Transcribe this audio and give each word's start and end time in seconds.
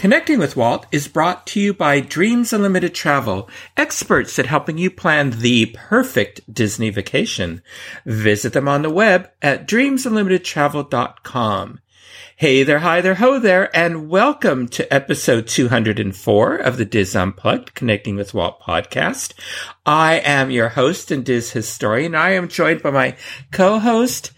Connecting 0.00 0.38
with 0.38 0.56
Walt 0.56 0.86
is 0.90 1.08
brought 1.08 1.46
to 1.48 1.60
you 1.60 1.74
by 1.74 2.00
Dreams 2.00 2.54
Unlimited 2.54 2.94
Travel, 2.94 3.50
experts 3.76 4.38
at 4.38 4.46
helping 4.46 4.78
you 4.78 4.90
plan 4.90 5.28
the 5.28 5.76
perfect 5.76 6.40
Disney 6.50 6.88
vacation. 6.88 7.60
Visit 8.06 8.54
them 8.54 8.66
on 8.66 8.80
the 8.80 8.88
web 8.88 9.28
at 9.42 9.68
dreamsunlimitedtravel.com. 9.68 11.80
Hey 12.34 12.62
there, 12.62 12.78
hi 12.78 13.02
there, 13.02 13.16
ho 13.16 13.38
there, 13.38 13.76
and 13.76 14.08
welcome 14.08 14.68
to 14.68 14.90
episode 14.90 15.46
204 15.46 16.56
of 16.56 16.78
the 16.78 16.86
DIS 16.86 17.14
Unplugged 17.14 17.74
Connecting 17.74 18.16
with 18.16 18.32
Walt 18.32 18.58
podcast. 18.62 19.34
I 19.84 20.20
am 20.20 20.50
your 20.50 20.70
host 20.70 21.10
and 21.10 21.22
Diz 21.22 21.52
historian. 21.52 22.14
I 22.14 22.30
am 22.30 22.48
joined 22.48 22.80
by 22.80 22.90
my 22.90 23.16
co-host, 23.52 24.32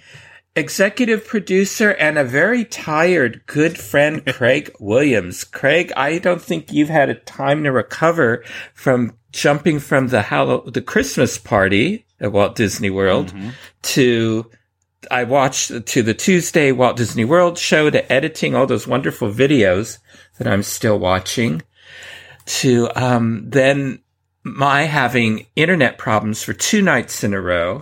executive 0.54 1.26
producer 1.26 1.90
and 1.92 2.18
a 2.18 2.24
very 2.24 2.64
tired 2.64 3.42
good 3.46 3.78
friend, 3.78 4.24
Craig 4.34 4.74
Williams. 4.78 5.44
Craig, 5.44 5.92
I 5.96 6.18
don't 6.18 6.42
think 6.42 6.72
you've 6.72 6.88
had 6.88 7.08
a 7.08 7.14
time 7.14 7.64
to 7.64 7.72
recover 7.72 8.44
from 8.74 9.16
jumping 9.30 9.78
from 9.78 10.08
the 10.08 10.22
Hall- 10.22 10.70
the 10.70 10.82
Christmas 10.82 11.38
party 11.38 12.06
at 12.20 12.32
Walt 12.32 12.54
Disney 12.54 12.90
World 12.90 13.28
mm-hmm. 13.28 13.50
to 13.82 14.50
I 15.10 15.24
watched 15.24 15.86
to 15.86 16.02
the 16.02 16.14
Tuesday 16.14 16.70
Walt 16.70 16.96
Disney 16.96 17.24
World 17.24 17.58
show 17.58 17.90
to 17.90 18.12
editing 18.12 18.54
all 18.54 18.66
those 18.66 18.86
wonderful 18.86 19.32
videos 19.32 19.98
that 20.38 20.46
I'm 20.46 20.62
still 20.62 20.98
watching 20.98 21.62
to 22.44 22.88
um, 22.94 23.48
then 23.48 24.00
my 24.44 24.82
having 24.82 25.46
internet 25.56 25.98
problems 25.98 26.42
for 26.42 26.52
two 26.52 26.82
nights 26.82 27.24
in 27.24 27.34
a 27.34 27.40
row 27.40 27.80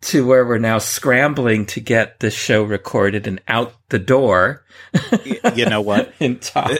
to 0.00 0.26
where 0.26 0.46
we're 0.46 0.58
now 0.58 0.78
scrambling 0.78 1.66
to 1.66 1.80
get 1.80 2.20
the 2.20 2.30
show 2.30 2.62
recorded 2.62 3.26
and 3.26 3.40
out 3.48 3.74
the 3.88 3.98
door. 3.98 4.64
you 5.54 5.66
know 5.66 5.80
what? 5.80 6.12
In 6.20 6.38
time. 6.38 6.76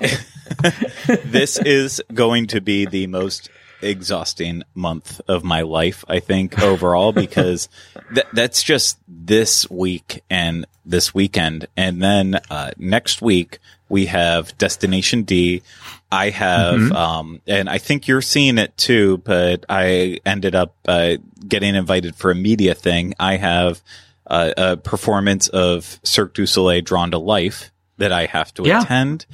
this 1.25 1.59
is 1.59 2.03
going 2.13 2.47
to 2.49 2.61
be 2.61 2.87
the 2.87 3.07
most 3.07 3.51
exhausting 3.83 4.63
month 4.75 5.21
of 5.29 5.45
my 5.45 5.63
life, 5.63 6.05
I 6.09 6.21
think, 6.21 6.61
overall, 6.61 7.13
because 7.13 7.69
th- 8.15 8.27
that's 8.33 8.63
just 8.63 8.99
this 9.07 9.69
week 9.71 10.23
and 10.31 10.67
this 10.85 11.15
weekend. 11.15 11.67
And 11.77 12.03
then 12.03 12.41
uh, 12.51 12.73
next 12.77 13.23
week, 13.23 13.59
we 13.89 14.07
have 14.07 14.57
Destination 14.59 15.23
D. 15.23 15.63
I 16.11 16.31
have, 16.31 16.81
mm-hmm. 16.81 16.97
um, 16.97 17.42
and 17.47 17.69
I 17.69 17.78
think 17.78 18.09
you're 18.09 18.23
seeing 18.23 18.59
it 18.59 18.77
too, 18.77 19.19
but 19.19 19.67
I 19.69 20.19
ended 20.25 20.55
up 20.55 20.75
uh, 20.87 21.17
getting 21.47 21.75
invited 21.75 22.17
for 22.17 22.31
a 22.31 22.34
media 22.34 22.75
thing. 22.75 23.15
I 23.20 23.37
have 23.37 23.83
uh, 24.27 24.53
a 24.56 24.77
performance 24.77 25.48
of 25.48 26.00
Cirque 26.03 26.34
du 26.34 26.47
Soleil 26.47 26.81
Drawn 26.81 27.11
to 27.11 27.19
Life 27.19 27.70
that 27.98 28.12
I 28.12 28.27
have 28.27 28.55
to 28.55 28.65
yeah. 28.65 28.83
attend. 28.83 29.27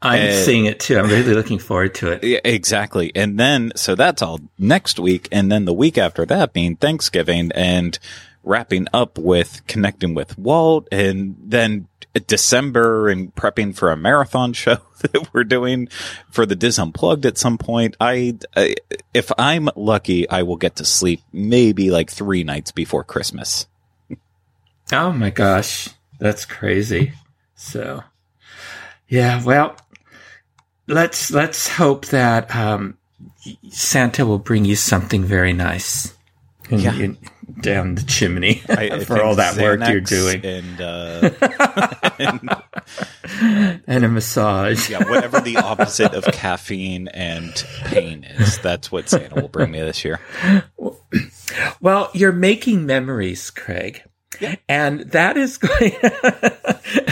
I'm 0.00 0.32
seeing 0.32 0.66
it 0.66 0.80
too. 0.80 0.98
I'm 0.98 1.06
really 1.06 1.34
looking 1.34 1.58
forward 1.58 1.94
to 1.96 2.10
it. 2.12 2.24
Yeah, 2.32 2.40
exactly. 2.44 3.12
And 3.14 3.38
then, 3.38 3.72
so 3.76 3.94
that's 3.94 4.20
all 4.20 4.40
next 4.58 4.98
week. 4.98 5.28
And 5.30 5.50
then 5.50 5.64
the 5.64 5.72
week 5.72 5.96
after 5.96 6.26
that 6.26 6.52
being 6.52 6.76
Thanksgiving 6.76 7.52
and 7.54 7.98
wrapping 8.44 8.86
up 8.92 9.18
with 9.18 9.66
connecting 9.66 10.14
with 10.14 10.36
Walt 10.38 10.88
and 10.90 11.36
then 11.42 11.88
December 12.26 13.08
and 13.08 13.34
prepping 13.34 13.74
for 13.74 13.90
a 13.90 13.96
marathon 13.96 14.52
show 14.52 14.78
that 15.00 15.28
we're 15.32 15.44
doing 15.44 15.88
for 16.30 16.46
the 16.46 16.56
DIS 16.56 16.78
Unplugged 16.78 17.26
at 17.26 17.38
some 17.38 17.58
point. 17.58 17.96
I, 18.00 18.38
I, 18.56 18.74
if 19.14 19.30
I'm 19.38 19.68
lucky, 19.76 20.28
I 20.28 20.42
will 20.42 20.56
get 20.56 20.76
to 20.76 20.84
sleep 20.84 21.22
maybe 21.32 21.90
like 21.90 22.10
three 22.10 22.44
nights 22.44 22.72
before 22.72 23.04
Christmas. 23.04 23.66
Oh 24.92 25.12
my 25.12 25.30
gosh. 25.30 25.88
That's 26.18 26.44
crazy. 26.44 27.14
So, 27.54 28.02
yeah, 29.08 29.42
well, 29.42 29.76
let's, 30.86 31.30
let's 31.30 31.68
hope 31.68 32.06
that, 32.06 32.54
um, 32.54 32.98
Santa 33.70 34.26
will 34.26 34.38
bring 34.38 34.64
you 34.64 34.76
something 34.76 35.24
very 35.24 35.52
nice 35.52 36.14
in, 36.70 36.80
yeah. 36.80 36.94
in, 36.94 37.18
down 37.60 37.94
the 37.94 38.02
chimney 38.02 38.62
I, 38.68 39.04
for 39.04 39.22
all 39.22 39.36
that 39.36 39.54
Xanax 39.54 39.62
work 39.62 39.88
you're 39.88 40.00
doing, 40.00 40.44
and, 40.44 40.80
uh, 40.80 41.30
and, 43.40 43.82
and 43.86 44.04
a 44.04 44.08
massage. 44.08 44.90
yeah, 44.90 45.08
whatever 45.08 45.40
the 45.40 45.58
opposite 45.58 46.14
of 46.14 46.24
caffeine 46.32 47.08
and 47.08 47.52
pain 47.84 48.24
is, 48.24 48.58
that's 48.58 48.90
what 48.90 49.08
Santa 49.08 49.40
will 49.40 49.48
bring 49.48 49.70
me 49.70 49.80
this 49.80 50.04
year. 50.04 50.20
Well, 51.82 52.10
you're 52.14 52.32
making 52.32 52.86
memories, 52.86 53.50
Craig. 53.50 54.02
Yeah. 54.40 54.56
And 54.68 55.00
that 55.10 55.36
is 55.36 55.58
going, 55.58 55.92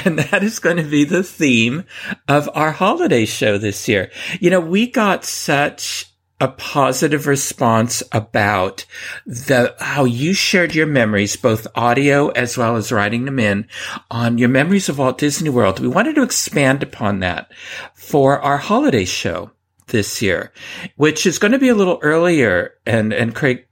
and 0.04 0.18
that 0.18 0.42
is 0.42 0.58
going 0.58 0.78
to 0.78 0.82
be 0.82 1.04
the 1.04 1.22
theme 1.22 1.84
of 2.26 2.48
our 2.54 2.72
holiday 2.72 3.26
show 3.26 3.58
this 3.58 3.86
year. 3.86 4.10
You 4.40 4.48
know, 4.48 4.60
we 4.60 4.86
got 4.86 5.26
such 5.26 6.09
a 6.40 6.48
positive 6.48 7.26
response 7.26 8.02
about 8.12 8.86
the 9.26 9.74
how 9.78 10.04
you 10.04 10.32
shared 10.32 10.74
your 10.74 10.86
memories, 10.86 11.36
both 11.36 11.66
audio 11.74 12.28
as 12.28 12.56
well 12.56 12.76
as 12.76 12.90
writing 12.90 13.26
them 13.26 13.38
in, 13.38 13.68
on 14.10 14.38
your 14.38 14.48
memories 14.48 14.88
of 14.88 14.98
Walt 14.98 15.18
Disney 15.18 15.50
World. 15.50 15.80
We 15.80 15.88
wanted 15.88 16.14
to 16.16 16.22
expand 16.22 16.82
upon 16.82 17.20
that 17.20 17.52
for 17.94 18.40
our 18.40 18.58
holiday 18.58 19.04
show 19.04 19.50
this 19.90 20.20
year, 20.22 20.52
which 20.96 21.26
is 21.26 21.38
going 21.38 21.52
to 21.52 21.58
be 21.58 21.68
a 21.68 21.74
little 21.74 21.98
earlier. 22.02 22.74
And, 22.86 23.12
and 23.12 23.34
Craig 23.34 23.66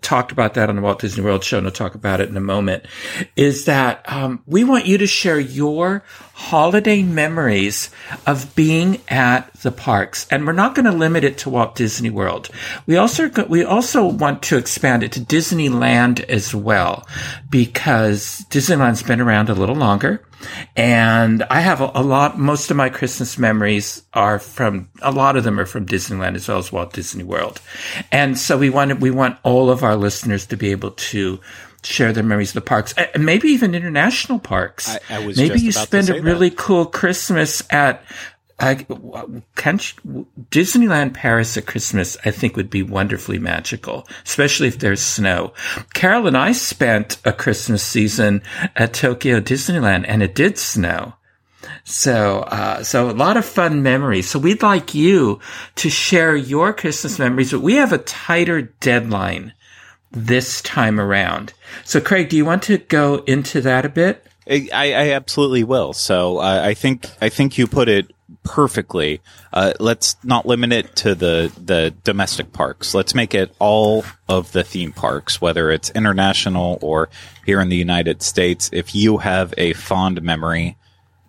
talked 0.00 0.32
about 0.32 0.54
that 0.54 0.68
on 0.68 0.76
the 0.76 0.82
Walt 0.82 1.00
Disney 1.00 1.22
World 1.22 1.44
show, 1.44 1.58
and 1.58 1.66
I'll 1.66 1.72
talk 1.72 1.94
about 1.94 2.20
it 2.20 2.28
in 2.28 2.36
a 2.36 2.40
moment, 2.40 2.86
is 3.36 3.66
that 3.66 4.02
um, 4.10 4.42
we 4.46 4.64
want 4.64 4.86
you 4.86 4.98
to 4.98 5.06
share 5.06 5.38
your 5.38 6.02
holiday 6.34 7.02
memories 7.02 7.90
of 8.26 8.52
being 8.56 9.00
at 9.08 9.52
the 9.62 9.70
parks. 9.70 10.26
And 10.30 10.46
we're 10.46 10.52
not 10.52 10.74
going 10.74 10.86
to 10.86 10.92
limit 10.92 11.22
it 11.22 11.38
to 11.38 11.50
Walt 11.50 11.76
Disney 11.76 12.10
World. 12.10 12.48
We 12.86 12.96
also, 12.96 13.28
we 13.46 13.62
also 13.62 14.06
want 14.06 14.42
to 14.44 14.56
expand 14.56 15.02
it 15.02 15.12
to 15.12 15.20
Disneyland 15.20 16.24
as 16.24 16.54
well, 16.54 17.06
because 17.50 18.44
Disneyland's 18.48 19.02
been 19.02 19.20
around 19.20 19.50
a 19.50 19.54
little 19.54 19.76
longer. 19.76 20.24
And 20.76 21.42
I 21.44 21.60
have 21.60 21.80
a, 21.80 21.90
a, 21.94 22.02
lot, 22.02 22.38
most 22.38 22.70
of 22.70 22.76
my 22.76 22.88
Christmas 22.88 23.38
memories 23.38 24.02
are 24.14 24.38
from, 24.38 24.88
a 25.00 25.12
lot 25.12 25.36
of 25.36 25.44
them 25.44 25.58
are 25.58 25.66
from 25.66 25.86
Disneyland 25.86 26.34
as 26.34 26.48
well 26.48 26.58
as 26.58 26.72
Walt 26.72 26.92
Disney 26.92 27.24
World. 27.24 27.60
And 28.10 28.38
so 28.38 28.58
we 28.58 28.70
want, 28.70 29.00
we 29.00 29.10
want 29.10 29.38
all 29.42 29.70
of 29.70 29.82
our 29.82 29.96
listeners 29.96 30.46
to 30.46 30.56
be 30.56 30.70
able 30.70 30.92
to 30.92 31.40
share 31.84 32.12
their 32.12 32.22
memories 32.22 32.50
of 32.50 32.54
the 32.54 32.60
parks, 32.60 32.94
and 32.96 33.26
maybe 33.26 33.48
even 33.48 33.74
international 33.74 34.38
parks. 34.38 34.88
I, 34.88 35.00
I 35.10 35.26
maybe 35.26 35.60
you 35.60 35.72
spend 35.72 36.10
a 36.10 36.22
really 36.22 36.48
that. 36.48 36.58
cool 36.58 36.86
Christmas 36.86 37.62
at 37.70 38.04
I, 38.62 38.86
can't 39.56 39.80
Disneyland 40.50 41.14
Paris 41.14 41.56
at 41.56 41.66
Christmas, 41.66 42.16
I 42.24 42.30
think 42.30 42.56
would 42.56 42.70
be 42.70 42.84
wonderfully 42.84 43.40
magical, 43.40 44.06
especially 44.24 44.68
if 44.68 44.78
there's 44.78 45.02
snow. 45.02 45.52
Carol 45.94 46.28
and 46.28 46.36
I 46.36 46.52
spent 46.52 47.18
a 47.24 47.32
Christmas 47.32 47.82
season 47.82 48.40
at 48.76 48.94
Tokyo 48.94 49.40
Disneyland 49.40 50.04
and 50.06 50.22
it 50.22 50.36
did 50.36 50.58
snow. 50.58 51.14
So, 51.84 52.40
uh, 52.42 52.84
so 52.84 53.10
a 53.10 53.12
lot 53.12 53.36
of 53.36 53.44
fun 53.44 53.82
memories. 53.82 54.30
So 54.30 54.38
we'd 54.38 54.62
like 54.62 54.94
you 54.94 55.40
to 55.76 55.90
share 55.90 56.36
your 56.36 56.72
Christmas 56.72 57.18
memories, 57.18 57.50
but 57.50 57.60
we 57.60 57.74
have 57.74 57.92
a 57.92 57.98
tighter 57.98 58.62
deadline 58.62 59.52
this 60.12 60.62
time 60.62 61.00
around. 61.00 61.52
So 61.84 62.00
Craig, 62.00 62.28
do 62.28 62.36
you 62.36 62.44
want 62.44 62.62
to 62.64 62.78
go 62.78 63.24
into 63.26 63.60
that 63.62 63.84
a 63.84 63.88
bit? 63.88 64.24
I, 64.48 64.68
I 64.72 65.10
absolutely 65.12 65.64
will. 65.64 65.92
So 65.92 66.38
uh, 66.38 66.62
I 66.64 66.74
think 66.74 67.06
I 67.20 67.28
think 67.28 67.58
you 67.58 67.66
put 67.66 67.88
it 67.88 68.12
perfectly. 68.44 69.20
Uh, 69.52 69.72
let's 69.78 70.16
not 70.24 70.46
limit 70.46 70.72
it 70.72 70.96
to 70.96 71.14
the 71.14 71.52
the 71.62 71.94
domestic 72.04 72.52
parks. 72.52 72.94
Let's 72.94 73.14
make 73.14 73.34
it 73.34 73.54
all 73.58 74.04
of 74.28 74.52
the 74.52 74.64
theme 74.64 74.92
parks, 74.92 75.40
whether 75.40 75.70
it's 75.70 75.90
international 75.90 76.78
or 76.82 77.08
here 77.46 77.60
in 77.60 77.68
the 77.68 77.76
United 77.76 78.22
States. 78.22 78.70
If 78.72 78.94
you 78.94 79.18
have 79.18 79.54
a 79.56 79.72
fond 79.74 80.22
memory 80.22 80.76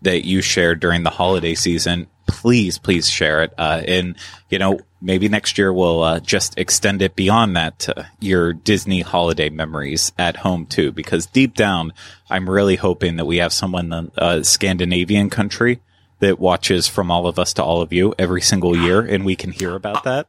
that 0.01 0.25
you 0.25 0.42
shared 0.42 0.80
during 0.80 1.04
the 1.04 1.10
holiday 1.10 1.56
season, 1.56 2.07
please, 2.27 2.77
please 2.77 3.10
share 3.10 3.44
it. 3.44 3.54
Uh, 3.57 3.81
and 3.88 4.15
you 4.50 4.60
know, 4.60 4.80
maybe 5.01 5.30
next 5.30 5.57
year 5.57 5.71
we'll 5.71 6.01
uh, 6.01 6.19
just 6.19 6.57
extend 6.57 7.01
it 7.01 7.15
beyond 7.15 7.56
that 7.56 7.80
to 7.80 8.07
your 8.19 8.54
Disney 8.54 9.01
holiday 9.01 9.50
memories 9.50 10.12
at 10.18 10.38
home 10.38 10.65
too. 10.65 10.92
Because 10.92 11.25
deep 11.25 11.54
down, 11.54 11.94
I'm 12.30 12.50
really 12.50 12.75
hoping 12.75 13.18
that 13.18 13.25
we 13.25 13.38
have 13.38 13.54
someone 13.54 13.94
in 13.94 14.12
a 14.18 14.21
uh, 14.21 14.44
Scandinavian 14.44 15.30
country 15.30 15.80
that 16.24 16.40
watches 16.40 16.88
from 16.88 17.12
all 17.12 17.28
of 17.28 17.38
us 17.38 17.54
to 17.56 17.64
all 17.64 17.81
of 17.81 17.92
you 17.92 18.16
every 18.18 18.42
single 18.42 18.75
year, 18.78 19.02
and 19.02 19.25
we 19.25 19.36
can 19.36 19.52
hear 19.52 19.75
about 19.75 20.08
uh, 20.08 20.24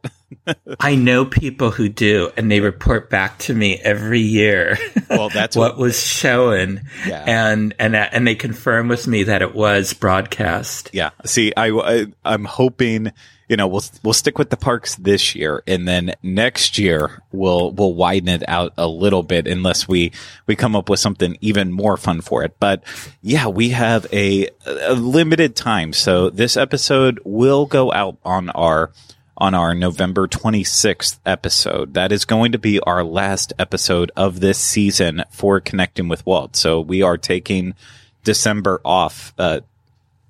that. 0.45 0.77
I 0.79 0.95
know 0.95 1.23
people 1.25 1.71
who 1.71 1.87
do, 1.87 2.31
and 2.35 2.51
they 2.51 2.59
report 2.59 3.09
back 3.09 3.37
to 3.39 3.53
me 3.53 3.77
every 3.77 4.19
year. 4.19 4.77
Well, 5.09 5.29
that's 5.29 5.55
what, 5.55 5.71
what 5.77 5.79
was 5.79 5.99
shown, 6.05 6.81
Yeah. 7.07 7.23
and 7.25 7.73
and 7.79 7.95
uh, 7.95 8.09
and 8.11 8.27
they 8.27 8.35
confirm 8.35 8.89
with 8.89 9.07
me 9.07 9.23
that 9.23 9.41
it 9.41 9.55
was 9.55 9.93
broadcast. 9.93 10.89
Yeah. 10.93 11.11
See, 11.25 11.53
I, 11.55 11.69
I 11.69 12.05
I'm 12.25 12.43
hoping 12.43 13.13
you 13.47 13.57
know 13.57 13.67
we'll 13.67 13.83
we'll 14.03 14.13
stick 14.13 14.37
with 14.37 14.49
the 14.49 14.57
parks 14.57 14.95
this 14.95 15.35
year, 15.35 15.63
and 15.67 15.87
then 15.87 16.13
next 16.23 16.77
year 16.77 17.21
we'll 17.31 17.71
we'll 17.71 17.93
widen 17.93 18.29
it 18.29 18.43
out 18.47 18.73
a 18.77 18.87
little 18.87 19.23
bit, 19.23 19.47
unless 19.47 19.87
we 19.87 20.11
we 20.47 20.55
come 20.55 20.75
up 20.75 20.89
with 20.89 20.99
something 20.99 21.37
even 21.41 21.71
more 21.71 21.97
fun 21.97 22.21
for 22.21 22.43
it. 22.43 22.55
But 22.59 22.83
yeah, 23.21 23.47
we 23.47 23.69
have 23.69 24.05
a, 24.11 24.49
a 24.65 24.93
limited 24.93 25.55
time, 25.55 25.93
so 25.93 26.29
this 26.29 26.57
episode 26.57 27.19
will 27.23 27.65
go 27.65 27.91
out 27.91 28.17
on 28.23 28.49
our 28.51 28.91
on 29.37 29.53
our 29.53 29.73
November 29.73 30.27
26th 30.27 31.19
episode. 31.25 31.93
That 31.93 32.11
is 32.11 32.25
going 32.25 32.53
to 32.53 32.57
be 32.57 32.79
our 32.79 33.03
last 33.03 33.53
episode 33.59 34.11
of 34.15 34.39
this 34.39 34.57
season 34.57 35.23
for 35.29 35.59
Connecting 35.59 36.07
with 36.07 36.25
Walt. 36.25 36.55
So 36.55 36.79
we 36.79 37.01
are 37.01 37.17
taking 37.17 37.75
December 38.23 38.81
off, 38.85 39.33
uh, 39.37 39.61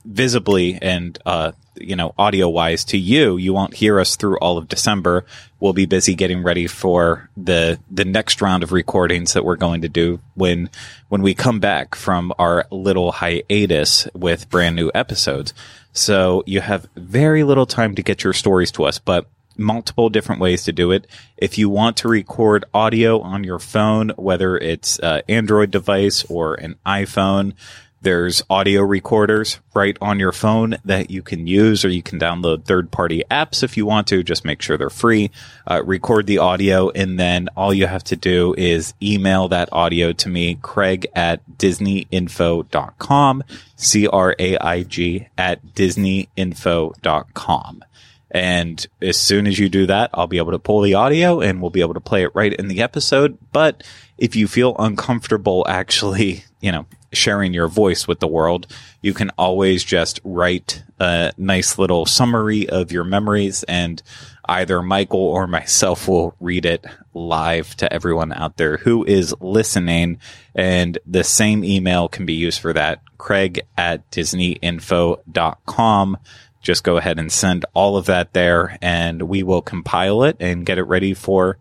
visibly 0.06 0.80
and, 0.82 1.18
uh, 1.26 1.52
you 1.76 1.96
know, 1.96 2.14
audio 2.18 2.48
wise 2.48 2.86
to 2.86 2.98
you. 2.98 3.38
You 3.38 3.54
won't 3.54 3.74
hear 3.74 4.00
us 4.00 4.16
through 4.16 4.38
all 4.40 4.58
of 4.58 4.68
December. 4.68 5.26
We'll 5.60 5.74
be 5.74 5.86
busy 5.86 6.16
getting 6.16 6.44
ready 6.44 6.68
for 6.68 7.30
the, 7.36 7.80
the 7.92 8.06
next 8.06 8.42
round 8.42 8.64
of 8.64 8.72
recordings 8.72 9.34
that 9.34 9.44
we're 9.44 9.56
going 9.58 9.82
to 9.82 9.90
do 9.90 10.20
when, 10.36 10.70
when 11.10 11.22
we 11.22 11.34
come 11.34 11.60
back 11.60 11.96
from 11.96 12.32
our 12.40 12.66
little 12.72 13.12
hiatus 13.12 14.08
with 14.14 14.50
brand 14.50 14.76
new 14.76 14.92
episodes. 14.94 15.54
So 15.92 16.44
you 16.46 16.62
have 16.62 16.88
very 16.96 17.44
little 17.44 17.66
time 17.66 17.96
to 17.96 18.04
get 18.04 18.24
your 18.24 18.34
stories 18.34 18.72
to 18.74 18.86
us, 18.86 19.00
but 19.00 19.28
multiple 19.58 20.10
different 20.10 20.42
ways 20.42 20.64
to 20.64 20.74
do 20.74 20.92
it. 20.92 21.08
If 21.38 21.58
you 21.58 21.70
want 21.70 21.98
to 21.98 22.08
record 22.08 22.66
audio 22.74 23.22
on 23.22 23.44
your 23.44 23.60
phone, 23.60 24.10
whether 24.18 24.58
it's 24.58 25.00
an 25.00 25.22
Android 25.30 25.72
device 25.72 26.26
or 26.26 26.56
an 26.56 26.76
iPhone, 26.86 27.54
there's 28.06 28.42
audio 28.52 28.84
recorders 28.84 29.60
right 29.74 29.98
on 30.00 30.20
your 30.20 30.32
phone 30.32 30.78
that 30.86 31.10
you 31.10 31.24
can 31.24 31.48
use, 31.48 31.84
or 31.84 31.90
you 31.90 32.04
can 32.04 32.20
download 32.20 32.64
third 32.64 32.92
party 32.92 33.24
apps 33.32 33.64
if 33.64 33.76
you 33.76 33.88
want 33.88 34.06
to. 34.06 34.22
Just 34.22 34.46
make 34.46 34.62
sure 34.62 34.78
they're 34.78 34.92
free. 34.92 35.32
Uh, 35.66 35.82
record 35.84 36.28
the 36.28 36.38
audio, 36.38 36.92
and 36.92 37.20
then 37.20 37.50
all 37.58 37.74
you 37.74 37.88
have 37.88 38.04
to 38.04 38.16
do 38.16 38.54
is 38.60 38.94
email 39.02 39.48
that 39.48 39.70
audio 39.72 40.14
to 40.14 40.30
me, 40.30 40.60
Craig 40.62 41.08
at 41.16 41.42
DisneyInfo.com, 41.58 43.44
C 43.76 44.08
R 44.08 44.36
A 44.38 44.56
I 44.60 44.84
G 44.84 45.28
at 45.36 45.66
DisneyInfo.com. 45.74 47.84
And 48.30 48.88
as 49.02 49.18
soon 49.18 49.48
as 49.48 49.58
you 49.58 49.68
do 49.68 49.88
that, 49.88 50.12
I'll 50.14 50.28
be 50.28 50.38
able 50.38 50.52
to 50.52 50.60
pull 50.60 50.82
the 50.82 50.94
audio 50.94 51.40
and 51.40 51.60
we'll 51.60 51.72
be 51.72 51.82
able 51.82 51.96
to 51.96 52.02
play 52.02 52.22
it 52.22 52.36
right 52.36 52.54
in 52.54 52.68
the 52.68 52.84
episode. 52.84 53.40
But 53.52 53.82
if 54.18 54.36
you 54.36 54.48
feel 54.48 54.76
uncomfortable 54.78 55.66
actually, 55.68 56.46
you 56.66 56.72
know, 56.72 56.88
sharing 57.14 57.54
your 57.54 57.68
voice 57.68 58.08
with 58.08 58.20
the 58.20 58.28
world, 58.28 58.66
you 59.04 59.14
can 59.14 59.30
always 59.38 59.84
just 59.84 60.20
write 60.24 60.82
a 61.00 61.32
nice 61.38 61.78
little 61.78 62.08
summary 62.08 62.68
of 62.68 62.92
your 62.92 63.04
memories 63.04 63.62
and 63.66 64.02
either 64.46 64.82
Michael 64.82 65.20
or 65.20 65.46
myself 65.46 66.08
will 66.08 66.36
read 66.40 66.66
it 66.66 66.84
live 67.14 67.76
to 67.76 67.94
everyone 67.94 68.34
out 68.34 68.58
there 68.58 68.78
who 68.78 69.06
is 69.06 69.36
listening. 69.40 70.18
And 70.56 70.98
the 71.06 71.24
same 71.24 71.64
email 71.64 72.08
can 72.08 72.26
be 72.26 72.34
used 72.34 72.60
for 72.60 72.74
that. 72.74 73.00
Craig 73.20 73.62
at 73.78 74.10
DisneyInfo.com 74.10 76.18
just 76.62 76.84
go 76.84 76.98
ahead 76.98 77.20
and 77.20 77.32
send 77.32 77.64
all 77.76 77.96
of 77.96 78.08
that 78.08 78.34
there 78.34 78.80
and 78.82 79.22
we 79.22 79.44
will 79.44 79.62
compile 79.62 80.24
it 80.24 80.36
and 80.40 80.66
get 80.66 80.80
it 80.80 80.86
ready 80.86 81.14
for 81.14 81.60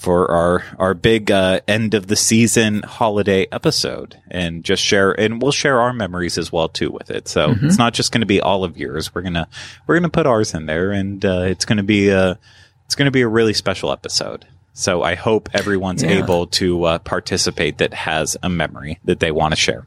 for 0.00 0.30
our 0.30 0.64
our 0.78 0.94
big 0.94 1.30
uh, 1.30 1.60
end 1.68 1.92
of 1.92 2.06
the 2.06 2.16
season 2.16 2.80
holiday 2.82 3.46
episode 3.52 4.18
and 4.30 4.64
just 4.64 4.82
share 4.82 5.12
and 5.12 5.42
we'll 5.42 5.52
share 5.52 5.78
our 5.78 5.92
memories 5.92 6.38
as 6.38 6.50
well 6.50 6.70
too 6.70 6.90
with 6.90 7.10
it 7.10 7.28
so 7.28 7.54
it's 7.60 7.76
not 7.76 7.92
just 7.92 8.10
going 8.10 8.22
to 8.22 8.26
be 8.26 8.40
all 8.40 8.64
of 8.64 8.78
yours 8.78 9.14
we're 9.14 9.20
gonna 9.20 9.46
we're 9.86 9.94
gonna 9.94 10.08
put 10.08 10.26
ours 10.26 10.54
in 10.54 10.64
there 10.64 10.90
and 10.90 11.22
uh, 11.26 11.42
it's 11.42 11.66
gonna 11.66 11.82
be 11.82 12.08
a 12.08 12.38
it's 12.86 12.94
gonna 12.94 13.10
be 13.10 13.20
a 13.20 13.28
really 13.28 13.52
special 13.52 13.92
episode 13.92 14.46
so 14.72 15.02
i 15.02 15.14
hope 15.14 15.50
everyone's 15.52 16.02
Yeah. 16.02 16.12
able 16.22 16.46
to 16.46 16.84
uh, 16.84 16.98
participate 17.00 17.76
that 17.78 17.92
has 17.92 18.38
a 18.42 18.48
memory 18.48 18.98
that 19.04 19.20
they 19.20 19.30
want 19.30 19.52
to 19.52 19.56
share 19.60 19.86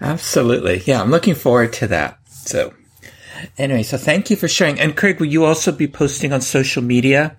Absolutely. 0.00 0.82
Yeah, 0.86 1.00
I'm 1.00 1.10
looking 1.10 1.36
forward 1.36 1.72
to 1.74 1.86
that. 1.86 2.18
So, 2.28 2.74
anyway, 3.56 3.84
so 3.84 3.96
thank 3.96 4.28
you 4.30 4.34
for 4.36 4.48
sharing. 4.48 4.80
And 4.80 4.96
Craig, 4.96 5.20
will 5.20 5.28
you 5.28 5.44
also 5.44 5.70
be 5.70 5.86
posting 5.86 6.32
on 6.32 6.40
social 6.40 6.82
media? 6.82 7.36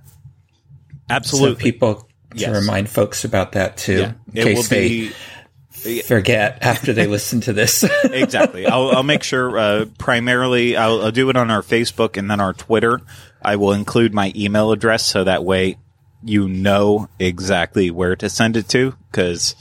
Absolutely 1.10 1.56
So 1.56 1.60
people 1.62 2.10
Yes. 2.36 2.50
to 2.50 2.60
remind 2.60 2.90
folks 2.90 3.26
about 3.26 3.52
that 3.54 3.78
too, 3.78 4.00
yeah. 4.00 4.14
in 4.34 4.38
it 4.38 4.44
case 4.44 4.58
will 4.58 4.64
they 4.64 4.88
be 4.90 6.02
forget 6.02 6.60
after 6.62 6.94
they 6.94 7.08
listen 7.08 7.42
to 7.42 7.54
this. 7.54 7.84
exactly. 8.06 8.66
I'll, 8.66 8.90
I'll 8.90 9.04
make 9.04 9.24
sure. 9.24 9.58
Uh, 9.58 9.86
primarily, 9.98 10.76
I'll, 10.78 11.04
I'll 11.04 11.12
do 11.12 11.30
it 11.30 11.36
on 11.36 11.52
our 11.52 11.62
Facebook 11.62 12.18
and 12.18 12.30
then 12.30 12.40
our 12.40 12.54
Twitter. 12.54 13.02
I 13.42 13.58
will 13.58 13.74
include 13.74 14.14
my 14.14 14.32
email 14.36 14.72
address 14.72 15.06
so 15.06 15.24
that 15.24 15.44
way 15.44 15.78
you 16.24 16.48
know 16.48 17.10
exactly 17.20 17.92
where 17.92 18.16
to 18.16 18.30
send 18.30 18.58
it 18.58 18.70
to. 18.70 18.96
Because 19.12 19.56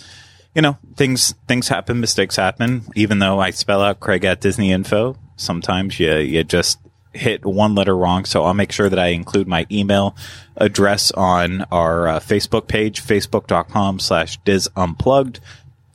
you 0.55 0.63
know 0.63 0.79
things 0.97 1.35
things 1.49 1.69
happen, 1.69 2.01
mistakes 2.01 2.37
happen. 2.37 2.85
Even 2.95 3.19
though 3.19 3.41
I 3.41 3.51
spell 3.51 3.83
out 3.83 4.01
Craig 4.01 4.25
at 4.25 4.41
Disney 4.41 4.73
Info, 4.73 5.17
sometimes 5.37 5.99
you 5.99 6.17
you 6.17 6.45
just 6.45 6.79
hit 7.13 7.45
one 7.45 7.75
letter 7.75 7.97
wrong. 7.97 8.25
So 8.25 8.45
I'll 8.45 8.55
make 8.55 8.73
sure 8.73 8.89
that 8.89 8.99
I 8.99 9.09
include 9.09 9.47
my 9.47 9.67
email 9.71 10.17
address 10.57 11.11
on 11.13 11.63
our 11.71 12.09
uh, 12.09 12.21
Facebook 12.21 12.69
page, 12.69 13.03
facebook.com 13.03 13.99
slash 13.99 14.39
diz 14.39 14.69
unplugged 14.77 15.41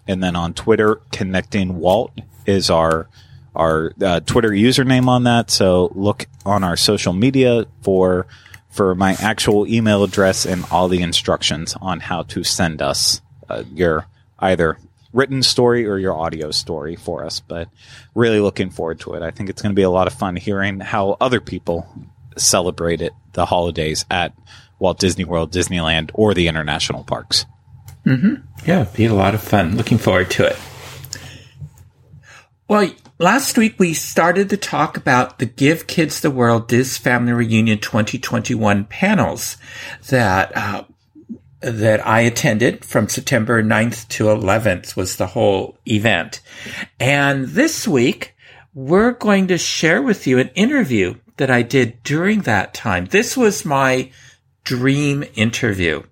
and 0.07 0.23
then 0.23 0.35
on 0.35 0.53
Twitter, 0.53 1.01
connecting 1.11 1.77
Walt 1.77 2.11
is 2.45 2.69
our 2.69 3.07
our 3.55 3.91
uh, 4.01 4.19
Twitter 4.21 4.51
username 4.51 5.07
on 5.07 5.23
that. 5.23 5.49
So 5.49 5.91
look 5.95 6.27
on 6.45 6.63
our 6.63 6.77
social 6.77 7.13
media 7.13 7.65
for 7.81 8.27
for 8.69 8.95
my 8.95 9.17
actual 9.19 9.67
email 9.67 10.03
address 10.03 10.45
and 10.45 10.63
all 10.71 10.87
the 10.87 11.01
instructions 11.01 11.75
on 11.81 11.99
how 11.99 12.23
to 12.23 12.43
send 12.43 12.81
us 12.81 13.21
uh, 13.49 13.63
your 13.73 14.05
either 14.39 14.77
written 15.13 15.43
story 15.43 15.85
or 15.85 15.97
your 15.97 16.13
audio 16.13 16.51
story 16.51 16.95
for 16.95 17.25
us. 17.25 17.39
But 17.39 17.69
really 18.15 18.39
looking 18.39 18.69
forward 18.69 18.99
to 19.01 19.13
it. 19.13 19.23
I 19.23 19.31
think 19.31 19.49
it's 19.49 19.61
going 19.61 19.73
to 19.73 19.79
be 19.79 19.83
a 19.83 19.89
lot 19.89 20.07
of 20.07 20.13
fun 20.13 20.35
hearing 20.35 20.79
how 20.79 21.17
other 21.19 21.41
people 21.41 21.87
celebrate 22.37 23.01
it, 23.01 23.13
the 23.33 23.45
holidays 23.45 24.05
at 24.09 24.33
Walt 24.79 24.99
Disney 24.99 25.23
World, 25.23 25.51
Disneyland, 25.51 26.11
or 26.13 26.33
the 26.33 26.47
international 26.47 27.03
parks. 27.03 27.45
Yeah, 28.65 28.81
it'd 28.81 28.93
be 28.93 29.05
a 29.05 29.13
lot 29.13 29.33
of 29.33 29.41
fun. 29.41 29.75
Looking 29.75 29.97
forward 29.97 30.31
to 30.31 30.45
it. 30.45 30.57
Well, 32.69 32.91
last 33.17 33.57
week 33.57 33.75
we 33.79 33.93
started 33.93 34.49
to 34.49 34.57
talk 34.57 34.97
about 34.97 35.39
the 35.39 35.45
Give 35.45 35.87
Kids 35.87 36.21
the 36.21 36.31
World 36.31 36.67
Dis 36.67 36.97
Family 36.97 37.31
Reunion 37.31 37.79
2021 37.79 38.85
panels 38.85 39.57
that 40.09 40.55
uh, 40.55 40.83
that 41.61 42.05
I 42.05 42.21
attended 42.21 42.85
from 42.85 43.09
September 43.09 43.63
9th 43.63 44.07
to 44.09 44.25
11th 44.25 44.95
was 44.95 45.15
the 45.15 45.27
whole 45.27 45.77
event. 45.85 46.41
And 46.99 47.47
this 47.47 47.87
week 47.87 48.35
we're 48.73 49.13
going 49.13 49.47
to 49.47 49.57
share 49.57 50.01
with 50.01 50.27
you 50.27 50.37
an 50.37 50.49
interview 50.49 51.15
that 51.37 51.49
I 51.49 51.63
did 51.63 52.03
during 52.03 52.41
that 52.41 52.73
time. 52.73 53.05
This 53.05 53.35
was 53.35 53.65
my 53.65 54.11
dream 54.63 55.23
interview. 55.35 56.03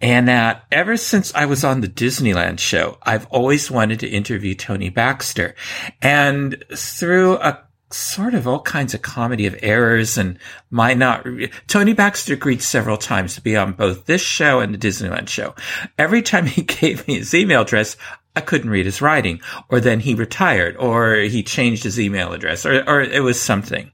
And 0.00 0.26
that 0.28 0.64
ever 0.72 0.96
since 0.96 1.34
I 1.34 1.44
was 1.44 1.64
on 1.64 1.82
the 1.82 1.88
Disneyland 1.88 2.58
show, 2.58 2.98
I've 3.02 3.26
always 3.26 3.70
wanted 3.70 4.00
to 4.00 4.08
interview 4.08 4.54
Tony 4.54 4.88
Baxter. 4.88 5.54
And 6.00 6.64
through 6.74 7.36
a 7.36 7.62
sort 7.92 8.34
of 8.34 8.46
all 8.46 8.62
kinds 8.62 8.94
of 8.94 9.02
comedy 9.02 9.46
of 9.46 9.58
errors 9.62 10.16
and 10.16 10.38
might 10.70 10.96
not, 10.96 11.26
Tony 11.66 11.92
Baxter 11.92 12.34
agreed 12.34 12.62
several 12.62 12.96
times 12.96 13.34
to 13.34 13.40
be 13.40 13.56
on 13.56 13.72
both 13.72 14.06
this 14.06 14.22
show 14.22 14.60
and 14.60 14.72
the 14.72 14.78
Disneyland 14.78 15.28
show. 15.28 15.54
Every 15.98 16.22
time 16.22 16.46
he 16.46 16.62
gave 16.80 17.06
me 17.08 17.18
his 17.18 17.34
email 17.34 17.62
address, 17.62 17.96
I 18.36 18.40
couldn't 18.40 18.70
read 18.70 18.86
his 18.86 19.02
writing, 19.02 19.40
or 19.68 19.80
then 19.80 19.98
he 19.98 20.14
retired, 20.14 20.76
or 20.76 21.16
he 21.16 21.42
changed 21.42 21.82
his 21.82 21.98
email 21.98 22.32
address, 22.32 22.64
or, 22.64 22.88
or 22.88 23.00
it 23.00 23.24
was 23.24 23.40
something. 23.40 23.90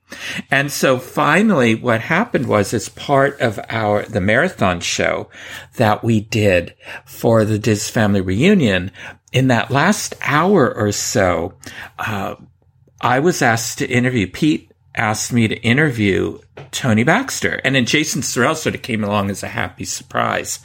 And 0.51 0.71
so 0.71 0.99
finally, 0.99 1.75
what 1.75 2.03
happened 2.03 2.47
was, 2.47 2.75
as 2.75 2.91
part 2.91 3.41
of 3.41 3.59
our, 3.71 4.03
the 4.03 4.21
marathon 4.21 4.81
show 4.81 5.31
that 5.77 6.05
we 6.05 6.21
did 6.21 6.75
for 7.07 7.47
the 7.47 7.59
Diz 7.59 7.89
family 7.89 8.21
reunion, 8.21 8.91
in 9.33 9.49
that 9.49 9.71
last 9.71 10.15
hour 10.21 10.73
or 10.73 10.93
so, 10.93 11.55
uh, 11.99 12.35
I 13.01 13.21
was 13.21 13.43
asked 13.43 13.79
to 13.79 13.89
interview 13.89 14.27
Pete 14.27 14.71
asked 14.97 15.33
me 15.33 15.47
to 15.47 15.57
interview 15.63 16.39
Tony 16.71 17.05
Baxter. 17.05 17.61
And 17.65 17.75
then 17.75 17.87
Jason 17.87 18.23
Surrell 18.23 18.57
sort 18.57 18.75
of 18.75 18.83
came 18.83 19.05
along 19.05 19.31
as 19.31 19.43
a 19.43 19.49
happy 19.49 19.85
surprise. 19.85 20.59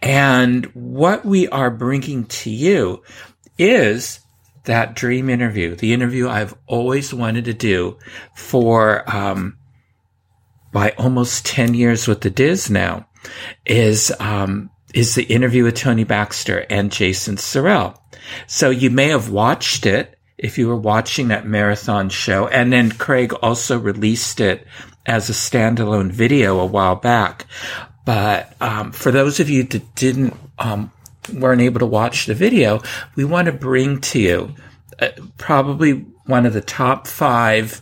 And 0.00 0.66
what 0.74 1.24
we 1.24 1.48
are 1.48 1.70
bringing 1.70 2.24
to 2.26 2.50
you 2.50 3.02
is 3.58 4.20
that 4.64 4.94
dream 4.94 5.28
interview, 5.28 5.74
the 5.74 5.92
interview 5.92 6.28
I've 6.28 6.54
always 6.66 7.12
wanted 7.12 7.46
to 7.46 7.54
do 7.54 7.98
for, 8.36 9.08
um, 9.12 9.58
by 10.72 10.90
almost 10.92 11.44
10 11.44 11.74
years 11.74 12.06
with 12.06 12.20
the 12.20 12.30
Diz 12.30 12.70
now 12.70 13.06
is, 13.66 14.12
um, 14.20 14.70
is 14.94 15.14
the 15.14 15.24
interview 15.24 15.64
with 15.64 15.74
Tony 15.74 16.04
Baxter 16.04 16.64
and 16.70 16.92
Jason 16.92 17.36
Surrell. 17.36 17.98
So 18.46 18.70
you 18.70 18.90
may 18.90 19.08
have 19.08 19.30
watched 19.30 19.84
it 19.84 20.16
if 20.42 20.58
you 20.58 20.68
were 20.68 20.76
watching 20.76 21.28
that 21.28 21.46
marathon 21.46 22.10
show. 22.10 22.48
And 22.48 22.72
then 22.72 22.90
Craig 22.90 23.32
also 23.32 23.78
released 23.78 24.40
it 24.40 24.66
as 25.06 25.30
a 25.30 25.32
standalone 25.32 26.10
video 26.10 26.58
a 26.58 26.66
while 26.66 26.96
back. 26.96 27.46
But 28.04 28.54
um, 28.60 28.90
for 28.90 29.12
those 29.12 29.38
of 29.38 29.48
you 29.48 29.62
that 29.62 29.94
didn't 29.94 30.36
um, 30.58 30.90
weren't 31.32 31.62
able 31.62 31.78
to 31.78 31.86
watch 31.86 32.26
the 32.26 32.34
video, 32.34 32.82
we 33.14 33.24
want 33.24 33.46
to 33.46 33.52
bring 33.52 34.00
to 34.00 34.18
you 34.18 34.54
uh, 35.00 35.08
probably 35.38 35.92
one 36.26 36.44
of 36.44 36.52
the 36.52 36.60
top 36.60 37.06
five 37.06 37.80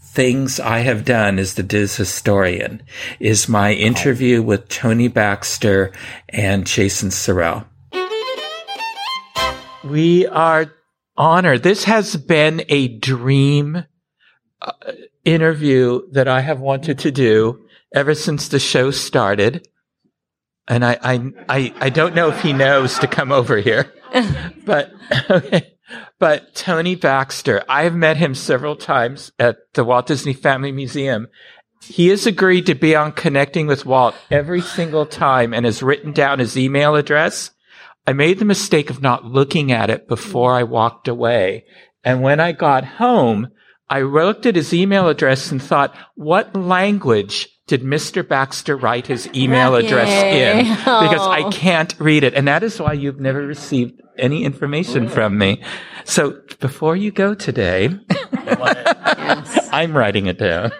things 0.00 0.58
I 0.58 0.78
have 0.78 1.04
done 1.04 1.38
as 1.38 1.54
the 1.54 1.62
Diz 1.62 1.96
historian 1.96 2.82
is 3.20 3.50
my 3.50 3.74
interview 3.74 4.42
with 4.42 4.68
Tony 4.68 5.08
Baxter 5.08 5.92
and 6.30 6.66
Jason 6.66 7.10
Surrell. 7.10 7.66
We 9.84 10.26
are 10.26 10.72
honored. 11.18 11.62
This 11.62 11.84
has 11.84 12.16
been 12.16 12.64
a 12.68 12.88
dream 12.88 13.84
uh, 14.62 14.72
interview 15.24 16.02
that 16.12 16.28
I 16.28 16.40
have 16.40 16.60
wanted 16.60 17.00
to 17.00 17.10
do 17.10 17.66
ever 17.94 18.14
since 18.14 18.48
the 18.48 18.58
show 18.58 18.90
started. 18.90 19.68
And 20.68 20.84
I, 20.84 20.98
I, 21.02 21.32
I, 21.48 21.74
I 21.80 21.90
don't 21.90 22.14
know 22.14 22.28
if 22.28 22.40
he 22.40 22.52
knows 22.52 22.98
to 23.00 23.06
come 23.06 23.32
over 23.32 23.56
here, 23.56 23.92
but, 24.64 24.92
okay. 25.28 25.74
But 26.18 26.54
Tony 26.54 26.94
Baxter, 26.94 27.64
I've 27.68 27.94
met 27.94 28.16
him 28.16 28.34
several 28.34 28.76
times 28.76 29.32
at 29.38 29.56
the 29.74 29.84
Walt 29.84 30.06
Disney 30.06 30.34
Family 30.34 30.72
Museum. 30.72 31.28
He 31.82 32.08
has 32.08 32.26
agreed 32.26 32.66
to 32.66 32.74
be 32.74 32.94
on 32.94 33.12
Connecting 33.12 33.66
with 33.66 33.86
Walt 33.86 34.14
every 34.30 34.60
single 34.60 35.06
time 35.06 35.54
and 35.54 35.64
has 35.64 35.82
written 35.82 36.12
down 36.12 36.40
his 36.40 36.58
email 36.58 36.96
address. 36.96 37.52
I 38.08 38.14
made 38.14 38.38
the 38.38 38.46
mistake 38.46 38.88
of 38.88 39.02
not 39.02 39.26
looking 39.26 39.70
at 39.70 39.90
it 39.90 40.08
before 40.08 40.54
I 40.54 40.62
walked 40.62 41.08
away. 41.08 41.66
And 42.02 42.22
when 42.22 42.40
I 42.40 42.52
got 42.52 42.86
home, 42.86 43.48
I 43.90 44.00
looked 44.00 44.46
at 44.46 44.56
his 44.56 44.72
email 44.72 45.10
address 45.10 45.52
and 45.52 45.62
thought, 45.62 45.94
what 46.14 46.56
language 46.56 47.50
did 47.66 47.82
Mr. 47.82 48.26
Baxter 48.26 48.78
write 48.78 49.08
his 49.08 49.28
email 49.34 49.74
address 49.74 50.08
in? 50.08 50.64
Because 50.78 51.20
I 51.20 51.42
oh. 51.42 51.50
can't 51.50 51.94
read 51.98 52.24
it. 52.24 52.32
And 52.32 52.48
that 52.48 52.62
is 52.62 52.80
why 52.80 52.94
you've 52.94 53.20
never 53.20 53.46
received 53.46 54.00
any 54.16 54.42
information 54.42 55.10
from 55.10 55.36
me. 55.36 55.62
So 56.06 56.40
before 56.60 56.96
you 56.96 57.10
go 57.10 57.34
today, 57.34 57.90
yes. 58.32 59.68
I'm 59.72 59.94
writing 59.94 60.28
it 60.28 60.38
down. 60.38 60.72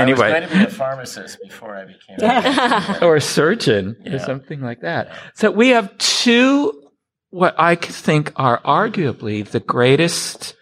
Anyway. 0.00 0.32
I 0.32 0.40
was 0.40 0.48
going 0.48 0.48
to 0.48 0.58
be 0.58 0.64
a 0.64 0.70
pharmacist 0.70 1.38
before 1.42 1.76
I 1.76 1.84
became 1.84 2.16
a 2.20 2.98
or 3.02 3.16
a 3.16 3.20
surgeon 3.20 3.96
yeah. 4.04 4.14
or 4.14 4.18
something 4.18 4.60
like 4.60 4.80
that. 4.80 5.10
So 5.34 5.50
we 5.50 5.68
have 5.70 5.96
two 5.98 6.72
what 7.30 7.54
I 7.58 7.74
think 7.74 8.32
are 8.36 8.62
arguably 8.62 9.46
the 9.46 9.60
greatest 9.60 10.54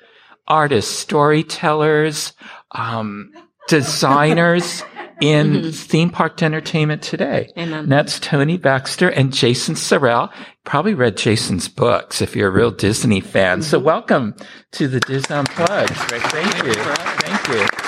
artists, 0.49 0.93
storytellers, 0.93 2.33
um, 2.73 3.33
designers 3.69 4.83
in 5.21 5.53
mm-hmm. 5.53 5.71
theme 5.71 6.11
park 6.11 6.43
entertainment 6.43 7.03
today. 7.03 7.49
Amen. 7.57 7.85
And 7.85 7.93
that's 7.93 8.19
Tony 8.19 8.59
Baxter 8.59 9.09
and 9.09 9.33
Jason 9.33 9.75
Surrell. 9.75 10.33
Probably 10.65 10.95
read 10.95 11.17
Jason's 11.17 11.69
books 11.69 12.21
if 12.21 12.35
you're 12.35 12.49
a 12.49 12.53
real 12.53 12.71
Disney 12.71 13.21
fan. 13.21 13.61
Mm-hmm. 13.61 13.71
So 13.71 13.79
welcome 13.79 14.35
to 14.73 14.89
the 14.89 15.01
Disney 15.01 15.37
Unplugged. 15.37 15.95
Thank 15.95 16.65
you. 16.65 16.75
Thank 16.75 17.49
you. 17.49 17.84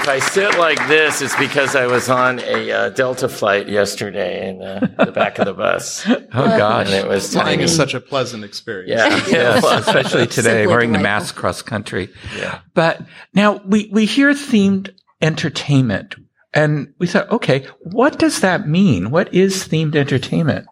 If 0.00 0.08
I 0.08 0.18
sit 0.18 0.58
like 0.58 0.78
this, 0.88 1.20
it's 1.20 1.36
because 1.36 1.76
I 1.76 1.86
was 1.86 2.08
on 2.08 2.40
a 2.40 2.72
uh, 2.72 2.88
Delta 2.88 3.28
flight 3.28 3.68
yesterday 3.68 4.48
in 4.48 4.62
uh, 4.62 4.80
the 5.04 5.12
back 5.12 5.38
of 5.38 5.44
the 5.44 5.52
bus. 5.52 6.06
oh 6.08 6.24
gosh, 6.32 6.86
and 6.86 6.94
it 6.94 7.06
was 7.06 7.30
flying 7.30 7.60
is 7.60 7.76
such 7.76 7.92
a 7.92 8.00
pleasant 8.00 8.42
experience. 8.42 8.90
Yeah, 9.28 9.58
yeah. 9.60 9.60
especially 9.78 10.26
today, 10.26 10.66
wearing 10.66 10.92
the 10.92 10.98
mask 10.98 11.34
cross 11.34 11.60
country. 11.60 12.08
Yeah. 12.34 12.60
But 12.72 13.02
now 13.34 13.60
we 13.66 13.90
we 13.92 14.06
hear 14.06 14.30
themed 14.30 14.88
entertainment. 15.20 16.16
And 16.54 16.94
we 16.98 17.06
thought, 17.06 17.30
okay, 17.30 17.66
what 17.80 18.18
does 18.18 18.40
that 18.40 18.66
mean? 18.66 19.10
What 19.10 19.32
is 19.34 19.68
themed 19.68 19.94
entertainment? 19.94 20.66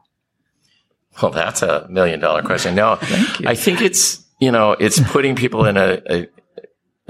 Well, 1.22 1.32
that's 1.32 1.60
a 1.60 1.86
million 1.90 2.18
dollar 2.18 2.40
question. 2.42 2.74
No, 2.74 2.98
I 3.46 3.54
think 3.54 3.82
it's, 3.82 4.24
you 4.40 4.50
know, 4.50 4.72
it's 4.72 4.98
putting 5.12 5.36
people 5.36 5.66
in 5.66 5.76
a, 5.76 6.00
a, 6.08 6.22
a 6.22 6.28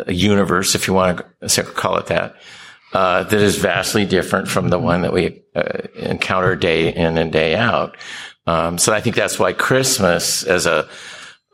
universe, 0.07 0.75
if 0.75 0.87
you 0.87 0.95
want 0.95 1.21
to 1.47 1.63
call 1.63 1.99
it 1.99 2.07
that, 2.07 2.37
uh, 2.93 3.25
that 3.25 3.41
is 3.41 3.57
vastly 3.57 4.07
different 4.07 4.49
from 4.49 4.69
the 4.69 4.79
one 4.79 5.03
that 5.03 5.13
we 5.13 5.43
uh, 5.55 5.89
encounter 5.95 6.57
day 6.57 6.93
in 6.95 7.19
and 7.19 7.33
day 7.33 7.55
out. 7.55 7.97
Um, 8.47 8.79
so 8.79 8.95
I 8.95 9.01
think 9.01 9.15
that's 9.15 9.39
why 9.39 9.53
Christmas 9.53 10.43
as 10.43 10.65
a 10.67 10.89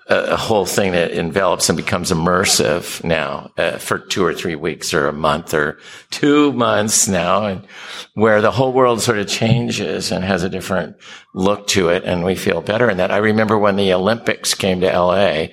a 0.06 0.36
whole 0.36 0.66
thing 0.66 0.92
that 0.92 1.12
envelops 1.12 1.70
and 1.70 1.76
becomes 1.78 2.12
immersive 2.12 3.02
now 3.02 3.50
uh, 3.56 3.78
for 3.78 3.98
two 3.98 4.22
or 4.22 4.34
three 4.34 4.54
weeks 4.54 4.92
or 4.92 5.08
a 5.08 5.12
month 5.12 5.54
or 5.54 5.78
two 6.10 6.52
months 6.52 7.08
now 7.08 7.46
and 7.46 7.66
where 8.12 8.42
the 8.42 8.50
whole 8.50 8.72
world 8.72 9.00
sort 9.00 9.18
of 9.18 9.26
changes 9.26 10.12
and 10.12 10.22
has 10.22 10.42
a 10.42 10.50
different 10.50 10.96
look 11.34 11.66
to 11.66 11.88
it 11.88 12.04
and 12.04 12.22
we 12.22 12.34
feel 12.34 12.60
better 12.60 12.90
in 12.90 12.98
that. 12.98 13.10
I 13.10 13.16
remember 13.16 13.56
when 13.56 13.76
the 13.76 13.94
Olympics 13.94 14.52
came 14.52 14.80
to 14.82 14.92
LA 14.92 15.46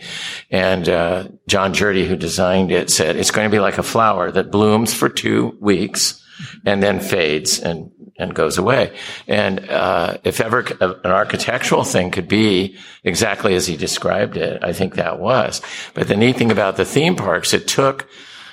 and 0.49 0.89
uh, 0.89 1.29
Jon 1.47 1.73
Jerde, 1.73 2.05
who 2.05 2.17
designed 2.17 2.71
it, 2.71 2.89
said 2.89 3.15
it's 3.15 3.31
going 3.31 3.49
to 3.49 3.55
be 3.55 3.61
like 3.61 3.77
a 3.77 3.83
flower 3.83 4.31
that 4.31 4.51
blooms 4.51 4.93
for 4.93 5.07
two 5.07 5.57
weeks 5.61 6.20
and 6.65 6.81
then 6.81 6.99
fades 6.99 7.59
and 7.59 7.91
and 8.17 8.35
goes 8.35 8.57
away. 8.57 8.95
And 9.27 9.67
uh, 9.69 10.17
if 10.23 10.39
ever 10.39 10.59
an 10.79 11.11
architectural 11.11 11.83
thing 11.83 12.11
could 12.11 12.27
be 12.27 12.77
exactly 13.03 13.55
as 13.55 13.65
he 13.65 13.75
described 13.75 14.37
it, 14.37 14.63
I 14.63 14.73
think 14.73 14.95
that 14.95 15.19
was. 15.19 15.61
But 15.93 16.07
the 16.07 16.15
neat 16.15 16.37
thing 16.37 16.51
about 16.51 16.77
the 16.77 16.85
theme 16.85 17.15
parks, 17.15 17.53
it 17.53 17.67
took 17.67 18.07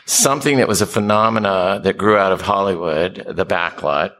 something 0.06 0.56
that 0.56 0.68
was 0.68 0.80
a 0.80 0.86
phenomena 0.86 1.80
that 1.84 1.98
grew 1.98 2.16
out 2.16 2.32
of 2.32 2.40
Hollywood, 2.40 3.26
the 3.28 3.44
backlot, 3.44 4.12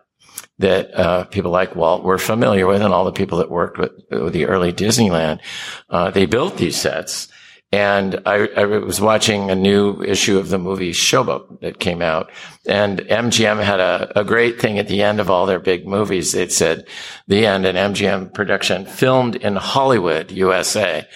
that 0.58 0.92
uh, 0.94 1.24
people 1.24 1.50
like 1.50 1.74
Walt 1.74 2.04
were 2.04 2.18
familiar 2.18 2.66
with, 2.66 2.82
and 2.82 2.92
all 2.92 3.04
the 3.04 3.12
people 3.12 3.38
that 3.38 3.50
worked 3.50 3.78
with, 3.78 3.92
with 4.10 4.32
the 4.32 4.46
early 4.46 4.72
Disneyland. 4.72 5.40
Uh, 5.88 6.10
they 6.10 6.26
built 6.26 6.56
these 6.56 6.76
sets 6.76 7.28
and 7.70 8.22
I, 8.24 8.48
I, 8.56 8.64
was 8.64 8.98
watching 8.98 9.50
a 9.50 9.54
new 9.54 10.02
issue 10.02 10.38
of 10.38 10.48
the 10.48 10.58
movie 10.58 10.92
Showboat 10.92 11.60
that 11.60 11.78
came 11.78 12.00
out. 12.00 12.30
And 12.66 13.00
MGM 13.00 13.62
had 13.62 13.78
a, 13.78 14.20
a 14.20 14.24
great 14.24 14.58
thing 14.58 14.78
at 14.78 14.88
the 14.88 15.02
end 15.02 15.20
of 15.20 15.30
all 15.30 15.44
their 15.44 15.58
big 15.58 15.86
movies. 15.86 16.34
It 16.34 16.50
said, 16.50 16.86
the 17.26 17.44
end, 17.44 17.66
an 17.66 17.76
MGM 17.76 18.32
production 18.32 18.86
filmed 18.86 19.36
in 19.36 19.56
Hollywood, 19.56 20.30
USA. 20.30 21.06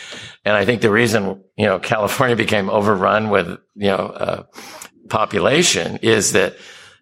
And 0.44 0.54
I 0.54 0.66
think 0.66 0.82
the 0.82 0.90
reason, 0.90 1.42
you 1.56 1.64
know, 1.64 1.78
California 1.78 2.37
became 2.37 2.68
overrun 2.68 3.30
with, 3.30 3.47
you 3.75 3.88
know, 3.88 3.97
uh, 3.97 4.42
population 5.09 6.00
is 6.02 6.32
that 6.32 6.56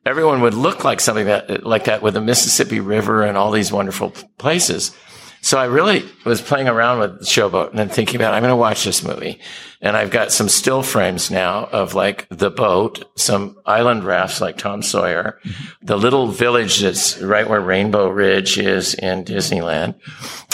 everyone 0.06 0.42
would 0.42 0.54
look 0.54 0.84
like 0.84 1.00
something 1.00 1.26
that, 1.26 1.66
like 1.66 1.84
that 1.84 2.02
with 2.02 2.14
the 2.14 2.20
Mississippi 2.20 2.78
River 2.78 3.24
and 3.24 3.36
all 3.36 3.50
these 3.50 3.72
wonderful 3.72 4.12
places. 4.38 4.96
So 5.42 5.58
I 5.58 5.64
really 5.64 6.04
was 6.24 6.40
playing 6.40 6.68
around 6.68 6.98
with 6.98 7.18
the 7.20 7.24
Showboat 7.24 7.70
and 7.70 7.78
then 7.78 7.88
thinking 7.88 8.16
about, 8.16 8.34
I'm 8.34 8.42
going 8.42 8.52
to 8.52 8.56
watch 8.56 8.84
this 8.84 9.02
movie. 9.02 9.40
And 9.80 9.96
I've 9.96 10.10
got 10.10 10.32
some 10.32 10.48
still 10.48 10.82
frames 10.82 11.30
now 11.30 11.64
of 11.64 11.94
like 11.94 12.28
the 12.28 12.50
boat, 12.50 13.10
some 13.16 13.56
island 13.64 14.04
rafts 14.04 14.40
like 14.40 14.58
Tom 14.58 14.82
Sawyer, 14.82 15.40
the 15.82 15.96
little 15.96 16.26
village 16.26 16.80
that's 16.80 17.18
right 17.22 17.48
where 17.48 17.60
Rainbow 17.60 18.08
Ridge 18.08 18.58
is 18.58 18.94
in 18.94 19.24
Disneyland, 19.24 19.94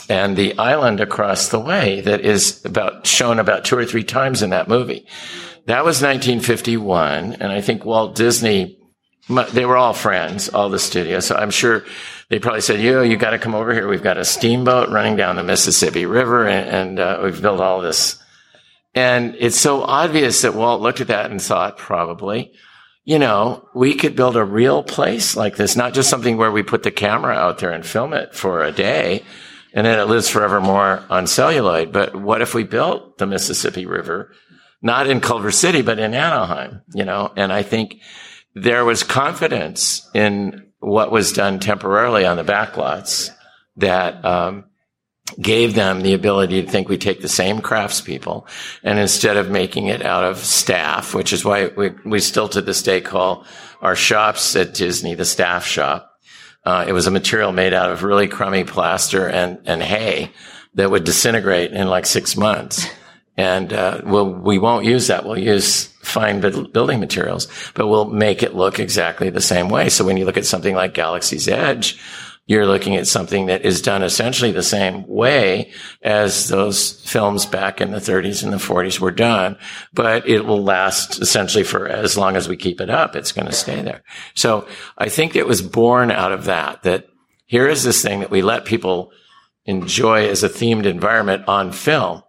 and 0.09 0.37
the 0.37 0.57
island 0.59 1.01
across 1.01 1.49
the 1.49 1.59
way 1.59 2.01
that 2.03 2.21
is 2.21 2.65
about 2.65 3.07
shown 3.07 3.41
about 3.41 3.65
two 3.65 3.77
or 3.77 3.85
three 3.85 4.05
times 4.05 4.43
in 4.43 4.51
that 4.51 4.69
movie. 4.69 5.05
That 5.67 5.85
was 5.85 6.01
1951. 6.01 7.35
And 7.35 7.51
I 7.51 7.61
think 7.61 7.85
Walt 7.85 8.15
Disney, 8.15 8.79
they 9.29 9.65
were 9.67 9.77
all 9.77 9.93
friends, 9.93 10.49
all 10.49 10.69
the 10.69 10.79
studios. 10.79 11.27
So 11.27 11.35
I'm 11.35 11.51
sure 11.51 11.85
they 12.29 12.39
probably 12.39 12.61
said, 12.61 12.81
"You, 12.81 13.03
you 13.03 13.17
got 13.17 13.31
to 13.31 13.39
come 13.39 13.55
over 13.55 13.73
here. 13.73 13.89
We've 13.89 14.03
got 14.03 14.19
a 14.19 14.25
steamboat 14.25 14.91
running 14.91 15.17
down 15.17 15.37
the 15.37 15.43
Mississippi 15.43 16.07
River, 16.07 16.47
and, 16.47 16.69
and 16.69 16.99
uh, 16.99 17.21
we've 17.23 17.41
built 17.41 17.61
all 17.61 17.81
this." 17.81 18.23
And 18.95 19.37
it's 19.39 19.61
so 19.61 19.83
obvious 19.83 20.43
that 20.43 20.55
Walt 20.55 20.81
looked 20.81 21.03
at 21.03 21.09
that 21.09 21.31
and 21.31 21.41
thought, 21.41 21.77
probably, 21.77 22.53
you 23.05 23.19
know, 23.19 23.69
we 23.75 23.95
could 23.95 24.17
build 24.17 24.37
a 24.37 24.45
real 24.45 24.83
place 24.83 25.37
like 25.37 25.57
this, 25.57 25.77
not 25.77 25.93
just 25.93 26.09
something 26.09 26.39
where 26.39 26.51
we 26.51 26.63
put 26.63 26.83
the 26.83 26.91
camera 26.91 27.35
out 27.35 27.59
there 27.59 27.73
and 27.73 27.85
film 27.85 28.15
it 28.15 28.35
for 28.35 28.65
a 28.65 28.73
day, 28.73 29.23
and 29.75 29.87
then 29.87 29.99
it 29.99 30.09
lives 30.09 30.31
forevermore 30.31 31.05
on 31.11 31.27
celluloid. 31.27 31.93
But 31.93 32.17
what 32.17 32.41
if 32.41 32.55
we 32.55 32.65
built 32.65 33.19
the 33.19 33.27
Mississippi 33.27 33.85
River, 33.85 34.33
not 34.81 35.09
in 35.09 35.21
Culver 35.21 35.51
City, 35.51 35.83
but 35.83 35.99
in 35.99 36.15
Anaheim? 36.15 36.81
You 36.95 37.05
know, 37.05 37.31
and 37.37 37.53
I 37.53 37.63
think 37.63 38.01
there 38.57 38.87
was 38.87 39.03
confidence 39.03 40.09
in 40.15 40.67
what 40.79 41.13
was 41.13 41.35
done 41.35 41.61
temporarily 41.61 42.25
on 42.25 42.39
the 42.39 42.43
backlots 42.45 43.29
that 43.77 44.25
um, 44.25 44.65
gave 45.39 45.75
them 45.75 46.01
the 46.01 46.15
ability 46.15 46.63
to 46.63 46.71
think 46.71 46.89
we 46.89 46.97
take 46.97 47.21
the 47.21 47.29
same 47.29 47.61
craftspeople 47.61 48.49
and 48.83 48.99
instead 48.99 49.37
of 49.37 49.51
making 49.51 49.89
it 49.89 50.03
out 50.03 50.25
of 50.25 50.39
staff, 50.39 51.15
which 51.15 51.35
is 51.35 51.45
why 51.45 51.67
we, 51.67 51.91
we 52.07 52.19
still 52.19 52.49
to 52.49 52.63
this 52.63 52.83
day 52.83 53.03
call 53.03 53.45
our 53.83 53.95
shops 53.95 54.57
at 54.57 54.73
Disney 54.73 55.15
the 55.15 55.27
staff 55.27 55.67
shop. 55.67 56.11
Uh, 56.65 56.87
it 56.89 56.93
was 56.93 57.07
a 57.07 57.11
material 57.11 57.53
made 57.53 57.75
out 57.75 57.93
of 57.93 58.05
really 58.05 58.27
crummy 58.27 58.65
plaster 58.65 59.29
and, 59.29 59.59
and 59.67 59.83
hay 59.83 60.33
that 60.75 60.91
would 60.91 61.05
disintegrate 61.05 61.73
in 61.73 61.89
like 61.89 62.07
six 62.07 62.39
months. 62.39 62.87
And, 63.37 63.73
uh, 63.73 64.01
we'll, 64.05 64.33
we 64.33 64.59
won't 64.59 64.87
use 64.87 65.09
that. 65.09 65.25
We'll 65.25 65.39
use 65.39 65.87
fine 66.07 66.41
building 66.41 67.01
materials, 67.01 67.49
but 67.75 67.89
we'll 67.89 68.09
make 68.09 68.43
it 68.43 68.55
look 68.55 68.79
exactly 68.79 69.29
the 69.29 69.41
same 69.41 69.69
way. 69.69 69.89
So 69.89 70.05
when 70.05 70.17
you 70.17 70.25
look 70.25 70.37
at 70.37 70.47
something 70.47 70.75
like 70.75 70.95
Galaxy's 70.95 71.49
Edge, 71.49 71.99
you're 72.47 72.67
looking 72.67 72.95
at 72.95 73.09
something 73.09 73.47
that 73.47 73.65
is 73.65 73.83
done 73.83 74.05
essentially 74.05 74.53
the 74.53 74.63
same 74.63 75.05
way 75.09 75.73
as 76.03 76.49
those 76.49 77.01
films 77.03 77.45
back 77.45 77.81
in 77.81 77.91
the 77.91 77.99
30s 77.99 78.45
and 78.45 78.53
the 78.53 78.57
40s 78.57 79.01
were 79.01 79.11
done, 79.11 79.59
but 79.93 80.29
it 80.29 80.47
will 80.47 80.63
last 80.63 81.21
essentially 81.21 81.65
for 81.65 81.89
as 81.89 82.17
long 82.17 82.37
as 82.37 82.49
we 82.49 82.57
keep 82.57 82.81
it 82.81 82.89
up. 82.89 83.17
It's 83.17 83.33
going 83.33 83.49
to 83.49 83.53
stay 83.53 83.83
there. 83.83 84.05
So 84.35 84.69
I 84.97 85.09
think 85.09 85.35
it 85.35 85.47
was 85.47 85.61
born 85.61 86.13
out 86.13 86.31
of 86.31 86.45
that, 86.45 86.85
that 86.85 87.07
here 87.47 87.67
is 87.67 87.83
this 87.83 88.01
thing 88.01 88.21
that 88.21 88.31
we 88.31 88.43
let 88.43 88.65
people 88.65 89.11
enjoy 89.65 90.29
as 90.29 90.45
a 90.45 90.49
themed 90.49 90.87
environment 90.87 91.49
on 91.49 91.73
film 91.73 92.23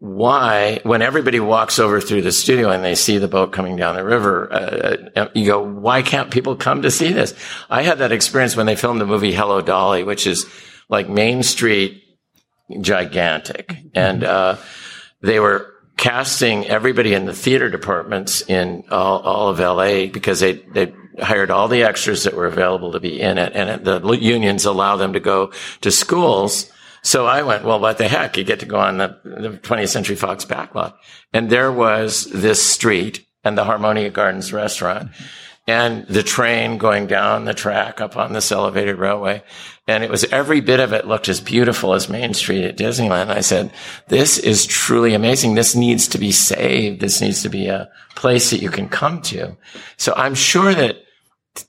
why, 0.00 0.80
when 0.82 1.02
everybody 1.02 1.40
walks 1.40 1.78
over 1.78 2.00
through 2.00 2.22
the 2.22 2.32
studio 2.32 2.70
and 2.70 2.82
they 2.82 2.94
see 2.94 3.18
the 3.18 3.28
boat 3.28 3.52
coming 3.52 3.76
down 3.76 3.96
the 3.96 4.04
river, 4.04 4.50
uh, 4.50 4.96
uh, 5.14 5.28
you 5.34 5.44
go, 5.44 5.62
why 5.62 6.00
can't 6.00 6.30
people 6.30 6.56
come 6.56 6.80
to 6.82 6.90
see 6.90 7.12
this? 7.12 7.34
I 7.68 7.82
had 7.82 7.98
that 7.98 8.10
experience 8.10 8.56
when 8.56 8.64
they 8.64 8.76
filmed 8.76 9.02
the 9.02 9.06
movie 9.06 9.34
Hello 9.34 9.60
Dolly, 9.60 10.02
which 10.02 10.26
is 10.26 10.46
like 10.88 11.10
Main 11.10 11.42
Street 11.42 12.02
gigantic. 12.80 13.76
And, 13.94 14.24
uh, 14.24 14.56
they 15.20 15.38
were 15.38 15.74
casting 15.98 16.66
everybody 16.66 17.12
in 17.12 17.26
the 17.26 17.34
theater 17.34 17.68
departments 17.68 18.40
in 18.48 18.84
all, 18.90 19.20
all 19.20 19.48
of 19.50 19.60
LA 19.60 20.06
because 20.06 20.40
they, 20.40 20.54
they 20.54 20.94
hired 21.20 21.50
all 21.50 21.68
the 21.68 21.82
extras 21.82 22.24
that 22.24 22.34
were 22.34 22.46
available 22.46 22.92
to 22.92 23.00
be 23.00 23.20
in 23.20 23.36
it. 23.36 23.52
And 23.54 23.84
the 23.84 24.00
unions 24.12 24.64
allow 24.64 24.96
them 24.96 25.12
to 25.12 25.20
go 25.20 25.52
to 25.82 25.90
schools 25.90 26.72
so 27.02 27.26
I 27.26 27.42
went, 27.42 27.64
well, 27.64 27.80
what 27.80 27.98
the 27.98 28.08
heck? 28.08 28.36
You 28.36 28.44
get 28.44 28.60
to 28.60 28.66
go 28.66 28.78
on 28.78 28.98
the, 28.98 29.18
the 29.24 29.58
20th 29.62 29.88
Century 29.88 30.16
Fox 30.16 30.44
backlot. 30.44 30.94
And 31.32 31.48
there 31.48 31.72
was 31.72 32.24
this 32.26 32.62
street 32.62 33.26
and 33.42 33.56
the 33.56 33.64
Harmonia 33.64 34.10
Gardens 34.10 34.52
restaurant 34.52 35.10
and 35.66 36.06
the 36.08 36.22
train 36.22 36.78
going 36.78 37.06
down 37.06 37.44
the 37.44 37.54
track 37.54 38.00
up 38.00 38.16
on 38.16 38.32
this 38.32 38.50
elevated 38.50 38.98
railway. 38.98 39.42
And 39.86 40.02
it 40.02 40.10
was 40.10 40.24
every 40.24 40.60
bit 40.60 40.80
of 40.80 40.92
it 40.92 41.06
looked 41.06 41.28
as 41.28 41.40
beautiful 41.40 41.94
as 41.94 42.08
Main 42.08 42.34
Street 42.34 42.64
at 42.64 42.76
Disneyland. 42.76 43.28
I 43.30 43.40
said, 43.40 43.72
this 44.08 44.38
is 44.38 44.66
truly 44.66 45.14
amazing. 45.14 45.54
This 45.54 45.74
needs 45.74 46.08
to 46.08 46.18
be 46.18 46.32
saved. 46.32 47.00
This 47.00 47.20
needs 47.20 47.42
to 47.42 47.48
be 47.48 47.68
a 47.68 47.88
place 48.14 48.50
that 48.50 48.62
you 48.62 48.70
can 48.70 48.88
come 48.88 49.22
to. 49.22 49.56
So 49.96 50.12
I'm 50.16 50.34
sure 50.34 50.74
that 50.74 50.96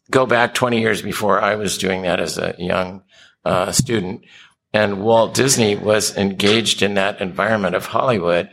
go 0.09 0.25
back 0.25 0.53
20 0.53 0.79
years 0.79 1.01
before 1.01 1.41
I 1.41 1.55
was 1.55 1.77
doing 1.77 2.03
that 2.03 2.19
as 2.19 2.37
a 2.37 2.55
young 2.57 3.03
uh, 3.45 3.71
student, 3.71 4.25
and 4.73 5.03
Walt 5.03 5.33
Disney 5.33 5.75
was 5.75 6.15
engaged 6.17 6.81
in 6.81 6.93
that 6.95 7.21
environment 7.21 7.75
of 7.75 7.85
Hollywood. 7.85 8.49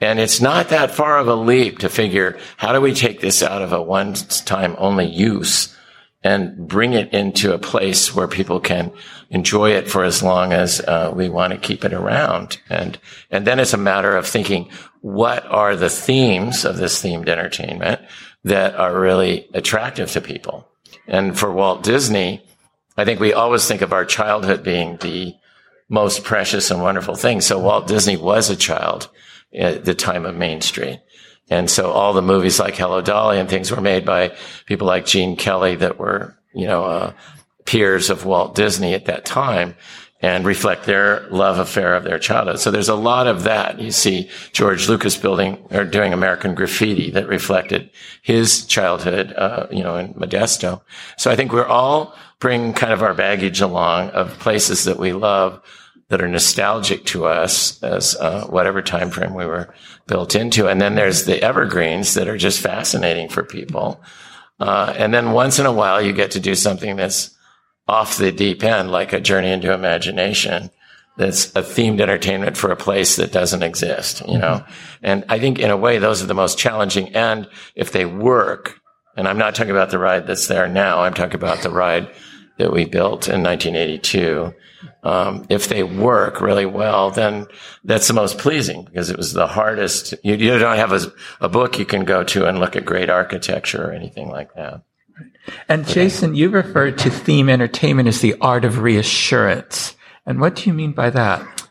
And 0.00 0.18
it's 0.18 0.40
not 0.40 0.70
that 0.70 0.90
far 0.90 1.18
of 1.18 1.28
a 1.28 1.34
leap 1.34 1.78
to 1.80 1.88
figure 1.88 2.38
how 2.56 2.72
do 2.72 2.80
we 2.80 2.94
take 2.94 3.20
this 3.20 3.42
out 3.42 3.62
of 3.62 3.72
a 3.72 3.82
one 3.82 4.14
time 4.14 4.74
only 4.78 5.06
use 5.06 5.76
and 6.22 6.68
bring 6.68 6.92
it 6.92 7.12
into 7.14 7.54
a 7.54 7.58
place 7.58 8.14
where 8.14 8.28
people 8.28 8.60
can 8.60 8.92
enjoy 9.30 9.70
it 9.70 9.88
for 9.88 10.04
as 10.04 10.22
long 10.22 10.52
as 10.52 10.80
uh, 10.80 11.12
we 11.14 11.28
want 11.28 11.52
to 11.52 11.58
keep 11.58 11.84
it 11.84 11.94
around. 11.94 12.58
And, 12.68 12.98
and 13.30 13.46
then 13.46 13.58
it's 13.58 13.72
a 13.72 13.78
matter 13.78 14.16
of 14.16 14.26
thinking, 14.26 14.70
what 15.00 15.46
are 15.46 15.76
the 15.76 15.88
themes 15.88 16.64
of 16.64 16.76
this 16.76 17.02
themed 17.02 17.28
entertainment 17.28 18.00
that 18.44 18.74
are 18.74 18.98
really 18.98 19.48
attractive 19.54 20.10
to 20.12 20.20
people? 20.20 20.68
And 21.06 21.38
for 21.38 21.50
Walt 21.50 21.82
Disney, 21.82 22.44
I 22.96 23.04
think 23.04 23.18
we 23.18 23.32
always 23.32 23.66
think 23.66 23.80
of 23.80 23.92
our 23.92 24.04
childhood 24.04 24.62
being 24.62 24.98
the 24.98 25.34
most 25.90 26.24
precious 26.24 26.70
and 26.70 26.80
wonderful 26.80 27.16
thing. 27.16 27.42
So 27.42 27.58
Walt 27.58 27.86
Disney 27.86 28.16
was 28.16 28.48
a 28.48 28.56
child 28.56 29.10
at 29.52 29.84
the 29.84 29.94
time 29.94 30.24
of 30.24 30.36
Main 30.36 30.62
Street. 30.62 31.00
And 31.50 31.68
so 31.68 31.90
all 31.90 32.12
the 32.12 32.22
movies 32.22 32.60
like 32.60 32.76
Hello 32.76 33.02
Dolly 33.02 33.38
and 33.38 33.50
things 33.50 33.72
were 33.72 33.80
made 33.80 34.06
by 34.06 34.32
people 34.66 34.86
like 34.86 35.04
Gene 35.04 35.36
Kelly 35.36 35.74
that 35.76 35.98
were, 35.98 36.38
you 36.54 36.66
know, 36.66 36.84
uh, 36.84 37.12
peers 37.64 38.08
of 38.08 38.24
Walt 38.24 38.54
Disney 38.54 38.94
at 38.94 39.06
that 39.06 39.24
time 39.24 39.74
and 40.22 40.44
reflect 40.44 40.84
their 40.84 41.26
love 41.30 41.58
affair 41.58 41.94
of 41.94 42.04
their 42.04 42.18
childhood. 42.18 42.60
So 42.60 42.70
there's 42.70 42.88
a 42.88 42.94
lot 42.94 43.26
of 43.26 43.44
that. 43.44 43.80
You 43.80 43.90
see 43.90 44.30
George 44.52 44.88
Lucas 44.88 45.16
building 45.16 45.58
or 45.70 45.84
doing 45.84 46.12
American 46.12 46.54
Graffiti 46.54 47.10
that 47.12 47.26
reflected 47.26 47.90
his 48.22 48.64
childhood, 48.66 49.32
uh, 49.32 49.66
you 49.72 49.82
know, 49.82 49.96
in 49.96 50.14
Modesto. 50.14 50.82
So 51.16 51.30
I 51.30 51.36
think 51.36 51.52
we're 51.52 51.66
all 51.66 52.14
bring 52.38 52.74
kind 52.74 52.92
of 52.92 53.02
our 53.02 53.14
baggage 53.14 53.60
along 53.60 54.10
of 54.10 54.38
places 54.38 54.84
that 54.84 54.98
we 54.98 55.12
love 55.12 55.62
that 56.10 56.20
are 56.20 56.28
nostalgic 56.28 57.04
to 57.06 57.24
us 57.24 57.82
as 57.82 58.16
uh, 58.16 58.44
whatever 58.48 58.82
time 58.82 59.10
frame 59.10 59.32
we 59.32 59.46
were 59.46 59.72
built 60.06 60.34
into. 60.34 60.68
And 60.68 60.80
then 60.80 60.96
there's 60.96 61.24
the 61.24 61.40
evergreens 61.40 62.14
that 62.14 62.28
are 62.28 62.36
just 62.36 62.60
fascinating 62.60 63.28
for 63.28 63.44
people. 63.44 64.02
Uh, 64.58 64.92
and 64.98 65.14
then 65.14 65.32
once 65.32 65.58
in 65.60 65.66
a 65.66 65.72
while, 65.72 66.02
you 66.02 66.12
get 66.12 66.32
to 66.32 66.40
do 66.40 66.54
something 66.56 66.96
that's 66.96 67.30
off 67.86 68.18
the 68.18 68.32
deep 68.32 68.62
end, 68.64 68.90
like 68.90 69.12
a 69.12 69.20
journey 69.20 69.50
into 69.50 69.72
imagination. 69.72 70.70
That's 71.16 71.46
a 71.56 71.62
themed 71.62 72.00
entertainment 72.00 72.56
for 72.56 72.72
a 72.72 72.76
place 72.76 73.16
that 73.16 73.32
doesn't 73.32 73.62
exist, 73.62 74.22
you 74.26 74.38
know? 74.38 74.64
And 75.02 75.24
I 75.28 75.38
think 75.38 75.58
in 75.58 75.70
a 75.70 75.76
way, 75.76 75.98
those 75.98 76.22
are 76.22 76.26
the 76.26 76.34
most 76.34 76.58
challenging. 76.58 77.14
And 77.14 77.48
if 77.74 77.92
they 77.92 78.04
work, 78.04 78.80
and 79.16 79.28
I'm 79.28 79.38
not 79.38 79.54
talking 79.54 79.70
about 79.70 79.90
the 79.90 79.98
ride 79.98 80.26
that's 80.26 80.48
there 80.48 80.68
now, 80.68 81.02
I'm 81.02 81.14
talking 81.14 81.36
about 81.36 81.62
the 81.62 81.70
ride 81.70 82.10
that 82.60 82.72
we 82.72 82.84
built 82.84 83.28
in 83.28 83.42
1982 83.42 84.54
um, 85.02 85.46
if 85.48 85.68
they 85.68 85.82
work 85.82 86.40
really 86.40 86.66
well, 86.66 87.10
then 87.10 87.46
that's 87.84 88.08
the 88.08 88.14
most 88.14 88.38
pleasing 88.38 88.84
because 88.84 89.10
it 89.10 89.16
was 89.16 89.32
the 89.32 89.46
hardest. 89.46 90.14
You, 90.22 90.34
you 90.34 90.58
don't 90.58 90.76
have 90.76 90.92
a, 90.92 91.00
a, 91.40 91.48
book 91.48 91.78
you 91.78 91.86
can 91.86 92.04
go 92.04 92.22
to 92.24 92.46
and 92.46 92.58
look 92.58 92.76
at 92.76 92.84
great 92.84 93.08
architecture 93.08 93.88
or 93.88 93.92
anything 93.92 94.28
like 94.28 94.54
that. 94.54 94.82
And 95.68 95.86
Jason, 95.86 96.34
you 96.34 96.50
referred 96.50 96.98
to 96.98 97.10
theme 97.10 97.48
entertainment 97.48 98.08
as 98.08 98.20
the 98.20 98.34
art 98.40 98.64
of 98.64 98.80
reassurance. 98.80 99.96
And 100.26 100.38
what 100.40 100.56
do 100.56 100.68
you 100.68 100.74
mean 100.74 100.92
by 100.92 101.10
that? 101.10 101.68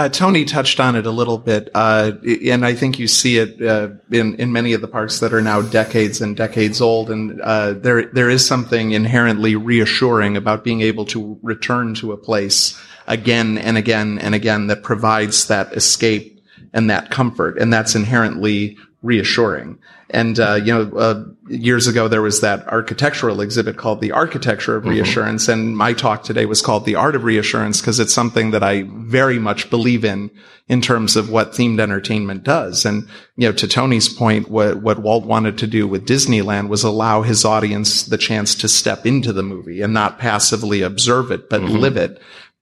Uh, 0.00 0.08
Tony 0.08 0.46
touched 0.46 0.80
on 0.80 0.96
it 0.96 1.04
a 1.04 1.10
little 1.10 1.36
bit, 1.36 1.68
uh, 1.74 2.12
and 2.46 2.64
I 2.64 2.72
think 2.72 2.98
you 2.98 3.06
see 3.06 3.36
it 3.36 3.60
uh, 3.60 3.90
in 4.10 4.34
in 4.36 4.50
many 4.50 4.72
of 4.72 4.80
the 4.80 4.88
parks 4.88 5.20
that 5.20 5.34
are 5.34 5.42
now 5.42 5.60
decades 5.60 6.22
and 6.22 6.34
decades 6.34 6.80
old. 6.80 7.10
And 7.10 7.38
uh, 7.42 7.74
there 7.74 8.06
there 8.06 8.30
is 8.30 8.46
something 8.46 8.92
inherently 8.92 9.56
reassuring 9.56 10.38
about 10.38 10.64
being 10.64 10.80
able 10.80 11.04
to 11.06 11.38
return 11.42 11.92
to 11.96 12.12
a 12.12 12.16
place 12.16 12.80
again 13.08 13.58
and 13.58 13.76
again 13.76 14.18
and 14.18 14.34
again 14.34 14.68
that 14.68 14.82
provides 14.82 15.48
that 15.48 15.74
escape 15.74 16.40
and 16.72 16.88
that 16.88 17.10
comfort, 17.10 17.58
and 17.58 17.70
that's 17.70 17.94
inherently 17.94 18.78
reassuring. 19.02 19.78
And 20.10 20.40
uh, 20.40 20.54
you 20.54 20.72
know, 20.72 20.98
uh, 20.98 21.24
years 21.48 21.86
ago 21.86 22.08
there 22.08 22.22
was 22.22 22.40
that 22.40 22.66
architectural 22.66 23.40
exhibit 23.40 23.76
called 23.76 24.00
"The 24.00 24.12
Architecture 24.12 24.76
of 24.76 24.82
mm-hmm. 24.82 24.92
Reassurance," 24.92 25.44
mm-hmm. 25.44 25.52
and 25.52 25.76
my 25.76 25.92
talk 25.92 26.24
today 26.24 26.46
was 26.46 26.62
called 26.62 26.84
"The 26.84 26.96
Art 26.96 27.14
of 27.14 27.24
Reassurance" 27.24 27.80
because 27.80 28.00
it's 28.00 28.12
something 28.12 28.50
that 28.50 28.62
I 28.62 28.84
very 28.88 29.38
much 29.38 29.70
believe 29.70 30.04
in 30.04 30.30
in 30.68 30.80
terms 30.80 31.16
of 31.16 31.30
what 31.30 31.52
themed 31.52 31.80
entertainment 31.80 32.42
does. 32.42 32.84
And 32.84 33.08
you 33.36 33.48
know, 33.48 33.52
to 33.52 33.68
Tony's 33.68 34.08
point, 34.08 34.50
what 34.50 34.82
what 34.82 34.98
Walt 34.98 35.24
wanted 35.24 35.58
to 35.58 35.66
do 35.66 35.86
with 35.86 36.06
Disneyland 36.06 36.68
was 36.68 36.82
allow 36.82 37.22
his 37.22 37.44
audience 37.44 38.02
the 38.04 38.18
chance 38.18 38.54
to 38.56 38.68
step 38.68 39.06
into 39.06 39.32
the 39.32 39.44
movie 39.44 39.80
and 39.80 39.94
not 39.94 40.18
passively 40.18 40.82
observe 40.82 41.30
it, 41.30 41.48
but 41.48 41.60
mm-hmm. 41.60 41.76
live 41.76 41.96
it. 41.96 42.20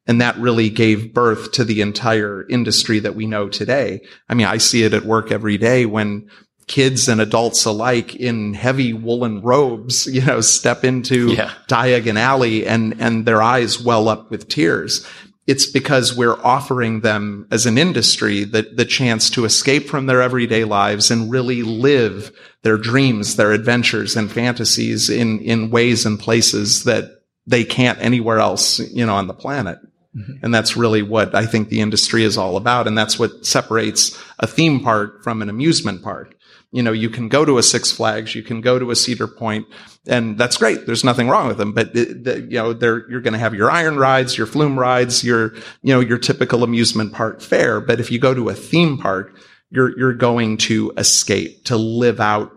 And 0.09 0.21
that 0.23 0.38
really 0.38 0.71
gave 0.71 1.14
birth 1.14 1.53
to 1.53 1.64
the 1.64 1.83
entire 1.83 2.47
industry 2.49 2.99
that 3.01 3.14
we 3.14 3.27
know 3.27 3.49
today. 3.49 4.01
I 4.29 4.35
mean, 4.35 4.47
I 4.47 4.57
see 4.57 4.83
it 4.83 4.94
at 4.94 5.05
work 5.05 5.31
every 5.31 5.59
day 5.59 5.85
when 5.85 6.29
kids 6.66 7.09
and 7.09 7.21
adults 7.21 7.64
alike 7.64 8.14
in 8.16 8.55
heavy 8.55 8.92
woolen 8.92 9.42
robes, 9.42 10.07
you 10.07 10.25
know, 10.25 10.40
step 10.40 10.85
into 10.85 11.33
yeah. 11.33 11.53
Diagon 11.68 12.18
Alley 12.18 12.66
and, 12.66 13.01
and 13.01 13.27
their 13.27 13.42
eyes 13.42 13.81
well 13.81 14.09
up 14.09 14.31
with 14.31 14.49
tears. 14.49 15.07
It's 15.47 15.66
because 15.66 16.14
we're 16.14 16.40
offering 16.42 17.01
them 17.01 17.49
as 17.51 17.64
an 17.64 17.79
industry 17.79 18.44
the, 18.44 18.62
the 18.62 18.85
chance 18.85 19.31
to 19.31 19.47
escape 19.47 19.88
from 19.88 20.07
their 20.07 20.21
everyday 20.21 20.64
lives 20.64 21.11
and 21.11 21.31
really 21.31 21.62
live 21.62 22.31
their 22.62 22.77
dreams, 22.77 23.37
their 23.37 23.53
adventures 23.53 24.14
and 24.14 24.31
fantasies 24.31 25.09
in, 25.09 25.40
in 25.40 25.71
ways 25.71 26.05
and 26.05 26.18
places 26.21 26.85
that 26.85 27.23
they 27.47 27.64
can't 27.64 27.99
anywhere 28.01 28.38
else, 28.38 28.79
you 28.79 29.07
know, 29.07 29.14
on 29.14 29.27
the 29.27 29.35
planet. 29.35 29.79
Mm-hmm. 30.18 30.44
And 30.44 30.54
that's 30.54 30.76
really 30.76 31.02
what 31.02 31.35
I 31.35 31.46
think 31.46 31.68
the 31.68 31.81
industry 31.81 32.24
is 32.24 32.37
all 32.37 32.57
about. 32.57 32.87
And 32.87 32.96
that's 32.96 33.18
what 33.18 33.46
separates 33.46 34.18
a 34.38 34.46
theme 34.46 34.81
park 34.81 35.22
from 35.22 35.42
an 35.42 35.48
amusement 35.48 36.02
park 36.02 36.38
you 36.70 36.83
know, 36.83 36.92
you 36.92 37.09
can 37.09 37.28
go 37.28 37.44
to 37.44 37.59
a 37.59 37.62
Six 37.62 37.90
Flags, 37.90 38.35
you 38.35 38.42
can 38.42 38.61
go 38.61 38.78
to 38.78 38.90
a 38.90 38.96
Cedar 38.96 39.26
Point, 39.26 39.66
and 40.07 40.37
that's 40.37 40.59
great. 40.59 40.85
There's 40.85 41.04
nothing 41.04 41.28
wrong 41.28 41.48
with 41.48 41.57
them, 41.57 41.72
but 41.72 41.94
the, 41.94 42.46
you 42.48 42.59
know, 42.59 42.78
you're 43.09 43.22
going 43.22 43.33
to 43.33 43.38
have 43.38 43.54
your 43.54 43.70
iron 43.70 43.96
rides, 43.96 44.37
your 44.37 44.46
flume 44.46 44.78
rides, 44.78 45.24
your, 45.24 45.54
you 45.83 45.94
know, 45.94 46.00
your 46.00 46.18
typical 46.18 46.62
amusement 46.62 47.14
park 47.14 47.40
fare. 47.40 47.81
But 47.81 48.00
if 48.00 48.11
you 48.11 48.18
go 48.18 48.35
to 48.35 48.50
a 48.50 48.54
theme 48.54 48.98
park, 48.98 49.35
you're, 49.70 49.98
you're 49.98 50.14
going 50.14 50.59
to 50.59 50.92
escape, 50.98 51.64
to 51.64 51.76
live 51.76 52.20
out 52.20 52.52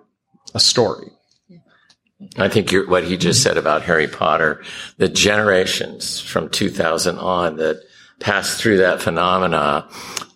a 0.54 0.60
story. 0.60 1.08
I 2.38 2.50
think 2.50 2.72
what 2.88 3.04
he 3.04 3.18
just 3.18 3.44
said 3.44 3.58
about 3.58 3.84
Harry 3.84 4.08
Potter, 4.08 4.64
the 4.98 5.10
generations 5.10 6.20
from 6.20 6.50
2000 6.50 7.18
on 7.18 7.58
that 7.58 7.84
passed 8.20 8.60
through 8.60 8.78
that 8.78 9.02
phenomena, 9.02 9.88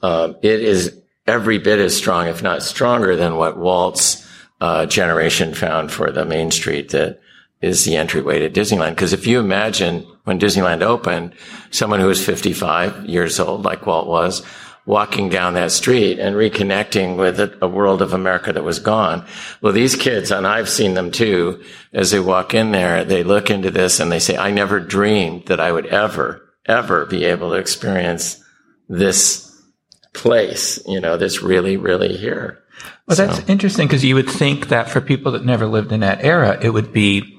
uh, 0.02 0.34
it 0.42 0.62
is 0.62 1.00
every 1.28 1.58
bit 1.58 1.80
as 1.80 1.96
strong, 1.96 2.28
if 2.28 2.44
not 2.44 2.64
stronger, 2.64 3.16
than 3.16 3.36
what 3.36 3.58
Walt's 3.58 4.28
uh, 4.62 4.86
generation 4.86 5.54
found 5.54 5.92
for 5.92 6.12
the 6.12 6.26
Main 6.26 6.52
Street 6.52 6.90
that 6.90 7.20
is 7.62 7.86
the 7.86 7.96
entryway 7.96 8.40
to 8.40 8.50
Disneyland. 8.50 8.92
Because 8.92 9.14
if 9.14 9.26
you 9.26 9.40
imagine 9.40 10.06
when 10.24 10.40
Disneyland 10.40 10.82
opened, 10.82 11.34
someone 11.72 12.00
who 12.00 12.08
was 12.08 12.24
55 12.24 13.06
years 13.06 13.40
old, 13.40 13.64
like 13.64 13.86
Walt 13.86 14.08
was, 14.08 14.44
walking 14.86 15.30
down 15.30 15.56
that 15.56 15.72
street 15.72 16.20
and 16.20 16.36
reconnecting 16.36 17.18
with 17.18 17.40
a, 17.40 17.68
world 17.68 18.02
of 18.02 18.14
America 18.14 18.54
that 18.54 18.64
was 18.64 18.80
gone. 18.80 19.26
Well, 19.62 19.74
these 19.74 19.96
kids, 19.96 20.32
and 20.32 20.46
I've 20.46 20.70
seen 20.70 20.94
them 20.94 21.12
too, 21.12 21.64
as 21.92 22.12
they 22.12 22.20
walk 22.20 22.54
in 22.54 22.72
there, 22.72 23.04
they 23.04 23.24
look 23.24 23.50
into 23.50 23.72
this 23.72 24.00
and 24.00 24.12
they 24.12 24.20
say, 24.20 24.38
I 24.38 24.52
never 24.52 24.80
dreamed 24.80 25.48
that 25.48 25.60
I 25.60 25.72
would 25.72 25.88
ever, 25.88 26.54
ever 26.68 27.06
be 27.08 27.26
able 27.26 27.50
to 27.52 27.56
experience 27.56 28.44
this 28.88 29.52
place, 30.14 30.80
you 30.88 31.00
know, 31.00 31.18
that's 31.18 31.42
really, 31.42 31.78
really 31.78 32.16
here. 32.16 32.64
Well, 33.08 33.18
so. 33.18 33.28
that's 33.28 33.48
interesting 33.50 33.88
because 33.88 34.04
you 34.04 34.16
would 34.16 34.30
think 34.30 34.70
that 34.70 34.90
for 34.90 35.02
people 35.02 35.32
that 35.34 35.46
never 35.46 35.66
lived 35.66 35.92
in 35.92 36.02
that 36.02 36.24
era, 36.24 36.58
it 36.62 36.70
would 36.70 36.94
be 36.94 37.35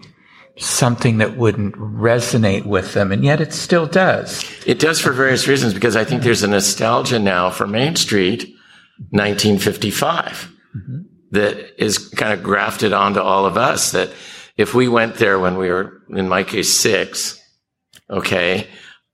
something 0.58 1.18
that 1.18 1.36
wouldn't 1.36 1.74
resonate 1.74 2.64
with 2.64 2.94
them, 2.94 3.12
and 3.12 3.24
yet 3.24 3.40
it 3.40 3.52
still 3.52 3.86
does. 3.86 4.44
It 4.66 4.78
does 4.78 5.00
for 5.00 5.12
various 5.12 5.46
reasons 5.46 5.74
because 5.74 5.96
I 5.96 6.04
think 6.04 6.22
there's 6.22 6.42
a 6.42 6.48
nostalgia 6.48 7.18
now 7.18 7.50
for 7.50 7.66
Main 7.66 7.96
Street 7.96 8.54
1955 9.10 10.50
mm-hmm. 10.74 10.98
that 11.32 11.82
is 11.82 11.98
kind 11.98 12.32
of 12.32 12.42
grafted 12.42 12.92
onto 12.92 13.20
all 13.20 13.44
of 13.44 13.58
us 13.58 13.92
that 13.92 14.10
if 14.56 14.74
we 14.74 14.88
went 14.88 15.16
there 15.16 15.38
when 15.38 15.58
we 15.58 15.68
were, 15.68 16.02
in 16.10 16.28
my 16.28 16.42
case, 16.42 16.78
six, 16.78 17.38
okay, 18.08 18.66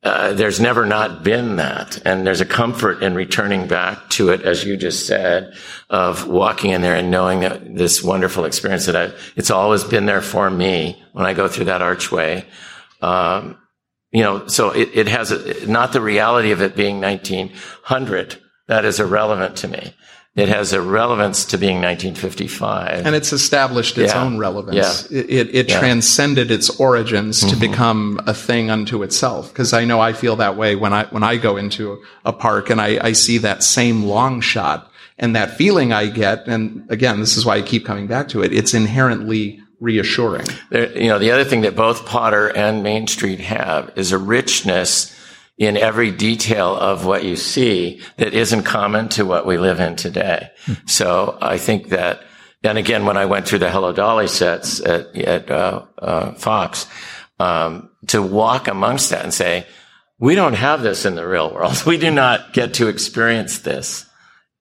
uh, 0.02 0.32
there's 0.32 0.58
never 0.58 0.84
not 0.84 1.22
been 1.22 1.56
that. 1.56 2.00
And 2.04 2.26
there's 2.26 2.40
a 2.40 2.46
comfort 2.46 3.02
in 3.02 3.14
returning 3.14 3.68
back 3.68 4.10
to 4.10 4.30
it, 4.30 4.42
as 4.42 4.64
you 4.64 4.76
just 4.76 5.06
said, 5.06 5.54
of 5.88 6.26
walking 6.26 6.72
in 6.72 6.82
there 6.82 6.96
and 6.96 7.10
knowing 7.10 7.40
that 7.40 7.76
this 7.76 8.02
wonderful 8.02 8.44
experience 8.44 8.86
that 8.86 8.96
I, 8.96 9.12
it's 9.36 9.50
always 9.50 9.84
been 9.84 10.06
there 10.06 10.22
for 10.22 10.50
me 10.50 11.02
when 11.12 11.24
I 11.24 11.34
go 11.34 11.46
through 11.46 11.66
that 11.66 11.82
archway. 11.82 12.44
Um, 13.00 13.58
you 14.10 14.22
know, 14.22 14.46
so 14.48 14.70
it, 14.70 14.90
it 14.92 15.08
has 15.08 15.30
a, 15.30 15.66
not 15.66 15.92
the 15.92 16.00
reality 16.00 16.50
of 16.50 16.60
it 16.60 16.74
being 16.74 17.00
1900. 17.00 18.40
That 18.66 18.84
is 18.84 18.98
irrelevant 18.98 19.56
to 19.58 19.68
me 19.68 19.94
it 20.34 20.48
has 20.48 20.72
a 20.72 20.80
relevance 20.80 21.44
to 21.46 21.58
being 21.58 21.76
1955. 21.76 23.04
And 23.06 23.14
it's 23.14 23.34
established 23.34 23.98
its 23.98 24.14
yeah. 24.14 24.22
own 24.22 24.38
relevance. 24.38 25.10
Yeah. 25.10 25.18
It, 25.18 25.30
it, 25.30 25.54
it 25.54 25.68
yeah. 25.68 25.78
transcended 25.78 26.50
its 26.50 26.70
origins 26.80 27.40
to 27.40 27.46
mm-hmm. 27.46 27.60
become 27.60 28.20
a 28.26 28.32
thing 28.32 28.70
unto 28.70 29.02
itself. 29.02 29.52
Cause 29.52 29.74
I 29.74 29.84
know 29.84 30.00
I 30.00 30.14
feel 30.14 30.36
that 30.36 30.56
way 30.56 30.74
when 30.74 30.94
I, 30.94 31.04
when 31.06 31.22
I 31.22 31.36
go 31.36 31.58
into 31.58 32.02
a 32.24 32.32
park 32.32 32.70
and 32.70 32.80
I, 32.80 32.98
I 33.04 33.12
see 33.12 33.38
that 33.38 33.62
same 33.62 34.04
long 34.04 34.40
shot 34.40 34.90
and 35.18 35.36
that 35.36 35.58
feeling 35.58 35.92
I 35.92 36.06
get. 36.06 36.48
And 36.48 36.90
again, 36.90 37.20
this 37.20 37.36
is 37.36 37.44
why 37.44 37.56
I 37.56 37.62
keep 37.62 37.84
coming 37.84 38.06
back 38.06 38.28
to 38.28 38.42
it. 38.42 38.54
It's 38.54 38.72
inherently 38.72 39.60
reassuring. 39.80 40.46
There, 40.70 40.96
you 40.96 41.08
know, 41.08 41.18
the 41.18 41.30
other 41.30 41.44
thing 41.44 41.60
that 41.62 41.76
both 41.76 42.06
Potter 42.06 42.48
and 42.56 42.82
Main 42.82 43.06
Street 43.06 43.40
have 43.40 43.92
is 43.96 44.12
a 44.12 44.18
richness 44.18 45.11
in 45.58 45.76
every 45.76 46.10
detail 46.10 46.74
of 46.74 47.04
what 47.04 47.24
you 47.24 47.36
see 47.36 48.00
that 48.16 48.34
isn't 48.34 48.64
common 48.64 49.08
to 49.10 49.24
what 49.24 49.46
we 49.46 49.58
live 49.58 49.80
in 49.80 49.96
today. 49.96 50.50
Hmm. 50.64 50.72
So 50.86 51.38
I 51.40 51.58
think 51.58 51.90
that, 51.90 52.22
and 52.64 52.78
again, 52.78 53.04
when 53.04 53.16
I 53.16 53.26
went 53.26 53.46
through 53.46 53.60
the 53.60 53.70
Hello 53.70 53.92
Dolly 53.92 54.28
sets 54.28 54.80
at, 54.80 55.16
at 55.16 55.50
uh, 55.50 55.84
uh, 55.98 56.32
Fox, 56.34 56.86
um, 57.38 57.90
to 58.08 58.22
walk 58.22 58.68
amongst 58.68 59.10
that 59.10 59.24
and 59.24 59.34
say, 59.34 59.66
we 60.18 60.34
don't 60.34 60.54
have 60.54 60.82
this 60.82 61.04
in 61.04 61.16
the 61.16 61.26
real 61.26 61.52
world. 61.52 61.82
We 61.86 61.98
do 61.98 62.10
not 62.10 62.52
get 62.52 62.74
to 62.74 62.88
experience 62.88 63.58
this. 63.58 64.06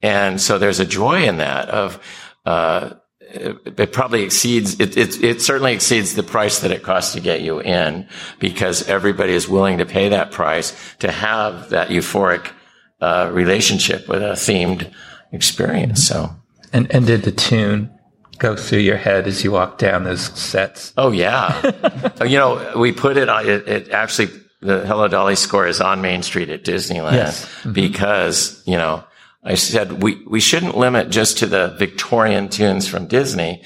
And 0.01 0.41
so 0.41 0.58
there's 0.58 0.80
a 0.80 0.86
joy 0.86 1.23
in 1.23 1.38
that 1.38 1.69
of, 1.69 1.99
uh, 2.45 2.95
it, 3.34 3.91
probably 3.94 4.24
exceeds 4.24 4.80
it, 4.80 4.98
it, 4.98 5.24
it 5.24 5.41
certainly 5.41 5.74
exceeds 5.74 6.13
the 6.15 6.24
price 6.24 6.60
that 6.60 6.72
it 6.72 6.84
costs 6.84 7.13
to 7.13 7.20
get 7.20 7.41
you 7.41 7.60
in 7.60 8.08
because 8.39 8.88
everybody 8.88 9.34
is 9.34 9.48
willing 9.48 9.78
to 9.80 9.86
pay 9.86 10.10
that 10.10 10.32
price 10.32 10.74
to 11.00 11.12
have 11.12 11.70
that 11.70 11.89
euphoric 11.89 12.52
uh, 13.02 13.30
relationship 13.34 14.08
with 14.08 14.22
a 14.22 14.34
themed 14.34 14.91
experience. 15.32 16.06
So, 16.08 16.30
and 16.72 16.91
and 16.91 17.06
did 17.06 17.24
the 17.24 17.32
tune 17.32 17.91
go 18.38 18.56
through 18.56 18.80
your 18.80 18.98
head 18.98 19.28
as 19.28 19.44
you 19.44 19.52
walk 19.52 19.78
down 19.78 20.04
those 20.04 20.22
sets? 20.39 20.94
Oh 20.98 21.12
yeah, 21.12 21.62
you 22.24 22.38
know 22.38 22.74
we 22.78 22.91
put 22.91 23.17
it 23.17 23.30
on. 23.30 23.48
It, 23.48 23.67
it, 23.67 23.89
actually 23.89 24.30
the 24.62 24.86
Hello 24.86 25.08
Dolly 25.08 25.36
score 25.36 25.67
is 25.67 25.82
on 25.82 26.02
Main 26.02 26.22
Street 26.22 26.50
at 26.50 26.63
Disneyland 26.63 27.13
yes. 27.13 27.46
mm-hmm. 27.46 27.74
because 27.74 28.62
you 28.65 28.78
know 28.78 29.04
I 29.43 29.56
said, 29.56 30.04
we, 30.04 30.23
we 30.27 30.39
shouldn't 30.39 30.77
limit 30.77 31.10
just 31.10 31.39
to 31.39 31.47
the 31.47 31.75
Victorian 31.80 32.49
tunes 32.49 32.88
from 32.88 33.08
Disney. 33.08 33.63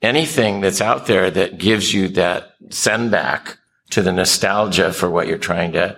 Anything 0.00 0.60
that's 0.60 0.80
out 0.80 1.06
there 1.06 1.30
that 1.30 1.58
gives 1.58 1.94
you 1.94 2.08
that 2.08 2.56
send 2.70 3.10
back 3.12 3.58
to 3.90 4.02
the 4.02 4.12
nostalgia 4.12 4.92
for 4.92 5.08
what 5.08 5.28
you're 5.28 5.38
trying 5.38 5.72
to 5.72 5.96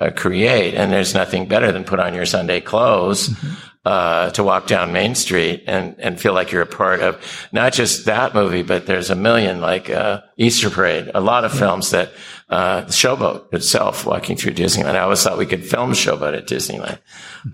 uh, 0.00 0.10
create. 0.10 0.74
And 0.74 0.92
there's 0.92 1.14
nothing 1.14 1.46
better 1.46 1.72
than 1.72 1.84
put 1.84 2.00
on 2.00 2.12
your 2.12 2.26
Sunday 2.26 2.60
clothes, 2.60 3.28
mm-hmm. 3.30 3.54
uh, 3.86 4.30
to 4.30 4.44
walk 4.44 4.66
down 4.66 4.92
Main 4.92 5.14
Street 5.14 5.64
and, 5.66 5.94
and 5.98 6.20
feel 6.20 6.34
like 6.34 6.52
you're 6.52 6.60
a 6.60 6.66
part 6.66 7.00
of 7.00 7.48
not 7.52 7.72
just 7.72 8.04
that 8.04 8.34
movie, 8.34 8.62
but 8.62 8.84
there's 8.84 9.08
a 9.08 9.16
million 9.16 9.62
like, 9.62 9.88
uh, 9.88 10.20
Easter 10.36 10.68
Parade, 10.68 11.10
a 11.14 11.20
lot 11.20 11.44
of 11.44 11.54
yeah. 11.54 11.60
films 11.60 11.90
that, 11.92 12.12
uh, 12.50 12.82
Showboat 12.82 13.54
itself 13.54 14.04
walking 14.04 14.36
through 14.36 14.52
Disneyland. 14.52 14.96
I 14.96 15.00
always 15.00 15.22
thought 15.22 15.38
we 15.38 15.46
could 15.46 15.64
film 15.64 15.92
Showboat 15.92 16.36
at 16.36 16.46
Disneyland. 16.46 16.98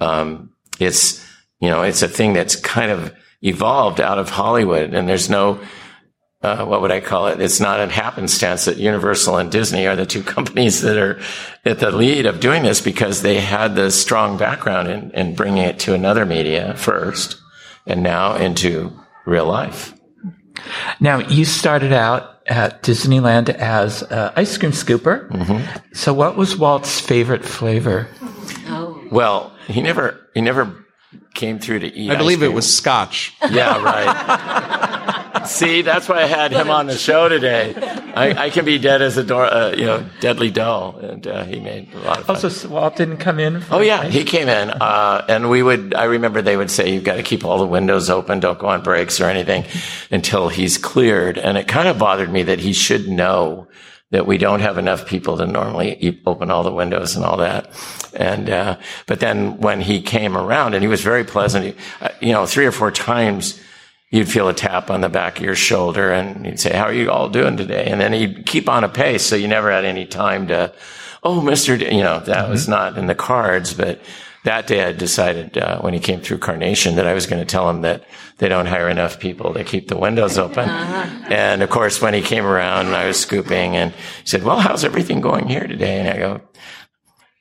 Um, 0.01 0.51
it's, 0.85 1.25
you 1.61 1.69
know, 1.69 1.83
it's 1.83 2.03
a 2.03 2.09
thing 2.09 2.33
that's 2.33 2.57
kind 2.57 2.91
of 2.91 3.15
evolved 3.43 4.01
out 4.01 4.19
of 4.19 4.31
Hollywood 4.31 4.95
and 4.95 5.09
there's 5.09 5.29
no, 5.29 5.61
uh, 6.43 6.65
what 6.65 6.81
would 6.81 6.91
I 6.91 7.01
call 7.01 7.29
it? 7.29 7.41
It's 7.41 7.61
not 7.61 7.81
a 7.81 7.87
happenstance 7.87 8.65
that 8.65 8.77
Universal 8.77 9.39
and 9.39 9.51
Disney 9.51 9.87
are 9.87 9.97
the 9.97 10.07
two 10.07 10.23
companies 10.37 10.81
that 10.83 10.97
are 10.97 11.21
at 11.65 11.79
the 11.79 11.91
lead 11.91 12.27
of 12.27 12.41
doing 12.41 12.63
this 12.63 12.81
because 12.81 13.23
they 13.23 13.41
had 13.41 13.75
the 13.75 13.91
strong 13.91 14.37
background 14.37 14.89
in, 14.89 15.11
in 15.13 15.35
bringing 15.35 15.65
it 15.65 15.79
to 15.81 15.95
another 15.95 16.27
media 16.27 16.75
first 16.77 17.41
and 17.87 18.03
now 18.03 18.35
into 18.37 18.93
real 19.25 19.47
life. 19.47 19.95
Now, 21.01 21.19
you 21.19 21.45
started 21.45 21.93
out 21.93 22.43
at 22.47 22.83
Disneyland 22.83 23.49
as 23.49 24.03
an 24.03 24.33
ice 24.37 24.57
cream 24.59 24.73
scooper. 24.73 25.29
Mm-hmm. 25.31 25.95
So, 25.95 26.13
what 26.13 26.37
was 26.37 26.57
Walt's 26.57 27.01
favorite 27.01 27.45
flavor? 27.45 28.09
Oh. 28.67 29.03
Well, 29.11 29.53
he 29.67 29.81
never 29.81 30.22
he 30.35 30.41
never 30.41 30.85
came 31.35 31.59
through 31.59 31.81
to 31.81 31.87
eat. 31.87 32.11
I 32.11 32.17
believe 32.17 32.43
it 32.43 32.53
was 32.53 32.73
scotch. 32.75 33.35
Yeah, 33.51 33.83
right. 33.83 35.47
See, 35.47 35.83
that's 35.83 36.09
why 36.09 36.23
I 36.23 36.27
had 36.27 36.53
him 36.53 36.71
on 36.71 36.87
the 36.87 36.97
show 36.97 37.29
today. 37.29 37.75
I, 38.15 38.45
I 38.45 38.51
can 38.51 38.65
be 38.65 38.79
dead 38.79 39.03
as 39.03 39.17
a 39.17 39.25
door, 39.25 39.45
uh, 39.45 39.73
you 39.73 39.85
know, 39.87 40.05
deadly 40.21 40.51
dull, 40.51 40.99
and 40.99 41.27
uh, 41.27 41.45
he 41.45 41.59
made 41.59 41.93
a 41.95 41.99
lot 41.99 42.19
of 42.21 42.27
fun. 42.27 42.37
Also, 42.37 42.69
Walt 42.69 42.95
didn't 42.97 43.17
come 43.17 43.41
in. 43.41 43.63
oh 43.71 43.81
yeah, 43.81 44.05
he 44.05 44.23
came 44.25 44.49
in, 44.49 44.71
uh, 44.71 45.25
and 45.29 45.51
we 45.51 45.63
would. 45.63 45.95
I 45.95 46.05
remember 46.05 46.43
they 46.43 46.57
would 46.57 46.71
say 46.71 46.93
you've 46.95 47.03
got 47.05 47.17
to 47.17 47.23
keep 47.25 47.45
all 47.45 47.59
the 47.59 47.67
windows 47.67 48.09
open, 48.09 48.39
don't 48.41 48.59
go 48.59 48.69
on 48.69 48.83
breaks 48.83 49.21
or 49.21 49.25
anything 49.25 49.65
until 50.11 50.49
he's 50.49 50.79
cleared. 50.79 51.39
And 51.39 51.59
it 51.59 51.67
kind 51.67 51.89
of 51.89 51.99
bothered 51.99 52.31
me 52.31 52.45
that 52.45 52.61
he 52.61 52.73
should 52.73 53.09
know 53.09 53.67
that 54.13 54.27
we 54.27 54.39
don't 54.39 54.61
have 54.61 54.79
enough 54.79 55.07
people 55.07 55.39
to 55.39 55.47
normally 55.47 56.21
open 56.27 56.51
all 56.51 56.63
the 56.63 56.73
windows 56.73 57.17
and 57.17 57.25
all 57.25 57.39
that. 57.39 57.71
And, 58.15 58.49
uh, 58.51 58.77
but 59.07 59.21
then 59.21 59.59
when 59.59 59.81
he 59.81 60.03
came 60.03 60.37
around 60.37 60.75
and 60.75 60.83
he 60.83 60.89
was 60.89 61.01
very 61.01 61.25
pleasant, 61.25 61.65
he, 61.65 61.75
uh, 62.03 62.11
you 62.21 62.33
know, 62.33 62.45
three 62.45 62.67
or 62.67 62.73
four 62.73 62.91
times 62.91 63.59
you'd 64.11 64.31
feel 64.31 64.49
a 64.49 64.55
tap 64.55 64.91
on 64.91 65.01
the 65.01 65.09
back 65.09 65.39
of 65.39 65.43
your 65.43 65.55
shoulder 65.55 66.13
and 66.13 66.45
he'd 66.45 66.61
say, 66.61 66.75
how 66.75 66.85
are 66.85 66.93
you 66.93 67.11
all 67.11 67.31
doing 67.31 67.57
today? 67.57 67.87
And 67.87 67.99
then 67.99 68.13
he'd 68.13 68.45
keep 68.45 68.69
on 68.69 68.85
a 68.85 68.89
pace. 68.89 69.25
So 69.25 69.35
you 69.35 69.49
never 69.49 69.73
had 69.73 69.87
any 69.87 70.05
time 70.05 70.49
to, 70.49 70.75
oh, 71.23 71.41
Mr. 71.41 71.79
D-, 71.79 71.97
you 71.97 72.03
know, 72.03 72.21
that 72.21 72.37
mm-hmm. 72.37 72.51
was 72.51 72.69
not 72.69 72.99
in 72.99 73.07
the 73.07 73.15
cards, 73.15 73.73
but 73.73 73.99
that 74.45 74.67
day 74.67 74.85
I 74.85 74.93
decided 74.93 75.57
uh, 75.57 75.81
when 75.81 75.95
he 75.95 76.01
came 76.01 76.21
through 76.21 76.39
Carnation 76.39 76.97
that 76.97 77.07
I 77.07 77.15
was 77.15 77.27
going 77.27 77.41
to 77.41 77.47
tell 77.47 77.71
him 77.71 77.83
that 77.83 78.05
they 78.39 78.49
don't 78.49 78.67
hire 78.67 78.89
enough 78.89 79.21
people 79.21 79.55
to 79.55 79.63
keep 79.63 79.89
the 79.89 79.97
windows 79.97 80.37
open. 80.37 80.69
Uh-huh. 80.69 81.27
And 81.29 81.63
of 81.63 81.71
course, 81.71 82.01
when 82.01 82.15
he 82.15 82.23
came 82.23 82.45
around, 82.45 82.87
and 82.87 82.97
I 82.97 83.07
was 83.07 83.21
scooping 83.21 83.77
and 83.77 83.93
he 83.93 84.27
said, 84.27 84.43
"Well, 84.43 84.59
how's 84.59 84.85
everything 84.85 85.21
going 85.21 85.49
here 85.49 85.67
today?" 85.67 86.01
And 86.01 86.09
I 86.09 86.19
go, 86.19 86.41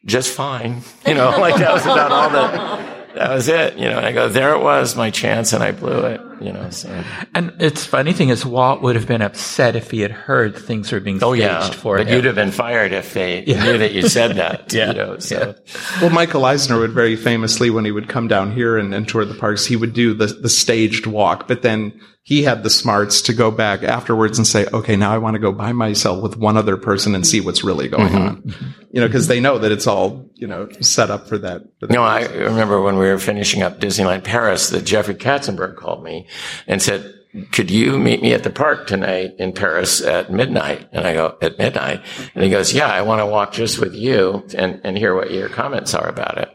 "Just 0.05 0.31
fine." 0.31 0.81
You 1.07 1.15
know, 1.15 1.31
like 1.39 1.55
that 1.55 1.73
was 1.73 1.83
about 1.83 2.11
all 2.11 2.29
that. 2.29 2.90
That 3.15 3.31
was 3.31 3.47
it. 3.47 3.77
You 3.77 3.89
know, 3.89 3.97
and 3.97 4.05
I 4.05 4.11
go, 4.11 4.29
"There 4.29 4.53
it 4.53 4.61
was, 4.61 4.95
my 4.95 5.09
chance, 5.09 5.53
and 5.53 5.63
I 5.63 5.71
blew 5.71 6.05
it." 6.05 6.21
you 6.41 6.51
know. 6.51 6.69
So. 6.69 7.03
And 7.35 7.53
it's 7.59 7.85
funny 7.85 8.13
thing 8.13 8.29
is, 8.29 8.45
Walt 8.45 8.81
would 8.81 8.95
have 8.95 9.07
been 9.07 9.21
upset 9.21 9.75
if 9.75 9.91
he 9.91 10.01
had 10.01 10.11
heard 10.11 10.57
things 10.57 10.91
were 10.91 10.99
being 10.99 11.17
staged 11.17 11.27
Oh 11.27 11.33
yeah, 11.33 11.69
for 11.71 11.97
but 11.97 12.07
him. 12.07 12.15
you'd 12.15 12.25
have 12.25 12.35
been 12.35 12.51
fired 12.51 12.91
if 12.91 13.13
they 13.13 13.45
knew 13.45 13.77
that 13.77 13.93
you 13.93 14.07
said 14.07 14.35
that. 14.37 14.73
You 14.81 14.93
know, 14.93 15.19
so. 15.19 15.53
Well, 16.01 16.09
Michael 16.09 16.45
Eisner 16.45 16.79
would 16.79 16.91
very 16.91 17.15
famously, 17.15 17.69
when 17.69 17.85
he 17.85 17.91
would 17.91 18.09
come 18.09 18.27
down 18.27 18.51
here 18.53 18.77
and, 18.77 18.93
and 18.95 19.07
tour 19.07 19.25
the 19.25 19.35
parks, 19.35 19.65
he 19.65 19.75
would 19.75 19.93
do 19.93 20.13
the, 20.13 20.25
the 20.27 20.49
staged 20.49 21.05
walk, 21.05 21.47
but 21.47 21.61
then 21.61 21.99
he 22.23 22.43
had 22.43 22.61
the 22.63 22.69
smarts 22.69 23.21
to 23.23 23.33
go 23.33 23.49
back 23.49 23.81
afterwards 23.81 24.37
and 24.37 24.45
say, 24.45 24.67
okay, 24.67 24.95
now 24.95 25.11
I 25.11 25.17
want 25.17 25.33
to 25.33 25.39
go 25.39 25.51
by 25.51 25.71
myself 25.71 26.21
with 26.21 26.37
one 26.37 26.55
other 26.55 26.77
person 26.77 27.15
and 27.15 27.25
see 27.25 27.41
what's 27.41 27.63
really 27.63 27.87
going 27.87 28.15
on. 28.15 28.53
You 28.91 29.01
know, 29.01 29.07
because 29.07 29.27
they 29.27 29.39
know 29.39 29.57
that 29.57 29.71
it's 29.71 29.87
all, 29.87 30.29
you 30.35 30.45
know, 30.45 30.69
set 30.81 31.09
up 31.09 31.27
for 31.27 31.39
that. 31.39 31.63
For 31.79 31.87
that 31.87 31.93
No, 31.93 32.03
I 32.03 32.25
remember 32.25 32.81
when 32.81 32.97
we 32.97 33.07
were 33.07 33.17
finishing 33.17 33.63
up 33.63 33.79
Disneyland 33.79 34.23
Paris 34.23 34.69
that 34.69 34.85
Jeffrey 34.85 35.15
Katzenberg 35.15 35.77
called 35.77 36.03
me 36.03 36.27
and 36.67 36.81
said, 36.81 37.11
could 37.51 37.71
you 37.71 37.97
meet 37.97 38.21
me 38.21 38.33
at 38.33 38.43
the 38.43 38.49
park 38.49 38.87
tonight 38.87 39.31
in 39.39 39.53
Paris 39.53 40.01
at 40.01 40.31
midnight? 40.31 40.89
And 40.91 41.07
I 41.07 41.13
go, 41.13 41.37
at 41.41 41.57
midnight? 41.57 42.03
And 42.35 42.43
he 42.43 42.49
goes, 42.49 42.73
yeah, 42.73 42.87
I 42.87 43.01
want 43.01 43.19
to 43.19 43.25
walk 43.25 43.53
just 43.53 43.79
with 43.79 43.95
you 43.95 44.45
and, 44.55 44.81
and 44.83 44.97
hear 44.97 45.15
what 45.15 45.31
your 45.31 45.49
comments 45.49 45.93
are 45.95 46.07
about 46.07 46.37
it. 46.37 46.49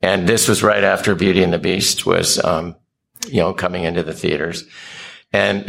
And 0.00 0.28
this 0.28 0.48
was 0.48 0.62
right 0.62 0.82
after 0.82 1.14
Beauty 1.14 1.42
and 1.42 1.52
the 1.52 1.58
Beast 1.58 2.06
was, 2.06 2.42
um, 2.42 2.74
you 3.26 3.40
know, 3.40 3.52
coming 3.52 3.84
into 3.84 4.02
the 4.02 4.14
theaters. 4.14 4.64
And 5.32 5.66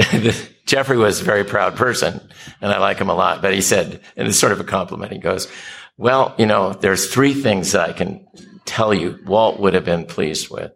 Jeffrey 0.66 0.98
was 0.98 1.22
a 1.22 1.26
very 1.26 1.44
proud 1.44 1.76
person 1.76 2.22
and 2.62 2.72
I 2.72 2.80
like 2.80 2.98
him 2.98 3.10
a 3.10 3.16
lot, 3.16 3.42
but 3.42 3.54
he 3.54 3.62
said, 3.62 4.02
and 4.16 4.28
it's 4.28 4.40
sort 4.40 4.52
of 4.52 4.60
a 4.60 4.64
compliment. 4.66 5.12
He 5.12 5.20
goes, 5.20 5.48
well, 5.98 6.34
you 6.38 6.46
know, 6.46 6.74
there's 6.74 7.12
three 7.12 7.34
things 7.34 7.74
that 7.74 7.90
I 7.90 7.94
can 7.94 8.26
tell 8.66 8.94
you 8.94 9.20
Walt 9.26 9.60
would 9.60 9.74
have 9.74 9.86
been 9.86 10.06
pleased 10.06 10.50
with. 10.50 10.72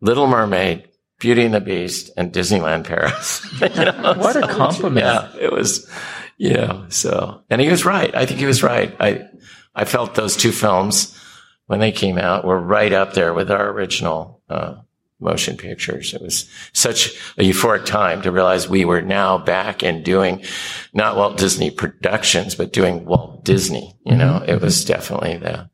Little 0.00 0.26
Mermaid, 0.26 0.88
Beauty 1.18 1.44
and 1.44 1.54
the 1.54 1.60
Beast, 1.60 2.10
and 2.16 2.32
Disneyland 2.32 2.84
Paris. 2.84 3.44
You 3.60 3.84
know, 3.86 4.14
What 4.16 4.36
a 4.36 4.46
compliment. 4.46 5.04
Yeah, 5.04 5.32
it 5.40 5.52
was, 5.52 5.90
you 6.36 6.54
know, 6.54 6.86
so, 6.88 7.42
and 7.50 7.60
he 7.60 7.68
was 7.68 7.84
right. 7.84 8.14
I 8.14 8.26
think 8.26 8.38
he 8.38 8.46
was 8.46 8.62
right. 8.62 8.94
I, 9.00 9.28
I 9.74 9.84
felt 9.84 10.14
those 10.14 10.36
two 10.36 10.52
films 10.52 11.18
when 11.66 11.80
they 11.80 11.92
came 11.92 12.18
out 12.18 12.44
were 12.44 12.60
right 12.60 12.92
up 12.92 13.14
there 13.14 13.34
with 13.34 13.50
our 13.50 13.68
original, 13.70 14.42
uh, 14.48 14.76
motion 15.20 15.56
pictures. 15.56 16.14
It 16.14 16.22
was 16.22 16.48
such 16.72 17.08
a 17.36 17.42
euphoric 17.42 17.84
time 17.84 18.22
to 18.22 18.30
realize 18.30 18.68
we 18.68 18.84
were 18.84 19.02
now 19.02 19.38
back 19.38 19.82
and 19.82 20.04
doing 20.04 20.44
not 20.92 21.16
Walt 21.16 21.38
Disney 21.38 21.70
productions, 21.70 22.54
but 22.54 22.72
doing 22.72 23.04
Walt 23.04 23.44
Disney. 23.44 23.96
You 24.04 24.16
know, 24.16 24.42
it 24.46 24.60
was 24.60 24.84
definitely 24.84 25.38
the, 25.38 25.68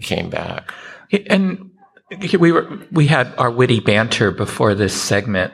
came 0.00 0.30
back. 0.30 0.72
and 1.26 1.70
we 2.38 2.52
were 2.52 2.78
we 2.92 3.06
had 3.06 3.32
our 3.38 3.50
witty 3.50 3.80
banter 3.80 4.30
before 4.30 4.74
this 4.74 5.00
segment, 5.00 5.52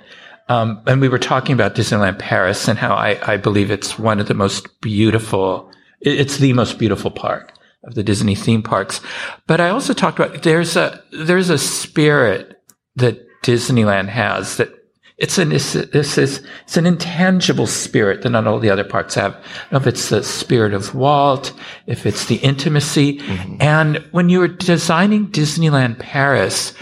um, 0.49 0.83
and 0.87 1.01
we 1.01 1.09
were 1.09 1.19
talking 1.19 1.55
about 1.55 1.75
Disneyland 1.75 2.19
Paris 2.19 2.69
and 2.69 2.79
how 2.79 2.95
I, 2.95 3.19
I 3.23 3.37
believe 3.37 3.71
it's 3.71 3.99
one 3.99 4.21
of 4.21 4.29
the 4.29 4.35
most 4.35 4.81
beautiful. 4.81 5.71
It's 6.01 6.39
the 6.39 6.53
most 6.55 6.79
beautiful 6.79 7.11
park 7.11 7.53
of 7.85 7.95
the 7.95 8.03
Disney 8.03 8.35
theme 8.35 8.63
parks. 8.63 9.01
But 9.47 9.61
I 9.61 9.71
also 9.71 9.93
talked 9.93 10.19
about 10.19 10.43
there's 10.43 10.77
a 10.77 11.03
there's 11.13 11.51
a 11.51 11.59
spirit 11.59 12.63
that 12.97 13.27
Disneyland 13.43 14.09
has 14.09 14.57
that 14.57 14.75
it's 15.21 15.37
an 15.37 15.53
it's, 15.53 15.75
this 15.75 16.17
is 16.17 16.43
it's 16.63 16.79
an 16.79 16.87
intangible 16.87 17.67
spirit 17.67 18.23
that 18.23 18.31
not 18.31 18.47
all 18.47 18.59
the 18.59 18.71
other 18.71 18.85
parts 18.85 19.15
have. 19.15 19.35
I 19.35 19.39
don't 19.39 19.73
know 19.73 19.79
if 19.79 19.87
it's 19.87 20.09
the 20.09 20.23
spirit 20.23 20.73
of 20.73 20.95
Walt, 20.95 21.53
if 21.87 22.07
it's 22.07 22.25
the 22.25 22.37
intimacy. 22.37 23.19
Mm-hmm. 23.19 23.57
And 23.61 23.97
when 24.13 24.31
you 24.31 24.41
were 24.41 24.49
designing 24.49 25.29
Disneyland 25.29 25.99
Paris, 25.99 26.73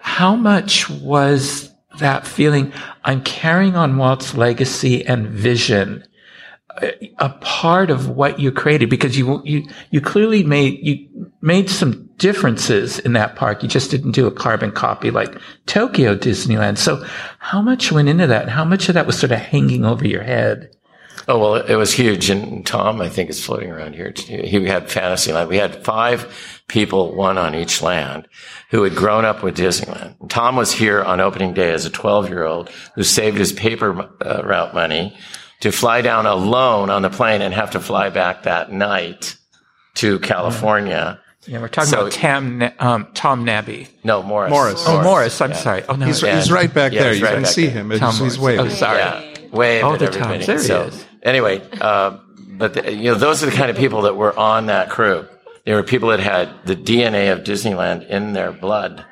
how 0.00 0.36
much 0.36 0.88
was 0.88 1.74
that 1.98 2.24
feeling? 2.24 2.72
I'm 3.04 3.22
carrying 3.22 3.74
on 3.74 3.96
Walt's 3.96 4.34
legacy 4.34 5.04
and 5.04 5.28
vision 5.28 6.04
a 7.18 7.28
part 7.40 7.90
of 7.90 8.08
what 8.08 8.38
you 8.38 8.52
created 8.52 8.90
because 8.90 9.18
you 9.18 9.42
you 9.44 9.68
you 9.90 10.00
clearly 10.00 10.44
made 10.44 10.78
you 10.82 11.30
made 11.40 11.70
some 11.70 12.08
differences 12.18 12.98
in 12.98 13.12
that 13.14 13.36
park. 13.36 13.62
You 13.62 13.68
just 13.68 13.90
didn't 13.90 14.12
do 14.12 14.26
a 14.26 14.32
carbon 14.32 14.72
copy 14.72 15.10
like 15.10 15.38
Tokyo 15.66 16.16
Disneyland. 16.16 16.78
So 16.78 17.04
how 17.38 17.62
much 17.62 17.92
went 17.92 18.08
into 18.08 18.26
that? 18.26 18.48
How 18.48 18.64
much 18.64 18.88
of 18.88 18.94
that 18.94 19.06
was 19.06 19.18
sort 19.18 19.32
of 19.32 19.38
hanging 19.38 19.84
over 19.84 20.06
your 20.06 20.22
head? 20.22 20.70
Oh, 21.26 21.38
well, 21.38 21.54
it 21.56 21.74
was 21.74 21.92
huge. 21.92 22.30
And 22.30 22.64
Tom, 22.64 23.02
I 23.02 23.10
think, 23.10 23.28
is 23.28 23.44
floating 23.44 23.70
around 23.70 23.94
here. 23.94 24.14
He 24.16 24.64
had 24.64 24.90
Fantasyland. 24.90 25.50
We 25.50 25.58
had 25.58 25.84
five 25.84 26.62
people, 26.68 27.14
one 27.14 27.36
on 27.36 27.54
each 27.54 27.82
land, 27.82 28.26
who 28.70 28.82
had 28.82 28.94
grown 28.94 29.26
up 29.26 29.42
with 29.42 29.56
Disneyland. 29.56 30.18
And 30.20 30.30
Tom 30.30 30.56
was 30.56 30.72
here 30.72 31.02
on 31.02 31.20
opening 31.20 31.52
day 31.52 31.72
as 31.72 31.84
a 31.84 31.90
12 31.90 32.30
year 32.30 32.44
old 32.44 32.70
who 32.94 33.02
saved 33.02 33.36
his 33.36 33.52
paper 33.52 34.08
uh, 34.24 34.42
route 34.42 34.72
money 34.72 35.16
to 35.60 35.72
fly 35.72 36.02
down 36.02 36.26
alone 36.26 36.90
on 36.90 37.02
the 37.02 37.10
plane 37.10 37.42
and 37.42 37.52
have 37.54 37.72
to 37.72 37.80
fly 37.80 38.10
back 38.10 38.44
that 38.44 38.70
night 38.72 39.36
to 39.96 40.18
California. 40.20 41.20
Yeah, 41.46 41.60
we're 41.60 41.68
talking 41.68 41.90
So- 41.90 42.00
about 42.00 42.12
Tam, 42.12 42.70
um, 42.78 43.06
Tom 43.14 43.44
Nabbe. 43.46 43.88
No, 44.04 44.22
Morris. 44.22 44.50
Morris. 44.50 44.84
Oh, 44.86 45.02
Morris. 45.02 45.40
I'm 45.40 45.50
yeah. 45.50 45.56
sorry. 45.56 45.82
Oh 45.88 45.94
no, 45.94 46.06
He's, 46.06 46.22
yeah. 46.22 46.36
he's 46.36 46.52
right 46.52 46.72
back 46.72 46.92
Yeah, 46.92 47.02
there. 47.04 47.10
he's 47.12 47.20
You 47.20 47.26
right 47.26 47.34
can 47.36 47.44
see 47.46 47.66
there. 47.66 47.82
him. 47.84 47.90
Tom 47.98 48.10
he's 48.12 48.20
Morris. 48.20 48.38
waving. 48.38 48.66
Oh, 48.66 48.68
sorry. 48.68 48.98
Yeah, 48.98 49.34
wave 49.50 49.84
Oh, 49.84 49.92
at 49.94 49.98
the 50.00 50.06
everybody. 50.06 50.44
Toms. 50.44 50.66
There 50.68 50.82
he 50.82 50.88
is. 50.88 51.04
anyway, 51.22 51.62
uh, 51.80 52.18
but 52.50 52.74
the, 52.74 52.92
you 52.92 53.04
know, 53.12 53.14
those 53.14 53.42
are 53.42 53.46
the 53.46 53.52
kind 53.56 53.70
of 53.70 53.76
people 53.76 54.02
that 54.02 54.16
were 54.16 54.36
on 54.38 54.66
that 54.66 54.90
crew. 54.90 55.26
They 55.64 55.72
were 55.74 55.82
people 55.82 56.10
that 56.10 56.20
had 56.20 56.50
the 56.64 56.76
DNA 56.76 57.32
of 57.32 57.40
Disneyland 57.44 58.06
in 58.08 58.32
their 58.34 58.52
blood. 58.52 59.04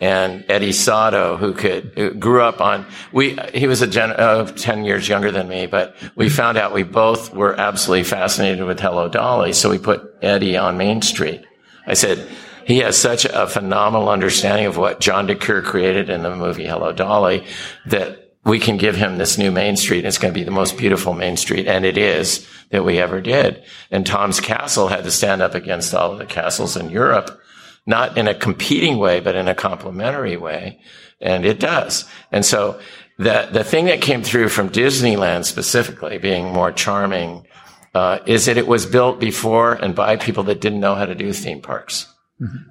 And 0.00 0.44
Eddie 0.48 0.72
Sotto, 0.72 1.36
who 1.36 1.52
could, 1.52 1.92
who 1.96 2.14
grew 2.14 2.42
up 2.42 2.60
on, 2.60 2.86
we, 3.12 3.36
he 3.52 3.66
was 3.66 3.82
a 3.82 3.86
gen, 3.86 4.12
uh, 4.12 4.44
10 4.46 4.84
years 4.84 5.08
younger 5.08 5.32
than 5.32 5.48
me, 5.48 5.66
but 5.66 5.96
we 6.14 6.28
found 6.28 6.56
out 6.56 6.72
we 6.72 6.84
both 6.84 7.34
were 7.34 7.58
absolutely 7.58 8.04
fascinated 8.04 8.64
with 8.64 8.78
Hello 8.78 9.08
Dolly. 9.08 9.52
So 9.52 9.70
we 9.70 9.78
put 9.78 10.14
Eddie 10.22 10.56
on 10.56 10.78
Main 10.78 11.02
Street. 11.02 11.44
I 11.84 11.94
said, 11.94 12.28
he 12.64 12.78
has 12.80 12.98
such 12.98 13.24
a 13.24 13.46
phenomenal 13.46 14.08
understanding 14.08 14.66
of 14.66 14.76
what 14.76 15.00
John 15.00 15.26
DeCuir 15.26 15.64
created 15.64 16.10
in 16.10 16.22
the 16.22 16.36
movie 16.36 16.66
Hello 16.66 16.92
Dolly 16.92 17.44
that 17.86 18.28
we 18.44 18.58
can 18.58 18.76
give 18.76 18.94
him 18.94 19.16
this 19.16 19.38
new 19.38 19.50
Main 19.50 19.76
Street. 19.76 19.98
And 19.98 20.06
It's 20.06 20.18
going 20.18 20.32
to 20.32 20.38
be 20.38 20.44
the 20.44 20.50
most 20.50 20.76
beautiful 20.76 21.14
Main 21.14 21.36
Street, 21.36 21.66
and 21.66 21.84
it 21.84 21.98
is 21.98 22.46
that 22.70 22.84
we 22.84 22.98
ever 22.98 23.20
did. 23.20 23.64
And 23.90 24.06
Tom's 24.06 24.40
Castle 24.40 24.88
had 24.88 25.04
to 25.04 25.10
stand 25.10 25.42
up 25.42 25.54
against 25.54 25.94
all 25.94 26.12
of 26.12 26.18
the 26.18 26.26
castles 26.26 26.76
in 26.76 26.90
Europe, 26.90 27.40
not 27.88 28.18
in 28.18 28.28
a 28.28 28.34
competing 28.34 28.98
way, 28.98 29.18
but 29.18 29.34
in 29.34 29.48
a 29.48 29.54
complementary 29.54 30.36
way. 30.36 30.78
And 31.20 31.44
it 31.44 31.58
does. 31.58 32.04
And 32.30 32.44
so 32.44 32.78
the, 33.18 33.48
the 33.50 33.64
thing 33.64 33.86
that 33.86 34.02
came 34.02 34.22
through 34.22 34.50
from 34.50 34.68
Disneyland 34.68 35.46
specifically 35.46 36.18
being 36.18 36.52
more 36.52 36.70
charming, 36.70 37.46
uh, 37.94 38.18
is 38.26 38.44
that 38.44 38.58
it 38.58 38.68
was 38.68 38.84
built 38.84 39.18
before 39.18 39.72
and 39.72 39.94
by 39.94 40.16
people 40.16 40.44
that 40.44 40.60
didn't 40.60 40.80
know 40.80 40.94
how 40.94 41.06
to 41.06 41.14
do 41.14 41.32
theme 41.32 41.62
parks. 41.62 42.06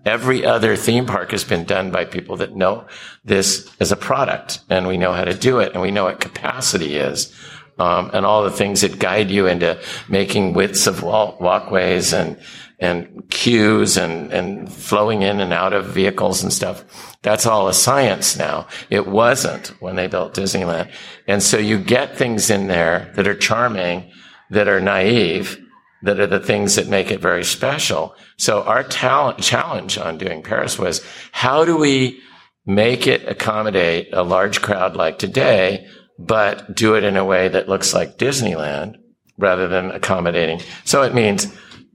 Every 0.06 0.46
other 0.46 0.78
theme 0.78 1.06
park 1.06 1.32
has 1.32 1.44
been 1.44 1.66
done 1.66 1.92
by 1.92 2.06
people 2.06 2.38
that 2.38 2.56
know 2.56 2.86
this 3.26 3.70
as 3.82 3.92
a 3.92 3.98
product 3.98 4.62
and 4.70 4.88
we 4.88 4.98
know 4.98 5.12
how 5.12 5.26
to 5.26 5.34
do 5.34 5.60
it 5.60 5.74
and 5.74 5.82
we 5.82 5.92
know 5.92 6.06
what 6.06 6.22
capacity 6.22 6.96
is. 6.96 7.36
Um, 7.78 8.10
and 8.14 8.26
all 8.26 8.44
the 8.44 8.52
things 8.52 8.82
that 8.82 8.98
guide 8.98 9.30
you 9.30 9.46
into 9.46 9.78
making 10.08 10.54
widths 10.54 10.88
of 10.88 11.04
walk- 11.04 11.42
walkways 11.42 12.14
and, 12.14 12.40
and 12.80 13.28
queues 13.30 13.98
and, 13.98 14.32
and 14.32 14.72
flowing 14.72 15.24
in 15.24 15.40
and 15.40 15.52
out 15.52 15.74
of 15.74 15.88
vehicles 15.88 16.44
and 16.44 16.54
stuff. 16.54 17.18
That's 17.24 17.46
all 17.46 17.68
a 17.68 17.74
science 17.74 18.38
now. 18.38 18.68
It 18.90 19.08
wasn't 19.08 19.70
when 19.82 19.96
they 19.96 20.08
built 20.08 20.36
Disneyland. 20.36 20.92
And 21.28 21.42
so 21.42 21.58
you 21.58 21.80
get 21.80 22.18
things 22.18 22.50
in 22.50 22.68
there 22.68 23.12
that 23.16 23.28
are 23.28 23.36
charming, 23.36 24.12
that 24.52 24.68
are 24.68 24.80
naive, 24.80 25.60
that 26.04 26.20
are 26.20 26.28
the 26.28 26.40
things 26.40 26.76
that 26.76 26.88
make 26.88 27.10
it 27.10 27.20
very 27.20 27.44
special. 27.44 28.16
So 28.38 28.62
our 28.64 28.84
talent 28.84 29.40
challenge 29.40 29.98
on 29.98 30.20
doing 30.20 30.44
Paris 30.44 30.78
was 30.78 31.04
how 31.32 31.66
do 31.66 31.78
we 31.78 32.22
make 32.68 33.08
it 33.08 33.28
accommodate 33.28 34.10
a 34.14 34.22
large 34.22 34.62
crowd 34.62 34.96
like 34.96 35.18
today, 35.18 35.88
but 36.20 36.76
do 36.76 36.96
it 36.96 37.04
in 37.04 37.18
a 37.18 37.26
way 37.26 37.48
that 37.48 37.70
looks 37.70 37.94
like 37.94 38.18
Disneyland 38.18 38.98
rather 39.40 39.68
than 39.68 39.90
accommodating. 39.92 40.62
So 40.84 41.02
it 41.04 41.16
means 41.16 41.48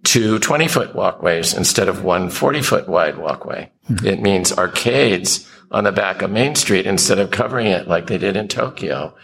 two 0.05 0.39
20 0.39 0.69
foot 0.69 0.95
walkways 0.95 1.55
instead 1.55 1.89
of 1.89 2.05
one 2.05 2.31
40 2.31 2.63
foot 2.63 2.89
wide 2.89 3.19
walkway. 3.19 3.71
It 4.05 4.21
means 4.21 4.53
arcades 4.53 5.49
on 5.71 5.85
the 5.85 5.93
back 5.93 6.23
of 6.23 6.31
Main 6.31 6.55
Street 6.55 6.87
instead 6.87 7.19
of 7.19 7.31
covering 7.31 7.67
it 7.67 7.89
like 7.89 8.07
they 8.07 8.19
did 8.19 8.37
in 8.37 8.49
Tokyo 8.49 9.15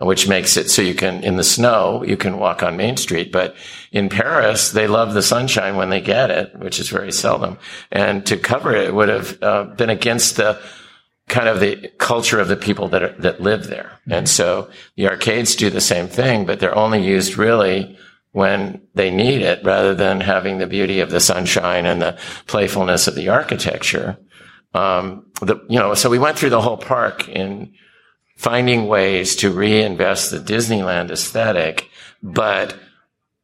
which 0.00 0.28
makes 0.28 0.56
it 0.56 0.70
so 0.70 0.80
you 0.80 0.94
can, 0.94 1.24
in 1.24 1.36
the 1.36 1.44
snow, 1.44 2.04
you 2.04 2.16
can 2.16 2.38
walk 2.38 2.62
on 2.62 2.76
Main 2.76 2.96
Street. 2.96 3.32
But 3.32 3.56
in 3.90 4.08
Paris, 4.08 4.70
they 4.70 4.86
love 4.86 5.12
the 5.12 5.22
sunshine 5.22 5.76
when 5.76 5.90
they 5.90 6.00
get 6.00 6.30
it, 6.30 6.56
which 6.56 6.78
is 6.78 6.88
very 6.88 7.12
seldom. 7.12 7.58
And 7.90 8.24
to 8.26 8.36
cover 8.36 8.72
it 8.72 8.94
would 8.94 9.08
have 9.08 9.42
uh, 9.42 9.64
been 9.64 9.90
against 9.90 10.36
the 10.36 10.60
kind 11.28 11.48
of 11.48 11.60
the 11.60 11.90
culture 11.98 12.38
of 12.38 12.48
the 12.48 12.56
people 12.56 12.88
that 12.88 13.02
are, 13.02 13.14
that 13.18 13.40
live 13.40 13.66
there. 13.66 13.98
And 14.08 14.28
so 14.28 14.70
the 14.96 15.08
arcades 15.08 15.56
do 15.56 15.68
the 15.68 15.80
same 15.80 16.06
thing, 16.06 16.46
but 16.46 16.60
they're 16.60 16.74
only 16.74 17.04
used 17.04 17.36
really 17.36 17.98
when 18.32 18.82
they 18.94 19.10
need 19.10 19.42
it 19.42 19.64
rather 19.64 19.94
than 19.94 20.20
having 20.20 20.58
the 20.58 20.66
beauty 20.66 21.00
of 21.00 21.10
the 21.10 21.20
sunshine 21.20 21.86
and 21.86 22.00
the 22.00 22.18
playfulness 22.46 23.06
of 23.08 23.14
the 23.14 23.28
architecture. 23.28 24.18
Um, 24.74 25.26
the, 25.40 25.56
you 25.68 25.78
know, 25.78 25.94
so 25.94 26.10
we 26.10 26.18
went 26.18 26.38
through 26.38 26.50
the 26.50 26.60
whole 26.60 26.76
park 26.76 27.28
in 27.28 27.72
finding 28.36 28.86
ways 28.86 29.36
to 29.36 29.50
reinvest 29.50 30.30
the 30.30 30.38
Disneyland 30.38 31.10
aesthetic, 31.10 31.88
but 32.22 32.78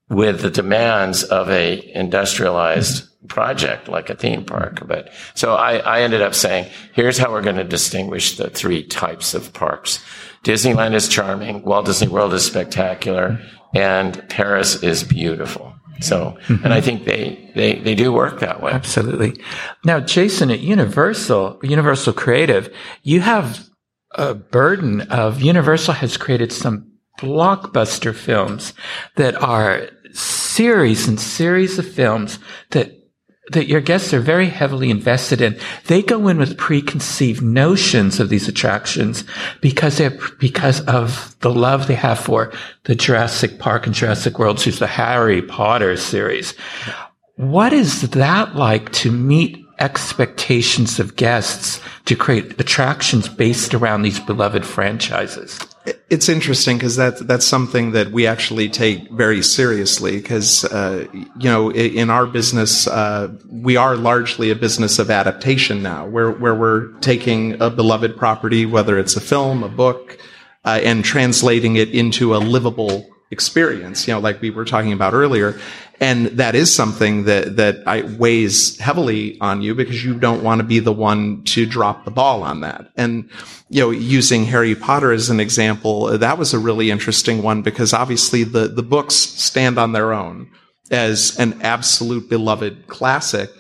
with 0.09 0.43
the 0.43 0.51
demands 0.51 1.25
of 1.25 1.49
a 1.49 1.93
industrialized 1.95 3.09
project 3.29 3.89
like 3.89 4.11
a 4.11 4.15
theme 4.15 4.45
park. 4.45 4.87
But 4.87 5.11
so 5.35 5.55
I, 5.55 5.79
I 5.79 6.01
ended 6.03 6.21
up 6.21 6.35
saying, 6.35 6.71
here's 6.93 7.19
how 7.19 7.33
we're 7.33 7.43
going 7.43 7.57
to 7.57 7.65
distinguish 7.65 8.37
the 8.37 8.51
three 8.51 8.85
types 8.87 9.35
of 9.35 9.53
parks. 9.53 10.05
Disneyland 10.45 10.95
is 10.95 11.09
charming. 11.09 11.63
Walt 11.63 11.87
Disney 11.87 12.09
World 12.09 12.35
is 12.35 12.45
spectacular 12.45 13.41
and 13.75 14.29
Paris 14.29 14.83
is 14.83 15.05
beautiful. 15.05 15.75
So, 16.01 16.37
and 16.49 16.67
I 16.67 16.79
mm-hmm. 16.79 16.85
think 16.85 17.05
they, 17.05 17.53
they, 17.55 17.77
they 17.77 17.95
do 17.95 18.13
work 18.13 18.41
that 18.41 18.63
way. 18.63 18.73
Absolutely. 18.73 19.41
Now, 19.85 20.01
Jason, 20.01 20.51
at 20.51 20.61
Universal, 20.61 21.61
Universal 21.63 22.15
Creative, 22.15 22.73
you 23.03 23.21
have 23.21 23.65
a 24.13 24.35
burden 24.35 25.03
of 25.03 25.41
Universal 25.41 25.95
has 25.95 26.17
created 26.17 26.53
some 26.53 26.91
blockbuster 27.21 28.15
films 28.15 28.75
that 29.17 29.41
are 29.41 29.89
series 30.13 31.07
and 31.07 31.19
series 31.19 31.79
of 31.79 31.89
films 31.89 32.39
that 32.71 33.04
that 33.49 33.69
your 33.69 33.81
guests 33.81 34.15
are 34.15 34.21
very 34.21 34.49
heavily 34.49 34.91
invested 34.91 35.41
in. 35.41 35.59
They 35.87 36.03
go 36.03 36.29
in 36.29 36.39
with 36.39 36.57
preconceived 36.57 37.43
notions 37.43 38.19
of 38.19 38.29
these 38.29 38.49
attractions 38.49 39.25
because 39.61 39.99
they're, 39.99 40.19
because 40.39 40.81
of 40.83 41.37
the 41.41 41.51
love 41.51 41.87
they 41.87 41.95
have 41.95 42.19
for 42.19 42.53
the 42.85 42.95
Jurassic 42.95 43.59
Park 43.59 43.87
and 43.87 43.95
Jurassic 43.95 44.39
World 44.39 44.61
series, 44.61 44.79
the 44.79 44.87
Harry 44.87 45.43
Potter 45.43 45.97
series. 45.97 46.55
What 47.37 47.73
is 47.73 48.03
that 48.11 48.55
like 48.55 48.93
to 48.93 49.11
meet 49.11 49.64
expectations 49.79 51.01
of 51.01 51.17
guests 51.17 51.81
to 52.05 52.17
create 52.17 52.61
attractions 52.61 53.29
based 53.29 53.75
around 53.75 54.03
these 54.03 54.21
beloved 54.21 54.65
franchises? 54.65 55.59
It's 56.09 56.29
interesting 56.29 56.79
because 56.79 56.97
that 56.97 57.27
that's 57.27 57.47
something 57.47 57.93
that 57.93 58.11
we 58.11 58.27
actually 58.27 58.71
take 58.71 59.11
very 59.11 59.43
seriously 59.43 60.17
because 60.17 60.65
uh, 60.65 61.07
you 61.13 61.51
know 61.51 61.71
in 61.73 62.09
our 62.09 62.27
business 62.27 62.87
uh, 62.87 63.29
we 63.51 63.77
are 63.77 63.95
largely 63.95 64.51
a 64.51 64.55
business 64.55 64.99
of 64.99 65.11
adaptation 65.11 65.83
now 65.83 66.07
where 66.07 66.31
where 66.31 66.55
we're 66.55 66.89
taking 67.01 67.61
a 67.61 67.69
beloved 67.69 68.17
property 68.17 68.65
whether 68.65 68.99
it's 68.99 69.15
a 69.15 69.21
film 69.21 69.63
a 69.63 69.69
book 69.69 70.19
uh, 70.65 70.81
and 70.83 71.05
translating 71.05 71.77
it 71.77 71.91
into 71.91 72.35
a 72.35 72.39
livable 72.39 73.14
experience 73.35 74.07
you 74.07 74.15
know 74.15 74.21
like 74.21 74.41
we 74.41 74.51
were 74.51 74.65
talking 74.65 74.93
about 74.93 75.13
earlier 75.13 75.59
and 76.01 76.27
that 76.27 76.55
is 76.55 76.75
something 76.75 77.25
that 77.25 77.57
that 77.57 77.87
I, 77.87 78.03
weighs 78.03 78.79
heavily 78.79 79.39
on 79.41 79.63
you 79.63 79.75
because 79.75 80.05
you 80.05 80.19
don't 80.19 80.43
want 80.43 80.59
to 80.59 80.67
be 80.67 80.81
the 80.81 80.93
one 80.93 81.45
to 81.45 81.67
drop 81.67 82.05
the 82.05 82.11
ball 82.11 82.43
on 82.43 82.61
that. 82.61 82.91
And 82.97 83.31
you 83.69 83.81
know, 83.81 83.91
using 83.91 84.45
Harry 84.45 84.75
Potter 84.75 85.13
as 85.13 85.31
an 85.31 85.41
example, 85.41 86.19
that 86.19 86.39
was 86.39 86.53
a 86.53 86.59
really 86.59 86.91
interesting 86.91 87.43
one 87.43 87.63
because 87.63 87.93
obviously 87.93 88.45
the 88.45 88.69
the 88.69 88.83
books 88.83 89.15
stand 89.15 89.79
on 89.79 89.93
their 89.93 90.13
own 90.13 90.51
as 90.91 91.39
an 91.39 91.63
absolute 91.63 92.29
beloved 92.29 92.87
classic. 92.89 93.51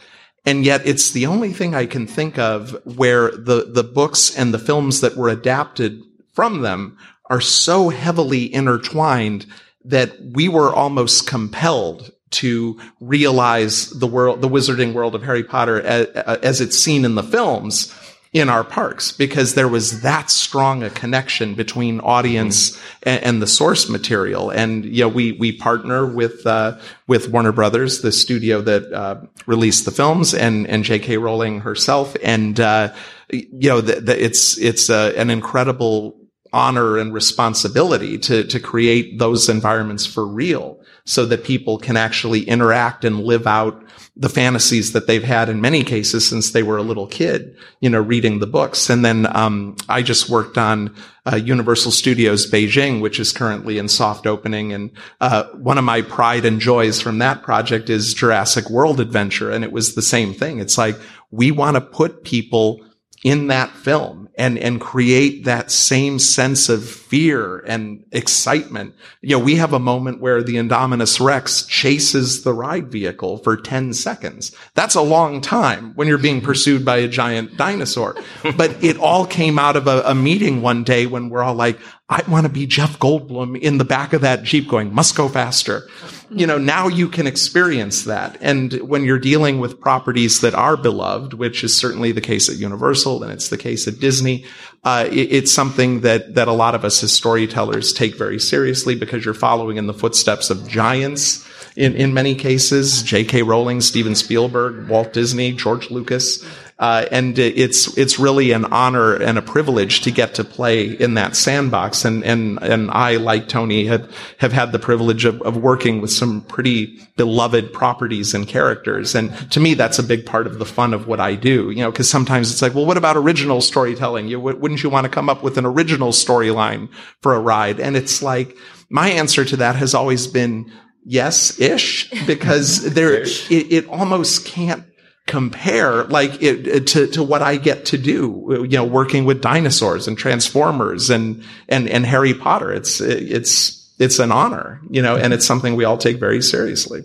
And 0.46 0.64
yet 0.64 0.86
it's 0.86 1.12
the 1.12 1.26
only 1.26 1.54
thing 1.54 1.74
I 1.74 1.86
can 1.86 2.06
think 2.06 2.38
of 2.38 2.76
where 2.84 3.30
the, 3.30 3.64
the 3.72 3.82
books 3.82 4.36
and 4.36 4.52
the 4.52 4.58
films 4.58 5.00
that 5.00 5.16
were 5.16 5.30
adapted 5.30 6.02
from 6.34 6.60
them 6.60 6.98
are 7.30 7.40
so 7.40 7.88
heavily 7.88 8.52
intertwined 8.52 9.46
that 9.84 10.20
we 10.20 10.48
were 10.48 10.74
almost 10.74 11.26
compelled 11.26 12.10
to 12.30 12.78
realize 13.00 13.90
the 13.90 14.06
world, 14.06 14.42
the 14.42 14.48
wizarding 14.48 14.92
world 14.92 15.14
of 15.14 15.22
Harry 15.22 15.44
Potter 15.44 15.80
as, 15.80 16.06
as, 16.08 16.60
it's 16.60 16.78
seen 16.78 17.04
in 17.04 17.14
the 17.14 17.22
films 17.22 17.94
in 18.32 18.48
our 18.48 18.64
parks 18.64 19.12
because 19.12 19.54
there 19.54 19.68
was 19.68 20.02
that 20.02 20.28
strong 20.28 20.82
a 20.82 20.90
connection 20.90 21.54
between 21.54 22.00
audience 22.00 22.72
mm-hmm. 22.72 23.08
and, 23.08 23.22
and, 23.22 23.42
the 23.42 23.46
source 23.46 23.88
material. 23.88 24.50
And, 24.50 24.84
know, 25.02 25.08
we, 25.08 25.32
we 25.32 25.52
partner 25.52 26.04
with, 26.04 26.44
uh, 26.44 26.76
with 27.06 27.28
Warner 27.28 27.52
Brothers, 27.52 28.00
the 28.00 28.10
studio 28.10 28.60
that, 28.62 28.92
uh, 28.92 29.20
released 29.46 29.84
the 29.84 29.92
films 29.92 30.34
and, 30.34 30.66
and 30.66 30.82
J.K. 30.82 31.18
Rowling 31.18 31.60
herself. 31.60 32.16
And, 32.24 32.58
uh, 32.58 32.92
you 33.30 33.68
know, 33.68 33.80
the, 33.80 34.00
the, 34.00 34.24
it's, 34.24 34.58
it's, 34.58 34.90
uh, 34.90 35.12
an 35.16 35.30
incredible 35.30 36.18
honor 36.54 36.96
and 36.96 37.12
responsibility 37.12 38.16
to, 38.16 38.44
to 38.44 38.60
create 38.60 39.18
those 39.18 39.48
environments 39.48 40.06
for 40.06 40.26
real 40.26 40.78
so 41.04 41.26
that 41.26 41.44
people 41.44 41.76
can 41.76 41.96
actually 41.96 42.42
interact 42.44 43.04
and 43.04 43.24
live 43.24 43.46
out 43.46 43.84
the 44.16 44.28
fantasies 44.28 44.92
that 44.92 45.08
they've 45.08 45.24
had 45.24 45.48
in 45.48 45.60
many 45.60 45.82
cases 45.82 46.26
since 46.26 46.52
they 46.52 46.62
were 46.62 46.76
a 46.76 46.82
little 46.82 47.08
kid, 47.08 47.56
you 47.80 47.90
know, 47.90 48.00
reading 48.00 48.38
the 48.38 48.46
books. 48.46 48.88
And 48.88 49.04
then 49.04 49.26
um, 49.36 49.76
I 49.88 50.02
just 50.02 50.30
worked 50.30 50.56
on 50.56 50.94
uh, 51.30 51.36
Universal 51.36 51.90
Studios 51.90 52.48
Beijing, 52.48 53.00
which 53.00 53.18
is 53.18 53.32
currently 53.32 53.76
in 53.76 53.88
soft 53.88 54.26
opening. 54.26 54.72
And 54.72 54.92
uh, 55.20 55.44
one 55.54 55.78
of 55.78 55.84
my 55.84 56.00
pride 56.02 56.44
and 56.44 56.60
joys 56.60 57.00
from 57.00 57.18
that 57.18 57.42
project 57.42 57.90
is 57.90 58.14
Jurassic 58.14 58.70
World 58.70 59.00
Adventure. 59.00 59.50
And 59.50 59.64
it 59.64 59.72
was 59.72 59.94
the 59.96 60.02
same 60.02 60.32
thing. 60.32 60.60
It's 60.60 60.78
like 60.78 60.96
we 61.32 61.50
want 61.50 61.74
to 61.74 61.80
put 61.80 62.22
people 62.22 62.84
in 63.24 63.46
that 63.46 63.70
film 63.70 64.28
and, 64.36 64.58
and 64.58 64.80
create 64.80 65.44
that 65.44 65.70
same 65.70 66.18
sense 66.18 66.68
of 66.68 66.86
fear 66.86 67.58
and 67.60 68.04
excitement. 68.12 68.94
You 69.22 69.38
know, 69.38 69.44
we 69.44 69.56
have 69.56 69.72
a 69.72 69.78
moment 69.78 70.20
where 70.20 70.42
the 70.42 70.56
Indominus 70.56 71.24
Rex 71.24 71.64
chases 71.64 72.44
the 72.44 72.52
ride 72.52 72.92
vehicle 72.92 73.38
for 73.38 73.56
10 73.56 73.94
seconds. 73.94 74.54
That's 74.74 74.94
a 74.94 75.02
long 75.02 75.40
time 75.40 75.94
when 75.94 76.06
you're 76.06 76.18
being 76.18 76.42
pursued 76.42 76.84
by 76.84 76.98
a 76.98 77.08
giant 77.08 77.56
dinosaur. 77.56 78.16
but 78.56 78.84
it 78.84 78.98
all 78.98 79.26
came 79.26 79.58
out 79.58 79.76
of 79.76 79.86
a, 79.86 80.02
a 80.02 80.14
meeting 80.14 80.60
one 80.60 80.84
day 80.84 81.06
when 81.06 81.30
we're 81.30 81.42
all 81.42 81.54
like, 81.54 81.78
I 82.08 82.22
want 82.28 82.46
to 82.46 82.52
be 82.52 82.66
Jeff 82.66 82.98
Goldblum 82.98 83.58
in 83.58 83.78
the 83.78 83.84
back 83.84 84.12
of 84.12 84.20
that 84.20 84.42
Jeep 84.42 84.68
going, 84.68 84.94
must 84.94 85.16
go 85.16 85.28
faster 85.28 85.88
you 86.30 86.46
know, 86.46 86.58
now 86.58 86.88
you 86.88 87.08
can 87.08 87.26
experience 87.26 88.04
that. 88.04 88.36
And 88.40 88.72
when 88.74 89.04
you're 89.04 89.18
dealing 89.18 89.60
with 89.60 89.80
properties 89.80 90.40
that 90.40 90.54
are 90.54 90.76
beloved, 90.76 91.34
which 91.34 91.62
is 91.62 91.76
certainly 91.76 92.12
the 92.12 92.20
case 92.20 92.48
at 92.48 92.56
Universal 92.56 93.22
and 93.22 93.32
it's 93.32 93.48
the 93.48 93.58
case 93.58 93.86
at 93.86 94.00
Disney, 94.00 94.44
uh, 94.82 95.08
it, 95.10 95.32
it's 95.32 95.52
something 95.52 96.00
that, 96.00 96.34
that 96.34 96.48
a 96.48 96.52
lot 96.52 96.74
of 96.74 96.84
us 96.84 97.02
as 97.02 97.12
storytellers 97.12 97.92
take 97.92 98.16
very 98.16 98.38
seriously 98.38 98.94
because 98.94 99.24
you're 99.24 99.34
following 99.34 99.76
in 99.76 99.86
the 99.86 99.94
footsteps 99.94 100.50
of 100.50 100.66
giants 100.68 101.46
in, 101.76 101.94
in 101.94 102.14
many 102.14 102.34
cases, 102.34 103.02
J.K. 103.02 103.42
Rowling, 103.42 103.80
Steven 103.80 104.14
Spielberg, 104.14 104.88
Walt 104.88 105.12
Disney, 105.12 105.52
George 105.52 105.90
Lucas. 105.90 106.44
Uh, 106.76 107.06
and 107.12 107.38
it's 107.38 107.96
it's 107.96 108.18
really 108.18 108.50
an 108.50 108.64
honor 108.64 109.14
and 109.14 109.38
a 109.38 109.42
privilege 109.42 110.00
to 110.00 110.10
get 110.10 110.34
to 110.34 110.42
play 110.42 110.86
in 110.86 111.14
that 111.14 111.36
sandbox. 111.36 112.04
And 112.04 112.24
and 112.24 112.60
and 112.62 112.90
I, 112.90 113.16
like 113.16 113.46
Tony, 113.46 113.86
have 113.86 114.12
have 114.38 114.52
had 114.52 114.72
the 114.72 114.80
privilege 114.80 115.24
of, 115.24 115.40
of 115.42 115.56
working 115.56 116.00
with 116.00 116.10
some 116.10 116.40
pretty 116.42 116.98
beloved 117.16 117.72
properties 117.72 118.34
and 118.34 118.48
characters. 118.48 119.14
And 119.14 119.32
to 119.52 119.60
me, 119.60 119.74
that's 119.74 120.00
a 120.00 120.02
big 120.02 120.26
part 120.26 120.48
of 120.48 120.58
the 120.58 120.64
fun 120.64 120.94
of 120.94 121.06
what 121.06 121.20
I 121.20 121.36
do. 121.36 121.70
You 121.70 121.84
know, 121.84 121.92
because 121.92 122.10
sometimes 122.10 122.50
it's 122.50 122.60
like, 122.60 122.74
well, 122.74 122.86
what 122.86 122.96
about 122.96 123.16
original 123.16 123.60
storytelling? 123.60 124.26
You 124.26 124.40
wouldn't 124.40 124.82
you 124.82 124.90
want 124.90 125.04
to 125.04 125.10
come 125.10 125.28
up 125.28 125.44
with 125.44 125.56
an 125.58 125.66
original 125.66 126.10
storyline 126.10 126.88
for 127.22 127.36
a 127.36 127.40
ride? 127.40 127.78
And 127.78 127.96
it's 127.96 128.20
like 128.20 128.56
my 128.90 129.10
answer 129.10 129.44
to 129.44 129.56
that 129.58 129.76
has 129.76 129.94
always 129.94 130.26
been 130.26 130.72
yes 131.04 131.60
ish 131.60 132.10
because 132.26 132.94
there 132.94 133.22
it, 133.22 133.38
it 133.50 133.88
almost 133.88 134.44
can't 134.44 134.84
compare 135.26 136.04
like 136.04 136.42
it, 136.42 136.86
to, 136.88 137.06
to 137.08 137.22
what 137.22 137.42
I 137.42 137.56
get 137.56 137.86
to 137.86 137.98
do, 137.98 138.66
you 138.68 138.76
know, 138.76 138.84
working 138.84 139.24
with 139.24 139.40
dinosaurs 139.40 140.06
and 140.06 140.18
transformers 140.18 141.08
and, 141.10 141.42
and, 141.68 141.88
and 141.88 142.04
Harry 142.04 142.34
Potter. 142.34 142.72
It's, 142.72 143.00
it's, 143.00 143.94
it's 143.98 144.18
an 144.18 144.32
honor, 144.32 144.80
you 144.90 145.00
know, 145.00 145.16
and 145.16 145.32
it's 145.32 145.46
something 145.46 145.76
we 145.76 145.84
all 145.84 145.96
take 145.96 146.18
very 146.18 146.42
seriously. 146.42 147.04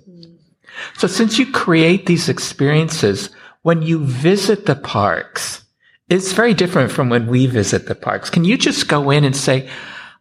So 0.97 1.07
since 1.07 1.37
you 1.39 1.49
create 1.51 2.05
these 2.05 2.29
experiences, 2.29 3.29
when 3.61 3.81
you 3.81 4.03
visit 4.03 4.65
the 4.65 4.75
parks, 4.75 5.63
it's 6.09 6.33
very 6.33 6.53
different 6.53 6.91
from 6.91 7.09
when 7.09 7.27
we 7.27 7.45
visit 7.45 7.87
the 7.87 7.95
parks. 7.95 8.29
Can 8.29 8.43
you 8.43 8.57
just 8.57 8.87
go 8.87 9.11
in 9.11 9.23
and 9.23 9.35
say, 9.35 9.69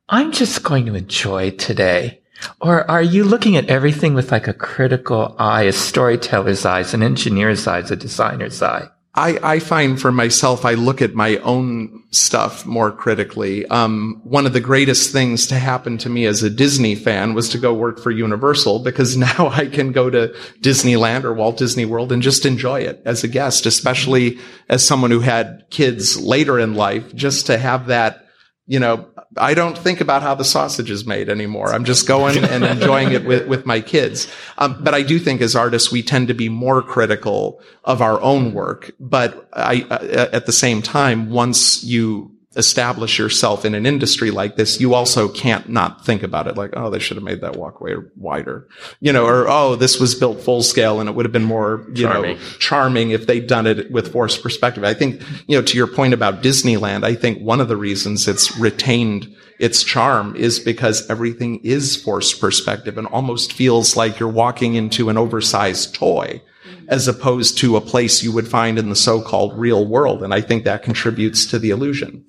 I'm 0.09 0.33
just 0.33 0.63
going 0.63 0.87
to 0.87 0.95
enjoy 0.95 1.51
today? 1.51 2.21
Or 2.61 2.89
are 2.91 3.03
you 3.03 3.25
looking 3.25 3.57
at 3.57 3.69
everything 3.69 4.15
with 4.15 4.33
like 4.33 4.49
a 4.49 4.55
critical 4.55 5.35
eye, 5.39 5.65
a 5.65 5.73
storyteller's 5.73 6.65
eyes, 6.65 6.95
an 6.95 7.03
engineer's 7.03 7.67
eyes, 7.67 7.91
a 7.91 7.97
designer's 7.97 8.63
eye? 8.63 8.89
I, 9.19 9.55
I 9.55 9.59
find 9.59 10.01
for 10.01 10.13
myself, 10.13 10.65
I 10.65 10.75
look 10.75 11.03
at 11.03 11.15
my 11.15 11.39
own 11.39 12.05
stuff 12.13 12.65
more 12.65 12.93
critically. 12.93 13.67
Um, 13.67 14.21
one 14.23 14.47
of 14.47 14.53
the 14.53 14.61
greatest 14.61 15.11
things 15.11 15.49
to 15.49 15.57
happen 15.57 15.99
to 15.99 16.09
me 16.09 16.25
as 16.25 16.45
a 16.45 16.51
Disney 16.51 16.95
fan 16.95 17.35
was 17.35 17.49
to 17.49 17.59
go 17.59 17.75
work 17.75 17.99
for 17.99 18.13
Universal 18.13 18.79
because 18.81 19.17
now 19.17 19.51
I 19.53 19.67
can 19.67 19.91
go 19.91 20.09
to 20.09 20.29
Disneyland 20.61 21.25
or 21.25 21.35
Walt 21.35 21.57
Disney 21.57 21.85
World 21.85 22.13
and 22.13 22.23
just 22.23 22.47
enjoy 22.47 22.83
it 22.83 23.03
as 23.05 23.25
a 23.25 23.29
guest, 23.29 23.67
especially 23.67 24.39
as 24.69 24.87
someone 24.87 25.11
who 25.11 25.21
had 25.21 25.65
kids 25.71 26.21
later 26.21 26.57
in 26.61 26.75
life, 26.75 27.13
just 27.13 27.47
to 27.47 27.59
have 27.59 27.87
that 27.87 28.28
you 28.69 28.79
know, 28.79 29.09
I 29.39 29.55
don't 29.55 29.77
think 29.77 30.03
about 30.03 30.21
how 30.23 30.35
the 30.35 30.45
sausage 30.45 30.91
is 30.91 31.07
made 31.07 31.31
anymore. 31.31 31.73
I'm 31.73 31.87
just 31.87 32.07
going 32.07 32.45
and 32.45 32.63
enjoying 32.65 33.13
it 33.13 33.25
with, 33.25 33.49
with 33.49 33.65
my 33.65 33.81
kids. 33.81 34.31
Um, 34.59 34.77
but 34.85 34.95
I 34.95 35.03
do 35.03 35.19
think 35.19 35.41
as 35.41 35.57
artists, 35.57 35.91
we 35.91 36.03
tend 36.03 36.29
to 36.29 36.35
be 36.35 36.51
more 36.51 36.83
critical 36.83 37.63
of 37.85 38.03
our 38.03 38.21
own 38.21 38.53
work. 38.53 38.91
But 39.01 39.49
I, 39.55 39.87
uh, 39.91 40.29
at 40.33 40.45
the 40.45 40.53
same 40.53 40.83
time, 40.83 41.31
once 41.31 41.83
you 41.83 42.38
establish 42.59 43.19
yourself 43.19 43.65
in 43.65 43.75
an 43.75 43.87
industry 43.87 44.31
like 44.31 44.57
this, 44.57 44.81
you 44.81 44.93
also 44.93 45.29
can't 45.29 45.69
not 45.69 46.05
think 46.05 46.23
about 46.23 46.49
it 46.49 46.57
like, 46.57 46.73
oh, 46.77 46.91
they 46.91 46.99
should 46.99 47.17
have 47.17 47.25
made 47.25 47.41
that 47.41 47.57
walkway 47.57 47.95
wider, 48.17 48.69
you 49.01 49.13
know, 49.13 49.25
or, 49.25 49.49
oh, 49.49 49.77
this 49.77 50.01
was 50.01 50.15
built 50.15 50.41
full 50.41 50.63
scale 50.63 51.01
and 51.01 51.09
it 51.09 51.15
would 51.15 51.25
have 51.25 51.33
been 51.33 51.45
more, 51.45 51.87
you 51.91 52.03
charming. 52.03 52.37
know, 52.37 52.43
charming 52.59 53.11
if 53.13 53.27
they'd 53.27 53.47
done 53.47 53.67
it 53.67 53.91
with 53.91 54.13
forced 54.13 54.43
perspective. 54.43 54.83
I 54.83 54.93
think, 54.93 55.23
you 55.47 55.57
know, 55.57 55.63
to 55.63 55.77
your 55.77 55.87
point 55.87 56.13
about 56.13 56.43
Disneyland, 56.43 57.05
I 57.05 57.15
think 57.15 57.41
one 57.41 57.61
of 57.61 57.69
the 57.69 57.77
reasons 57.77 58.27
it's 58.27 58.57
retained 58.59 59.35
its 59.61 59.83
charm 59.83 60.37
is 60.37 60.59
because 60.59 61.09
everything 61.09 61.61
is 61.65 61.97
forced 61.97 62.41
perspective 62.41 62.99
and 62.99 63.07
almost 63.09 63.53
feels 63.53 63.97
like 63.97 64.19
you're 64.19 64.29
walking 64.29 64.75
into 64.75 65.09
an 65.09 65.17
oversized 65.17 65.95
toy 65.95 66.43
as 66.89 67.07
opposed 67.07 67.59
to 67.59 67.77
a 67.77 67.81
place 67.81 68.23
you 68.23 68.33
would 68.33 68.49
find 68.49 68.79
in 68.79 68.89
the 68.89 68.97
so-called 68.97 69.59
real 69.59 69.87
world. 69.87 70.23
And 70.23 70.33
I 70.33 70.41
think 70.41 70.65
that 70.65 70.83
contributes 70.83 71.47
to 71.47 71.59
the 71.59 71.71
illusion. 71.71 72.25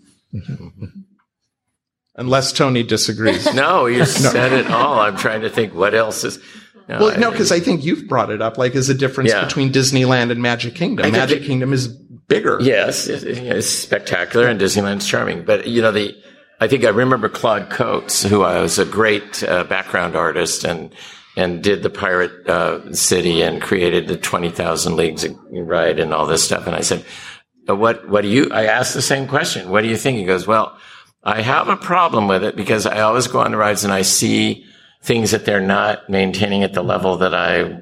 Unless 2.16 2.54
Tony 2.54 2.84
disagrees. 2.84 3.54
no, 3.54 3.86
you 3.86 4.06
said 4.06 4.54
it 4.54 4.70
all. 4.70 5.00
I'm 5.00 5.18
trying 5.18 5.42
to 5.42 5.50
think 5.50 5.74
what 5.74 5.94
else 5.94 6.24
is. 6.24 6.40
No, 6.88 7.00
well, 7.00 7.20
no, 7.20 7.32
because 7.32 7.52
I 7.52 7.60
think 7.60 7.86
you've 7.86 8.08
brought 8.08 8.32
it 8.32 8.42
up. 8.42 8.58
Like, 8.58 8.76
is 8.76 8.90
a 8.90 8.96
difference 8.96 9.30
yeah. 9.30 9.46
between 9.46 9.72
Disneyland 9.72 10.32
and 10.32 10.42
Magic 10.42 10.74
Kingdom. 10.76 11.12
Magic 11.12 11.44
Kingdom 11.44 11.72
is 11.72 11.88
bigger. 11.88 12.58
Yes, 12.62 13.08
it's 13.08 13.68
spectacular, 13.68 14.48
and 14.48 14.60
Disneyland's 14.60 15.08
charming. 15.08 15.46
But 15.46 15.68
you 15.68 15.82
know, 15.82 15.92
the 15.92 16.16
I 16.60 16.68
think 16.68 16.84
I 16.84 16.90
remember 16.90 17.30
Claude 17.30 17.70
Coats, 17.70 18.24
who 18.24 18.40
was 18.40 18.80
a 18.80 18.86
great 18.86 19.44
uh, 19.44 19.64
background 19.66 20.16
artist 20.16 20.64
and 20.64 20.94
and 21.38 21.64
did 21.64 21.84
the 21.84 21.90
Pirate 21.90 22.48
uh, 22.50 22.92
City 22.94 23.42
and 23.42 23.62
created 23.62 24.08
the 24.08 24.18
Twenty 24.18 24.50
Thousand 24.50 24.96
Leagues 24.96 25.28
ride 25.52 26.00
and 26.00 26.14
all 26.14 26.26
this 26.26 26.44
stuff. 26.44 26.68
And 26.68 26.76
I 26.76 26.82
said, 26.82 27.06
what, 27.76 28.08
what 28.08 28.22
do 28.22 28.28
you, 28.28 28.50
I 28.52 28.66
asked 28.66 28.94
the 28.94 29.02
same 29.02 29.28
question. 29.28 29.70
What 29.70 29.82
do 29.82 29.88
you 29.88 29.98
think? 29.98 30.18
He 30.18 30.26
goes, 30.26 30.48
well, 30.48 30.78
I 31.24 31.42
have 31.42 31.68
a 31.68 31.76
problem 31.76 32.28
with 32.28 32.44
it 32.44 32.56
because 32.56 32.86
I 32.86 33.02
always 33.02 33.28
go 33.28 33.40
on 33.40 33.52
the 33.52 33.58
rides 33.58 33.84
and 33.84 33.94
I 33.94 34.04
see 34.04 34.66
things 35.02 35.32
that 35.32 35.46
they're 35.46 35.62
not 35.62 36.10
maintaining 36.10 36.64
at 36.64 36.74
the 36.74 36.84
level 36.84 37.18
that 37.18 37.34
I 37.34 37.82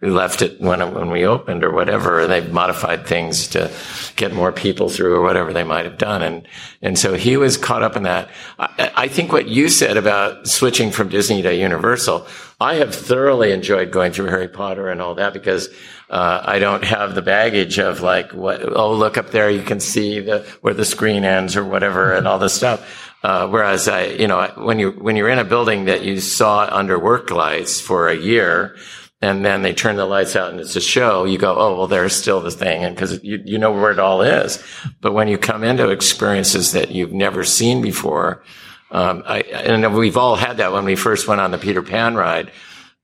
left 0.00 0.42
it 0.42 0.60
when, 0.60 0.78
when 0.94 1.10
we 1.10 1.26
opened 1.26 1.64
or 1.64 1.72
whatever. 1.72 2.26
They've 2.26 2.52
modified 2.52 3.06
things 3.06 3.48
to 3.48 3.70
get 4.14 4.32
more 4.32 4.52
people 4.52 4.88
through 4.88 5.16
or 5.16 5.22
whatever 5.22 5.52
they 5.52 5.64
might 5.64 5.86
have 5.86 5.98
done. 5.98 6.22
And, 6.22 6.46
and 6.82 6.98
so 6.98 7.14
he 7.14 7.36
was 7.36 7.56
caught 7.56 7.82
up 7.82 7.96
in 7.96 8.04
that. 8.04 8.30
I, 8.58 8.92
I 8.96 9.08
think 9.08 9.32
what 9.32 9.48
you 9.48 9.68
said 9.68 9.96
about 9.96 10.46
switching 10.46 10.92
from 10.92 11.08
Disney 11.08 11.42
to 11.42 11.54
Universal, 11.54 12.26
I 12.60 12.74
have 12.74 12.94
thoroughly 12.94 13.52
enjoyed 13.52 13.90
going 13.90 14.12
through 14.12 14.26
Harry 14.26 14.48
Potter 14.48 14.88
and 14.88 15.02
all 15.02 15.16
that 15.16 15.32
because 15.32 15.68
uh, 16.10 16.42
I 16.44 16.58
don't 16.58 16.84
have 16.84 17.14
the 17.14 17.22
baggage 17.22 17.78
of 17.78 18.02
like 18.02 18.32
what 18.32 18.60
oh 18.76 18.92
look 18.94 19.16
up 19.16 19.30
there 19.30 19.48
you 19.48 19.62
can 19.62 19.78
see 19.78 20.20
the 20.20 20.40
where 20.60 20.74
the 20.74 20.84
screen 20.84 21.24
ends 21.24 21.56
or 21.56 21.64
whatever 21.64 22.12
and 22.12 22.26
all 22.26 22.38
this 22.38 22.52
stuff. 22.52 23.09
Uh, 23.22 23.48
whereas 23.48 23.86
I, 23.86 24.04
you 24.04 24.26
know, 24.26 24.50
when 24.56 24.78
you 24.78 24.92
when 24.92 25.16
you're 25.16 25.28
in 25.28 25.38
a 25.38 25.44
building 25.44 25.84
that 25.84 26.02
you 26.02 26.20
saw 26.20 26.66
under 26.70 26.98
work 26.98 27.30
lights 27.30 27.80
for 27.80 28.08
a 28.08 28.16
year, 28.16 28.76
and 29.20 29.44
then 29.44 29.60
they 29.60 29.74
turn 29.74 29.96
the 29.96 30.06
lights 30.06 30.36
out 30.36 30.50
and 30.50 30.60
it's 30.60 30.76
a 30.76 30.80
show, 30.80 31.24
you 31.24 31.36
go, 31.36 31.54
oh 31.54 31.76
well, 31.76 31.86
there's 31.86 32.16
still 32.16 32.40
the 32.40 32.50
thing, 32.50 32.82
and 32.82 32.94
because 32.94 33.22
you 33.22 33.42
you 33.44 33.58
know 33.58 33.72
where 33.72 33.90
it 33.90 33.98
all 33.98 34.22
is. 34.22 34.62
But 35.02 35.12
when 35.12 35.28
you 35.28 35.36
come 35.36 35.64
into 35.64 35.90
experiences 35.90 36.72
that 36.72 36.92
you've 36.92 37.12
never 37.12 37.44
seen 37.44 37.82
before, 37.82 38.42
um, 38.90 39.22
I, 39.26 39.40
and 39.40 39.94
we've 39.94 40.16
all 40.16 40.36
had 40.36 40.56
that 40.56 40.72
when 40.72 40.86
we 40.86 40.96
first 40.96 41.28
went 41.28 41.42
on 41.42 41.50
the 41.50 41.58
Peter 41.58 41.82
Pan 41.82 42.14
ride 42.14 42.50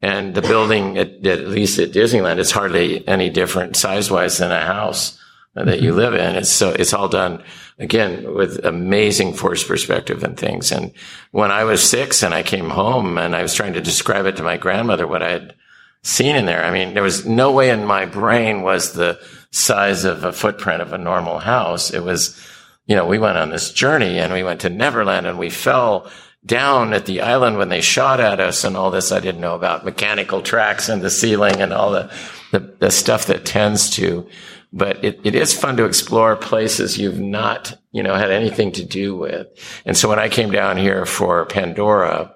and 0.02 0.34
the 0.34 0.42
building, 0.42 0.98
at, 0.98 1.26
at 1.26 1.48
least 1.48 1.78
at 1.78 1.92
Disneyland, 1.92 2.38
is 2.38 2.50
hardly 2.50 3.06
any 3.06 3.30
different 3.30 3.76
size 3.76 4.10
wise 4.10 4.38
than 4.38 4.50
a 4.50 4.64
house 4.64 5.18
that 5.54 5.80
you 5.80 5.92
live 5.92 6.14
in. 6.14 6.36
It's 6.36 6.50
so, 6.50 6.70
it's 6.70 6.92
all 6.92 7.08
done 7.08 7.42
again 7.78 8.34
with 8.34 8.64
amazing 8.64 9.34
force 9.34 9.62
perspective 9.62 10.22
and 10.24 10.36
things. 10.36 10.72
And 10.72 10.92
when 11.30 11.50
I 11.50 11.64
was 11.64 11.88
six 11.88 12.22
and 12.22 12.32
I 12.32 12.42
came 12.42 12.70
home 12.70 13.18
and 13.18 13.36
I 13.36 13.42
was 13.42 13.54
trying 13.54 13.74
to 13.74 13.80
describe 13.80 14.26
it 14.26 14.36
to 14.36 14.42
my 14.42 14.56
grandmother, 14.56 15.06
what 15.06 15.22
I 15.22 15.30
had 15.30 15.54
seen 16.02 16.36
in 16.36 16.46
there, 16.46 16.64
I 16.64 16.70
mean, 16.70 16.94
there 16.94 17.02
was 17.02 17.26
no 17.26 17.52
way 17.52 17.70
in 17.70 17.84
my 17.84 18.06
brain 18.06 18.62
was 18.62 18.92
the 18.92 19.20
size 19.50 20.04
of 20.04 20.24
a 20.24 20.32
footprint 20.32 20.82
of 20.82 20.92
a 20.92 20.98
normal 20.98 21.38
house. 21.38 21.92
It 21.92 22.02
was, 22.02 22.38
you 22.86 22.96
know, 22.96 23.06
we 23.06 23.18
went 23.18 23.38
on 23.38 23.50
this 23.50 23.72
journey 23.72 24.18
and 24.18 24.32
we 24.32 24.42
went 24.42 24.60
to 24.62 24.70
Neverland 24.70 25.26
and 25.26 25.38
we 25.38 25.50
fell 25.50 26.10
down 26.46 26.92
at 26.92 27.06
the 27.06 27.20
island 27.20 27.58
when 27.58 27.68
they 27.68 27.80
shot 27.80 28.20
at 28.20 28.40
us 28.40 28.64
and 28.64 28.76
all 28.76 28.90
this 28.90 29.12
I 29.12 29.20
didn't 29.20 29.40
know 29.40 29.54
about 29.54 29.84
mechanical 29.84 30.40
tracks 30.40 30.88
in 30.88 31.00
the 31.00 31.10
ceiling 31.10 31.60
and 31.60 31.72
all 31.72 31.90
the, 31.90 32.12
the, 32.52 32.60
the 32.78 32.90
stuff 32.90 33.26
that 33.26 33.44
tends 33.44 33.90
to. 33.90 34.28
But 34.72 35.04
it, 35.04 35.20
it 35.24 35.34
is 35.34 35.58
fun 35.58 35.76
to 35.78 35.84
explore 35.84 36.36
places 36.36 36.98
you've 36.98 37.20
not, 37.20 37.76
you 37.92 38.02
know, 38.02 38.14
had 38.14 38.30
anything 38.30 38.72
to 38.72 38.84
do 38.84 39.16
with. 39.16 39.46
And 39.84 39.96
so 39.96 40.08
when 40.08 40.18
I 40.18 40.28
came 40.28 40.50
down 40.50 40.76
here 40.76 41.06
for 41.06 41.46
Pandora, 41.46 42.34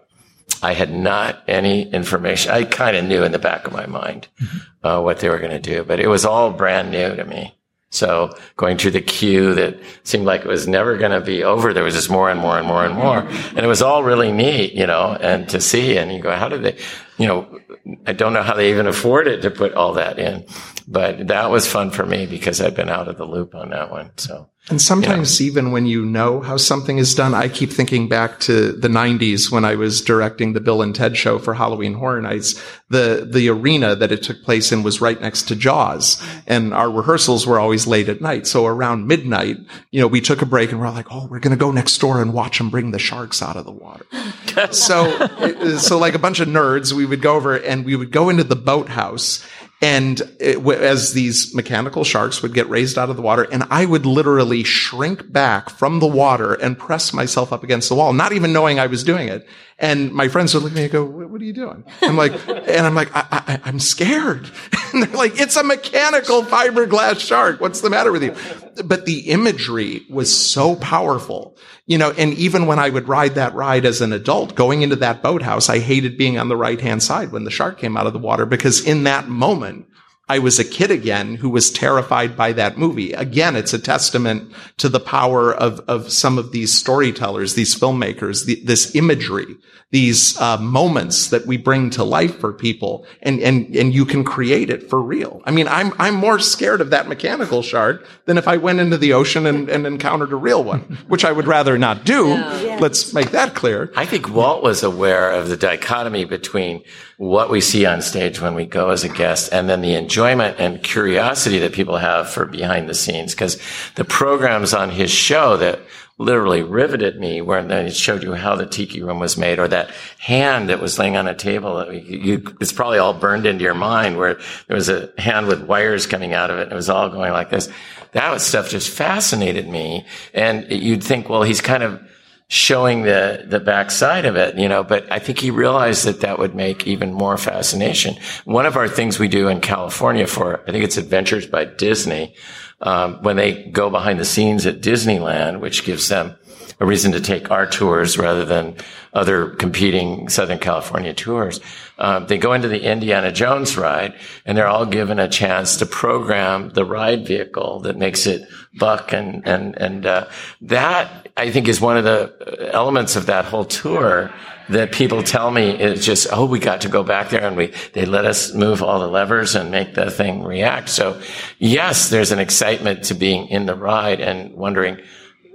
I 0.62 0.72
had 0.74 0.92
not 0.92 1.42
any 1.46 1.90
information. 1.90 2.52
I 2.52 2.64
kind 2.64 2.96
of 2.96 3.04
knew 3.04 3.22
in 3.22 3.32
the 3.32 3.38
back 3.38 3.66
of 3.66 3.72
my 3.72 3.86
mind 3.86 4.28
mm-hmm. 4.40 4.86
uh, 4.86 5.00
what 5.00 5.20
they 5.20 5.28
were 5.28 5.38
going 5.38 5.50
to 5.50 5.58
do, 5.58 5.84
but 5.84 6.00
it 6.00 6.08
was 6.08 6.24
all 6.24 6.50
brand 6.52 6.90
new 6.90 7.14
to 7.14 7.24
me. 7.24 7.54
So 7.92 8.32
going 8.56 8.78
through 8.78 8.92
the 8.92 9.00
queue 9.00 9.54
that 9.54 9.80
seemed 10.04 10.24
like 10.24 10.42
it 10.42 10.46
was 10.46 10.68
never 10.68 10.96
going 10.96 11.10
to 11.10 11.20
be 11.20 11.42
over. 11.42 11.72
There 11.72 11.82
was 11.82 11.94
just 11.94 12.08
more 12.08 12.30
and 12.30 12.38
more 12.40 12.56
and 12.56 12.66
more 12.66 12.84
and 12.84 12.94
more. 12.94 13.18
And 13.18 13.58
it 13.58 13.66
was 13.66 13.82
all 13.82 14.04
really 14.04 14.30
neat, 14.30 14.74
you 14.74 14.86
know, 14.86 15.16
and 15.20 15.48
to 15.48 15.60
see. 15.60 15.96
And 15.98 16.12
you 16.12 16.20
go, 16.20 16.30
how 16.30 16.48
did 16.48 16.62
they, 16.62 16.78
you 17.18 17.26
know, 17.26 17.60
I 18.06 18.12
don't 18.12 18.32
know 18.32 18.42
how 18.42 18.54
they 18.54 18.70
even 18.70 18.86
afforded 18.86 19.42
to 19.42 19.50
put 19.50 19.74
all 19.74 19.94
that 19.94 20.20
in, 20.20 20.46
but 20.86 21.26
that 21.28 21.50
was 21.50 21.66
fun 21.66 21.90
for 21.90 22.06
me 22.06 22.26
because 22.26 22.60
I'd 22.60 22.76
been 22.76 22.90
out 22.90 23.08
of 23.08 23.18
the 23.18 23.24
loop 23.24 23.54
on 23.56 23.70
that 23.70 23.90
one. 23.90 24.12
So. 24.16 24.48
And 24.70 24.80
sometimes 24.80 25.40
even 25.40 25.72
when 25.72 25.86
you 25.86 26.06
know 26.06 26.40
how 26.40 26.56
something 26.56 26.98
is 26.98 27.12
done, 27.12 27.34
I 27.34 27.48
keep 27.48 27.70
thinking 27.70 28.08
back 28.08 28.38
to 28.40 28.70
the 28.70 28.86
90s 28.86 29.50
when 29.50 29.64
I 29.64 29.74
was 29.74 30.00
directing 30.00 30.52
the 30.52 30.60
Bill 30.60 30.80
and 30.80 30.94
Ted 30.94 31.16
show 31.16 31.40
for 31.40 31.54
Halloween 31.54 31.94
Horror 31.94 32.22
Nights. 32.22 32.62
The, 32.88 33.28
the 33.28 33.48
arena 33.48 33.96
that 33.96 34.12
it 34.12 34.22
took 34.22 34.42
place 34.42 34.70
in 34.70 34.84
was 34.84 35.00
right 35.00 35.20
next 35.20 35.48
to 35.48 35.56
Jaws. 35.56 36.22
And 36.46 36.72
our 36.72 36.88
rehearsals 36.88 37.48
were 37.48 37.58
always 37.58 37.88
late 37.88 38.08
at 38.08 38.20
night. 38.20 38.46
So 38.46 38.64
around 38.64 39.08
midnight, 39.08 39.56
you 39.90 40.00
know, 40.00 40.06
we 40.06 40.20
took 40.20 40.40
a 40.40 40.46
break 40.46 40.70
and 40.70 40.80
we're 40.80 40.90
like, 40.90 41.06
oh, 41.10 41.26
we're 41.26 41.40
going 41.40 41.56
to 41.56 41.60
go 41.60 41.72
next 41.72 41.98
door 41.98 42.22
and 42.22 42.32
watch 42.32 42.58
them 42.58 42.70
bring 42.70 42.92
the 42.92 42.98
sharks 43.00 43.42
out 43.42 43.56
of 43.56 43.64
the 43.64 43.72
water. 43.72 44.06
so, 44.70 45.78
so 45.78 45.98
like 45.98 46.14
a 46.14 46.18
bunch 46.18 46.38
of 46.38 46.46
nerds, 46.46 46.92
we 46.92 47.06
would 47.06 47.22
go 47.22 47.34
over 47.34 47.56
and 47.56 47.84
we 47.84 47.96
would 47.96 48.12
go 48.12 48.28
into 48.28 48.44
the 48.44 48.56
boathouse 48.56 49.44
and 49.80 50.20
it, 50.38 50.58
as 50.66 51.14
these 51.14 51.54
mechanical 51.54 52.04
sharks 52.04 52.42
would 52.42 52.52
get 52.52 52.68
raised 52.68 52.98
out 52.98 53.08
of 53.08 53.16
the 53.16 53.22
water, 53.22 53.44
and 53.50 53.64
I 53.70 53.86
would 53.86 54.04
literally 54.04 54.62
shrink 54.62 55.32
back 55.32 55.70
from 55.70 56.00
the 56.00 56.06
water 56.06 56.52
and 56.54 56.78
press 56.78 57.14
myself 57.14 57.52
up 57.52 57.64
against 57.64 57.88
the 57.88 57.94
wall, 57.94 58.12
not 58.12 58.32
even 58.32 58.52
knowing 58.52 58.78
I 58.78 58.88
was 58.88 59.02
doing 59.02 59.28
it. 59.28 59.46
And 59.80 60.12
my 60.12 60.28
friends 60.28 60.52
would 60.52 60.62
look 60.62 60.72
at 60.72 60.76
me 60.76 60.82
and 60.82 60.92
go, 60.92 61.04
what 61.04 61.40
are 61.40 61.44
you 61.44 61.54
doing? 61.54 61.84
I'm 62.02 62.16
like, 62.16 62.32
and 62.48 62.86
I'm 62.86 62.94
like, 62.94 63.08
I, 63.14 63.60
am 63.64 63.80
scared. 63.80 64.50
And 64.92 65.04
they're 65.04 65.16
like, 65.16 65.40
it's 65.40 65.54
a 65.54 65.62
mechanical 65.62 66.42
fiberglass 66.42 67.20
shark. 67.20 67.60
What's 67.60 67.80
the 67.80 67.90
matter 67.90 68.10
with 68.10 68.24
you? 68.24 68.34
But 68.82 69.06
the 69.06 69.30
imagery 69.30 70.04
was 70.10 70.36
so 70.36 70.74
powerful, 70.74 71.56
you 71.86 71.96
know, 71.96 72.10
and 72.10 72.34
even 72.34 72.66
when 72.66 72.80
I 72.80 72.90
would 72.90 73.06
ride 73.06 73.36
that 73.36 73.54
ride 73.54 73.84
as 73.84 74.00
an 74.00 74.12
adult 74.12 74.56
going 74.56 74.82
into 74.82 74.96
that 74.96 75.22
boathouse, 75.22 75.68
I 75.68 75.78
hated 75.78 76.18
being 76.18 76.38
on 76.40 76.48
the 76.48 76.56
right 76.56 76.80
hand 76.80 77.04
side 77.04 77.30
when 77.30 77.44
the 77.44 77.52
shark 77.52 77.78
came 77.78 77.96
out 77.96 78.08
of 78.08 78.12
the 78.12 78.18
water 78.18 78.46
because 78.46 78.84
in 78.84 79.04
that 79.04 79.28
moment, 79.28 79.86
I 80.30 80.38
was 80.38 80.60
a 80.60 80.64
kid 80.64 80.92
again 80.92 81.34
who 81.34 81.50
was 81.50 81.72
terrified 81.72 82.36
by 82.36 82.52
that 82.52 82.78
movie. 82.78 83.12
Again, 83.14 83.56
it's 83.56 83.72
a 83.72 83.80
testament 83.80 84.52
to 84.76 84.88
the 84.88 85.00
power 85.00 85.52
of, 85.52 85.80
of 85.88 86.12
some 86.12 86.38
of 86.38 86.52
these 86.52 86.72
storytellers, 86.72 87.54
these 87.54 87.74
filmmakers, 87.74 88.46
the, 88.46 88.54
this 88.64 88.94
imagery, 88.94 89.56
these 89.90 90.40
uh, 90.40 90.56
moments 90.58 91.30
that 91.30 91.46
we 91.46 91.56
bring 91.56 91.90
to 91.90 92.04
life 92.04 92.38
for 92.38 92.52
people, 92.52 93.04
and 93.22 93.40
and 93.40 93.74
and 93.74 93.92
you 93.92 94.04
can 94.04 94.22
create 94.22 94.70
it 94.70 94.88
for 94.88 95.02
real. 95.02 95.42
I 95.46 95.50
mean, 95.50 95.66
I'm 95.66 95.92
I'm 95.98 96.14
more 96.14 96.38
scared 96.38 96.80
of 96.80 96.90
that 96.90 97.08
mechanical 97.08 97.60
shark 97.60 98.06
than 98.26 98.38
if 98.38 98.46
I 98.46 98.56
went 98.56 98.78
into 98.78 98.98
the 98.98 99.14
ocean 99.14 99.46
and, 99.46 99.68
and 99.68 99.84
encountered 99.84 100.32
a 100.32 100.36
real 100.36 100.62
one, 100.62 100.98
which 101.08 101.24
I 101.24 101.32
would 101.32 101.48
rather 101.48 101.76
not 101.76 102.04
do. 102.04 102.28
Yeah. 102.28 102.69
Let's 102.80 103.12
make 103.12 103.30
that 103.30 103.54
clear. 103.54 103.92
I 103.96 104.06
think 104.06 104.28
Walt 104.28 104.62
was 104.62 104.82
aware 104.82 105.30
of 105.30 105.48
the 105.48 105.56
dichotomy 105.56 106.24
between 106.24 106.82
what 107.18 107.50
we 107.50 107.60
see 107.60 107.86
on 107.86 108.02
stage 108.02 108.40
when 108.40 108.54
we 108.54 108.64
go 108.64 108.90
as 108.90 109.04
a 109.04 109.08
guest 109.08 109.52
and 109.52 109.68
then 109.68 109.82
the 109.82 109.94
enjoyment 109.94 110.56
and 110.58 110.82
curiosity 110.82 111.58
that 111.60 111.72
people 111.72 111.98
have 111.98 112.30
for 112.30 112.46
behind 112.46 112.88
the 112.88 112.94
scenes. 112.94 113.34
Cause 113.34 113.60
the 113.96 114.04
programs 114.04 114.72
on 114.72 114.90
his 114.90 115.10
show 115.10 115.56
that 115.58 115.80
literally 116.20 116.62
riveted 116.62 117.18
me 117.18 117.40
where 117.40 117.62
then 117.62 117.86
it 117.86 117.96
showed 117.96 118.22
you 118.22 118.34
how 118.34 118.54
the 118.54 118.66
tiki 118.66 119.02
room 119.02 119.18
was 119.18 119.38
made 119.38 119.58
or 119.58 119.66
that 119.66 119.90
hand 120.18 120.68
that 120.68 120.78
was 120.78 120.98
laying 120.98 121.16
on 121.16 121.26
a 121.26 121.34
table. 121.34 121.90
You, 121.92 122.44
it's 122.60 122.72
probably 122.72 122.98
all 122.98 123.14
burned 123.14 123.46
into 123.46 123.64
your 123.64 123.74
mind 123.74 124.18
where 124.18 124.38
there 124.66 124.76
was 124.76 124.90
a 124.90 125.10
hand 125.16 125.46
with 125.46 125.62
wires 125.62 126.06
coming 126.06 126.34
out 126.34 126.50
of 126.50 126.58
it 126.58 126.64
and 126.64 126.72
it 126.72 126.74
was 126.74 126.90
all 126.90 127.08
going 127.08 127.32
like 127.32 127.48
this. 127.48 127.70
That 128.12 128.38
stuff 128.42 128.68
just 128.68 128.90
fascinated 128.90 129.66
me. 129.66 130.04
And 130.34 130.70
you'd 130.70 131.02
think, 131.02 131.30
well, 131.30 131.42
he's 131.42 131.62
kind 131.62 131.82
of, 131.82 132.02
showing 132.50 133.02
the 133.02 133.44
the 133.46 133.60
backside 133.60 134.26
of 134.26 134.34
it, 134.34 134.58
you 134.58 134.68
know. 134.68 134.82
But 134.82 135.10
I 135.10 135.20
think 135.20 135.38
he 135.38 135.50
realized 135.52 136.04
that 136.04 136.20
that 136.20 136.38
would 136.38 136.54
make 136.54 136.86
even 136.86 137.12
more 137.12 137.38
fascination. 137.38 138.16
One 138.44 138.66
of 138.66 138.76
our 138.76 138.88
things 138.88 139.18
we 139.18 139.28
do 139.28 139.48
in 139.48 139.60
California 139.60 140.26
for 140.26 140.60
I 140.68 140.72
think 140.72 140.84
it's 140.84 140.96
Adventures 140.96 141.46
by 141.46 141.64
Disney, 141.64 142.34
um, 142.80 143.22
when 143.22 143.36
they 143.36 143.64
go 143.70 143.88
behind 143.88 144.18
the 144.18 144.24
scenes 144.24 144.66
at 144.66 144.80
Disneyland, 144.80 145.60
which 145.60 145.84
gives 145.84 146.08
them 146.08 146.36
a 146.80 146.86
reason 146.86 147.12
to 147.12 147.20
take 147.20 147.50
our 147.50 147.66
tours 147.66 148.18
rather 148.18 148.44
than 148.44 148.74
other 149.12 149.50
competing 149.50 150.28
Southern 150.28 150.58
California 150.58 151.14
tours. 151.14 151.60
Um, 152.00 152.26
they 152.26 152.38
go 152.38 152.54
into 152.54 152.68
the 152.68 152.80
Indiana 152.80 153.30
Jones 153.30 153.76
ride 153.76 154.14
and 154.46 154.56
they're 154.56 154.66
all 154.66 154.86
given 154.86 155.18
a 155.18 155.28
chance 155.28 155.76
to 155.76 155.86
program 155.86 156.70
the 156.70 156.84
ride 156.84 157.26
vehicle 157.26 157.80
that 157.80 157.98
makes 157.98 158.26
it 158.26 158.48
buck 158.78 159.12
and, 159.12 159.46
and, 159.46 159.76
and, 159.76 160.06
uh, 160.06 160.26
that 160.62 161.28
I 161.36 161.50
think 161.50 161.68
is 161.68 161.80
one 161.80 161.98
of 161.98 162.04
the 162.04 162.70
elements 162.72 163.16
of 163.16 163.26
that 163.26 163.44
whole 163.44 163.66
tour 163.66 164.32
that 164.70 164.92
people 164.92 165.22
tell 165.22 165.50
me 165.50 165.70
is 165.70 166.06
just, 166.06 166.28
oh, 166.32 166.46
we 166.46 166.58
got 166.58 166.82
to 166.82 166.88
go 166.88 167.02
back 167.02 167.30
there 167.30 167.44
and 167.44 167.56
we, 167.56 167.72
they 167.92 168.06
let 168.06 168.24
us 168.24 168.54
move 168.54 168.82
all 168.82 169.00
the 169.00 169.08
levers 169.08 169.54
and 169.54 169.70
make 169.70 169.94
the 169.94 170.10
thing 170.10 170.42
react. 170.42 170.88
So 170.88 171.20
yes, 171.58 172.08
there's 172.08 172.32
an 172.32 172.38
excitement 172.38 173.04
to 173.04 173.14
being 173.14 173.48
in 173.48 173.66
the 173.66 173.74
ride 173.74 174.20
and 174.20 174.54
wondering, 174.54 175.00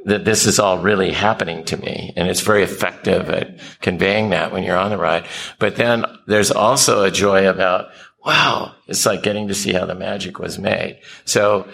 that 0.05 0.25
this 0.25 0.45
is 0.45 0.59
all 0.59 0.79
really 0.79 1.11
happening 1.11 1.63
to 1.65 1.77
me. 1.77 2.13
And 2.15 2.27
it's 2.27 2.41
very 2.41 2.63
effective 2.63 3.29
at 3.29 3.59
conveying 3.81 4.29
that 4.29 4.51
when 4.51 4.63
you're 4.63 4.77
on 4.77 4.91
the 4.91 4.97
ride. 4.97 5.25
But 5.59 5.75
then 5.75 6.05
there's 6.27 6.51
also 6.51 7.03
a 7.03 7.11
joy 7.11 7.47
about, 7.49 7.89
wow, 8.23 8.73
it's 8.87 9.05
like 9.05 9.23
getting 9.23 9.47
to 9.49 9.55
see 9.55 9.73
how 9.73 9.85
the 9.85 9.95
magic 9.95 10.39
was 10.39 10.57
made. 10.57 10.99
So 11.25 11.67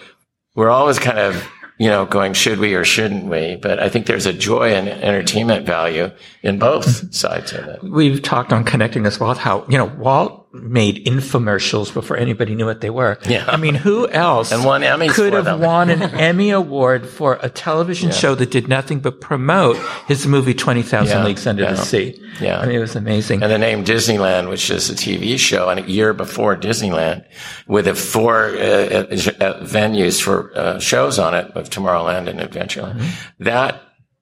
we're 0.54 0.70
always 0.70 0.98
kind 0.98 1.18
of 1.18 1.46
you 1.78 1.88
know, 1.88 2.04
going, 2.04 2.32
should 2.32 2.60
we 2.60 2.74
or 2.74 2.84
shouldn't 2.84 3.24
we? 3.24 3.56
But 3.56 3.80
I 3.80 3.88
think 3.88 4.06
there's 4.06 4.26
a 4.26 4.32
joy 4.32 4.72
and 4.74 4.88
entertainment 4.88 5.66
value 5.66 6.12
in 6.42 6.60
both 6.60 7.12
sides 7.12 7.52
of 7.52 7.66
it. 7.66 7.82
We've 7.82 8.22
talked 8.22 8.52
on 8.52 8.62
connecting 8.62 9.04
as 9.04 9.18
well 9.18 9.34
how, 9.34 9.66
you 9.68 9.78
know, 9.78 9.86
Walt 9.86 10.41
made 10.52 11.06
infomercials 11.06 11.92
before 11.94 12.16
anybody 12.16 12.54
knew 12.54 12.66
what 12.66 12.80
they 12.82 12.90
were. 12.90 13.18
Yeah. 13.26 13.44
I 13.48 13.56
mean, 13.56 13.74
who 13.74 14.08
else 14.08 14.52
and 14.52 14.64
won 14.64 14.82
Emmys 14.82 15.12
could 15.12 15.32
have 15.32 15.46
them. 15.46 15.60
won 15.60 15.88
an 15.88 16.02
Emmy 16.14 16.50
award 16.50 17.08
for 17.08 17.38
a 17.42 17.48
television 17.48 18.10
yeah. 18.10 18.14
show 18.14 18.34
that 18.34 18.50
did 18.50 18.68
nothing 18.68 19.00
but 19.00 19.20
promote 19.20 19.76
his 20.06 20.26
movie 20.26 20.52
20,000 20.52 21.16
yeah. 21.18 21.24
Leagues 21.24 21.46
Under 21.46 21.62
yeah. 21.62 21.70
the 21.70 21.76
Sea? 21.76 22.22
Yeah. 22.40 22.60
I 22.60 22.66
mean, 22.66 22.76
it 22.76 22.80
was 22.80 22.96
amazing. 22.96 23.42
And 23.42 23.50
the 23.50 23.58
name 23.58 23.84
Disneyland, 23.84 24.50
which 24.50 24.70
is 24.70 24.90
a 24.90 24.94
TV 24.94 25.38
show 25.38 25.70
and 25.70 25.80
a 25.80 25.90
year 25.90 26.12
before 26.12 26.56
Disneyland 26.56 27.24
with 27.66 27.86
the 27.86 27.94
four 27.94 28.48
uh, 28.48 28.50
uh, 28.50 29.06
uh, 29.10 29.64
venues 29.64 30.20
for 30.20 30.56
uh, 30.56 30.78
shows 30.78 31.18
on 31.18 31.34
it 31.34 31.50
of 31.52 31.70
Tomorrowland 31.70 32.28
and 32.28 32.40
Adventureland. 32.40 32.98
Mm-hmm. 32.98 33.44
That 33.44 33.80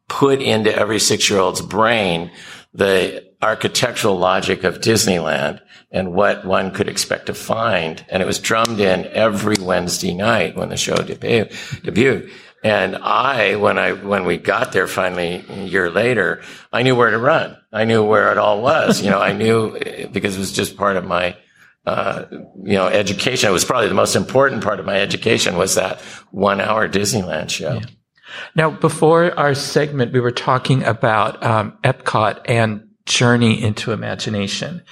put 0.09 0.41
into 0.43 0.75
every 0.75 1.01
six 1.01 1.29
year 1.29 1.41
old's 1.41 1.63
brain 1.63 2.31
the 2.73 3.25
architectural 3.43 4.17
logic 4.17 4.65
of 4.65 4.81
Disneyland 4.81 5.61
and 5.91 6.13
what 6.13 6.45
one 6.45 6.71
could 6.71 6.89
expect 6.89 7.27
to 7.27 7.35
find. 7.35 8.05
And 8.09 8.23
it 8.23 8.27
was 8.27 8.39
drummed 8.39 8.81
in 8.81 9.07
every 9.07 9.57
Wednesday 9.61 10.15
night 10.15 10.57
when 10.57 10.69
the 10.69 10.77
show 10.77 10.95
debuted. 10.95 11.51
debuted. 11.83 12.31
And 12.63 12.97
I, 12.97 13.57
when 13.57 13.79
I, 13.79 13.93
when 13.93 14.25
we 14.25 14.37
got 14.37 14.73
there 14.73 14.87
finally 14.87 15.45
a 15.49 15.65
year 15.65 15.91
later, 15.91 16.43
I 16.73 16.83
knew 16.83 16.95
where 16.95 17.11
to 17.11 17.19
run. 17.19 17.57
I 17.73 17.85
knew 17.85 18.05
where 18.05 18.31
it 18.31 18.39
all 18.39 18.63
was. 18.63 19.01
You 19.01 19.11
know, 19.11 19.21
I 19.21 19.33
knew 19.33 19.79
because 20.13 20.37
it 20.37 20.39
was 20.39 20.53
just 20.53 20.77
part 20.77 20.97
of 20.97 21.07
my, 21.07 21.37
uh, 21.87 22.27
you 22.31 22.75
know, 22.75 22.87
education. 22.87 23.49
It 23.49 23.53
was 23.53 23.65
probably 23.65 23.89
the 23.89 23.95
most 23.95 24.15
important 24.15 24.63
part 24.63 24.79
of 24.79 24.85
my 24.85 25.01
education 25.01 25.57
was 25.57 25.77
that 25.77 26.01
one 26.31 26.61
hour 26.61 26.87
Disneyland 26.87 27.49
show. 27.49 27.75
Yeah. 27.75 27.87
Now, 28.55 28.71
before 28.71 29.37
our 29.39 29.55
segment, 29.55 30.13
we 30.13 30.21
were 30.21 30.31
talking 30.31 30.85
about 30.85 31.43
um, 31.43 31.79
Epcot 31.83 32.43
and 32.45 32.90
journey 33.07 33.63
into 33.63 33.93
imagination. 33.93 34.83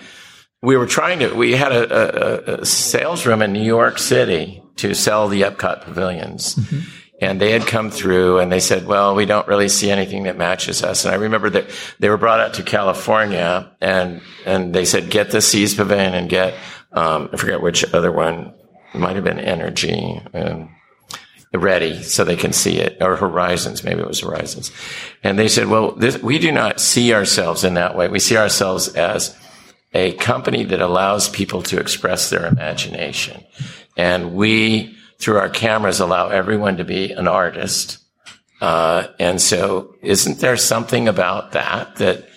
we 0.61 0.77
were 0.77 0.87
trying 0.87 1.19
to. 1.19 1.33
We 1.33 1.53
had 1.53 1.71
a, 1.71 2.55
a, 2.55 2.61
a, 2.61 2.65
sales 2.65 3.25
room 3.25 3.41
in 3.41 3.53
New 3.53 3.63
York 3.63 3.97
City 3.97 4.61
to 4.77 4.93
sell 4.93 5.27
the 5.27 5.41
Epcot 5.41 5.81
pavilions. 5.81 6.55
Mm-hmm. 6.55 6.79
And 7.21 7.39
they 7.39 7.51
had 7.51 7.67
come 7.67 7.91
through 7.91 8.39
and 8.39 8.51
they 8.51 8.59
said, 8.59 8.87
well, 8.87 9.13
we 9.13 9.27
don't 9.27 9.47
really 9.47 9.69
see 9.69 9.91
anything 9.91 10.23
that 10.23 10.39
matches 10.39 10.81
us. 10.81 11.05
And 11.05 11.13
I 11.13 11.17
remember 11.17 11.51
that 11.51 11.69
they 11.99 12.09
were 12.09 12.17
brought 12.17 12.39
out 12.39 12.55
to 12.55 12.63
California 12.63 13.71
and, 13.79 14.21
and 14.43 14.73
they 14.73 14.85
said, 14.85 15.11
get 15.11 15.29
the 15.29 15.39
Seas 15.39 15.75
Pavilion 15.75 16.15
and 16.15 16.27
get, 16.27 16.55
um, 16.91 17.29
I 17.31 17.37
forget 17.37 17.61
which 17.61 17.85
other 17.93 18.11
one, 18.11 18.55
it 18.91 18.97
might 18.97 19.15
have 19.15 19.23
been 19.23 19.39
Energy. 19.39 20.19
Um, 20.33 20.75
ready 21.53 22.01
so 22.01 22.23
they 22.23 22.37
can 22.37 22.53
see 22.53 22.77
it 22.77 22.97
or 23.01 23.17
horizons 23.17 23.83
maybe 23.83 23.99
it 23.99 24.07
was 24.07 24.21
horizons. 24.21 24.71
And 25.23 25.37
they 25.37 25.47
said 25.49 25.67
well 25.67 25.91
this, 25.91 26.21
we 26.21 26.39
do 26.39 26.51
not 26.51 26.79
see 26.79 27.13
ourselves 27.13 27.63
in 27.63 27.73
that 27.73 27.95
way. 27.95 28.07
We 28.07 28.19
see 28.19 28.37
ourselves 28.37 28.87
as 28.89 29.35
a 29.93 30.13
company 30.13 30.63
that 30.63 30.81
allows 30.81 31.27
people 31.27 31.61
to 31.63 31.79
express 31.79 32.29
their 32.29 32.45
imagination. 32.45 33.43
And 33.97 34.33
we 34.33 34.95
through 35.19 35.39
our 35.39 35.49
cameras 35.49 35.99
allow 35.99 36.29
everyone 36.29 36.77
to 36.77 36.85
be 36.85 37.11
an 37.11 37.27
artist. 37.27 37.99
Uh, 38.61 39.07
and 39.19 39.41
so 39.41 39.95
isn't 40.01 40.39
there 40.39 40.55
something 40.55 41.07
about 41.07 41.51
that 41.51 41.95
that 41.97 42.29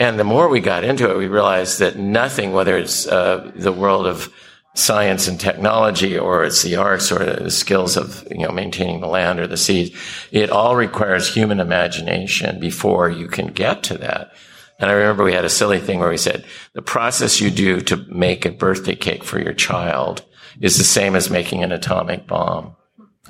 and 0.00 0.18
the 0.18 0.24
more 0.24 0.48
we 0.48 0.60
got 0.60 0.84
into 0.84 1.10
it 1.10 1.18
we 1.18 1.26
realized 1.26 1.80
that 1.80 1.98
nothing 1.98 2.52
whether 2.52 2.78
it's 2.78 3.06
uh, 3.06 3.50
the 3.54 3.72
world 3.72 4.06
of 4.06 4.32
science 4.78 5.26
and 5.26 5.40
technology 5.40 6.16
or 6.16 6.44
it's 6.44 6.62
the 6.62 6.76
arts 6.76 7.10
or 7.10 7.18
the 7.18 7.50
skills 7.50 7.96
of 7.96 8.26
you 8.30 8.46
know 8.46 8.52
maintaining 8.52 9.00
the 9.00 9.08
land 9.08 9.40
or 9.40 9.46
the 9.46 9.56
seas 9.56 9.90
it 10.30 10.50
all 10.50 10.76
requires 10.76 11.32
human 11.32 11.58
imagination 11.58 12.60
before 12.60 13.10
you 13.10 13.26
can 13.26 13.48
get 13.48 13.82
to 13.82 13.98
that. 13.98 14.32
And 14.78 14.88
i 14.88 14.94
remember 14.94 15.24
we 15.24 15.32
had 15.32 15.44
a 15.44 15.50
silly 15.50 15.80
thing 15.80 15.98
where 15.98 16.08
we 16.08 16.16
said 16.16 16.44
the 16.74 16.82
process 16.82 17.40
you 17.40 17.50
do 17.50 17.80
to 17.82 17.96
make 18.08 18.46
a 18.46 18.52
birthday 18.52 18.94
cake 18.94 19.24
for 19.24 19.40
your 19.40 19.52
child 19.52 20.24
is 20.60 20.78
the 20.78 20.84
same 20.84 21.16
as 21.16 21.28
making 21.28 21.64
an 21.64 21.72
atomic 21.72 22.26
bomb 22.26 22.76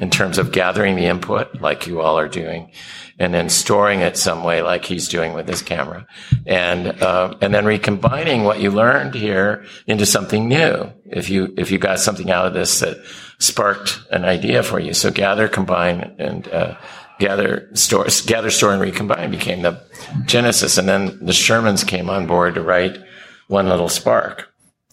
in 0.00 0.10
terms 0.10 0.38
of 0.38 0.52
gathering 0.52 0.96
the 0.96 1.06
input 1.06 1.60
like 1.60 1.86
you 1.86 2.00
all 2.00 2.18
are 2.18 2.28
doing 2.28 2.70
and 3.18 3.34
then 3.34 3.48
storing 3.48 4.00
it 4.00 4.16
some 4.16 4.44
way 4.44 4.62
like 4.62 4.84
he's 4.84 5.08
doing 5.08 5.34
with 5.34 5.48
his 5.48 5.62
camera. 5.62 6.06
And 6.46 6.86
uh, 7.02 7.34
and 7.40 7.52
then 7.52 7.64
recombining 7.64 8.44
what 8.44 8.60
you 8.60 8.70
learned 8.70 9.14
here 9.14 9.64
into 9.86 10.06
something 10.06 10.48
new. 10.48 10.92
If 11.04 11.28
you 11.28 11.52
if 11.58 11.70
you 11.70 11.78
got 11.78 11.98
something 11.98 12.30
out 12.30 12.46
of 12.46 12.54
this 12.54 12.80
that 12.80 12.98
sparked 13.38 14.00
an 14.10 14.24
idea 14.24 14.62
for 14.62 14.78
you. 14.78 14.94
So 14.94 15.10
gather 15.10 15.48
combine 15.48 16.14
and 16.18 16.46
uh, 16.48 16.76
gather 17.18 17.68
store 17.74 18.06
gather 18.26 18.50
store 18.50 18.72
and 18.72 18.80
recombine 18.80 19.30
became 19.30 19.62
the 19.62 19.82
genesis. 20.24 20.78
And 20.78 20.88
then 20.88 21.18
the 21.24 21.32
shermans 21.32 21.86
came 21.86 22.08
on 22.08 22.26
board 22.26 22.54
to 22.54 22.62
write 22.62 22.98
one 23.48 23.68
little 23.68 23.88
spark 23.88 24.48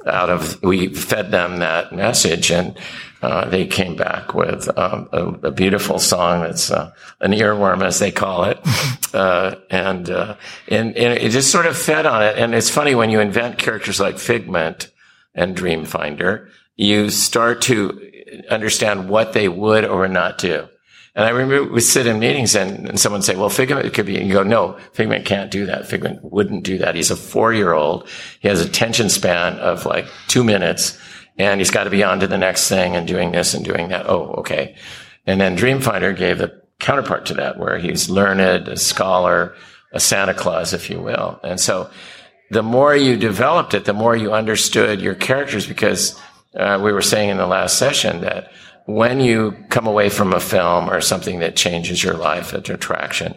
out 0.06 0.30
of 0.30 0.62
we 0.62 0.94
fed 0.94 1.32
them 1.32 1.58
that 1.58 1.92
message 1.92 2.52
and 2.52 2.78
uh, 3.26 3.50
they 3.50 3.66
came 3.66 3.96
back 3.96 4.36
with 4.36 4.70
um, 4.78 5.10
a, 5.12 5.48
a, 5.48 5.52
beautiful 5.52 5.98
song 5.98 6.42
that's 6.42 6.70
uh, 6.70 6.92
an 7.22 7.32
earworm, 7.32 7.84
as 7.84 7.98
they 7.98 8.12
call 8.12 8.44
it, 8.44 8.60
uh, 9.16 9.56
and, 9.72 10.12
uh, 10.12 10.36
and, 10.68 10.96
and 10.96 11.18
it 11.18 11.32
just 11.32 11.52
sort 11.52 11.66
of 11.66 11.76
fed 11.76 12.06
on 12.06 12.22
it. 12.22 12.38
And 12.38 12.54
it's 12.54 12.70
funny 12.70 12.94
when 12.94 13.10
you 13.10 13.20
invent 13.20 13.58
characters 13.58 14.00
like 14.00 14.20
Figment 14.20 14.92
and 15.34 15.58
Dreamfinder, 15.58 16.50
you 16.76 17.10
start 17.10 17.64
to 17.64 18.00
understand 18.52 19.10
what 19.10 19.34
they 19.34 19.50
would 19.50 19.86
or 19.86 20.02
would 20.02 20.12
not 20.12 20.38
do. 20.38 20.68
And 21.16 21.26
I 21.26 21.30
remember 21.30 21.74
we 21.74 21.82
sit 21.82 22.06
in 22.06 22.20
meetings 22.20 22.56
and, 22.56 22.90
and 22.90 23.00
someone 23.00 23.24
say, 23.24 23.36
well, 23.36 23.50
Figment 23.50 23.92
could 23.96 24.06
be, 24.06 24.18
and 24.18 24.28
you 24.28 24.34
go, 24.34 24.44
no, 24.44 24.78
Figment 24.94 25.26
can't 25.26 25.50
do 25.50 25.66
that. 25.66 25.88
Figment 25.88 26.20
wouldn't 26.24 26.64
do 26.64 26.78
that. 26.78 26.94
He's 26.94 27.10
a 27.10 27.16
four 27.16 27.54
year 27.54 27.74
old. 27.74 28.08
He 28.40 28.50
has 28.50 28.62
a 28.62 28.66
attention 28.66 29.10
span 29.10 29.58
of 29.58 29.88
like 29.88 30.06
two 30.28 30.44
minutes 30.44 31.00
and 31.38 31.60
he's 31.60 31.72
got 31.72 31.86
to 31.86 31.90
be 31.90 32.04
on 32.04 32.20
to 32.20 32.28
the 32.28 32.38
next 32.38 32.70
thing 32.70 32.96
and 32.96 33.08
doing 33.08 33.32
this 33.32 33.54
and 33.54 33.66
doing 33.66 33.90
that. 33.90 34.10
Oh, 34.10 34.36
okay. 34.38 34.76
And 35.26 35.42
then 35.42 35.58
Dreamfinder 35.58 36.16
gave 36.16 36.38
the 36.38 36.62
counterpart 36.80 37.26
to 37.28 37.34
that, 37.36 37.58
where 37.58 37.78
he's 37.78 38.10
learned, 38.10 38.68
a 38.68 38.78
scholar, 38.78 39.56
a 39.92 40.00
Santa 40.00 40.34
Claus, 40.34 40.74
if 40.74 40.90
you 40.90 41.00
will. 41.00 41.40
And 41.44 41.60
so 41.60 41.90
the 42.52 42.64
more 42.64 42.96
you 42.96 43.18
developed 43.18 43.74
it, 43.74 43.86
the 43.86 43.94
more 43.94 44.16
you 44.16 44.34
understood 44.34 45.02
your 45.02 45.16
characters 45.16 45.66
because 45.66 46.20
uh, 46.56 46.80
we 46.82 46.92
were 46.92 47.02
saying 47.02 47.30
in 47.30 47.38
the 47.38 47.48
last 47.48 47.78
session 47.78 48.22
that 48.22 48.52
when 48.86 49.20
you 49.20 49.56
come 49.70 49.88
away 49.88 50.10
from 50.10 50.32
a 50.32 50.40
film 50.40 50.90
or 50.90 51.02
something 51.02 51.40
that 51.40 51.56
changes 51.56 52.04
your 52.04 52.14
life, 52.14 52.54
an 52.54 52.72
attraction, 52.72 53.34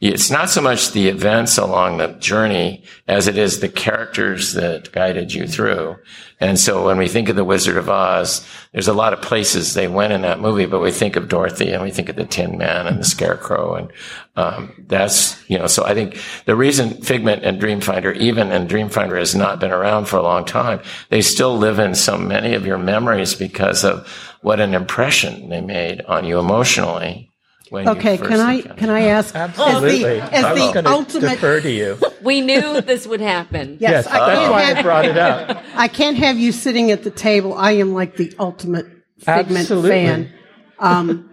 it's 0.00 0.30
not 0.30 0.48
so 0.48 0.60
much 0.60 0.92
the 0.92 1.08
events 1.08 1.58
along 1.58 1.98
the 1.98 2.08
journey 2.08 2.84
as 3.08 3.26
it 3.26 3.36
is 3.36 3.58
the 3.58 3.68
characters 3.68 4.52
that 4.52 4.92
guided 4.92 5.34
you 5.34 5.48
through. 5.48 5.96
And 6.40 6.56
so 6.56 6.86
when 6.86 6.98
we 6.98 7.08
think 7.08 7.28
of 7.28 7.34
the 7.34 7.44
Wizard 7.44 7.76
of 7.76 7.88
Oz, 7.88 8.46
there's 8.72 8.86
a 8.86 8.92
lot 8.92 9.12
of 9.12 9.20
places 9.20 9.74
they 9.74 9.88
went 9.88 10.12
in 10.12 10.22
that 10.22 10.38
movie, 10.38 10.66
but 10.66 10.80
we 10.80 10.92
think 10.92 11.16
of 11.16 11.28
Dorothy 11.28 11.72
and 11.72 11.82
we 11.82 11.90
think 11.90 12.08
of 12.08 12.14
the 12.14 12.24
Tin 12.24 12.56
Man 12.56 12.86
and 12.86 13.00
the 13.00 13.04
Scarecrow. 13.04 13.74
And, 13.74 13.92
um, 14.36 14.84
that's, 14.86 15.36
you 15.50 15.58
know, 15.58 15.66
so 15.66 15.84
I 15.84 15.94
think 15.94 16.20
the 16.44 16.54
reason 16.54 17.02
Figment 17.02 17.44
and 17.44 17.60
Dreamfinder, 17.60 18.16
even 18.16 18.52
and 18.52 18.70
Dreamfinder 18.70 19.18
has 19.18 19.34
not 19.34 19.58
been 19.58 19.72
around 19.72 20.04
for 20.04 20.18
a 20.18 20.22
long 20.22 20.44
time, 20.44 20.80
they 21.08 21.22
still 21.22 21.58
live 21.58 21.80
in 21.80 21.96
so 21.96 22.16
many 22.16 22.54
of 22.54 22.64
your 22.64 22.78
memories 22.78 23.34
because 23.34 23.82
of 23.82 24.06
what 24.42 24.60
an 24.60 24.74
impression 24.74 25.48
they 25.48 25.60
made 25.60 26.02
on 26.02 26.24
you 26.24 26.38
emotionally 26.38 27.27
okay, 27.72 28.18
can 28.18 28.40
I 28.40 28.60
can 28.60 28.90
I 28.90 29.02
ask? 29.02 29.34
Absolutely. 29.34 30.04
As 30.04 30.30
the, 30.30 30.36
as 30.36 30.72
the 30.74 30.88
ultimate, 30.88 31.30
defer 31.30 31.60
to 31.60 31.70
you. 31.70 31.98
We 32.20 32.40
knew 32.40 32.80
this 32.80 33.06
would 33.06 33.20
happen. 33.20 33.78
Yes, 33.80 34.04
yes 34.04 34.06
I 34.08 34.18
that's 34.18 34.50
why 34.50 34.60
have, 34.62 34.78
I 34.78 34.82
brought 34.82 35.04
it 35.04 35.16
up. 35.16 35.62
I 35.74 35.86
can't 35.86 36.16
have 36.16 36.36
you 36.36 36.50
sitting 36.50 36.90
at 36.90 37.04
the 37.04 37.12
table. 37.12 37.54
I 37.54 37.72
am 37.72 37.94
like 37.94 38.16
the 38.16 38.34
ultimate 38.40 38.86
Figment 39.18 39.60
Absolutely. 39.60 39.90
fan. 39.90 40.32
Um, 40.78 41.30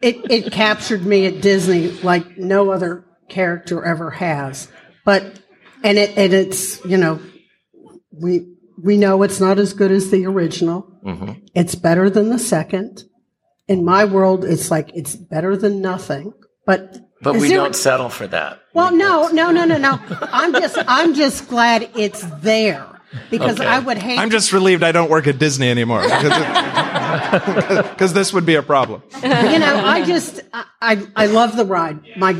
it 0.00 0.16
it 0.30 0.52
captured 0.52 1.04
me 1.04 1.26
at 1.26 1.40
Disney 1.40 1.90
like 2.02 2.38
no 2.38 2.70
other 2.70 3.04
character 3.28 3.84
ever 3.84 4.10
has. 4.10 4.68
But 5.04 5.40
and 5.82 5.98
it 5.98 6.16
and 6.16 6.32
it's 6.32 6.84
you 6.84 6.96
know 6.96 7.20
we 8.12 8.46
we 8.82 8.96
know 8.96 9.22
it's 9.22 9.40
not 9.40 9.58
as 9.58 9.72
good 9.72 9.90
as 9.90 10.10
the 10.10 10.26
original. 10.26 10.86
Mm-hmm. 11.04 11.44
It's 11.54 11.74
better 11.74 12.10
than 12.10 12.30
the 12.30 12.38
second 12.38 13.04
in 13.70 13.84
my 13.84 14.04
world, 14.04 14.44
it's 14.44 14.68
like 14.68 14.90
it's 14.94 15.14
better 15.14 15.56
than 15.56 15.80
nothing. 15.80 16.34
But 16.66 16.98
but 17.22 17.36
we 17.36 17.48
don't 17.48 17.76
settle 17.76 18.08
for 18.08 18.26
that. 18.26 18.60
Well, 18.74 18.90
we 18.90 18.98
no, 18.98 19.28
no, 19.28 19.52
no, 19.52 19.64
no, 19.64 19.78
no. 19.78 20.00
I'm 20.20 20.52
just 20.52 20.76
I'm 20.88 21.14
just 21.14 21.48
glad 21.48 21.88
it's 21.94 22.22
there 22.40 23.00
because 23.30 23.60
okay. 23.60 23.68
I 23.68 23.78
would 23.78 23.98
hate. 23.98 24.18
I'm 24.18 24.30
just 24.30 24.52
relieved 24.52 24.82
I 24.82 24.90
don't 24.90 25.08
work 25.08 25.28
at 25.28 25.38
Disney 25.38 25.70
anymore 25.70 26.02
because 26.02 26.32
this 28.12 28.32
would 28.32 28.44
be 28.44 28.56
a 28.56 28.62
problem. 28.62 29.04
You 29.22 29.28
know, 29.28 29.82
I 29.84 30.04
just 30.04 30.40
I 30.52 31.06
I 31.14 31.26
love 31.26 31.56
the 31.56 31.64
ride. 31.64 32.00
My 32.16 32.36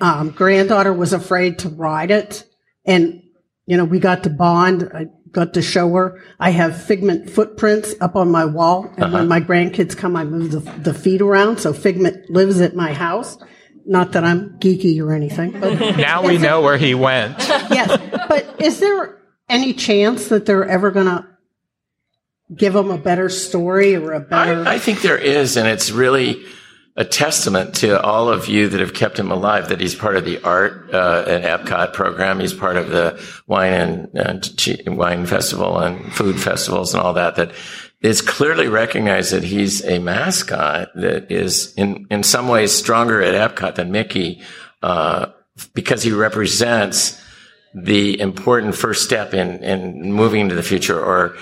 um, 0.00 0.30
granddaughter 0.30 0.92
was 0.92 1.12
afraid 1.12 1.58
to 1.60 1.68
ride 1.70 2.12
it, 2.12 2.44
and 2.84 3.20
you 3.66 3.76
know 3.76 3.84
we 3.84 3.98
got 3.98 4.22
to 4.22 4.30
bond. 4.30 4.88
I, 4.94 5.06
got 5.32 5.54
to 5.54 5.62
show 5.62 5.92
her. 5.94 6.22
I 6.38 6.50
have 6.50 6.82
Figment 6.82 7.30
footprints 7.30 7.94
up 8.00 8.16
on 8.16 8.30
my 8.30 8.44
wall, 8.44 8.84
and 8.94 9.04
uh-huh. 9.04 9.14
when 9.14 9.28
my 9.28 9.40
grandkids 9.40 9.96
come, 9.96 10.16
I 10.16 10.24
move 10.24 10.50
the, 10.50 10.60
the 10.60 10.94
feet 10.94 11.20
around. 11.20 11.58
So 11.58 11.72
Figment 11.72 12.30
lives 12.30 12.60
at 12.60 12.74
my 12.74 12.92
house. 12.92 13.38
Not 13.86 14.12
that 14.12 14.24
I'm 14.24 14.58
geeky 14.58 15.00
or 15.00 15.12
anything. 15.12 15.58
But 15.58 15.78
now 15.96 16.22
we 16.26 16.38
know 16.38 16.60
where 16.60 16.76
he 16.76 16.94
went. 16.94 17.38
yes, 17.38 17.98
but 18.28 18.60
is 18.60 18.80
there 18.80 19.18
any 19.48 19.72
chance 19.72 20.28
that 20.28 20.46
they're 20.46 20.68
ever 20.68 20.90
going 20.90 21.06
to 21.06 21.26
give 22.54 22.74
him 22.74 22.90
a 22.90 22.98
better 22.98 23.28
story 23.28 23.96
or 23.96 24.12
a 24.12 24.20
better? 24.20 24.64
I, 24.66 24.74
I 24.74 24.78
think 24.78 25.00
there 25.00 25.18
is, 25.18 25.56
and 25.56 25.66
it's 25.66 25.90
really 25.90 26.44
a 26.98 27.04
testament 27.04 27.76
to 27.76 28.02
all 28.02 28.28
of 28.28 28.48
you 28.48 28.68
that 28.68 28.80
have 28.80 28.92
kept 28.92 29.20
him 29.20 29.30
alive 29.30 29.68
that 29.68 29.80
he's 29.80 29.94
part 29.94 30.16
of 30.16 30.24
the 30.24 30.42
art 30.42 30.92
uh, 30.92 31.24
and 31.28 31.44
Epcot 31.44 31.92
program. 31.92 32.40
He's 32.40 32.52
part 32.52 32.76
of 32.76 32.90
the 32.90 33.24
wine 33.46 34.10
and, 34.14 34.60
and 34.84 34.98
wine 34.98 35.24
festival 35.24 35.78
and 35.78 36.12
food 36.12 36.40
festivals 36.40 36.92
and 36.92 37.00
all 37.00 37.12
that. 37.12 37.36
That 37.36 37.52
it's 38.00 38.20
clearly 38.20 38.66
recognized 38.66 39.32
that 39.32 39.44
he's 39.44 39.84
a 39.84 40.00
mascot 40.00 40.88
that 40.96 41.30
is 41.30 41.72
in 41.74 42.08
in 42.10 42.24
some 42.24 42.48
ways 42.48 42.76
stronger 42.76 43.22
at 43.22 43.54
Epcot 43.54 43.76
than 43.76 43.92
Mickey 43.92 44.42
uh, 44.82 45.26
because 45.74 46.02
he 46.02 46.10
represents 46.10 47.22
the 47.74 48.18
important 48.18 48.74
first 48.74 49.04
step 49.04 49.34
in 49.34 49.62
in 49.62 50.12
moving 50.12 50.40
into 50.40 50.56
the 50.56 50.64
future 50.64 51.00
or 51.00 51.36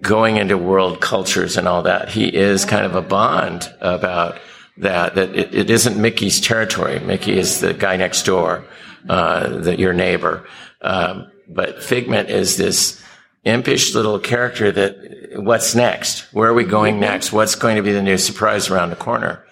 going 0.00 0.38
into 0.38 0.56
world 0.56 1.02
cultures 1.02 1.58
and 1.58 1.68
all 1.68 1.82
that. 1.82 2.08
He 2.08 2.34
is 2.34 2.64
kind 2.64 2.86
of 2.86 2.94
a 2.94 3.02
bond 3.02 3.70
about 3.82 4.38
that 4.78 5.14
that 5.14 5.34
it, 5.34 5.54
it 5.54 5.70
isn't 5.70 6.00
Mickey's 6.00 6.40
territory. 6.40 6.98
Mickey 7.00 7.38
is 7.38 7.60
the 7.60 7.74
guy 7.74 7.96
next 7.96 8.24
door, 8.24 8.64
uh, 9.08 9.48
that 9.60 9.78
your 9.78 9.92
neighbor. 9.92 10.46
Um, 10.80 11.30
but 11.48 11.82
Figment 11.82 12.30
is 12.30 12.56
this 12.56 13.02
impish 13.44 13.94
little 13.94 14.18
character 14.18 14.72
that 14.72 14.96
what's 15.36 15.74
next? 15.74 16.32
Where 16.32 16.48
are 16.48 16.54
we 16.54 16.64
going 16.64 17.00
next? 17.00 17.32
What's 17.32 17.54
going 17.54 17.76
to 17.76 17.82
be 17.82 17.92
the 17.92 18.02
new 18.02 18.18
surprise 18.18 18.70
around 18.70 18.90
the 18.90 18.96
corner? 18.96 19.44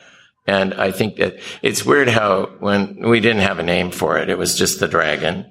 And 0.46 0.74
I 0.74 0.90
think 0.90 1.16
that 1.16 1.38
it's 1.62 1.84
weird 1.84 2.08
how 2.08 2.46
when 2.58 3.08
we 3.08 3.20
didn't 3.20 3.42
have 3.42 3.58
a 3.58 3.64
name 3.64 3.90
for 3.90 4.18
it, 4.18 4.28
it 4.28 4.38
was 4.38 4.56
just 4.56 4.80
the 4.80 4.88
dragon. 4.88 5.50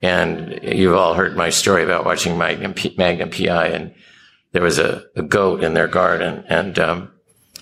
And 0.00 0.60
you've 0.62 0.94
all 0.94 1.14
heard 1.14 1.36
my 1.36 1.50
story 1.50 1.82
about 1.82 2.04
watching 2.04 2.38
Magnum, 2.38 2.74
P- 2.74 2.94
Magnum 2.96 3.30
PI 3.30 3.68
and 3.68 3.94
there 4.52 4.62
was 4.62 4.78
a, 4.78 5.04
a 5.16 5.22
goat 5.22 5.64
in 5.64 5.74
their 5.74 5.88
garden 5.88 6.44
and, 6.48 6.78
um, 6.78 7.12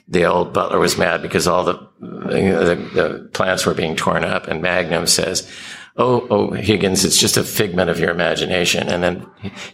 the 0.08 0.24
old 0.24 0.52
butler 0.52 0.78
was 0.78 0.98
mad 0.98 1.22
because 1.22 1.46
all 1.46 1.64
the, 1.64 1.88
the, 2.00 2.90
the 2.94 3.30
plants 3.32 3.66
were 3.66 3.74
being 3.74 3.96
torn 3.96 4.24
up. 4.24 4.46
And 4.46 4.62
Magnum 4.62 5.06
says, 5.06 5.50
Oh, 5.98 6.26
oh, 6.28 6.50
Higgins, 6.50 7.06
it's 7.06 7.18
just 7.18 7.38
a 7.38 7.42
figment 7.42 7.88
of 7.88 7.98
your 7.98 8.10
imagination. 8.10 8.88
And 8.88 9.02
then 9.02 9.26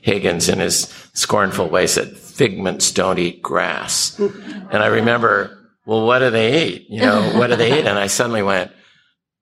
Higgins, 0.03 0.49
in 0.49 0.61
his 0.61 0.83
scornful 1.15 1.69
way, 1.69 1.87
said, 1.87 2.17
Figments 2.17 2.93
don't 2.93 3.19
eat 3.19 3.43
grass. 3.43 4.19
and 4.19 4.77
I 4.77 4.87
remember, 4.87 5.59
well, 5.85 6.07
what 6.07 6.21
do 6.21 6.31
they 6.31 6.67
eat? 6.67 6.87
You 6.89 7.01
know, 7.01 7.33
what 7.39 7.49
do 7.49 7.57
they 7.57 7.79
eat? 7.79 7.87
And 7.87 7.99
I 7.99 8.07
suddenly 8.07 8.43
went, 8.43 8.71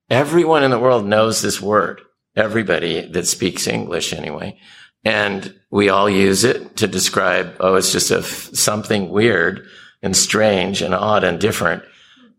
everyone 0.09 0.63
in 0.63 0.71
the 0.71 0.79
world 0.79 1.05
knows 1.05 1.41
this 1.41 1.61
word. 1.61 2.01
Everybody 2.35 3.07
that 3.11 3.27
speaks 3.27 3.67
English 3.67 4.13
anyway. 4.13 4.57
And 5.03 5.53
we 5.69 5.89
all 5.89 6.09
use 6.09 6.43
it 6.43 6.77
to 6.77 6.87
describe, 6.87 7.55
oh, 7.59 7.75
it's 7.75 7.91
just 7.91 8.11
a 8.11 8.23
something 8.23 9.09
weird 9.09 9.67
and 10.01 10.15
strange 10.15 10.81
and 10.81 10.93
odd 10.93 11.23
and 11.23 11.39
different, 11.39 11.83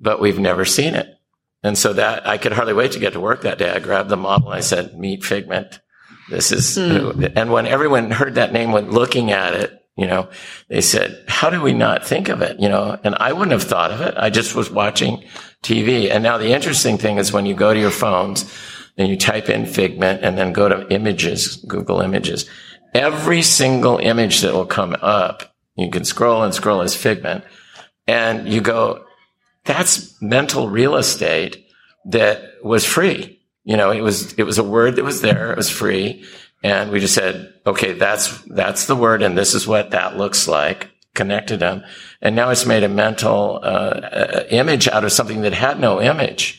but 0.00 0.20
we've 0.20 0.38
never 0.38 0.64
seen 0.64 0.94
it. 0.94 1.18
And 1.62 1.78
so 1.78 1.92
that 1.92 2.26
I 2.26 2.38
could 2.38 2.52
hardly 2.52 2.74
wait 2.74 2.92
to 2.92 2.98
get 2.98 3.12
to 3.12 3.20
work 3.20 3.42
that 3.42 3.58
day. 3.58 3.70
I 3.70 3.78
grabbed 3.78 4.08
the 4.08 4.16
model. 4.16 4.48
I 4.48 4.60
said, 4.60 4.98
meet 4.98 5.24
Figment. 5.24 5.80
This 6.28 6.50
is, 6.50 6.76
mm. 6.76 7.32
and 7.36 7.52
when 7.52 7.66
everyone 7.66 8.10
heard 8.10 8.34
that 8.36 8.52
name, 8.52 8.72
when 8.72 8.90
looking 8.90 9.32
at 9.32 9.54
it, 9.54 9.78
you 9.96 10.06
know, 10.06 10.28
they 10.68 10.80
said, 10.80 11.22
how 11.28 11.50
do 11.50 11.60
we 11.60 11.74
not 11.74 12.06
think 12.06 12.28
of 12.28 12.40
it? 12.40 12.58
You 12.58 12.68
know, 12.68 12.98
and 13.04 13.14
I 13.16 13.32
wouldn't 13.32 13.52
have 13.52 13.62
thought 13.62 13.90
of 13.90 14.00
it. 14.00 14.14
I 14.16 14.30
just 14.30 14.54
was 14.54 14.70
watching 14.70 15.22
TV. 15.62 16.10
And 16.10 16.22
now 16.22 16.38
the 16.38 16.52
interesting 16.52 16.96
thing 16.96 17.18
is 17.18 17.32
when 17.32 17.46
you 17.46 17.54
go 17.54 17.74
to 17.74 17.78
your 17.78 17.90
phones 17.90 18.50
and 18.96 19.08
you 19.08 19.16
type 19.16 19.50
in 19.50 19.66
Figment 19.66 20.24
and 20.24 20.38
then 20.38 20.52
go 20.52 20.68
to 20.68 20.90
images, 20.92 21.56
Google 21.68 22.00
images, 22.00 22.48
every 22.94 23.42
single 23.42 23.98
image 23.98 24.40
that 24.40 24.54
will 24.54 24.66
come 24.66 24.96
up 25.02 25.51
you 25.76 25.90
can 25.90 26.04
scroll 26.04 26.42
and 26.42 26.54
scroll 26.54 26.82
as 26.82 26.94
Figment 26.94 27.44
and 28.06 28.48
you 28.48 28.60
go, 28.60 29.04
that's 29.64 30.20
mental 30.20 30.68
real 30.68 30.96
estate 30.96 31.66
that 32.06 32.42
was 32.62 32.84
free. 32.84 33.40
You 33.64 33.76
know, 33.76 33.90
it 33.90 34.00
was, 34.00 34.32
it 34.34 34.42
was 34.42 34.58
a 34.58 34.64
word 34.64 34.96
that 34.96 35.04
was 35.04 35.20
there. 35.20 35.52
It 35.52 35.56
was 35.56 35.70
free. 35.70 36.24
And 36.64 36.90
we 36.90 37.00
just 37.00 37.14
said, 37.14 37.54
okay, 37.66 37.92
that's, 37.92 38.40
that's 38.42 38.86
the 38.86 38.96
word. 38.96 39.22
And 39.22 39.38
this 39.38 39.54
is 39.54 39.66
what 39.66 39.92
that 39.92 40.16
looks 40.16 40.48
like. 40.48 40.90
Connected 41.14 41.60
them. 41.60 41.84
And 42.20 42.34
now 42.34 42.50
it's 42.50 42.66
made 42.66 42.82
a 42.82 42.88
mental, 42.88 43.60
uh, 43.62 44.44
image 44.50 44.88
out 44.88 45.04
of 45.04 45.12
something 45.12 45.42
that 45.42 45.52
had 45.52 45.78
no 45.78 46.00
image. 46.00 46.58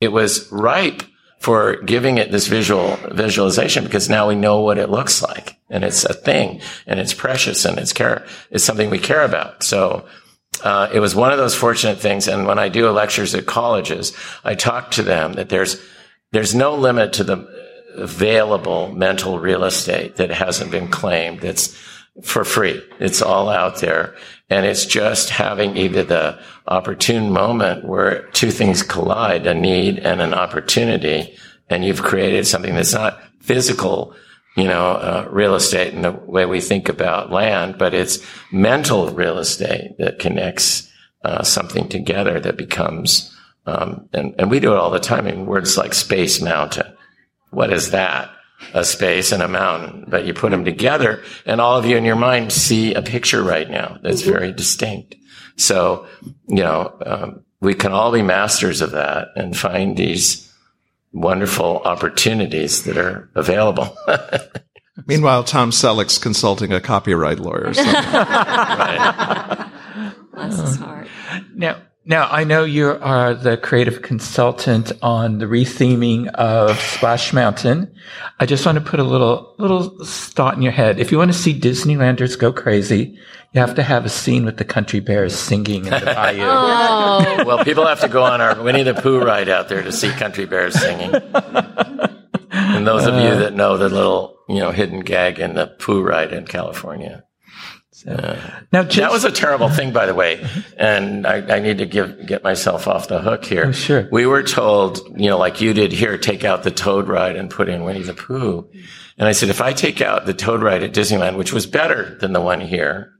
It 0.00 0.08
was 0.08 0.50
ripe 0.50 1.02
for 1.40 1.82
giving 1.82 2.18
it 2.18 2.30
this 2.30 2.46
visual 2.46 2.96
visualization 3.12 3.84
because 3.84 4.08
now 4.08 4.28
we 4.28 4.34
know 4.34 4.60
what 4.60 4.78
it 4.78 4.90
looks 4.90 5.20
like 5.22 5.55
and 5.68 5.84
it's 5.84 6.04
a 6.04 6.14
thing 6.14 6.60
and 6.86 7.00
it's 7.00 7.14
precious 7.14 7.64
and 7.64 7.78
it's 7.78 7.92
care 7.92 8.26
it's 8.50 8.64
something 8.64 8.90
we 8.90 8.98
care 8.98 9.24
about. 9.24 9.62
So 9.62 10.06
uh, 10.62 10.88
it 10.92 11.00
was 11.00 11.14
one 11.14 11.32
of 11.32 11.38
those 11.38 11.54
fortunate 11.54 11.98
things 11.98 12.26
and 12.28 12.46
when 12.46 12.58
i 12.58 12.70
do 12.70 12.88
lectures 12.88 13.34
at 13.34 13.44
colleges 13.44 14.16
i 14.42 14.54
talk 14.54 14.90
to 14.90 15.02
them 15.02 15.34
that 15.34 15.50
there's 15.50 15.78
there's 16.32 16.54
no 16.54 16.74
limit 16.74 17.12
to 17.12 17.24
the 17.24 17.46
available 17.96 18.92
mental 18.92 19.38
real 19.38 19.64
estate 19.64 20.16
that 20.16 20.30
hasn't 20.30 20.70
been 20.70 20.88
claimed. 20.88 21.40
That's 21.40 21.76
for 22.22 22.44
free. 22.44 22.82
It's 22.98 23.22
all 23.22 23.48
out 23.48 23.80
there. 23.80 24.14
And 24.48 24.64
it's 24.64 24.86
just 24.86 25.30
having 25.30 25.76
either 25.76 26.04
the 26.04 26.38
opportune 26.66 27.30
moment 27.30 27.84
where 27.84 28.22
two 28.28 28.50
things 28.50 28.82
collide, 28.82 29.46
a 29.46 29.54
need 29.54 29.98
and 29.98 30.20
an 30.20 30.34
opportunity. 30.34 31.36
And 31.68 31.84
you've 31.84 32.02
created 32.02 32.46
something 32.46 32.74
that's 32.74 32.94
not 32.94 33.20
physical, 33.40 34.14
you 34.56 34.64
know, 34.64 34.92
uh, 34.92 35.28
real 35.30 35.54
estate 35.54 35.92
and 35.92 36.04
the 36.04 36.12
way 36.12 36.46
we 36.46 36.60
think 36.60 36.88
about 36.88 37.30
land, 37.30 37.76
but 37.78 37.94
it's 37.94 38.18
mental 38.50 39.10
real 39.10 39.38
estate 39.38 39.96
that 39.98 40.18
connects 40.18 40.90
uh, 41.24 41.42
something 41.42 41.88
together 41.88 42.40
that 42.40 42.56
becomes, 42.56 43.34
um, 43.66 44.08
and, 44.12 44.34
and 44.38 44.50
we 44.50 44.60
do 44.60 44.72
it 44.72 44.78
all 44.78 44.90
the 44.90 44.98
time 44.98 45.26
in 45.26 45.46
words 45.46 45.76
like 45.76 45.92
space 45.92 46.40
mountain. 46.40 46.92
What 47.50 47.72
is 47.72 47.90
that? 47.90 48.30
a 48.72 48.82
space 48.82 49.32
and 49.32 49.42
a 49.42 49.48
mountain, 49.48 50.06
but 50.08 50.24
you 50.24 50.32
put 50.32 50.50
them 50.50 50.64
together 50.64 51.22
and 51.44 51.60
all 51.60 51.78
of 51.78 51.84
you 51.84 51.96
in 51.96 52.06
your 52.06 52.16
mind 52.16 52.50
see 52.50 52.94
a 52.94 53.02
picture 53.02 53.42
right 53.42 53.68
now 53.68 53.98
that's 54.02 54.22
mm-hmm. 54.22 54.32
very 54.32 54.52
distinct. 54.52 55.14
So, 55.56 56.06
you 56.48 56.62
know, 56.62 56.96
um, 57.04 57.44
we 57.60 57.74
can 57.74 57.92
all 57.92 58.12
be 58.12 58.22
masters 58.22 58.80
of 58.80 58.92
that 58.92 59.28
and 59.36 59.56
find 59.56 59.96
these 59.96 60.50
wonderful 61.16 61.78
opportunities 61.84 62.84
that 62.84 62.96
are 62.98 63.30
available. 63.34 63.96
Meanwhile, 65.06 65.44
Tom 65.44 65.70
Selleck's 65.70 66.18
consulting 66.18 66.72
a 66.72 66.80
copyright 66.80 67.38
lawyer. 67.38 67.72
So. 67.74 67.82
right. 67.92 69.70
Bless 70.32 70.58
his 70.60 70.76
heart. 70.76 71.08
Now, 71.54 71.80
now 72.06 72.28
I 72.30 72.44
know 72.44 72.64
you 72.64 72.90
are 72.90 73.34
the 73.34 73.56
creative 73.56 74.02
consultant 74.02 74.92
on 75.02 75.38
the 75.38 75.46
retheming 75.46 76.28
of 76.28 76.78
Splash 76.78 77.32
Mountain. 77.32 77.92
I 78.38 78.46
just 78.46 78.64
want 78.64 78.78
to 78.78 78.84
put 78.84 79.00
a 79.00 79.04
little 79.04 79.54
little 79.58 80.04
thought 80.04 80.54
in 80.54 80.62
your 80.62 80.72
head. 80.72 81.00
If 81.00 81.10
you 81.10 81.18
want 81.18 81.32
to 81.32 81.38
see 81.38 81.58
Disneylanders 81.58 82.38
go 82.38 82.52
crazy, 82.52 83.18
you 83.52 83.60
have 83.60 83.74
to 83.74 83.82
have 83.82 84.04
a 84.04 84.08
scene 84.08 84.44
with 84.44 84.56
the 84.56 84.64
country 84.64 85.00
bears 85.00 85.34
singing 85.34 85.84
in 85.84 85.90
the 85.90 86.00
bayou. 86.14 86.42
Oh, 86.42 87.44
well, 87.44 87.64
people 87.64 87.86
have 87.86 88.00
to 88.00 88.08
go 88.08 88.22
on 88.22 88.40
our 88.40 88.62
Winnie 88.62 88.84
the 88.84 88.94
Pooh 88.94 89.20
ride 89.20 89.48
out 89.48 89.68
there 89.68 89.82
to 89.82 89.92
see 89.92 90.10
country 90.10 90.46
bears 90.46 90.78
singing. 90.78 91.12
And 92.50 92.86
those 92.86 93.06
of 93.06 93.14
you 93.14 93.30
uh. 93.30 93.38
that 93.40 93.54
know 93.54 93.76
the 93.76 93.88
little, 93.88 94.38
you 94.48 94.60
know, 94.60 94.70
hidden 94.70 95.00
gag 95.00 95.38
in 95.38 95.54
the 95.54 95.66
Pooh 95.66 96.02
ride 96.02 96.32
in 96.32 96.46
California. 96.46 97.25
Now, 98.06 98.84
just, 98.84 98.96
That 98.96 99.10
was 99.10 99.24
a 99.24 99.32
terrible 99.32 99.68
thing, 99.68 99.92
by 99.92 100.06
the 100.06 100.14
way, 100.14 100.46
and 100.76 101.26
I, 101.26 101.56
I 101.56 101.58
need 101.58 101.78
to 101.78 101.86
give 101.86 102.26
get 102.26 102.44
myself 102.44 102.86
off 102.86 103.08
the 103.08 103.20
hook 103.20 103.44
here. 103.44 103.66
Oh, 103.66 103.72
sure. 103.72 104.08
We 104.12 104.26
were 104.26 104.42
told, 104.42 105.00
you 105.16 105.28
know, 105.28 105.38
like 105.38 105.60
you 105.60 105.72
did 105.72 105.92
here, 105.92 106.16
take 106.16 106.44
out 106.44 106.62
the 106.62 106.70
Toad 106.70 107.08
ride 107.08 107.36
and 107.36 107.50
put 107.50 107.68
in 107.68 107.84
Winnie 107.84 108.02
the 108.02 108.14
Pooh. 108.14 108.68
And 109.18 109.26
I 109.26 109.32
said, 109.32 109.48
if 109.48 109.60
I 109.60 109.72
take 109.72 110.00
out 110.00 110.26
the 110.26 110.34
Toad 110.34 110.62
ride 110.62 110.82
at 110.82 110.92
Disneyland, 110.92 111.36
which 111.36 111.52
was 111.52 111.66
better 111.66 112.16
than 112.20 112.32
the 112.32 112.40
one 112.40 112.60
here, 112.60 113.12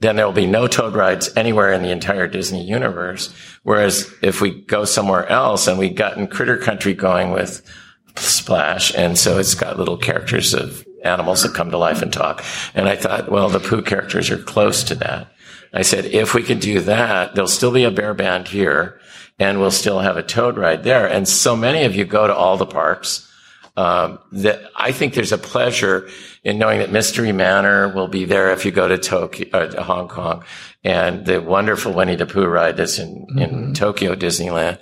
then 0.00 0.16
there 0.16 0.26
will 0.26 0.32
be 0.32 0.46
no 0.46 0.66
Toad 0.66 0.94
rides 0.94 1.30
anywhere 1.36 1.72
in 1.72 1.82
the 1.82 1.90
entire 1.90 2.26
Disney 2.26 2.64
universe. 2.64 3.32
Whereas 3.62 4.12
if 4.22 4.40
we 4.40 4.62
go 4.62 4.84
somewhere 4.84 5.26
else 5.28 5.66
and 5.66 5.78
we 5.78 5.90
got 5.90 6.16
in 6.16 6.26
Critter 6.26 6.56
Country 6.56 6.94
going 6.94 7.30
with 7.30 7.62
Splash, 8.16 8.94
and 8.94 9.18
so 9.18 9.38
it's 9.38 9.54
got 9.54 9.78
little 9.78 9.96
characters 9.96 10.54
of 10.54 10.84
animals 11.04 11.42
that 11.42 11.54
come 11.54 11.70
to 11.70 11.78
life 11.78 12.02
and 12.02 12.12
talk. 12.12 12.44
And 12.74 12.88
I 12.88 12.96
thought, 12.96 13.30
well, 13.30 13.48
the 13.48 13.60
Pooh 13.60 13.82
characters 13.82 14.30
are 14.30 14.38
close 14.38 14.84
to 14.84 14.94
that. 14.96 15.32
I 15.72 15.82
said, 15.82 16.06
if 16.06 16.34
we 16.34 16.42
can 16.42 16.58
do 16.58 16.80
that, 16.80 17.34
there'll 17.34 17.48
still 17.48 17.72
be 17.72 17.84
a 17.84 17.90
bear 17.90 18.14
band 18.14 18.48
here 18.48 19.00
and 19.38 19.58
we'll 19.58 19.70
still 19.70 20.00
have 20.00 20.16
a 20.16 20.22
toad 20.22 20.56
ride 20.56 20.84
there. 20.84 21.06
And 21.06 21.26
so 21.26 21.56
many 21.56 21.84
of 21.84 21.96
you 21.96 22.04
go 22.04 22.26
to 22.26 22.34
all 22.34 22.56
the 22.56 22.66
parks. 22.66 23.28
Um, 23.74 24.18
that 24.32 24.60
I 24.76 24.92
think 24.92 25.14
there's 25.14 25.32
a 25.32 25.38
pleasure 25.38 26.10
in 26.44 26.58
knowing 26.58 26.80
that 26.80 26.92
Mystic 26.92 27.34
Manor 27.34 27.88
will 27.88 28.06
be 28.06 28.26
there 28.26 28.52
if 28.52 28.66
you 28.66 28.70
go 28.70 28.86
to 28.86 28.98
Tokyo, 28.98 29.48
uh, 29.50 29.66
to 29.66 29.82
Hong 29.82 30.08
Kong, 30.08 30.44
and 30.84 31.24
the 31.24 31.40
wonderful 31.40 31.94
Winnie 31.94 32.16
the 32.16 32.26
Pooh 32.26 32.46
ride 32.46 32.76
that's 32.76 32.98
in, 32.98 33.26
in 33.38 33.72
Tokyo 33.72 34.14
Disneyland. 34.14 34.78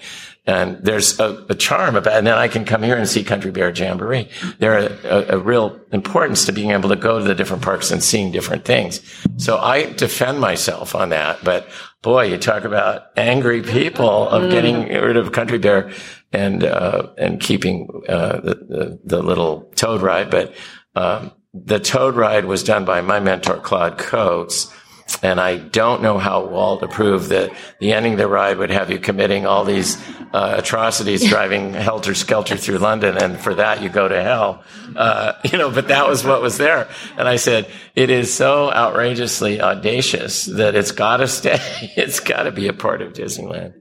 And 0.46 0.78
there's 0.82 1.20
a, 1.20 1.46
a 1.50 1.54
charm 1.54 1.96
about, 1.96 2.16
and 2.16 2.26
then 2.26 2.38
I 2.38 2.48
can 2.48 2.64
come 2.64 2.82
here 2.82 2.96
and 2.96 3.08
see 3.08 3.22
Country 3.22 3.50
Bear 3.50 3.70
Jamboree. 3.70 4.28
There 4.58 4.72
are 4.72 4.98
a, 5.04 5.36
a 5.36 5.38
real 5.38 5.78
importance 5.92 6.46
to 6.46 6.52
being 6.52 6.70
able 6.70 6.88
to 6.88 6.96
go 6.96 7.18
to 7.18 7.24
the 7.24 7.34
different 7.34 7.62
parks 7.62 7.90
and 7.90 8.02
seeing 8.02 8.32
different 8.32 8.64
things. 8.64 9.00
So 9.36 9.58
I 9.58 9.92
defend 9.92 10.40
myself 10.40 10.94
on 10.94 11.10
that. 11.10 11.44
But 11.44 11.68
boy, 12.02 12.24
you 12.24 12.38
talk 12.38 12.64
about 12.64 13.02
angry 13.16 13.62
people 13.62 14.28
of 14.28 14.50
getting 14.50 14.88
rid 14.88 15.16
of 15.16 15.32
Country 15.32 15.58
Bear 15.58 15.92
and 16.32 16.64
uh, 16.64 17.08
and 17.18 17.40
keeping 17.40 17.88
uh, 18.08 18.40
the, 18.40 18.54
the 18.54 19.00
the 19.04 19.22
little 19.22 19.70
Toad 19.76 20.00
ride. 20.00 20.30
But 20.30 20.54
um, 20.94 21.32
the 21.52 21.80
Toad 21.80 22.16
ride 22.16 22.46
was 22.46 22.62
done 22.62 22.84
by 22.84 23.00
my 23.00 23.20
mentor 23.20 23.58
Claude 23.58 23.98
Coats. 23.98 24.72
And 25.22 25.40
I 25.40 25.56
don't 25.56 26.02
know 26.02 26.18
how 26.18 26.46
Walt 26.46 26.82
approved 26.82 27.28
that 27.28 27.52
the 27.78 27.92
ending 27.92 28.12
of 28.12 28.18
the 28.18 28.28
ride 28.28 28.58
would 28.58 28.70
have 28.70 28.90
you 28.90 28.98
committing 28.98 29.46
all 29.46 29.64
these 29.64 29.96
uh, 30.32 30.56
atrocities, 30.58 31.28
driving 31.28 31.72
helter 31.74 32.14
skelter 32.14 32.56
through 32.56 32.78
London, 32.78 33.16
and 33.16 33.38
for 33.38 33.54
that 33.54 33.82
you 33.82 33.88
go 33.88 34.08
to 34.08 34.22
hell. 34.22 34.62
Uh, 34.96 35.32
you 35.50 35.58
know, 35.58 35.70
but 35.70 35.88
that 35.88 36.08
was 36.08 36.24
what 36.24 36.42
was 36.42 36.58
there. 36.58 36.88
And 37.16 37.28
I 37.28 37.36
said, 37.36 37.68
it 37.94 38.10
is 38.10 38.32
so 38.32 38.72
outrageously 38.72 39.60
audacious 39.60 40.46
that 40.46 40.74
it's 40.74 40.92
got 40.92 41.18
to 41.18 41.28
stay. 41.28 41.58
It's 41.96 42.20
got 42.20 42.44
to 42.44 42.52
be 42.52 42.68
a 42.68 42.72
part 42.72 43.02
of 43.02 43.12
Disneyland. 43.12 43.74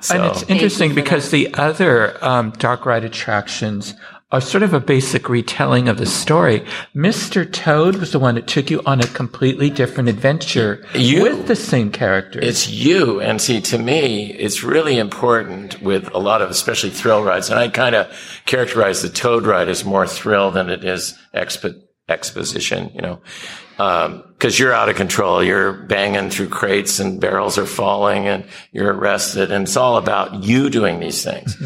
So, 0.00 0.14
and 0.14 0.24
it's 0.24 0.42
interesting 0.44 0.94
because 0.94 1.30
the 1.30 1.52
other 1.54 2.22
um, 2.24 2.52
dark 2.52 2.86
ride 2.86 3.04
attractions 3.04 3.94
are 4.32 4.40
sort 4.40 4.64
of 4.64 4.74
a 4.74 4.80
basic 4.80 5.28
retelling 5.28 5.88
of 5.88 5.98
the 5.98 6.06
story. 6.06 6.64
Mr. 6.96 7.50
Toad 7.50 7.96
was 7.96 8.10
the 8.10 8.18
one 8.18 8.34
that 8.34 8.48
took 8.48 8.70
you 8.70 8.82
on 8.84 9.00
a 9.00 9.06
completely 9.06 9.70
different 9.70 10.08
adventure 10.08 10.84
You. 10.94 11.22
with 11.22 11.46
the 11.46 11.54
same 11.54 11.92
characters. 11.92 12.42
It's 12.44 12.68
you. 12.68 13.20
And 13.20 13.40
see, 13.40 13.60
to 13.60 13.78
me, 13.78 14.32
it's 14.32 14.64
really 14.64 14.98
important 14.98 15.80
with 15.80 16.12
a 16.12 16.18
lot 16.18 16.42
of, 16.42 16.50
especially 16.50 16.90
thrill 16.90 17.22
rides. 17.22 17.50
And 17.50 17.58
I 17.60 17.68
kind 17.68 17.94
of 17.94 18.08
characterize 18.46 19.00
the 19.00 19.08
Toad 19.10 19.46
ride 19.46 19.68
as 19.68 19.84
more 19.84 20.08
thrill 20.08 20.50
than 20.50 20.70
it 20.70 20.84
is 20.84 21.16
expo- 21.32 21.80
exposition, 22.08 22.90
you 22.94 23.02
know. 23.02 23.20
Um, 23.78 24.24
cause 24.40 24.58
you're 24.58 24.72
out 24.72 24.88
of 24.88 24.96
control. 24.96 25.44
You're 25.44 25.72
banging 25.72 26.30
through 26.30 26.48
crates 26.48 26.98
and 26.98 27.20
barrels 27.20 27.58
are 27.58 27.66
falling 27.66 28.26
and 28.26 28.44
you're 28.72 28.92
arrested. 28.92 29.52
And 29.52 29.64
it's 29.68 29.76
all 29.76 29.98
about 29.98 30.42
you 30.42 30.68
doing 30.70 30.98
these 30.98 31.22
things. 31.22 31.56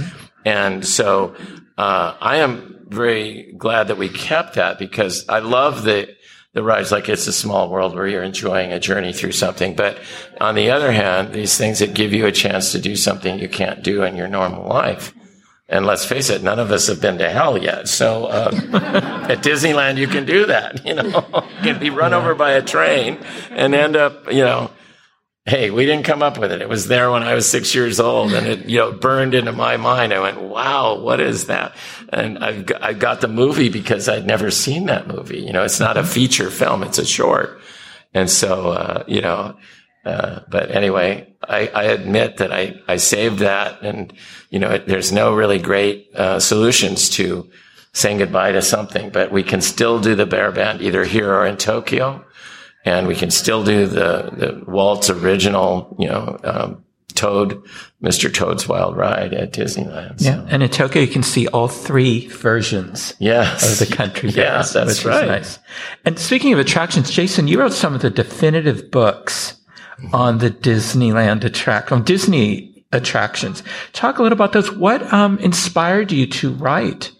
And 0.44 0.86
so, 0.86 1.34
uh, 1.78 2.16
I 2.20 2.36
am 2.38 2.86
very 2.88 3.52
glad 3.56 3.88
that 3.88 3.98
we 3.98 4.08
kept 4.08 4.54
that 4.54 4.78
because 4.78 5.28
I 5.28 5.38
love 5.38 5.84
the, 5.84 6.14
the 6.52 6.62
rides 6.62 6.92
like 6.92 7.08
it's 7.08 7.26
a 7.26 7.32
small 7.32 7.70
world 7.70 7.94
where 7.94 8.06
you're 8.06 8.22
enjoying 8.22 8.72
a 8.72 8.80
journey 8.80 9.12
through 9.12 9.32
something. 9.32 9.74
But 9.74 9.98
on 10.40 10.54
the 10.54 10.70
other 10.70 10.92
hand, 10.92 11.32
these 11.32 11.56
things 11.56 11.78
that 11.78 11.94
give 11.94 12.12
you 12.12 12.26
a 12.26 12.32
chance 12.32 12.72
to 12.72 12.80
do 12.80 12.96
something 12.96 13.38
you 13.38 13.48
can't 13.48 13.82
do 13.82 14.02
in 14.02 14.16
your 14.16 14.28
normal 14.28 14.68
life. 14.68 15.14
And 15.68 15.86
let's 15.86 16.04
face 16.04 16.30
it, 16.30 16.42
none 16.42 16.58
of 16.58 16.72
us 16.72 16.88
have 16.88 17.00
been 17.00 17.18
to 17.18 17.30
hell 17.30 17.56
yet. 17.56 17.86
So 17.86 18.26
uh, 18.26 18.50
at 19.30 19.38
Disneyland, 19.38 19.98
you 19.98 20.08
can 20.08 20.26
do 20.26 20.46
that. 20.46 20.84
You 20.90 20.94
know, 20.94 21.44
you 21.58 21.72
can 21.72 21.78
be 21.78 21.90
run 21.90 22.12
over 22.12 22.34
by 22.34 22.52
a 22.52 22.62
train 22.62 23.18
and 23.50 23.72
end 23.74 23.94
up, 23.94 24.32
you 24.32 24.42
know, 24.42 24.70
hey, 25.50 25.70
we 25.70 25.84
didn't 25.84 26.04
come 26.04 26.22
up 26.22 26.38
with 26.38 26.52
it. 26.52 26.62
It 26.62 26.68
was 26.68 26.86
there 26.86 27.10
when 27.10 27.22
I 27.22 27.34
was 27.34 27.48
six 27.48 27.74
years 27.74 27.98
old, 27.98 28.32
and 28.32 28.46
it 28.46 28.66
you 28.66 28.78
know 28.78 28.92
burned 28.92 29.34
into 29.34 29.52
my 29.52 29.76
mind. 29.76 30.14
I 30.14 30.20
went, 30.20 30.40
wow, 30.40 30.98
what 30.98 31.20
is 31.20 31.46
that? 31.46 31.74
And 32.10 32.38
I've 32.38 32.66
got, 32.66 32.82
I 32.82 32.92
got 32.92 33.20
the 33.20 33.28
movie 33.28 33.68
because 33.68 34.08
I'd 34.08 34.26
never 34.26 34.50
seen 34.50 34.86
that 34.86 35.08
movie. 35.08 35.40
You 35.40 35.52
know, 35.52 35.64
it's 35.64 35.80
not 35.80 35.96
a 35.96 36.04
feature 36.04 36.50
film; 36.50 36.82
it's 36.82 36.98
a 36.98 37.04
short. 37.04 37.60
And 38.14 38.28
so, 38.28 38.70
uh, 38.70 39.04
you 39.06 39.20
know, 39.20 39.56
uh, 40.04 40.40
but 40.48 40.70
anyway, 40.70 41.32
I, 41.42 41.68
I 41.68 41.84
admit 41.84 42.38
that 42.38 42.52
I, 42.52 42.80
I 42.88 42.96
saved 42.96 43.40
that 43.40 43.82
and, 43.82 44.12
you 44.50 44.58
know, 44.58 44.70
it, 44.70 44.86
there's 44.86 45.12
no 45.12 45.34
really 45.34 45.58
great, 45.58 46.10
uh, 46.14 46.40
solutions 46.40 47.08
to 47.10 47.48
saying 47.92 48.18
goodbye 48.18 48.52
to 48.52 48.62
something, 48.62 49.10
but 49.10 49.30
we 49.30 49.42
can 49.42 49.60
still 49.60 50.00
do 50.00 50.14
the 50.14 50.26
bear 50.26 50.52
band 50.52 50.80
either 50.80 51.04
here 51.04 51.32
or 51.32 51.46
in 51.46 51.56
Tokyo. 51.56 52.24
And 52.84 53.06
we 53.06 53.14
can 53.14 53.30
still 53.30 53.62
do 53.62 53.86
the, 53.86 54.30
the 54.32 54.64
Walt's 54.66 55.10
original, 55.10 55.94
you 55.98 56.08
know, 56.08 56.38
um, 56.44 56.84
Toad, 57.14 57.62
Mr. 58.02 58.32
Toad's 58.32 58.66
Wild 58.66 58.96
Ride 58.96 59.34
at 59.34 59.52
Disneyland. 59.52 60.20
So, 60.20 60.30
yeah. 60.30 60.46
And 60.48 60.62
in 60.62 60.70
Tokyo, 60.70 61.02
you 61.02 61.08
can 61.08 61.22
see 61.22 61.46
all 61.48 61.68
three 61.68 62.28
versions 62.28 63.12
Yes. 63.18 63.80
of 63.82 63.86
the 63.88 63.94
country. 63.94 64.30
Yes, 64.30 64.72
bear, 64.72 64.86
that's 64.86 65.00
which 65.00 65.06
right. 65.06 65.24
Is 65.24 65.28
nice. 65.28 65.58
And 66.06 66.18
speaking 66.18 66.54
of 66.54 66.58
attractions, 66.58 67.10
Jason, 67.10 67.46
you 67.48 67.60
wrote 67.60 67.74
some 67.74 67.94
of 67.94 68.00
the 68.00 68.08
definitive 68.08 68.90
books 68.90 69.60
on 70.14 70.38
the 70.38 70.50
Disneyland 70.50 71.44
attract, 71.44 71.92
on 71.92 72.04
Disney 72.04 72.86
attractions. 72.92 73.62
Talk 73.92 74.18
a 74.18 74.22
little 74.22 74.36
about 74.36 74.52
those. 74.52 74.72
What 74.72 75.12
um, 75.12 75.38
inspired 75.40 76.10
you 76.12 76.26
to 76.28 76.52
write 76.54 77.12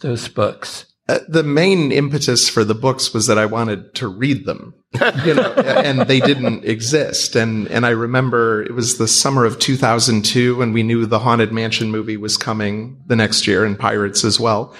those 0.00 0.26
books? 0.26 0.86
Uh, 1.08 1.18
the 1.28 1.42
main 1.42 1.92
impetus 1.92 2.48
for 2.48 2.64
the 2.64 2.74
books 2.74 3.12
was 3.14 3.26
that 3.26 3.38
I 3.38 3.46
wanted 3.46 3.94
to 3.96 4.08
read 4.08 4.46
them, 4.46 4.74
you 5.24 5.34
know, 5.34 5.52
and 5.52 6.02
they 6.02 6.20
didn't 6.20 6.64
exist. 6.64 7.34
And, 7.36 7.68
and 7.68 7.84
I 7.84 7.90
remember 7.90 8.62
it 8.62 8.74
was 8.74 8.98
the 8.98 9.08
summer 9.08 9.44
of 9.44 9.58
2002 9.58 10.56
when 10.56 10.72
we 10.72 10.82
knew 10.82 11.06
the 11.06 11.18
Haunted 11.18 11.52
Mansion 11.52 11.90
movie 11.90 12.16
was 12.16 12.36
coming 12.36 13.02
the 13.06 13.16
next 13.16 13.46
year 13.46 13.64
and 13.64 13.78
Pirates 13.78 14.24
as 14.24 14.38
well. 14.38 14.74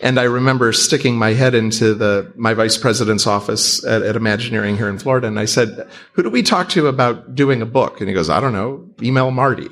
And 0.00 0.20
I 0.20 0.24
remember 0.24 0.72
sticking 0.72 1.16
my 1.16 1.30
head 1.30 1.54
into 1.54 1.94
the, 1.94 2.30
my 2.36 2.52
vice 2.52 2.76
president's 2.76 3.26
office 3.26 3.84
at, 3.86 4.02
at 4.02 4.16
Imagineering 4.16 4.76
here 4.76 4.88
in 4.88 4.98
Florida. 4.98 5.28
And 5.28 5.38
I 5.38 5.46
said, 5.46 5.88
who 6.12 6.22
do 6.22 6.30
we 6.30 6.42
talk 6.42 6.68
to 6.70 6.88
about 6.88 7.34
doing 7.34 7.62
a 7.62 7.66
book? 7.66 8.00
And 8.00 8.08
he 8.08 8.14
goes, 8.14 8.28
I 8.28 8.40
don't 8.40 8.52
know, 8.52 8.86
email 9.02 9.30
Marty. 9.30 9.68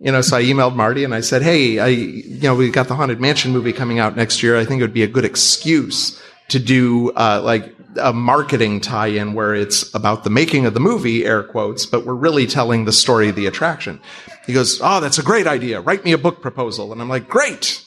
You 0.00 0.12
know, 0.12 0.22
so 0.22 0.36
I 0.36 0.42
emailed 0.42 0.74
Marty 0.74 1.04
and 1.04 1.14
I 1.14 1.20
said, 1.20 1.42
Hey, 1.42 1.78
I, 1.78 1.88
you 1.88 2.40
know, 2.40 2.54
we 2.54 2.70
got 2.70 2.88
the 2.88 2.94
Haunted 2.94 3.20
Mansion 3.20 3.52
movie 3.52 3.72
coming 3.72 3.98
out 3.98 4.16
next 4.16 4.42
year. 4.42 4.56
I 4.58 4.64
think 4.64 4.80
it 4.80 4.84
would 4.84 4.94
be 4.94 5.02
a 5.02 5.08
good 5.08 5.24
excuse 5.24 6.20
to 6.48 6.58
do, 6.58 7.10
uh, 7.12 7.40
like 7.42 7.74
a 8.00 8.12
marketing 8.12 8.80
tie-in 8.80 9.34
where 9.34 9.54
it's 9.54 9.94
about 9.94 10.24
the 10.24 10.30
making 10.30 10.66
of 10.66 10.74
the 10.74 10.80
movie, 10.80 11.24
air 11.24 11.42
quotes, 11.42 11.86
but 11.86 12.04
we're 12.04 12.14
really 12.14 12.46
telling 12.46 12.84
the 12.84 12.92
story 12.92 13.28
of 13.28 13.36
the 13.36 13.46
attraction. 13.46 14.00
He 14.46 14.52
goes, 14.52 14.80
Oh, 14.82 15.00
that's 15.00 15.18
a 15.18 15.22
great 15.22 15.46
idea. 15.46 15.80
Write 15.80 16.04
me 16.04 16.12
a 16.12 16.18
book 16.18 16.40
proposal. 16.40 16.92
And 16.92 17.00
I'm 17.00 17.08
like, 17.08 17.28
great. 17.28 17.84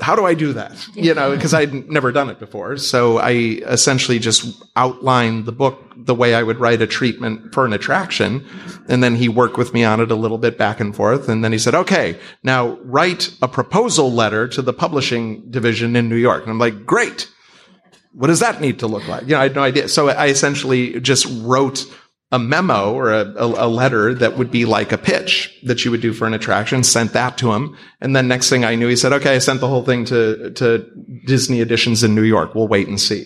how 0.00 0.16
do 0.16 0.24
I 0.26 0.34
do 0.34 0.52
that? 0.54 0.86
You 0.94 1.14
know, 1.14 1.34
because 1.34 1.54
I'd 1.54 1.88
never 1.88 2.10
done 2.12 2.28
it 2.28 2.38
before. 2.38 2.76
So 2.78 3.18
I 3.18 3.30
essentially 3.30 4.18
just 4.18 4.62
outlined 4.76 5.46
the 5.46 5.52
book 5.52 5.80
the 5.96 6.14
way 6.14 6.34
I 6.34 6.42
would 6.42 6.58
write 6.58 6.82
a 6.82 6.86
treatment 6.86 7.54
for 7.54 7.64
an 7.64 7.72
attraction. 7.72 8.44
And 8.88 9.02
then 9.02 9.14
he 9.14 9.28
worked 9.28 9.56
with 9.56 9.72
me 9.72 9.84
on 9.84 10.00
it 10.00 10.10
a 10.10 10.16
little 10.16 10.38
bit 10.38 10.58
back 10.58 10.80
and 10.80 10.94
forth. 10.94 11.28
And 11.28 11.44
then 11.44 11.52
he 11.52 11.58
said, 11.58 11.74
okay, 11.74 12.18
now 12.42 12.76
write 12.82 13.32
a 13.40 13.48
proposal 13.48 14.12
letter 14.12 14.48
to 14.48 14.62
the 14.62 14.72
publishing 14.72 15.48
division 15.50 15.94
in 15.96 16.08
New 16.08 16.16
York. 16.16 16.42
And 16.42 16.50
I'm 16.50 16.58
like, 16.58 16.84
great. 16.84 17.30
What 18.14 18.28
does 18.28 18.40
that 18.40 18.60
need 18.60 18.78
to 18.78 18.86
look 18.86 19.06
like? 19.08 19.22
You 19.22 19.30
know, 19.30 19.40
I 19.40 19.44
had 19.44 19.54
no 19.54 19.62
idea. 19.62 19.88
So 19.88 20.08
I 20.08 20.26
essentially 20.26 21.00
just 21.00 21.26
wrote 21.42 21.84
a 22.30 22.38
memo 22.38 22.92
or 22.92 23.12
a, 23.12 23.32
a, 23.36 23.68
letter 23.68 24.12
that 24.14 24.36
would 24.36 24.50
be 24.50 24.64
like 24.64 24.90
a 24.90 24.98
pitch 24.98 25.56
that 25.62 25.84
you 25.84 25.90
would 25.90 26.00
do 26.00 26.12
for 26.12 26.26
an 26.26 26.34
attraction, 26.34 26.82
sent 26.82 27.12
that 27.12 27.38
to 27.38 27.52
him. 27.52 27.76
And 28.00 28.16
then 28.16 28.26
next 28.26 28.48
thing 28.48 28.64
I 28.64 28.74
knew, 28.74 28.88
he 28.88 28.96
said, 28.96 29.12
okay, 29.12 29.36
I 29.36 29.38
sent 29.38 29.60
the 29.60 29.68
whole 29.68 29.84
thing 29.84 30.04
to, 30.06 30.50
to 30.52 30.84
Disney 31.26 31.60
editions 31.60 32.02
in 32.02 32.14
New 32.14 32.22
York. 32.22 32.54
We'll 32.54 32.66
wait 32.66 32.88
and 32.88 33.00
see. 33.00 33.22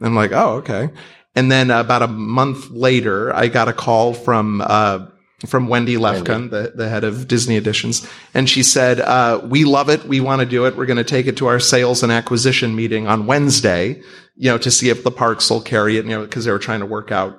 And 0.00 0.08
I'm 0.08 0.16
like, 0.16 0.32
oh, 0.32 0.54
okay. 0.56 0.90
And 1.36 1.52
then 1.52 1.70
about 1.70 2.02
a 2.02 2.08
month 2.08 2.70
later, 2.70 3.32
I 3.34 3.46
got 3.46 3.68
a 3.68 3.72
call 3.72 4.12
from, 4.12 4.60
uh, 4.60 5.06
from 5.46 5.68
Wendy 5.68 5.96
Lefkin, 5.96 6.50
the, 6.50 6.72
the 6.74 6.88
head 6.88 7.04
of 7.04 7.28
Disney 7.28 7.56
Editions. 7.56 8.06
And 8.34 8.50
she 8.50 8.62
said, 8.62 9.00
uh, 9.00 9.40
we 9.44 9.64
love 9.64 9.88
it. 9.88 10.04
We 10.04 10.20
want 10.20 10.40
to 10.40 10.46
do 10.46 10.66
it. 10.66 10.76
We're 10.76 10.86
going 10.86 10.96
to 10.96 11.04
take 11.04 11.26
it 11.26 11.36
to 11.36 11.46
our 11.46 11.60
sales 11.60 12.02
and 12.02 12.10
acquisition 12.10 12.74
meeting 12.74 13.06
on 13.06 13.26
Wednesday, 13.26 14.02
you 14.36 14.50
know, 14.50 14.58
to 14.58 14.70
see 14.70 14.88
if 14.88 15.04
the 15.04 15.12
parks 15.12 15.48
will 15.48 15.60
carry 15.60 15.96
it, 15.96 16.04
you 16.04 16.10
know, 16.10 16.22
because 16.22 16.44
they 16.44 16.50
were 16.50 16.58
trying 16.58 16.80
to 16.80 16.86
work 16.86 17.12
out 17.12 17.38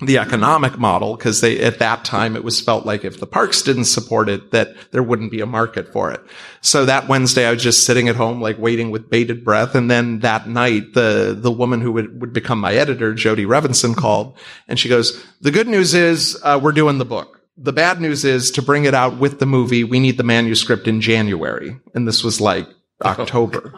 the 0.00 0.18
economic 0.18 0.78
model 0.78 1.16
because 1.16 1.40
they 1.40 1.60
at 1.60 1.78
that 1.78 2.04
time 2.04 2.36
it 2.36 2.44
was 2.44 2.60
felt 2.60 2.86
like 2.86 3.04
if 3.04 3.20
the 3.20 3.26
parks 3.26 3.62
didn't 3.62 3.84
support 3.84 4.28
it 4.28 4.50
that 4.50 4.74
there 4.90 5.02
wouldn't 5.02 5.30
be 5.30 5.40
a 5.40 5.46
market 5.46 5.92
for 5.92 6.10
it. 6.10 6.20
So 6.60 6.84
that 6.86 7.08
wednesday 7.08 7.46
i 7.46 7.52
was 7.52 7.62
just 7.62 7.84
sitting 7.86 8.08
at 8.08 8.16
home 8.16 8.40
like 8.40 8.58
waiting 8.58 8.90
with 8.90 9.10
bated 9.10 9.44
breath 9.44 9.74
and 9.74 9.90
then 9.90 10.20
that 10.20 10.48
night 10.48 10.94
the 10.94 11.36
the 11.38 11.50
woman 11.50 11.80
who 11.80 11.92
would, 11.92 12.20
would 12.20 12.32
become 12.32 12.58
my 12.58 12.74
editor 12.74 13.14
jody 13.14 13.46
revenson 13.46 13.94
called 13.94 14.36
and 14.68 14.78
she 14.78 14.88
goes 14.88 15.24
the 15.40 15.50
good 15.50 15.68
news 15.68 15.94
is 15.94 16.40
uh, 16.42 16.58
we're 16.62 16.72
doing 16.72 16.98
the 16.98 17.04
book. 17.04 17.42
The 17.56 17.72
bad 17.72 18.00
news 18.00 18.24
is 18.24 18.50
to 18.52 18.62
bring 18.62 18.84
it 18.84 18.94
out 18.94 19.18
with 19.18 19.38
the 19.38 19.46
movie 19.46 19.84
we 19.84 20.00
need 20.00 20.16
the 20.16 20.24
manuscript 20.24 20.88
in 20.88 21.00
january. 21.00 21.76
And 21.94 22.08
this 22.08 22.24
was 22.24 22.40
like 22.40 22.66
October. 23.04 23.72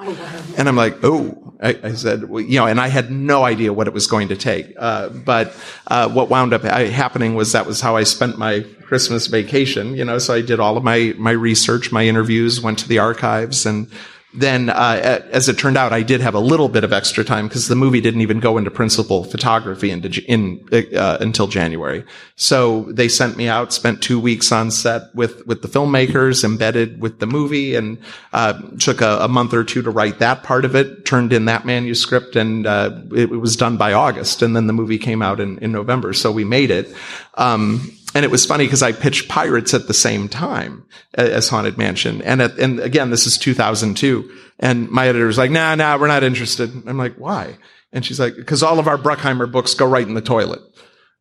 And 0.57 0.69
I'm 0.69 0.77
like, 0.77 0.99
oh, 1.03 1.55
I, 1.61 1.79
I 1.83 1.93
said, 1.95 2.29
well, 2.29 2.43
you 2.43 2.59
know, 2.59 2.67
and 2.67 2.81
I 2.81 2.89
had 2.89 3.11
no 3.11 3.45
idea 3.45 3.73
what 3.73 3.87
it 3.87 3.95
was 3.95 4.07
going 4.07 4.29
to 4.29 4.37
take. 4.37 4.75
Uh, 4.79 5.09
but 5.09 5.55
uh, 5.87 6.09
what 6.09 6.29
wound 6.29 6.53
up 6.53 6.63
happening 6.63 7.35
was 7.35 7.53
that 7.53 7.67
was 7.67 7.81
how 7.81 7.97
I 7.97 8.05
spent 8.05 8.39
my 8.39 8.65
Christmas 8.83 9.27
vacation. 9.27 9.97
You 9.97 10.05
know, 10.05 10.19
so 10.19 10.35
I 10.35 10.43
did 10.43 10.61
all 10.61 10.77
of 10.77 10.85
my 10.85 11.15
my 11.19 11.33
research, 11.33 11.93
my 11.93 12.05
interviews, 12.07 12.61
went 12.61 12.79
to 12.81 12.89
the 12.89 12.99
archives, 12.99 13.67
and 13.67 13.91
then 14.37 14.69
uh, 14.69 15.23
as 15.31 15.49
it 15.49 15.59
turned 15.59 15.77
out, 15.77 15.93
I 15.93 16.03
did 16.03 16.21
have 16.21 16.35
a 16.35 16.41
little 16.41 16.69
bit 16.69 16.85
of 16.85 16.93
extra 16.93 17.25
time 17.25 17.49
because 17.49 17.69
the 17.69 17.75
movie 17.75 18.01
didn't 18.01 18.21
even 18.21 18.39
go 18.39 18.59
into 18.59 18.71
principal 18.71 19.25
photography 19.25 19.91
into, 19.91 20.23
in, 20.25 20.67
uh, 20.73 21.19
until 21.21 21.47
January. 21.47 22.05
So 22.37 22.83
they 22.85 23.09
sent 23.09 23.37
me 23.37 23.49
out, 23.49 23.73
spent 23.73 24.03
two 24.03 24.21
weeks 24.21 24.53
on 24.53 24.71
set 24.71 25.15
with 25.15 25.47
with 25.47 25.63
the 25.63 25.69
filmmakers, 25.69 26.45
embedded 26.45 27.01
with 27.01 27.19
the 27.19 27.27
movie, 27.27 27.75
and 27.75 27.99
uh, 28.33 28.61
took 28.79 29.01
a, 29.01 29.19
a, 29.23 29.29
month 29.29 29.55
or 29.55 29.65
two 29.65 29.83
to 29.83 29.91
write 29.91 30.19
that 30.19 30.43
part 30.43 30.65
of 30.65 30.75
it. 30.77 31.07
Turned 31.07 31.33
in 31.33 31.47
that 31.47 31.65
manuscript, 31.65 32.37
and 32.37 32.67
uh, 32.67 32.91
it, 33.13 33.33
it, 33.33 33.37
was 33.37 33.57
done 33.57 33.77
by 33.77 33.93
August, 33.93 34.43
and 34.43 34.55
then 34.55 34.67
the 34.67 34.73
movie 34.73 34.99
came 34.99 35.23
out 35.23 35.41
in, 35.41 35.59
in 35.59 35.73
November. 35.73 36.13
So 36.13 36.31
we 36.31 36.45
made 36.45 36.71
it. 36.71 36.95
Um, 37.35 37.97
and 38.17 38.25
it 38.25 38.31
was 38.31 38.47
funny 38.47 38.65
because 38.65 38.83
I 38.83 38.93
pitched 38.93 39.29
Pirates 39.29 39.75
at 39.75 39.89
the 39.89 39.93
same 39.93 40.27
time 40.27 40.87
as 41.13 41.51
Haunted 41.51 41.77
Mansion. 41.77 42.23
And 42.23 42.41
at, 42.41 42.59
and 42.59 42.81
again, 42.81 43.11
this 43.11 43.27
is 43.27 43.37
2002. 43.37 44.31
And 44.59 44.89
my 44.89 45.07
editor 45.07 45.27
was 45.27 45.37
like, 45.37 45.51
nah, 45.51 45.75
nah, 45.75 45.99
we're 45.99 46.07
not 46.07 46.25
interested. 46.25 46.71
I'm 46.87 46.97
like, 46.97 47.17
why? 47.17 47.59
And 47.93 48.07
she's 48.07 48.19
like, 48.19 48.35
because 48.35 48.63
all 48.63 48.79
of 48.79 48.89
our 48.89 48.97
Bruckheimer 48.97 49.53
books 49.53 49.75
go 49.75 49.85
right 49.85 50.09
in 50.09 50.15
the 50.15 50.23
toilet. 50.23 50.61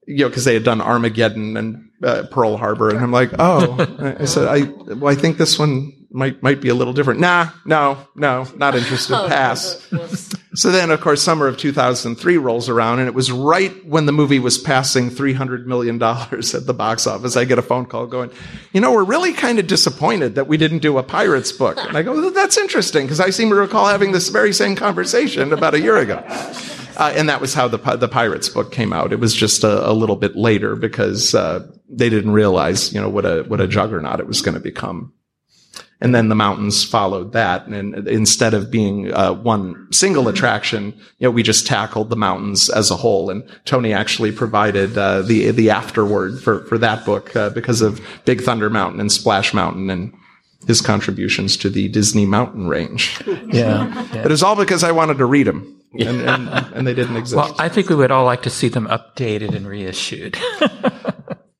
You 0.07 0.19
know, 0.19 0.29
because 0.29 0.45
they 0.45 0.53
had 0.53 0.63
done 0.63 0.79
Armageddon 0.79 1.57
and 1.57 1.89
uh, 2.01 2.27
Pearl 2.31 2.55
Harbor. 2.55 2.91
And 2.91 2.99
I'm 2.99 3.11
like, 3.11 3.31
oh, 3.39 4.15
I 4.17 4.23
said, 4.23 4.47
I, 4.47 4.61
well, 4.93 5.11
I 5.11 5.15
think 5.15 5.37
this 5.37 5.59
one 5.59 5.91
might 6.15 6.41
might 6.41 6.61
be 6.61 6.69
a 6.69 6.73
little 6.73 6.93
different. 6.93 7.19
Nah, 7.19 7.49
no, 7.65 7.97
no, 8.15 8.47
not 8.55 8.75
interested. 8.75 9.15
Oh, 9.25 9.27
Pass. 9.29 9.87
so 10.55 10.71
then, 10.71 10.91
of 10.91 10.99
course, 10.99 11.21
summer 11.21 11.47
of 11.47 11.57
2003 11.57 12.37
rolls 12.37 12.67
around, 12.69 12.99
and 12.99 13.07
it 13.07 13.13
was 13.13 13.31
right 13.31 13.85
when 13.85 14.05
the 14.07 14.11
movie 14.11 14.39
was 14.39 14.57
passing 14.57 15.09
300 15.09 15.67
million 15.67 15.97
dollars 15.97 16.55
at 16.55 16.65
the 16.65 16.73
box 16.73 17.05
office. 17.07 17.37
I 17.37 17.45
get 17.45 17.59
a 17.59 17.61
phone 17.61 17.85
call 17.85 18.07
going, 18.07 18.31
you 18.73 18.81
know, 18.81 18.91
we're 18.91 19.03
really 19.03 19.33
kind 19.33 19.59
of 19.59 19.67
disappointed 19.67 20.35
that 20.35 20.47
we 20.47 20.57
didn't 20.57 20.79
do 20.79 20.97
a 20.97 21.03
Pirates 21.03 21.51
book. 21.51 21.77
And 21.77 21.97
I 21.97 22.01
go, 22.01 22.13
well, 22.13 22.31
that's 22.31 22.57
interesting 22.57 23.05
because 23.05 23.19
I 23.19 23.29
seem 23.29 23.49
to 23.49 23.55
recall 23.55 23.87
having 23.87 24.11
this 24.11 24.29
very 24.29 24.53
same 24.53 24.75
conversation 24.75 25.53
about 25.53 25.73
a 25.73 25.79
year 25.79 25.97
ago. 25.97 26.23
Uh, 26.97 27.11
and 27.13 27.27
that 27.27 27.41
was 27.41 27.53
how 27.53 27.67
the 27.67 27.77
the 27.97 28.07
Pirates 28.07 28.47
book 28.47 28.71
came 28.71 28.93
out. 28.93 29.11
It 29.11 29.19
was 29.19 29.35
just 29.35 29.65
a, 29.65 29.89
a 29.89 29.91
little 29.91 30.15
bit 30.15 30.37
later 30.37 30.77
because 30.77 31.35
uh, 31.35 31.67
they 31.89 32.09
didn't 32.09 32.31
realize, 32.31 32.93
you 32.93 33.01
know, 33.01 33.09
what 33.09 33.25
a 33.25 33.43
what 33.43 33.59
a 33.59 33.67
juggernaut 33.67 34.21
it 34.21 34.27
was 34.27 34.41
going 34.41 34.55
to 34.55 34.61
become 34.61 35.11
and 36.05 36.13
then 36.13 36.29
the 36.29 36.35
mountains 36.35 36.83
followed 36.83 37.33
that. 37.33 37.65
And 37.65 38.07
instead 38.07 38.53
of 38.53 38.69
being 38.69 39.11
uh, 39.11 39.33
one 39.33 39.87
single 39.91 40.27
attraction, 40.27 40.93
you 41.17 41.25
know, 41.25 41.31
we 41.31 41.41
just 41.41 41.65
tackled 41.65 42.11
the 42.11 42.15
mountains 42.15 42.69
as 42.69 42.91
a 42.91 42.95
whole. 42.95 43.31
And 43.31 43.43
Tony 43.65 43.91
actually 43.91 44.31
provided 44.31 44.95
uh, 44.95 45.23
the 45.23 45.49
the 45.49 45.71
afterword 45.71 46.39
for 46.43 46.63
for 46.65 46.77
that 46.77 47.05
book 47.05 47.35
uh, 47.35 47.49
because 47.49 47.81
of 47.81 47.99
Big 48.23 48.41
Thunder 48.41 48.69
Mountain 48.69 48.99
and 48.99 49.11
Splash 49.11 49.51
Mountain 49.51 49.89
and 49.89 50.13
his 50.67 50.79
contributions 50.79 51.57
to 51.57 51.71
the 51.71 51.87
Disney 51.87 52.27
mountain 52.27 52.67
range. 52.67 53.19
Yeah, 53.47 54.07
yeah. 54.13 54.23
it 54.23 54.29
was 54.29 54.43
all 54.43 54.55
because 54.55 54.83
I 54.83 54.91
wanted 54.91 55.17
to 55.19 55.25
read 55.25 55.47
them. 55.47 55.81
And, 55.93 56.21
and, 56.21 56.49
and, 56.49 56.87
they 56.87 56.93
didn't 56.93 57.15
exist. 57.15 57.37
Well, 57.37 57.55
I 57.57 57.69
think 57.69 57.89
we 57.89 57.95
would 57.95 58.11
all 58.11 58.25
like 58.25 58.41
to 58.43 58.49
see 58.49 58.67
them 58.67 58.87
updated 58.87 59.55
and 59.55 59.65
reissued. 59.65 60.37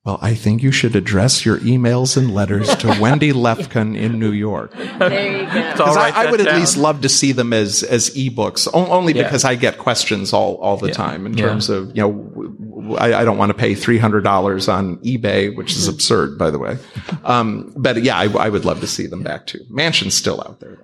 Well, 0.06 0.20
I 0.22 0.34
think 0.36 0.62
you 0.62 0.70
should 0.70 0.94
address 0.94 1.44
your 1.44 1.58
emails 1.58 2.16
and 2.16 2.32
letters 2.32 2.72
to 2.76 2.96
Wendy 3.00 3.32
Lefkin 3.32 3.96
in 3.96 4.20
New 4.20 4.30
York. 4.30 4.72
There 4.96 5.40
you 5.40 5.46
go. 5.46 5.72
Because 5.72 5.96
I, 5.96 6.10
I, 6.10 6.30
would 6.30 6.38
down. 6.38 6.48
at 6.48 6.58
least 6.58 6.76
love 6.76 7.02
to 7.02 7.08
see 7.08 7.32
them 7.32 7.52
as 7.52 7.82
as 7.82 8.10
ebooks, 8.10 8.68
only 8.72 9.12
yeah. 9.12 9.24
because 9.24 9.44
I 9.44 9.56
get 9.56 9.78
questions 9.78 10.32
all 10.32 10.54
all 10.56 10.76
the 10.76 10.88
yeah. 10.88 10.94
time 10.94 11.26
in 11.26 11.34
terms 11.34 11.68
of 11.68 11.94
you 11.96 12.02
know 12.02 12.96
I, 12.98 13.14
I 13.14 13.24
don't 13.24 13.36
want 13.36 13.50
to 13.50 13.54
pay 13.54 13.74
three 13.74 13.98
hundred 13.98 14.22
dollars 14.22 14.68
on 14.68 14.98
eBay, 14.98 15.54
which 15.54 15.72
is 15.72 15.88
absurd, 15.88 16.38
by 16.38 16.50
the 16.50 16.58
way. 16.58 16.78
Um, 17.24 17.72
but 17.76 18.02
yeah, 18.04 18.16
I, 18.16 18.28
I, 18.34 18.48
would 18.48 18.64
love 18.64 18.80
to 18.80 18.86
see 18.86 19.06
them 19.08 19.24
back 19.24 19.46
too. 19.46 19.64
Mansion's 19.68 20.14
still 20.14 20.40
out 20.46 20.60
there. 20.60 20.78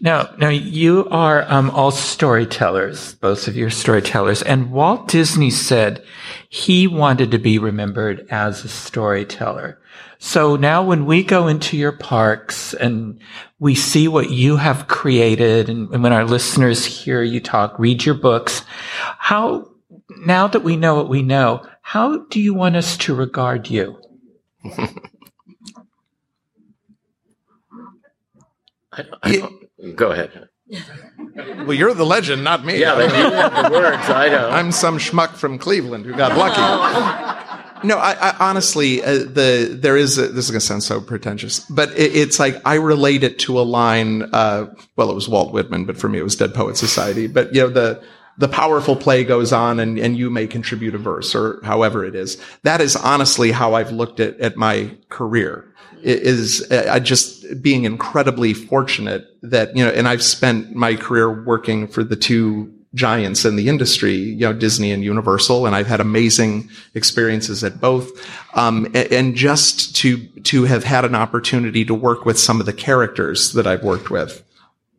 Now, 0.00 0.34
now 0.38 0.48
you 0.48 1.06
are 1.10 1.44
um, 1.48 1.70
all 1.70 1.90
storytellers, 1.90 3.14
both 3.16 3.46
of 3.46 3.56
you 3.56 3.66
are 3.66 3.70
storytellers, 3.70 4.42
and 4.42 4.72
Walt 4.72 5.08
Disney 5.08 5.50
said 5.50 6.04
he 6.48 6.86
wanted 6.86 7.30
to 7.30 7.38
be 7.38 7.58
remembered 7.58 8.26
as 8.30 8.64
a 8.64 8.68
storyteller. 8.68 9.78
So 10.18 10.56
now 10.56 10.82
when 10.82 11.06
we 11.06 11.22
go 11.22 11.48
into 11.48 11.76
your 11.76 11.92
parks 11.92 12.74
and 12.74 13.20
we 13.58 13.74
see 13.74 14.08
what 14.08 14.30
you 14.30 14.56
have 14.56 14.88
created 14.88 15.68
and, 15.68 15.92
and 15.92 16.02
when 16.02 16.12
our 16.12 16.24
listeners 16.24 16.84
hear 16.84 17.22
you 17.22 17.40
talk, 17.40 17.78
read 17.78 18.04
your 18.04 18.14
books, 18.14 18.64
how, 19.18 19.68
now 20.24 20.46
that 20.48 20.62
we 20.62 20.76
know 20.76 20.94
what 20.94 21.08
we 21.08 21.22
know, 21.22 21.66
how 21.80 22.18
do 22.26 22.40
you 22.40 22.54
want 22.54 22.76
us 22.76 22.96
to 22.98 23.14
regard 23.14 23.68
you? 23.68 24.00
I, 28.92 29.04
I 29.22 29.48
Go 29.94 30.12
ahead. 30.12 30.48
Well, 31.36 31.74
you're 31.74 31.92
the 31.94 32.06
legend, 32.06 32.44
not 32.44 32.64
me. 32.64 32.78
Yeah, 32.78 32.94
but 32.94 33.10
you 33.10 33.30
have 33.32 33.70
the 33.70 33.76
words. 33.76 34.08
I 34.08 34.28
don't. 34.28 34.52
I'm 34.52 34.72
some 34.72 34.98
schmuck 34.98 35.30
from 35.30 35.58
Cleveland 35.58 36.06
who 36.06 36.14
got 36.14 36.36
lucky. 36.36 36.60
No, 37.84 37.98
I, 37.98 38.12
I 38.12 38.36
honestly, 38.38 39.02
uh, 39.02 39.18
the 39.18 39.76
there 39.80 39.96
is 39.96 40.16
a, 40.18 40.28
this 40.28 40.44
is 40.44 40.50
going 40.50 40.60
to 40.60 40.66
sound 40.66 40.84
so 40.84 41.00
pretentious, 41.00 41.60
but 41.60 41.90
it, 41.98 42.14
it's 42.14 42.38
like 42.38 42.60
I 42.64 42.74
relate 42.74 43.24
it 43.24 43.40
to 43.40 43.58
a 43.58 43.62
line. 43.62 44.22
Uh, 44.32 44.72
well, 44.96 45.10
it 45.10 45.14
was 45.14 45.28
Walt 45.28 45.52
Whitman, 45.52 45.84
but 45.84 45.96
for 45.96 46.08
me, 46.08 46.18
it 46.18 46.22
was 46.22 46.36
Dead 46.36 46.54
Poet 46.54 46.76
Society. 46.76 47.26
But 47.26 47.54
you 47.54 47.62
know 47.62 47.70
the 47.70 48.02
the 48.38 48.48
powerful 48.48 48.96
play 48.96 49.24
goes 49.24 49.52
on 49.52 49.78
and, 49.78 49.98
and 49.98 50.16
you 50.16 50.30
may 50.30 50.46
contribute 50.46 50.94
a 50.94 50.98
verse 50.98 51.34
or 51.34 51.60
however 51.64 52.04
it 52.04 52.14
is. 52.14 52.40
That 52.62 52.80
is 52.80 52.96
honestly 52.96 53.52
how 53.52 53.74
I've 53.74 53.92
looked 53.92 54.20
at, 54.20 54.38
at 54.40 54.56
my 54.56 54.96
career 55.10 55.71
is 56.02 56.66
uh, 56.70 56.98
just 57.00 57.62
being 57.62 57.84
incredibly 57.84 58.54
fortunate 58.54 59.26
that, 59.42 59.76
you 59.76 59.84
know, 59.84 59.90
and 59.90 60.08
I've 60.08 60.22
spent 60.22 60.74
my 60.74 60.96
career 60.96 61.42
working 61.42 61.86
for 61.86 62.02
the 62.02 62.16
two 62.16 62.72
giants 62.94 63.44
in 63.44 63.56
the 63.56 63.68
industry, 63.68 64.14
you 64.14 64.40
know, 64.40 64.52
Disney 64.52 64.92
and 64.92 65.02
Universal, 65.02 65.66
and 65.66 65.74
I've 65.74 65.86
had 65.86 66.00
amazing 66.00 66.68
experiences 66.94 67.64
at 67.64 67.80
both. 67.80 68.10
Um, 68.54 68.90
and 68.94 69.34
just 69.34 69.96
to, 69.96 70.18
to 70.44 70.64
have 70.64 70.84
had 70.84 71.04
an 71.04 71.14
opportunity 71.14 71.84
to 71.86 71.94
work 71.94 72.24
with 72.26 72.38
some 72.38 72.60
of 72.60 72.66
the 72.66 72.72
characters 72.72 73.52
that 73.52 73.66
I've 73.66 73.82
worked 73.82 74.10
with. 74.10 74.44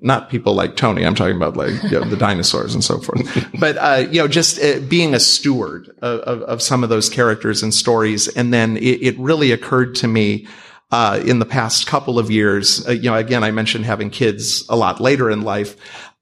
Not 0.01 0.29
people 0.29 0.53
like 0.53 0.75
Tony. 0.75 1.05
I'm 1.05 1.15
talking 1.15 1.37
about 1.37 1.55
like 1.55 1.81
you 1.83 1.91
know, 1.91 2.03
the 2.03 2.17
dinosaurs 2.17 2.73
and 2.73 2.83
so 2.83 2.99
forth. 2.99 3.21
But 3.59 3.77
uh, 3.77 4.07
you 4.11 4.21
know, 4.21 4.27
just 4.27 4.61
uh, 4.61 4.79
being 4.81 5.13
a 5.13 5.19
steward 5.19 5.87
of, 6.01 6.19
of, 6.21 6.41
of, 6.41 6.61
some 6.61 6.83
of 6.83 6.89
those 6.89 7.07
characters 7.07 7.63
and 7.63 7.73
stories, 7.73 8.27
and 8.27 8.53
then 8.53 8.75
it, 8.75 9.01
it 9.01 9.17
really 9.17 9.53
occurred 9.53 9.95
to 9.95 10.09
me 10.09 10.45
uh, 10.93 11.19
in 11.25 11.39
the 11.39 11.45
past 11.45 11.87
couple 11.87 12.19
of 12.19 12.29
years. 12.29 12.87
Uh, 12.87 12.91
you 12.91 13.09
know, 13.09 13.15
again, 13.15 13.43
I 13.43 13.49
mentioned 13.49 13.83
having 13.83 14.11
kids 14.11 14.63
a 14.69 14.75
lot 14.75 15.01
later 15.01 15.31
in 15.31 15.41
life. 15.41 15.75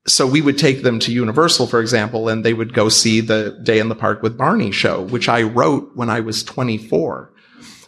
So 0.07 0.25
we 0.25 0.41
would 0.41 0.57
take 0.57 0.81
them 0.81 0.97
to 0.99 1.11
Universal, 1.11 1.67
for 1.67 1.81
example, 1.81 2.29
and 2.29 2.45
they 2.45 2.53
would 2.53 2.73
go 2.73 2.87
see 2.87 3.19
the 3.19 3.59
Day 3.61 3.79
in 3.79 3.89
the 3.89 3.95
Park 3.95 4.23
with 4.23 4.37
Barney 4.37 4.71
show, 4.71 5.01
which 5.01 5.27
I 5.27 5.41
wrote 5.41 5.91
when 5.95 6.09
I 6.09 6.21
was 6.21 6.41
24. 6.45 7.33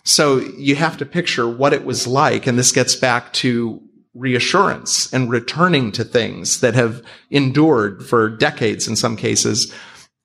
So 0.03 0.39
you 0.57 0.75
have 0.75 0.97
to 0.97 1.05
picture 1.05 1.47
what 1.47 1.71
it 1.71 1.85
was 1.85 2.05
like. 2.05 2.47
And 2.47 2.59
this 2.59 2.73
gets 2.73 2.95
back 2.97 3.31
to 3.33 3.81
reassurance 4.13 5.11
and 5.13 5.31
returning 5.31 5.89
to 5.93 6.03
things 6.03 6.59
that 6.59 6.73
have 6.75 7.01
endured 7.31 8.05
for 8.05 8.27
decades 8.27 8.89
in 8.89 8.97
some 8.97 9.15
cases. 9.15 9.73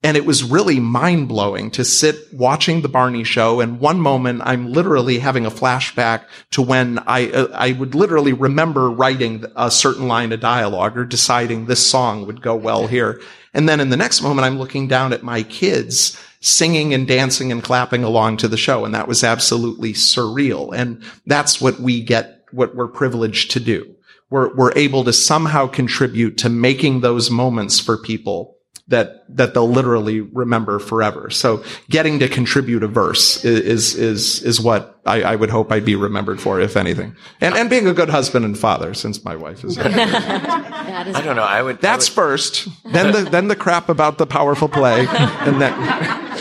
And 0.02 0.16
it 0.16 0.24
was 0.24 0.44
really 0.44 0.78
mind 0.78 1.26
blowing 1.26 1.72
to 1.72 1.84
sit 1.84 2.32
watching 2.32 2.82
the 2.82 2.88
Barney 2.88 3.24
show. 3.24 3.60
And 3.60 3.80
one 3.80 4.00
moment 4.00 4.42
I'm 4.44 4.72
literally 4.72 5.18
having 5.18 5.44
a 5.44 5.50
flashback 5.50 6.24
to 6.52 6.62
when 6.62 7.00
I, 7.00 7.30
uh, 7.32 7.48
I 7.52 7.72
would 7.72 7.96
literally 7.96 8.32
remember 8.32 8.90
writing 8.90 9.44
a 9.56 9.72
certain 9.72 10.06
line 10.06 10.30
of 10.30 10.38
dialogue 10.38 10.96
or 10.96 11.04
deciding 11.04 11.66
this 11.66 11.84
song 11.84 12.26
would 12.26 12.42
go 12.42 12.54
well 12.54 12.86
here. 12.86 13.20
And 13.52 13.68
then 13.68 13.80
in 13.80 13.90
the 13.90 13.96
next 13.96 14.22
moment, 14.22 14.46
I'm 14.46 14.58
looking 14.58 14.86
down 14.86 15.12
at 15.12 15.24
my 15.24 15.42
kids 15.42 16.16
singing 16.40 16.94
and 16.94 17.08
dancing 17.08 17.50
and 17.50 17.64
clapping 17.64 18.04
along 18.04 18.36
to 18.36 18.46
the 18.46 18.56
show. 18.56 18.84
And 18.84 18.94
that 18.94 19.08
was 19.08 19.24
absolutely 19.24 19.94
surreal. 19.94 20.72
And 20.72 21.02
that's 21.26 21.60
what 21.60 21.80
we 21.80 22.02
get, 22.04 22.44
what 22.52 22.76
we're 22.76 22.86
privileged 22.86 23.50
to 23.52 23.60
do. 23.60 23.96
We're, 24.30 24.54
we're 24.54 24.76
able 24.76 25.02
to 25.04 25.12
somehow 25.12 25.66
contribute 25.66 26.38
to 26.38 26.48
making 26.48 27.00
those 27.00 27.30
moments 27.30 27.80
for 27.80 27.96
people 27.96 28.57
that 28.88 29.24
that 29.28 29.52
they'll 29.52 29.68
literally 29.68 30.20
remember 30.20 30.78
forever. 30.78 31.28
So 31.30 31.62
getting 31.90 32.18
to 32.20 32.28
contribute 32.28 32.82
a 32.82 32.88
verse 32.88 33.44
is 33.44 33.94
is 33.94 34.42
is 34.42 34.60
what 34.60 34.98
I, 35.04 35.22
I 35.22 35.36
would 35.36 35.50
hope 35.50 35.70
I'd 35.70 35.84
be 35.84 35.94
remembered 35.94 36.40
for, 36.40 36.58
if 36.60 36.76
anything, 36.76 37.14
and 37.40 37.54
and 37.54 37.68
being 37.68 37.86
a 37.86 37.92
good 37.92 38.08
husband 38.08 38.44
and 38.44 38.58
father, 38.58 38.94
since 38.94 39.24
my 39.24 39.36
wife 39.36 39.62
is. 39.62 39.78
I 39.78 41.22
don't 41.22 41.36
know. 41.36 41.42
I 41.42 41.62
would. 41.62 41.80
That's 41.80 42.08
I 42.08 42.10
would, 42.10 42.14
first. 42.14 42.68
Then 42.84 43.12
the 43.12 43.30
then 43.30 43.48
the 43.48 43.56
crap 43.56 43.90
about 43.90 44.18
the 44.18 44.26
powerful 44.26 44.68
play, 44.68 45.06
and 45.08 45.60
then. 45.60 46.24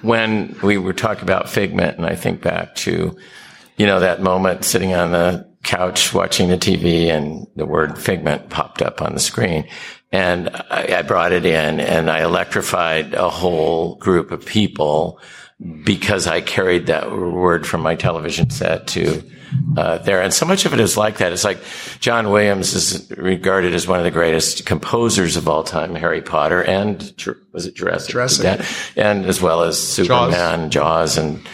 When 0.00 0.56
we 0.62 0.78
were 0.78 0.92
talking 0.92 1.24
about 1.24 1.48
Figment, 1.48 1.96
and 1.96 2.06
I 2.06 2.14
think 2.14 2.40
back 2.40 2.76
to, 2.76 3.18
you 3.76 3.84
know, 3.86 3.98
that 3.98 4.22
moment 4.22 4.64
sitting 4.64 4.94
on 4.94 5.10
the 5.10 5.48
couch 5.64 6.14
watching 6.14 6.48
the 6.48 6.56
TV 6.56 7.08
and 7.08 7.48
the 7.56 7.66
word 7.66 7.98
Figment 7.98 8.48
popped 8.48 8.80
up 8.80 9.02
on 9.02 9.12
the 9.12 9.18
screen 9.18 9.68
and 10.10 10.48
I, 10.48 10.96
I 10.98 11.02
brought 11.02 11.32
it 11.32 11.44
in 11.44 11.80
and 11.80 12.10
I 12.10 12.22
electrified 12.22 13.14
a 13.14 13.28
whole 13.28 13.96
group 13.96 14.30
of 14.30 14.44
people 14.44 15.20
because 15.84 16.26
I 16.26 16.40
carried 16.40 16.86
that 16.86 17.10
word 17.10 17.66
from 17.66 17.80
my 17.80 17.96
television 17.96 18.48
set 18.48 18.86
to 18.88 19.22
uh, 19.76 19.98
there. 19.98 20.22
And 20.22 20.32
so 20.32 20.46
much 20.46 20.66
of 20.66 20.72
it 20.72 20.80
is 20.80 20.96
like 20.96 21.18
that. 21.18 21.32
It's 21.32 21.44
like 21.44 21.58
John 22.00 22.30
Williams 22.30 22.74
is 22.74 23.10
regarded 23.16 23.74
as 23.74 23.88
one 23.88 23.98
of 23.98 24.04
the 24.04 24.10
greatest 24.10 24.66
composers 24.66 25.36
of 25.36 25.48
all 25.48 25.64
time, 25.64 25.94
Harry 25.94 26.22
Potter 26.22 26.62
and 26.62 27.12
was 27.52 27.66
it 27.66 27.74
Jurassic? 27.74 28.12
Jurassic. 28.12 28.44
And 28.96 29.26
as 29.26 29.42
well 29.42 29.62
as 29.62 29.82
Superman, 29.82 30.70
Jaws, 30.70 31.16
Jaws 31.16 31.18
and 31.18 31.48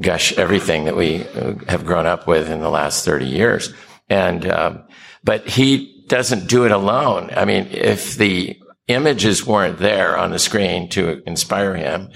gosh, 0.00 0.36
everything 0.36 0.86
that 0.86 0.96
we 0.96 1.26
uh, 1.28 1.54
have 1.68 1.86
grown 1.86 2.06
up 2.06 2.26
with 2.26 2.50
in 2.50 2.60
the 2.60 2.70
last 2.70 3.04
30 3.04 3.26
years. 3.26 3.72
And, 4.08 4.50
um, 4.50 4.82
but 5.22 5.48
he 5.48 5.93
doesn't 6.06 6.48
do 6.48 6.64
it 6.64 6.72
alone. 6.72 7.30
I 7.34 7.44
mean, 7.44 7.68
if 7.70 8.16
the 8.16 8.58
images 8.88 9.46
weren't 9.46 9.78
there 9.78 10.16
on 10.16 10.30
the 10.30 10.38
screen 10.38 10.88
to 10.90 11.22
inspire 11.26 11.74
him 11.74 12.10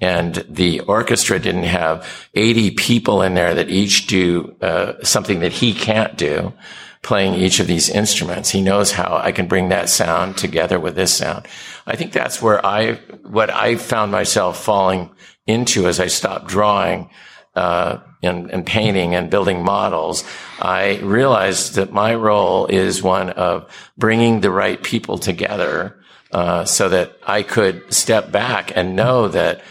and 0.00 0.36
the 0.48 0.80
orchestra 0.80 1.38
didn't 1.38 1.64
have 1.64 2.28
80 2.34 2.72
people 2.72 3.20
in 3.20 3.34
there 3.34 3.54
that 3.54 3.68
each 3.68 4.06
do 4.06 4.56
uh, 4.62 4.94
something 5.02 5.40
that 5.40 5.52
he 5.52 5.74
can't 5.74 6.16
do 6.16 6.54
playing 7.02 7.34
each 7.34 7.60
of 7.60 7.66
these 7.66 7.90
instruments 7.90 8.48
he 8.48 8.62
knows 8.62 8.90
how 8.90 9.20
i 9.22 9.32
can 9.32 9.46
bring 9.46 9.68
that 9.68 9.90
sound 9.90 10.38
together 10.38 10.80
with 10.80 10.96
this 10.96 11.12
sound 11.12 11.46
i 11.86 11.94
think 11.94 12.12
that's 12.12 12.40
where 12.40 12.64
i 12.64 12.94
what 13.24 13.50
i 13.50 13.76
found 13.76 14.10
myself 14.10 14.64
falling 14.64 15.10
into 15.46 15.86
as 15.86 16.00
i 16.00 16.06
stopped 16.06 16.46
drawing 16.46 17.10
uh, 17.54 17.98
and, 18.22 18.50
and, 18.50 18.66
painting 18.66 19.14
and 19.14 19.30
building 19.30 19.62
models, 19.62 20.24
I 20.60 20.98
realized 20.98 21.74
that 21.74 21.92
my 21.92 22.14
role 22.14 22.66
is 22.66 23.02
one 23.02 23.30
of 23.30 23.70
bringing 23.96 24.40
the 24.40 24.50
right 24.50 24.82
people 24.82 25.18
together 25.18 26.00
uh, 26.32 26.64
so 26.64 26.88
that 26.88 27.16
I 27.24 27.42
could 27.42 27.94
step 27.94 28.32
back 28.32 28.76
and 28.76 28.96
know 28.96 29.28
that 29.28 29.62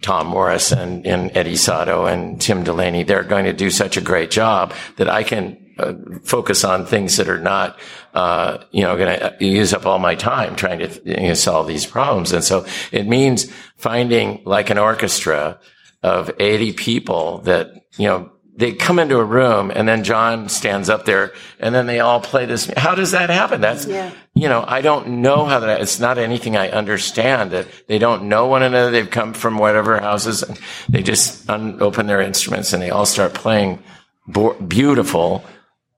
Tom 0.00 0.28
Morris 0.28 0.72
and, 0.72 1.06
and 1.06 1.36
Eddie 1.36 1.56
Sotto 1.56 2.06
and 2.06 2.40
Tim 2.40 2.64
Delaney, 2.64 3.02
they're 3.02 3.24
going 3.24 3.44
to 3.46 3.52
do 3.52 3.70
such 3.70 3.96
a 3.96 4.00
great 4.00 4.30
job 4.30 4.72
that 4.96 5.08
I 5.08 5.22
can 5.22 5.58
uh, 5.78 5.94
focus 6.22 6.64
on 6.64 6.86
things 6.86 7.16
that 7.16 7.28
are 7.28 7.40
not, 7.40 7.78
uh, 8.14 8.64
you 8.70 8.82
know, 8.82 8.96
going 8.96 9.18
to 9.18 9.44
use 9.44 9.74
up 9.74 9.84
all 9.84 9.98
my 9.98 10.14
time 10.14 10.56
trying 10.56 10.78
to 10.78 11.02
you 11.04 11.28
know, 11.28 11.34
solve 11.34 11.66
these 11.66 11.84
problems. 11.84 12.32
And 12.32 12.42
so 12.42 12.64
it 12.92 13.06
means 13.06 13.52
finding 13.76 14.42
like 14.44 14.70
an 14.70 14.78
orchestra 14.78 15.58
of 16.02 16.30
80 16.38 16.72
people 16.72 17.38
that, 17.38 17.70
you 17.96 18.06
know, 18.06 18.30
they 18.56 18.72
come 18.72 18.98
into 18.98 19.18
a 19.18 19.24
room 19.24 19.70
and 19.74 19.86
then 19.86 20.02
John 20.02 20.48
stands 20.48 20.88
up 20.88 21.04
there 21.04 21.34
and 21.60 21.74
then 21.74 21.86
they 21.86 22.00
all 22.00 22.20
play 22.20 22.46
this. 22.46 22.70
How 22.74 22.94
does 22.94 23.10
that 23.10 23.28
happen? 23.28 23.60
That's, 23.60 23.86
yeah. 23.86 24.10
you 24.34 24.48
know, 24.48 24.64
I 24.66 24.80
don't 24.80 25.20
know 25.20 25.44
how 25.44 25.60
that, 25.60 25.82
it's 25.82 26.00
not 26.00 26.16
anything 26.16 26.56
I 26.56 26.70
understand 26.70 27.50
that 27.50 27.66
they 27.86 27.98
don't 27.98 28.24
know 28.24 28.46
one 28.46 28.62
another. 28.62 28.90
They've 28.90 29.10
come 29.10 29.34
from 29.34 29.58
whatever 29.58 30.00
houses 30.00 30.42
and 30.42 30.58
they 30.88 31.02
just 31.02 31.48
un- 31.50 31.82
open 31.82 32.06
their 32.06 32.22
instruments 32.22 32.72
and 32.72 32.82
they 32.82 32.90
all 32.90 33.04
start 33.04 33.34
playing 33.34 33.82
bo- 34.26 34.54
beautiful 34.54 35.44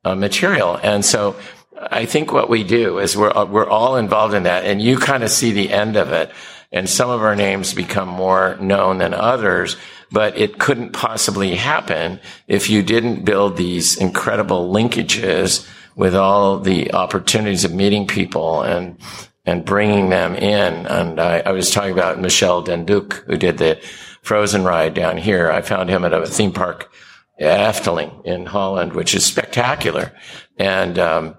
uh, 0.05 0.16
material. 0.16 0.80
And 0.82 1.05
so 1.05 1.36
I 1.80 2.07
think 2.07 2.32
what 2.32 2.51
we 2.51 2.64
do 2.64 2.99
is 2.99 3.16
we're, 3.16 3.44
we're 3.44 3.68
all 3.68 3.96
involved 3.96 4.34
in 4.34 4.42
that 4.44 4.64
and 4.64 4.82
you 4.82 4.99
kind 4.99 5.22
of 5.22 5.30
see 5.30 5.53
the 5.53 5.70
end 5.70 5.94
of 5.94 6.11
it 6.11 6.32
and 6.71 6.89
some 6.89 7.11
of 7.11 7.23
our 7.23 7.37
names 7.37 7.75
become 7.75 8.09
more 8.09 8.57
known 8.61 8.99
than 8.99 9.14
others 9.14 9.77
but 10.11 10.37
it 10.39 10.59
couldn't 10.59 10.93
possibly 10.93 11.55
happen 11.55 12.21
if 12.47 12.71
you 12.71 12.83
didn't 12.83 13.25
build 13.25 13.57
these 13.57 13.97
incredible 13.97 14.73
linkages 14.73 15.69
with 15.97 16.14
all 16.14 16.59
the 16.59 16.93
opportunities 16.95 17.64
of 17.64 17.75
meeting 17.75 18.07
people 18.07 18.62
and 18.62 18.99
and 19.45 19.64
bringing 19.64 20.11
them 20.11 20.35
in. 20.35 20.87
And 20.87 21.19
I, 21.19 21.39
I 21.41 21.53
was 21.53 21.71
talking 21.71 21.93
about 21.93 22.21
Michel 22.21 22.61
den 22.61 22.85
Dulk, 22.85 23.25
who 23.27 23.39
did 23.39 23.57
the 23.57 23.81
Frozen 24.21 24.64
ride 24.64 24.93
down 24.93 25.16
here. 25.16 25.51
I 25.51 25.62
found 25.62 25.89
him 25.89 26.05
at 26.05 26.12
a 26.12 26.27
theme 26.27 26.53
park, 26.53 26.93
Efteling 27.41 28.27
in 28.27 28.45
Holland, 28.45 28.93
which 28.93 29.14
is 29.14 29.25
spectacular. 29.25 30.12
And 30.59 30.99
um, 30.99 31.37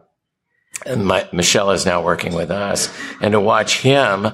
and 0.86 1.06
my, 1.06 1.28
Michel 1.32 1.72
is 1.72 1.86
now 1.86 2.04
working 2.04 2.34
with 2.34 2.52
us, 2.52 2.94
and 3.22 3.34
to 3.34 3.40
watch 3.40 3.82
him 3.82 4.28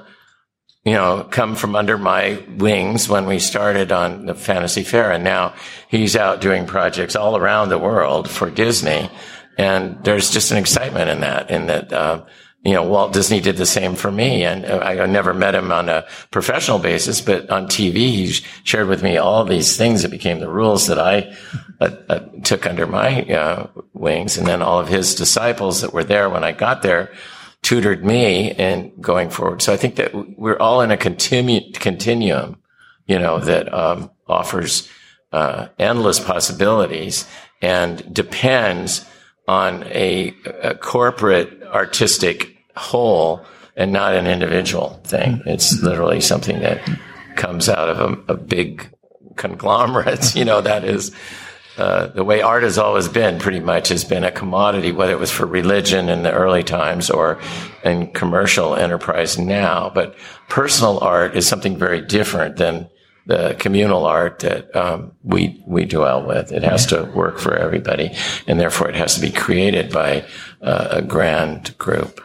you 0.85 0.93
know, 0.93 1.27
come 1.31 1.55
from 1.55 1.75
under 1.75 1.97
my 1.97 2.41
wings 2.57 3.09
when 3.09 3.25
we 3.25 3.39
started 3.39 3.91
on 3.91 4.27
the 4.27 4.35
Fantasy 4.35 4.83
Fair. 4.83 5.11
And 5.11 5.23
now 5.23 5.55
he's 5.89 6.15
out 6.15 6.41
doing 6.41 6.67
projects 6.67 7.15
all 7.15 7.35
around 7.35 7.69
the 7.69 7.79
world 7.79 8.29
for 8.29 8.51
Disney. 8.51 9.09
And 9.57 10.03
there's 10.03 10.29
just 10.29 10.51
an 10.51 10.57
excitement 10.57 11.09
in 11.09 11.21
that, 11.21 11.49
in 11.49 11.65
that, 11.67 11.91
uh, 11.91 12.25
you 12.63 12.73
know, 12.73 12.83
Walt 12.83 13.13
Disney 13.13 13.41
did 13.41 13.57
the 13.57 13.65
same 13.65 13.95
for 13.95 14.11
me. 14.11 14.43
And 14.43 14.63
I 14.65 15.03
never 15.07 15.33
met 15.33 15.55
him 15.55 15.71
on 15.71 15.89
a 15.89 16.05
professional 16.29 16.77
basis, 16.77 17.19
but 17.19 17.49
on 17.49 17.65
TV, 17.65 17.95
he 17.95 18.27
shared 18.63 18.87
with 18.87 19.01
me 19.01 19.17
all 19.17 19.43
these 19.43 19.77
things 19.77 20.03
that 20.03 20.11
became 20.11 20.39
the 20.39 20.49
rules 20.49 20.85
that 20.87 20.99
I 20.99 21.35
uh, 21.81 21.95
uh, 22.09 22.19
took 22.43 22.67
under 22.67 22.85
my 22.85 23.23
uh, 23.23 23.67
wings. 23.93 24.37
And 24.37 24.45
then 24.45 24.61
all 24.61 24.79
of 24.79 24.87
his 24.87 25.15
disciples 25.15 25.81
that 25.81 25.93
were 25.93 26.03
there 26.03 26.29
when 26.29 26.43
I 26.43 26.51
got 26.51 26.83
there 26.83 27.11
tutored 27.65 28.05
me 28.05 28.51
and 28.51 28.91
going 29.01 29.31
forward. 29.31 29.59
So 29.59 29.73
I 29.73 29.77
think 29.77 29.95
that 29.95 30.13
we're 30.37 30.59
all 30.59 30.81
in 30.81 30.91
a 30.91 30.97
continu- 30.97 31.73
continuum, 31.73 32.57
you 33.07 33.17
know, 33.17 33.39
that 33.39 33.73
um, 33.73 34.11
offers 34.27 34.87
uh, 35.31 35.69
endless 35.79 36.19
possibilities 36.19 37.27
and 37.63 38.13
depends 38.13 39.03
on 39.47 39.83
a, 39.85 40.35
a, 40.61 40.75
corporate 40.75 41.63
artistic 41.63 42.55
whole 42.75 43.43
and 43.75 43.91
not 43.91 44.13
an 44.13 44.27
individual 44.27 45.01
thing. 45.03 45.41
It's 45.47 45.81
literally 45.81 46.21
something 46.21 46.59
that 46.59 46.87
comes 47.35 47.67
out 47.67 47.89
of 47.89 47.99
a, 47.99 48.33
a 48.33 48.37
big 48.37 48.87
conglomerate, 49.37 50.35
you 50.35 50.45
know, 50.45 50.61
that 50.61 50.83
is 50.83 51.11
uh, 51.77 52.07
the 52.07 52.23
way 52.23 52.41
art 52.41 52.63
has 52.63 52.77
always 52.77 53.07
been 53.07 53.39
pretty 53.39 53.59
much 53.59 53.89
has 53.89 54.03
been 54.03 54.23
a 54.23 54.31
commodity, 54.31 54.91
whether 54.91 55.11
it 55.11 55.19
was 55.19 55.31
for 55.31 55.45
religion 55.45 56.09
in 56.09 56.23
the 56.23 56.31
early 56.31 56.63
times 56.63 57.09
or 57.09 57.39
in 57.83 58.07
commercial 58.07 58.75
enterprise 58.75 59.37
now. 59.37 59.91
But 59.93 60.15
personal 60.47 60.99
art 60.99 61.35
is 61.35 61.47
something 61.47 61.77
very 61.77 62.01
different 62.01 62.57
than 62.57 62.89
the 63.25 63.55
communal 63.59 64.05
art 64.05 64.39
that 64.39 64.73
um, 64.75 65.11
we 65.23 65.61
we 65.65 65.85
dwell 65.85 66.25
with. 66.25 66.51
It 66.51 66.63
has 66.63 66.85
to 66.87 67.03
work 67.03 67.39
for 67.39 67.55
everybody, 67.55 68.11
and 68.47 68.59
therefore 68.59 68.89
it 68.89 68.95
has 68.95 69.15
to 69.15 69.21
be 69.21 69.31
created 69.31 69.91
by 69.91 70.25
uh, 70.61 70.87
a 70.91 71.01
grand 71.01 71.77
group. 71.77 72.21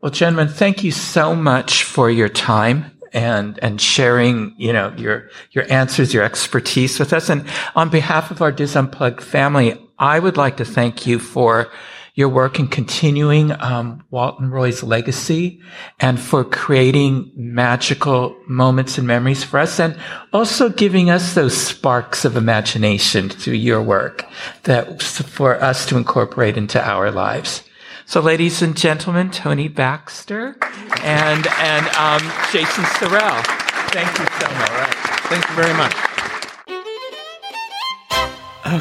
Well, 0.00 0.10
gentlemen, 0.10 0.48
thank 0.48 0.82
you 0.82 0.90
so 0.90 1.34
much 1.36 1.84
for 1.84 2.10
your 2.10 2.28
time 2.28 2.90
and 3.12 3.58
and 3.62 3.80
sharing, 3.80 4.54
you 4.56 4.72
know, 4.72 4.92
your 4.96 5.28
your 5.52 5.70
answers, 5.70 6.14
your 6.14 6.24
expertise 6.24 6.98
with 6.98 7.12
us. 7.12 7.28
And 7.28 7.46
on 7.74 7.88
behalf 7.88 8.30
of 8.30 8.42
our 8.42 8.52
DIS 8.52 8.76
Unplugged 8.76 9.22
family, 9.22 9.78
I 9.98 10.18
would 10.18 10.36
like 10.36 10.56
to 10.58 10.64
thank 10.64 11.06
you 11.06 11.18
for 11.18 11.70
your 12.14 12.28
work 12.28 12.58
in 12.58 12.68
continuing 12.68 13.52
um, 13.62 14.04
Walt 14.10 14.38
and 14.38 14.52
Roy's 14.52 14.82
legacy 14.82 15.62
and 15.98 16.20
for 16.20 16.44
creating 16.44 17.30
magical 17.34 18.36
moments 18.46 18.98
and 18.98 19.06
memories 19.06 19.42
for 19.42 19.58
us 19.58 19.80
and 19.80 19.98
also 20.32 20.68
giving 20.68 21.08
us 21.08 21.34
those 21.34 21.56
sparks 21.56 22.26
of 22.26 22.36
imagination 22.36 23.30
through 23.30 23.54
your 23.54 23.82
work 23.82 24.26
that 24.64 25.02
for 25.02 25.62
us 25.62 25.86
to 25.86 25.96
incorporate 25.96 26.58
into 26.58 26.82
our 26.86 27.10
lives. 27.10 27.64
So, 28.12 28.20
ladies 28.20 28.60
and 28.60 28.76
gentlemen, 28.76 29.30
Tony 29.30 29.68
Baxter 29.68 30.54
and 31.02 31.46
and 31.46 31.86
um, 31.96 32.20
Jason 32.52 32.84
Surrell. 32.84 33.42
Thank 33.88 34.18
you 34.18 34.26
so 34.38 34.54
much. 34.54 34.70
All 34.70 34.76
right. 34.76 34.94
Thank 35.30 35.48
you 35.48 35.54
very 35.54 35.72
much. 35.72 35.94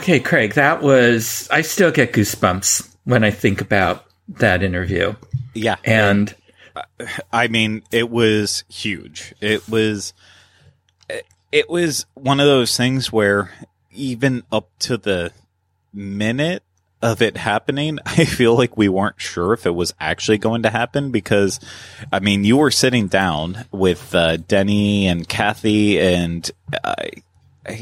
Okay, 0.01 0.19
Craig, 0.19 0.55
that 0.55 0.82
was. 0.82 1.47
I 1.49 1.61
still 1.61 1.91
get 1.91 2.11
goosebumps 2.11 2.93
when 3.05 3.23
I 3.23 3.32
think 3.32 3.61
about 3.61 4.03
that 4.27 4.63
interview. 4.63 5.15
Yeah. 5.53 5.77
And 5.86 6.36
I 7.32 7.47
mean, 7.47 7.84
it 7.89 8.09
was 8.09 8.65
huge. 8.67 9.34
It 9.39 9.69
was 9.69 10.11
it 11.53 11.69
was 11.69 12.05
one 12.15 12.41
of 12.41 12.47
those 12.47 12.75
things 12.75 13.13
where 13.13 13.49
even 13.91 14.43
up 14.51 14.67
to 14.79 14.97
the 14.97 15.32
minute 15.93 16.63
of 17.02 17.22
it 17.22 17.38
happening, 17.38 17.99
I 18.06 18.26
feel 18.26 18.56
like 18.56 18.78
we 18.78 18.89
weren't 18.89 19.20
sure 19.20 19.54
if 19.54 19.66
it 19.66 19.76
was 19.76 19.93
actually 19.99 20.38
going 20.38 20.64
to 20.64 20.70
happen 20.70 21.12
because, 21.12 21.60
I 22.12 22.20
mean, 22.20 22.43
you 22.43 22.58
were 22.58 22.72
sitting 22.72 23.08
down 23.08 23.66
with 23.72 24.14
uh, 24.14 24.38
Denny 24.38 25.08
and 25.08 25.28
Kathy, 25.28 25.99
and 25.99 26.49
I, 26.84 27.12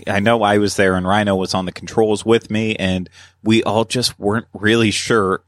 I 0.07 0.19
know 0.19 0.43
I 0.43 0.57
was 0.57 0.75
there, 0.75 0.95
and 0.95 1.07
Rhino 1.07 1.35
was 1.35 1.53
on 1.53 1.65
the 1.65 1.71
controls 1.71 2.25
with 2.25 2.49
me, 2.49 2.75
and 2.75 3.09
we 3.43 3.63
all 3.63 3.85
just 3.85 4.19
weren't 4.19 4.47
really 4.53 4.91
sure 4.91 5.41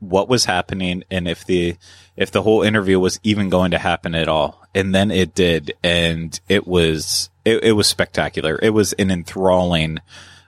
what 0.00 0.28
was 0.28 0.44
happening 0.44 1.02
and 1.10 1.26
if 1.26 1.44
the 1.44 1.76
if 2.16 2.30
the 2.30 2.42
whole 2.42 2.62
interview 2.62 2.98
was 2.98 3.18
even 3.22 3.48
going 3.48 3.72
to 3.72 3.78
happen 3.78 4.14
at 4.14 4.28
all. 4.28 4.64
And 4.74 4.94
then 4.94 5.10
it 5.10 5.34
did, 5.34 5.72
and 5.82 6.38
it 6.48 6.66
was 6.66 7.30
it, 7.44 7.64
it 7.64 7.72
was 7.72 7.86
spectacular. 7.86 8.58
It 8.60 8.70
was 8.70 8.92
an 8.94 9.10
enthralling 9.10 10.00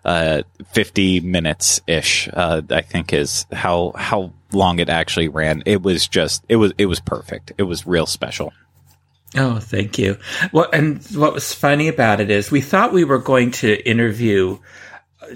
uh, 0.04 0.42
50 0.72 1.20
minutes 1.20 1.80
ish, 1.86 2.28
uh, 2.32 2.62
I 2.70 2.80
think 2.80 3.12
is 3.12 3.46
how, 3.52 3.92
how 3.96 4.32
long 4.52 4.78
it 4.78 4.88
actually 4.88 5.28
ran. 5.28 5.62
It 5.66 5.82
was 5.82 6.08
just, 6.08 6.44
it 6.48 6.56
was, 6.56 6.72
it 6.78 6.86
was 6.86 7.00
perfect. 7.00 7.52
It 7.58 7.64
was 7.64 7.86
real 7.86 8.06
special. 8.06 8.52
Oh, 9.36 9.60
thank 9.60 9.98
you. 9.98 10.18
Well, 10.52 10.68
and 10.72 11.04
what 11.14 11.32
was 11.32 11.54
funny 11.54 11.88
about 11.88 12.20
it 12.20 12.30
is 12.30 12.50
we 12.50 12.60
thought 12.60 12.92
we 12.92 13.04
were 13.04 13.18
going 13.18 13.52
to 13.52 13.88
interview 13.88 14.58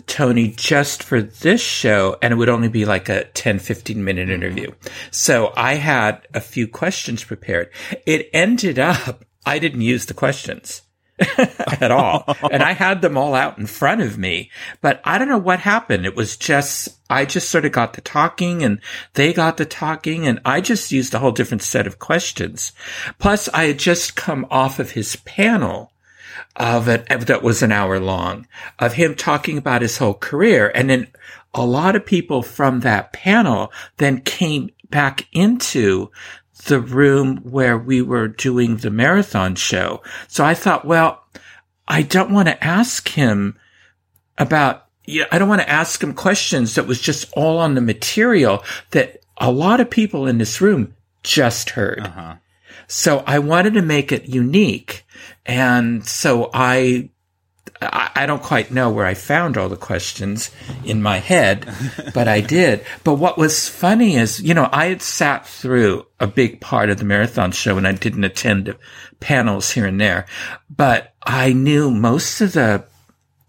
Tony 0.07 0.49
just 0.49 1.03
for 1.03 1.23
this 1.23 1.61
show 1.61 2.17
and 2.21 2.33
it 2.33 2.37
would 2.37 2.49
only 2.49 2.69
be 2.69 2.85
like 2.85 3.09
a 3.09 3.25
10, 3.25 3.59
15 3.59 4.03
minute 4.03 4.31
interview. 4.31 4.73
So 5.11 5.53
I 5.57 5.75
had 5.75 6.27
a 6.35 6.41
few 6.41 6.67
questions 6.67 7.23
prepared. 7.23 7.71
It 8.07 8.29
ended 8.33 8.79
up, 8.79 9.25
I 9.47 9.59
didn't 9.59 9.83
use 9.83 10.07
the 10.07 10.15
questions. 10.15 10.83
at 11.39 11.91
all. 11.91 12.25
and 12.51 12.63
I 12.63 12.73
had 12.73 13.03
them 13.03 13.17
all 13.17 13.35
out 13.35 13.59
in 13.59 13.67
front 13.67 14.01
of 14.01 14.19
me, 14.19 14.51
but 14.81 15.01
I 15.05 15.19
don't 15.19 15.29
know 15.29 15.39
what 15.39 15.61
happened. 15.61 16.07
It 16.07 16.17
was 16.17 16.37
just, 16.37 16.97
I 17.09 17.25
just 17.25 17.51
sort 17.51 17.65
of 17.65 17.73
got 17.73 17.93
the 17.93 18.01
talking 18.01 18.63
and 18.63 18.81
they 19.15 19.33
got 19.33 19.57
the 19.57 19.65
talking 19.65 20.27
and 20.27 20.41
I 20.45 20.61
just 20.61 20.93
used 20.93 21.15
a 21.15 21.19
whole 21.19 21.33
different 21.33 21.63
set 21.63 21.87
of 21.87 21.99
questions. 21.99 22.73
Plus 23.19 23.49
I 23.51 23.65
had 23.67 23.79
just 23.79 24.17
come 24.17 24.47
off 24.51 24.79
of 24.79 24.93
his 24.93 25.17
panel 25.17 25.93
of 26.57 26.89
it 26.89 27.07
that 27.09 27.43
was 27.43 27.63
an 27.63 27.73
hour 27.73 27.99
long 27.99 28.47
of 28.79 28.95
him 28.95 29.15
talking 29.15 29.59
about 29.59 29.83
his 29.83 29.99
whole 29.99 30.15
career. 30.15 30.71
And 30.75 30.89
then 30.91 31.09
a 31.53 31.65
lot 31.65 31.97
of 31.97 32.05
people 32.05 32.43
from 32.43 32.81
that 32.81 33.13
panel 33.13 33.73
then 33.99 34.21
came 34.21 34.71
back 34.91 35.27
into 35.33 36.11
the 36.65 36.81
room 36.81 37.39
where 37.39 37.79
we 37.79 38.03
were 38.03 38.29
doing 38.29 38.77
the 38.77 38.91
marathon 38.91 39.55
show. 39.55 40.03
So 40.29 40.45
I 40.45 40.55
thought, 40.55 40.85
well, 40.85 41.25
I 41.87 42.03
don't 42.03 42.33
want 42.33 42.49
to 42.49 42.65
ask 42.65 43.09
him 43.09 43.59
about, 44.39 44.87
yeah, 45.07 45.25
I 45.31 45.39
don't 45.39 45.49
want 45.49 45.63
to 45.63 45.71
ask 45.71 46.03
him 46.03 46.15
questions 46.15 46.75
that 46.75 46.87
was 46.87 47.01
just 47.01 47.33
all 47.35 47.59
on 47.59 47.75
the 47.75 47.81
material 47.81 48.65
that 48.91 49.21
a 49.37 49.51
lot 49.51 49.81
of 49.81 49.91
people 49.91 50.27
in 50.27 50.39
this 50.39 50.61
room 50.61 50.95
just 51.23 51.71
heard. 51.71 52.01
Uh-huh. 52.01 52.37
So 52.87 53.25
I 53.27 53.39
wanted 53.39 53.75
to 53.75 53.83
make 53.83 54.13
it 54.13 54.29
unique. 54.29 55.05
And 55.47 56.07
so 56.07 56.51
I 56.53 57.11
I 57.85 58.27
don't 58.27 58.43
quite 58.43 58.71
know 58.71 58.91
where 58.91 59.07
I 59.07 59.15
found 59.15 59.57
all 59.57 59.69
the 59.69 59.77
questions 59.77 60.51
in 60.85 61.03
my 61.03 61.19
head, 61.19 61.67
but 62.15 62.29
I 62.29 62.41
did. 62.41 62.85
But 63.03 63.15
what 63.15 63.39
was 63.39 63.69
funny 63.69 64.17
is, 64.17 64.41
you 64.41 64.55
know, 64.55 64.69
I 64.73 64.87
had 64.87 65.03
sat 65.03 65.47
through 65.47 66.07
a 66.21 66.27
big 66.27 66.61
part 66.61 66.91
of 66.91 66.99
the 66.99 67.05
marathon 67.05 67.53
show 67.53 67.77
and 67.77 67.87
I 67.87 67.93
didn't 67.93 68.25
attend 68.25 68.75
panels 69.21 69.71
here 69.71 69.87
and 69.87 70.01
there, 70.01 70.27
but 70.69 71.15
I 71.27 71.53
knew 71.53 71.91
most 71.91 72.41
of 72.41 72.53
the 72.53 72.85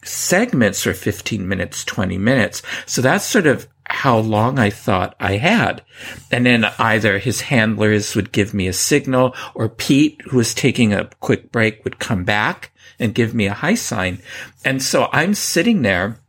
segments 0.04 0.86
are 0.86 0.94
15 0.94 1.48
minutes, 1.48 1.84
20 1.86 2.18
minutes. 2.18 2.62
So 2.86 3.02
that's 3.02 3.26
sort 3.26 3.48
of 3.48 3.68
how 3.88 4.18
long 4.18 4.58
I 4.58 4.70
thought 4.70 5.16
I 5.20 5.38
had. 5.38 5.84
And 6.32 6.46
then 6.46 6.66
either 6.80 7.20
his 7.20 7.42
handlers 7.42 8.16
would 8.16 8.32
give 8.32 8.54
me 8.54 8.68
a 8.68 8.74
signal 8.74 9.36
or 9.54 9.70
Pete, 9.70 10.22
who 10.26 10.38
was 10.38 10.54
taking 10.54 10.94
a 10.94 11.10
quick 11.20 11.52
break, 11.52 11.84
would 11.84 12.00
come 12.00 12.24
back 12.24 12.72
and 13.00 13.14
give 13.14 13.34
me 13.34 13.46
a 13.46 13.54
high 13.54 13.76
sign. 13.76 14.20
And 14.64 14.82
so 14.82 15.10
I'm 15.12 15.34
sitting 15.34 15.82
there 15.82 16.20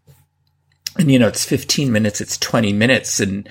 and, 0.99 1.11
you 1.11 1.19
know, 1.19 1.29
it's 1.29 1.45
15 1.45 1.93
minutes, 1.93 2.21
it's 2.21 2.39
20 2.39 2.73
minutes 2.73 3.21
and 3.21 3.49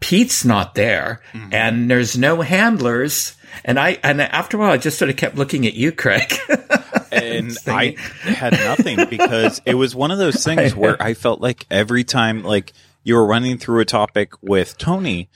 Pete's 0.00 0.44
not 0.44 0.74
there 0.74 1.20
mm-hmm. 1.32 1.52
and 1.52 1.90
there's 1.90 2.16
no 2.16 2.42
handlers. 2.42 3.36
And 3.64 3.78
I, 3.78 3.98
and 4.02 4.20
after 4.20 4.56
a 4.56 4.60
while, 4.60 4.72
I 4.72 4.76
just 4.76 4.98
sort 4.98 5.10
of 5.10 5.16
kept 5.16 5.36
looking 5.36 5.66
at 5.66 5.74
you, 5.74 5.92
Craig. 5.92 6.32
and 7.12 7.56
I 7.66 7.96
had 8.22 8.52
nothing 8.52 9.08
because 9.08 9.62
it 9.64 9.74
was 9.74 9.94
one 9.94 10.10
of 10.10 10.18
those 10.18 10.44
things 10.44 10.74
where 10.74 11.00
I 11.02 11.14
felt 11.14 11.40
like 11.40 11.66
every 11.70 12.04
time, 12.04 12.42
like 12.42 12.72
you 13.02 13.14
were 13.14 13.26
running 13.26 13.58
through 13.58 13.80
a 13.80 13.84
topic 13.84 14.32
with 14.42 14.76
Tony, 14.78 15.28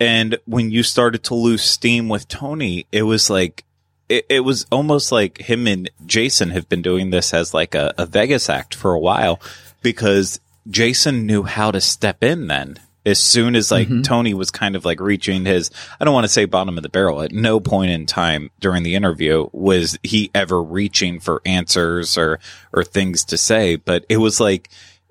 and 0.00 0.38
when 0.44 0.70
you 0.70 0.82
started 0.82 1.24
to 1.24 1.34
lose 1.34 1.62
steam 1.62 2.08
with 2.08 2.28
Tony, 2.28 2.86
it 2.92 3.02
was 3.02 3.30
like 3.30 3.64
it, 4.08 4.26
it, 4.28 4.40
was 4.40 4.66
almost 4.70 5.12
like 5.12 5.38
him 5.38 5.66
and 5.66 5.90
Jason 6.06 6.50
have 6.50 6.68
been 6.68 6.82
doing 6.82 7.10
this 7.10 7.32
as 7.32 7.54
like 7.54 7.74
a, 7.74 7.94
a 7.96 8.06
Vegas 8.06 8.48
act 8.50 8.74
for 8.74 8.92
a 8.92 8.98
while 8.98 9.40
because 9.82 10.40
Jason 10.68 11.26
knew 11.26 11.42
how 11.42 11.70
to 11.70 11.80
step 11.80 12.22
in 12.22 12.46
then. 12.46 12.78
As 13.06 13.18
soon 13.18 13.54
as 13.54 13.70
like 13.70 13.86
mm-hmm. 13.88 14.00
Tony 14.00 14.32
was 14.32 14.50
kind 14.50 14.74
of 14.74 14.86
like 14.86 14.98
reaching 14.98 15.44
his, 15.44 15.70
I 16.00 16.04
don't 16.04 16.14
want 16.14 16.24
to 16.24 16.32
say 16.32 16.46
bottom 16.46 16.78
of 16.78 16.82
the 16.82 16.88
barrel. 16.88 17.20
At 17.20 17.32
no 17.32 17.60
point 17.60 17.90
in 17.90 18.06
time 18.06 18.50
during 18.60 18.82
the 18.82 18.94
interview 18.94 19.48
was 19.52 19.98
he 20.02 20.30
ever 20.34 20.62
reaching 20.62 21.20
for 21.20 21.42
answers 21.44 22.16
or, 22.16 22.40
or 22.72 22.82
things 22.82 23.24
to 23.26 23.36
say, 23.36 23.76
but 23.76 24.06
it 24.08 24.16
was 24.16 24.40
like, 24.40 24.70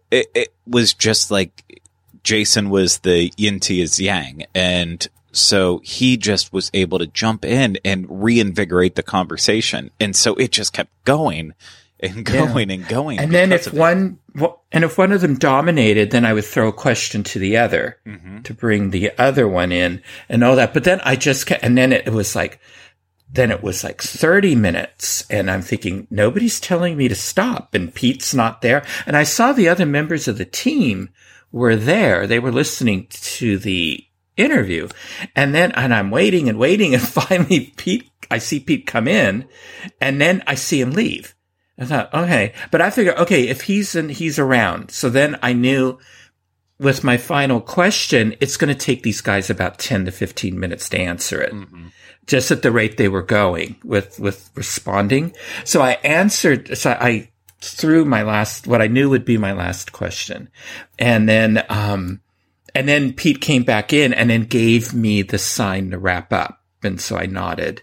it, 0.10 0.26
it 0.34 0.54
was 0.66 0.96
just 0.96 1.30
like 1.30 1.84
Jason 2.24 2.72
was 2.72 3.00
the 3.00 3.32
yin 3.38 3.60
to 3.60 3.76
his 3.76 4.00
yang 4.00 4.46
and 4.56 5.08
so 5.34 5.82
he 5.84 6.16
just 6.16 6.54
was 6.54 6.70
able 6.74 7.00
to 7.00 7.08
jump 7.08 7.44
in 7.44 7.78
and 7.84 8.06
reinvigorate 8.10 8.96
the 8.96 9.04
conversation. 9.04 9.92
And 10.00 10.16
so 10.16 10.36
it 10.36 10.52
just 10.52 10.74
kept 10.74 10.92
going 11.06 11.54
and 12.00 12.24
going 12.24 12.70
yeah. 12.70 12.76
and 12.76 12.88
going. 12.88 13.20
And 13.20 13.32
then 13.32 13.52
if 13.52 13.74
one, 13.74 14.20
and 14.72 14.84
if 14.84 14.98
one 14.98 15.12
of 15.12 15.22
them 15.22 15.36
dominated, 15.36 16.12
then 16.12 16.26
I 16.26 16.34
would 16.34 16.46
throw 16.46 16.68
a 16.68 16.74
question 16.74 17.24
to 17.24 17.40
the 17.40 17.58
other 17.58 17.98
mm-hmm. 18.06 18.42
to 18.42 18.54
bring 18.54 18.92
the 18.92 19.12
other 19.18 19.48
one 19.48 19.72
in 19.72 20.04
and 20.30 20.44
all 20.44 20.56
that. 20.56 20.74
But 20.74 20.84
then 20.84 21.02
I 21.04 21.16
just, 21.16 21.48
kept, 21.48 21.64
and 21.64 21.78
then 21.78 21.92
it 21.92 22.14
was 22.14 22.36
like, 22.36 22.60
then 23.32 23.50
it 23.50 23.64
was 23.64 23.84
like 23.84 24.02
30 24.02 24.54
minutes 24.54 25.26
and 25.30 25.50
I'm 25.50 25.64
thinking, 25.64 26.06
nobody's 26.12 26.60
telling 26.60 26.96
me 26.96 27.08
to 27.08 27.16
stop 27.16 27.74
and 27.74 27.94
Pete's 27.94 28.36
not 28.36 28.62
there. 28.62 28.86
And 29.08 29.18
I 29.18 29.24
saw 29.24 29.52
the 29.52 29.70
other 29.70 29.88
members 29.88 30.28
of 30.28 30.38
the 30.38 30.46
team 30.46 31.10
were 31.52 31.76
there. 31.76 32.28
They 32.28 32.38
were 32.38 32.52
listening 32.52 33.08
to 33.10 33.58
the 33.58 34.06
interview. 34.38 34.90
And 35.36 35.54
then, 35.54 35.72
and 35.74 35.94
I'm 35.94 36.12
waiting 36.12 36.50
and 36.50 36.58
waiting. 36.58 36.94
And 36.94 37.04
finally, 37.08 37.74
Pete, 37.78 38.10
I 38.30 38.38
see 38.38 38.60
Pete 38.60 38.88
come 38.88 39.08
in 39.08 39.48
and 40.02 40.20
then 40.20 40.44
I 40.48 40.56
see 40.56 40.82
him 40.82 40.92
leave. 40.92 41.36
I 41.78 41.86
thought, 41.86 42.14
okay, 42.14 42.54
but 42.72 42.82
I 42.82 42.92
figured, 42.92 43.18
okay, 43.18 43.48
if 43.48 43.62
he's 43.62 43.96
in, 43.96 44.10
he's 44.10 44.38
around. 44.38 44.92
So 44.92 45.10
then 45.10 45.40
I 45.42 45.54
knew 45.54 45.98
with 46.80 47.04
my 47.04 47.18
final 47.18 47.62
question, 47.62 48.36
it's 48.40 48.58
going 48.58 48.74
to 48.74 48.80
take 48.80 49.04
these 49.04 49.22
guys 49.22 49.50
about 49.50 49.80
10 49.80 50.06
to 50.06 50.12
15 50.12 50.60
minutes 50.60 50.90
to 50.90 51.00
answer 51.00 51.42
it. 51.42 51.54
Mm-hmm. 51.54 51.88
Just 52.28 52.52
at 52.52 52.62
the 52.62 52.72
rate 52.72 52.98
they 52.98 53.10
were 53.10 53.24
going 53.24 53.76
with, 53.84 54.20
with 54.20 54.52
responding. 54.56 55.36
So 55.66 55.82
I 55.82 55.94
answered, 56.04 56.78
so 56.78 56.92
I 56.92 57.30
threw 57.60 58.06
my 58.06 58.24
last, 58.24 58.68
what 58.68 58.82
I 58.82 58.88
knew 58.88 59.10
would 59.10 59.26
be 59.26 59.38
my 59.38 59.54
last 59.54 59.92
question. 59.92 60.50
And 61.00 61.28
then, 61.28 61.64
um, 61.70 62.22
and 62.76 62.88
then 62.88 63.14
Pete 63.14 63.42
came 63.42 63.64
back 63.64 63.94
in 63.94 64.14
and 64.14 64.30
then 64.30 64.44
gave 64.46 64.94
me 64.94 65.22
the 65.22 65.38
sign 65.38 65.92
to 65.92 65.98
wrap 66.00 66.32
up. 66.34 66.60
And 66.84 67.00
so 67.00 67.18
I 67.18 67.26
nodded. 67.28 67.82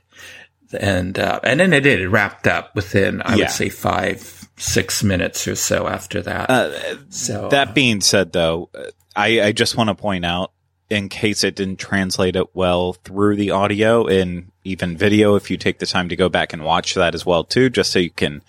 and 0.79 1.19
uh, 1.19 1.41
and 1.43 1.59
then 1.61 1.73
it 1.73 1.81
did. 1.81 2.01
It 2.01 2.09
wrapped 2.09 2.47
up 2.47 2.75
within, 2.75 3.23
I 3.23 3.33
Yeah. 3.33 3.37
would 3.45 3.51
say, 3.51 3.69
five 3.69 4.49
six 4.57 5.03
minutes 5.03 5.49
or 5.49 5.55
so 5.57 5.89
after 5.89 6.21
that. 6.23 6.51
Uh, 6.51 6.97
so 7.09 7.49
That 7.49 7.75
being 7.75 8.01
said, 8.03 8.33
though, 8.33 8.69
I, 9.17 9.41
I 9.41 9.53
just 9.53 9.77
want 9.77 9.89
to 9.89 9.95
point 9.95 10.25
out, 10.25 10.53
in 10.91 11.09
case 11.09 11.45
it 11.45 11.57
didn't 11.57 11.79
translate 11.79 12.37
it 12.37 12.55
well 12.55 12.93
through 12.93 13.37
the 13.37 13.53
audio 13.53 14.07
and 14.07 14.51
even 14.65 14.97
video, 14.99 15.35
if 15.37 15.51
you 15.51 15.57
take 15.57 15.79
the 15.79 15.87
time 15.87 16.09
to 16.11 16.17
go 16.17 16.29
back 16.29 16.53
and 16.53 16.63
watch 16.65 16.95
that 16.95 17.15
as 17.15 17.25
well 17.25 17.43
too, 17.43 17.71
just 17.71 17.91
so 17.91 17.99
you 17.99 18.11
can 18.11 18.43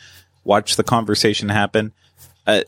watch 0.44 0.76
the 0.76 0.84
conversation 0.84 1.50
happen. 1.50 1.94
Uh, 2.46 2.62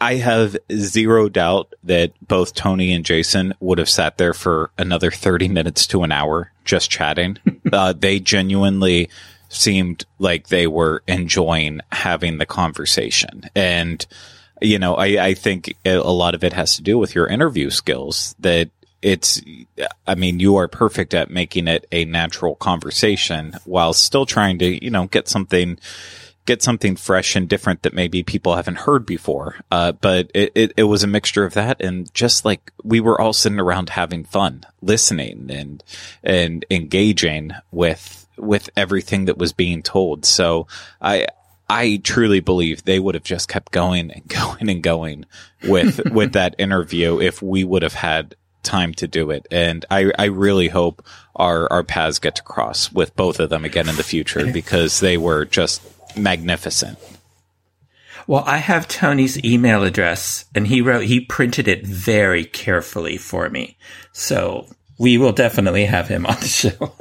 I 0.00 0.16
have 0.16 0.56
zero 0.72 1.28
doubt 1.28 1.72
that 1.84 2.12
both 2.26 2.54
Tony 2.54 2.92
and 2.92 3.04
Jason 3.04 3.54
would 3.60 3.78
have 3.78 3.88
sat 3.88 4.18
there 4.18 4.34
for 4.34 4.70
another 4.76 5.10
30 5.10 5.48
minutes 5.48 5.86
to 5.88 6.02
an 6.02 6.12
hour 6.12 6.52
just 6.64 6.90
chatting. 6.90 7.38
uh, 7.72 7.92
they 7.92 8.18
genuinely 8.18 9.08
seemed 9.48 10.04
like 10.18 10.48
they 10.48 10.66
were 10.66 11.02
enjoying 11.06 11.80
having 11.92 12.38
the 12.38 12.46
conversation. 12.46 13.42
And, 13.54 14.04
you 14.60 14.78
know, 14.78 14.94
I, 14.94 15.26
I 15.26 15.34
think 15.34 15.74
a 15.84 15.98
lot 15.98 16.34
of 16.34 16.42
it 16.42 16.54
has 16.54 16.76
to 16.76 16.82
do 16.82 16.98
with 16.98 17.14
your 17.14 17.26
interview 17.26 17.70
skills 17.70 18.34
that 18.40 18.70
it's, 19.02 19.42
I 20.06 20.14
mean, 20.14 20.40
you 20.40 20.56
are 20.56 20.68
perfect 20.68 21.12
at 21.12 21.30
making 21.30 21.68
it 21.68 21.86
a 21.92 22.04
natural 22.04 22.54
conversation 22.54 23.54
while 23.64 23.92
still 23.92 24.26
trying 24.26 24.58
to, 24.60 24.84
you 24.84 24.90
know, 24.90 25.06
get 25.06 25.28
something 25.28 25.78
get 26.44 26.62
something 26.62 26.96
fresh 26.96 27.36
and 27.36 27.48
different 27.48 27.82
that 27.82 27.94
maybe 27.94 28.22
people 28.22 28.56
haven't 28.56 28.78
heard 28.78 29.06
before. 29.06 29.56
Uh, 29.70 29.92
but 29.92 30.30
it, 30.34 30.52
it, 30.54 30.72
it 30.76 30.82
was 30.84 31.04
a 31.04 31.08
mixture 31.08 31.44
of 31.44 31.54
that 31.54 31.80
and 31.80 32.12
just 32.14 32.44
like 32.44 32.72
we 32.82 33.00
were 33.00 33.20
all 33.20 33.32
sitting 33.32 33.60
around 33.60 33.90
having 33.90 34.24
fun, 34.24 34.64
listening 34.80 35.50
and, 35.50 35.84
and 36.24 36.64
engaging 36.70 37.52
with, 37.70 38.26
with 38.36 38.70
everything 38.76 39.26
that 39.26 39.38
was 39.38 39.52
being 39.52 39.82
told. 39.82 40.24
So 40.24 40.66
I, 41.00 41.26
I 41.70 42.00
truly 42.02 42.40
believe 42.40 42.84
they 42.84 42.98
would 42.98 43.14
have 43.14 43.24
just 43.24 43.48
kept 43.48 43.70
going 43.70 44.10
and 44.10 44.26
going 44.28 44.68
and 44.68 44.82
going 44.82 45.26
with, 45.62 46.00
with 46.10 46.32
that 46.32 46.56
interview 46.58 47.20
if 47.20 47.40
we 47.40 47.62
would 47.62 47.82
have 47.82 47.94
had 47.94 48.34
time 48.64 48.94
to 48.94 49.06
do 49.06 49.30
it. 49.30 49.46
And 49.50 49.84
I, 49.90 50.10
I 50.18 50.24
really 50.26 50.68
hope 50.68 51.04
our, 51.36 51.72
our 51.72 51.84
paths 51.84 52.18
get 52.18 52.36
to 52.36 52.42
cross 52.42 52.92
with 52.92 53.14
both 53.14 53.38
of 53.38 53.50
them 53.50 53.64
again 53.64 53.88
in 53.88 53.96
the 53.96 54.02
future 54.02 54.52
because 54.52 55.00
they 55.00 55.16
were 55.16 55.44
just 55.44 55.82
magnificent. 56.16 56.98
Well, 58.26 58.44
I 58.46 58.58
have 58.58 58.86
Tony's 58.86 59.42
email 59.44 59.82
address 59.82 60.44
and 60.54 60.66
he 60.66 60.80
wrote, 60.80 61.04
he 61.04 61.20
printed 61.20 61.66
it 61.66 61.86
very 61.86 62.44
carefully 62.44 63.16
for 63.16 63.48
me. 63.48 63.76
So 64.12 64.68
we 64.98 65.18
will 65.18 65.32
definitely 65.32 65.86
have 65.86 66.08
him 66.08 66.26
on 66.26 66.36
the 66.36 66.46
show. 66.46 66.92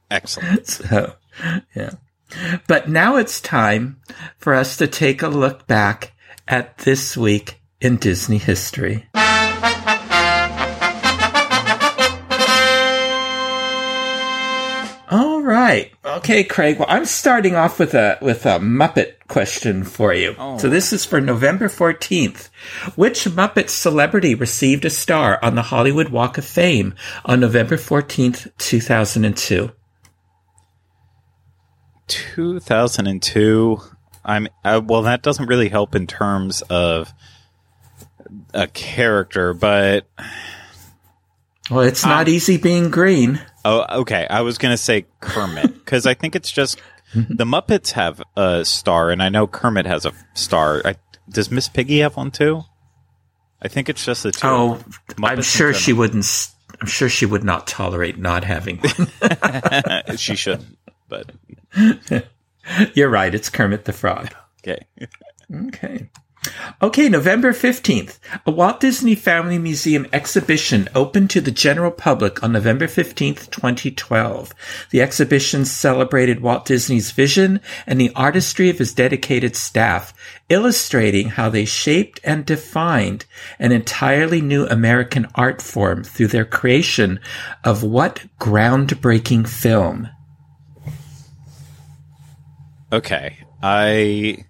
Excellent. 0.10 0.66
so, 0.66 1.14
yeah. 1.74 1.92
But 2.66 2.88
now 2.88 3.16
it's 3.16 3.40
time 3.40 4.00
for 4.38 4.54
us 4.54 4.76
to 4.78 4.86
take 4.86 5.22
a 5.22 5.28
look 5.28 5.66
back 5.66 6.12
at 6.46 6.78
this 6.78 7.16
week 7.16 7.60
in 7.80 7.96
Disney 7.96 8.38
history. 8.38 9.08
Right. 15.68 15.92
Okay, 16.04 16.44
Craig. 16.44 16.78
Well, 16.78 16.88
I'm 16.88 17.04
starting 17.04 17.54
off 17.54 17.78
with 17.78 17.94
a 17.94 18.18
with 18.20 18.46
a 18.46 18.58
Muppet 18.58 19.14
question 19.28 19.84
for 19.84 20.12
you. 20.14 20.34
So 20.58 20.68
this 20.68 20.92
is 20.92 21.04
for 21.04 21.20
November 21.20 21.68
14th. 21.68 22.48
Which 22.96 23.24
Muppet 23.24 23.68
celebrity 23.68 24.34
received 24.34 24.84
a 24.84 24.90
star 24.90 25.38
on 25.42 25.54
the 25.54 25.62
Hollywood 25.62 26.08
Walk 26.08 26.38
of 26.38 26.44
Fame 26.44 26.94
on 27.24 27.40
November 27.40 27.76
14th, 27.76 28.50
2002? 28.58 29.70
2002. 32.08 33.78
I'm, 34.24 34.48
uh, 34.64 34.80
well, 34.84 35.02
that 35.02 35.22
doesn't 35.22 35.46
really 35.46 35.68
help 35.68 35.94
in 35.94 36.06
terms 36.06 36.62
of 36.62 37.12
a 38.52 38.66
character, 38.66 39.54
but 39.54 40.06
Well, 41.70 41.80
it's 41.80 42.04
not 42.04 42.28
easy 42.28 42.56
being 42.56 42.90
green. 42.90 43.40
Oh, 43.68 44.00
okay. 44.00 44.26
I 44.28 44.40
was 44.40 44.56
going 44.56 44.72
to 44.72 44.78
say 44.78 45.04
Kermit 45.20 45.74
because 45.74 46.06
I 46.06 46.14
think 46.14 46.34
it's 46.34 46.50
just 46.50 46.80
the 47.14 47.44
Muppets 47.44 47.92
have 47.92 48.22
a 48.34 48.64
star, 48.64 49.10
and 49.10 49.22
I 49.22 49.28
know 49.28 49.46
Kermit 49.46 49.84
has 49.84 50.06
a 50.06 50.12
star. 50.34 50.80
I, 50.86 50.96
does 51.28 51.50
Miss 51.50 51.68
Piggy 51.68 51.98
have 51.98 52.16
one 52.16 52.30
too? 52.30 52.62
I 53.60 53.68
think 53.68 53.88
it's 53.88 54.04
just 54.04 54.22
the 54.22 54.32
two. 54.32 54.46
Oh, 54.46 54.80
Muppets 55.10 55.28
I'm 55.28 55.42
sure 55.42 55.74
she 55.74 55.92
wouldn't. 55.92 56.48
I'm 56.80 56.86
sure 56.86 57.10
she 57.10 57.26
would 57.26 57.44
not 57.44 57.66
tolerate 57.66 58.18
not 58.18 58.44
having 58.44 58.78
one. 58.78 59.08
she 60.16 60.34
shouldn't, 60.34 60.78
but 61.08 61.30
You're 62.94 63.10
right. 63.10 63.34
It's 63.34 63.50
Kermit 63.50 63.84
the 63.84 63.92
Frog. 63.92 64.32
okay. 64.62 64.86
Okay. 65.66 66.08
Okay, 66.80 67.08
November 67.08 67.52
15th. 67.52 68.18
A 68.46 68.50
Walt 68.52 68.78
Disney 68.78 69.16
Family 69.16 69.58
Museum 69.58 70.06
exhibition 70.12 70.88
opened 70.94 71.30
to 71.30 71.40
the 71.40 71.50
general 71.50 71.90
public 71.90 72.42
on 72.42 72.52
November 72.52 72.86
15th, 72.86 73.50
2012. 73.50 74.54
The 74.90 75.02
exhibition 75.02 75.64
celebrated 75.64 76.40
Walt 76.40 76.64
Disney's 76.64 77.10
vision 77.10 77.60
and 77.86 78.00
the 78.00 78.12
artistry 78.14 78.70
of 78.70 78.78
his 78.78 78.94
dedicated 78.94 79.56
staff, 79.56 80.14
illustrating 80.48 81.30
how 81.30 81.50
they 81.50 81.64
shaped 81.64 82.20
and 82.22 82.46
defined 82.46 83.24
an 83.58 83.72
entirely 83.72 84.40
new 84.40 84.64
American 84.66 85.26
art 85.34 85.60
form 85.60 86.04
through 86.04 86.28
their 86.28 86.44
creation 86.44 87.18
of 87.64 87.82
what 87.82 88.24
groundbreaking 88.38 89.48
film? 89.48 90.08
Okay. 92.92 93.38
I, 93.60 94.44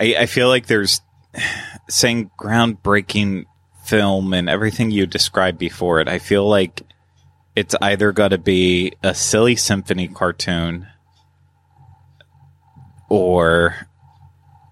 I 0.00 0.16
I 0.20 0.26
feel 0.26 0.48
like 0.48 0.66
there's 0.66 1.02
saying 1.88 2.30
groundbreaking 2.38 3.44
film 3.84 4.32
and 4.32 4.48
everything 4.48 4.90
you 4.90 5.06
described 5.06 5.58
before 5.58 6.00
it. 6.00 6.08
I 6.08 6.18
feel 6.18 6.48
like 6.48 6.82
it's 7.54 7.74
either 7.80 8.12
got 8.12 8.28
to 8.28 8.38
be 8.38 8.94
a 9.02 9.14
silly 9.14 9.56
symphony 9.56 10.08
cartoon 10.08 10.86
or 13.08 13.74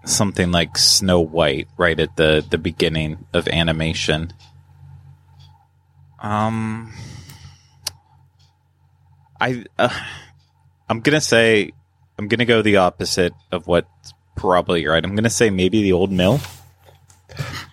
something 0.05 0.51
like 0.51 0.79
Snow 0.79 1.21
White 1.21 1.69
right 1.77 1.99
at 1.99 2.17
the 2.17 2.45
the 2.49 2.59
beginning 2.59 3.27
of 3.35 3.49
animation. 3.49 4.33
Um 6.21 6.95
I 9.41 9.65
uh, 9.79 9.89
I'm 10.89 11.01
going 11.01 11.15
to 11.15 11.21
say 11.21 11.73
I'm 12.19 12.29
going 12.29 12.39
to 12.39 12.45
go 12.45 12.63
the 12.63 12.79
opposite 12.79 13.35
of 13.53 13.67
what's 13.67 14.13
probably 14.39 14.87
right. 14.87 15.05
I'm 15.05 15.15
going 15.15 15.25
to 15.25 15.31
say 15.31 15.51
maybe 15.51 15.83
the 15.83 15.93
old 15.93 16.11
mill. 16.11 16.41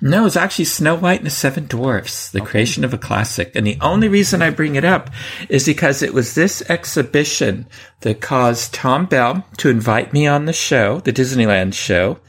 No, 0.01 0.25
it's 0.25 0.35
actually 0.35 0.65
Snow 0.65 0.95
White 0.95 1.19
and 1.19 1.25
the 1.25 1.31
Seven 1.31 1.65
Dwarfs, 1.65 2.29
the 2.29 2.41
creation 2.41 2.83
of 2.83 2.93
a 2.93 2.97
classic. 2.97 3.55
And 3.55 3.65
the 3.65 3.77
only 3.81 4.07
reason 4.07 4.41
I 4.41 4.49
bring 4.51 4.75
it 4.75 4.85
up 4.85 5.09
is 5.49 5.65
because 5.65 6.03
it 6.03 6.13
was 6.13 6.35
this 6.35 6.61
exhibition 6.69 7.65
that 8.01 8.21
caused 8.21 8.73
Tom 8.73 9.05
Bell 9.05 9.45
to 9.57 9.69
invite 9.69 10.13
me 10.13 10.27
on 10.27 10.45
the 10.45 10.53
show, 10.53 10.99
the 10.99 11.13
Disneyland 11.13 11.73
show, 11.73 12.19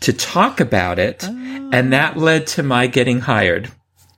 to 0.00 0.12
talk 0.12 0.60
about 0.60 0.98
it. 0.98 1.24
And 1.24 1.92
that 1.92 2.16
led 2.16 2.46
to 2.48 2.62
my 2.62 2.86
getting 2.86 3.20
hired 3.20 3.70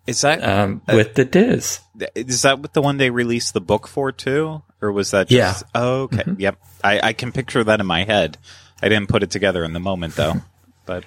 Is 0.06 0.20
that 0.20 0.44
um, 0.44 0.82
with 0.86 1.14
the 1.14 1.24
Diz. 1.24 1.80
is 2.14 2.42
that 2.42 2.58
what 2.58 2.74
the 2.74 2.82
one 2.82 2.98
they 2.98 3.08
released 3.10 3.54
the 3.54 3.60
book 3.62 3.88
for 3.88 4.12
too, 4.12 4.62
or 4.82 4.92
was 4.92 5.12
that 5.12 5.28
just? 5.28 5.62
Yeah. 5.62 5.68
Oh, 5.74 6.02
okay. 6.02 6.24
Yep. 6.36 6.58
I, 6.84 7.00
I 7.02 7.12
can 7.14 7.32
picture 7.32 7.64
that 7.64 7.80
in 7.80 7.86
my 7.86 8.04
head. 8.04 8.36
I 8.82 8.88
didn't 8.88 9.08
put 9.08 9.22
it 9.22 9.30
together 9.30 9.64
in 9.64 9.72
the 9.72 9.80
moment 9.80 10.16
though. 10.16 10.34
but 10.86 11.04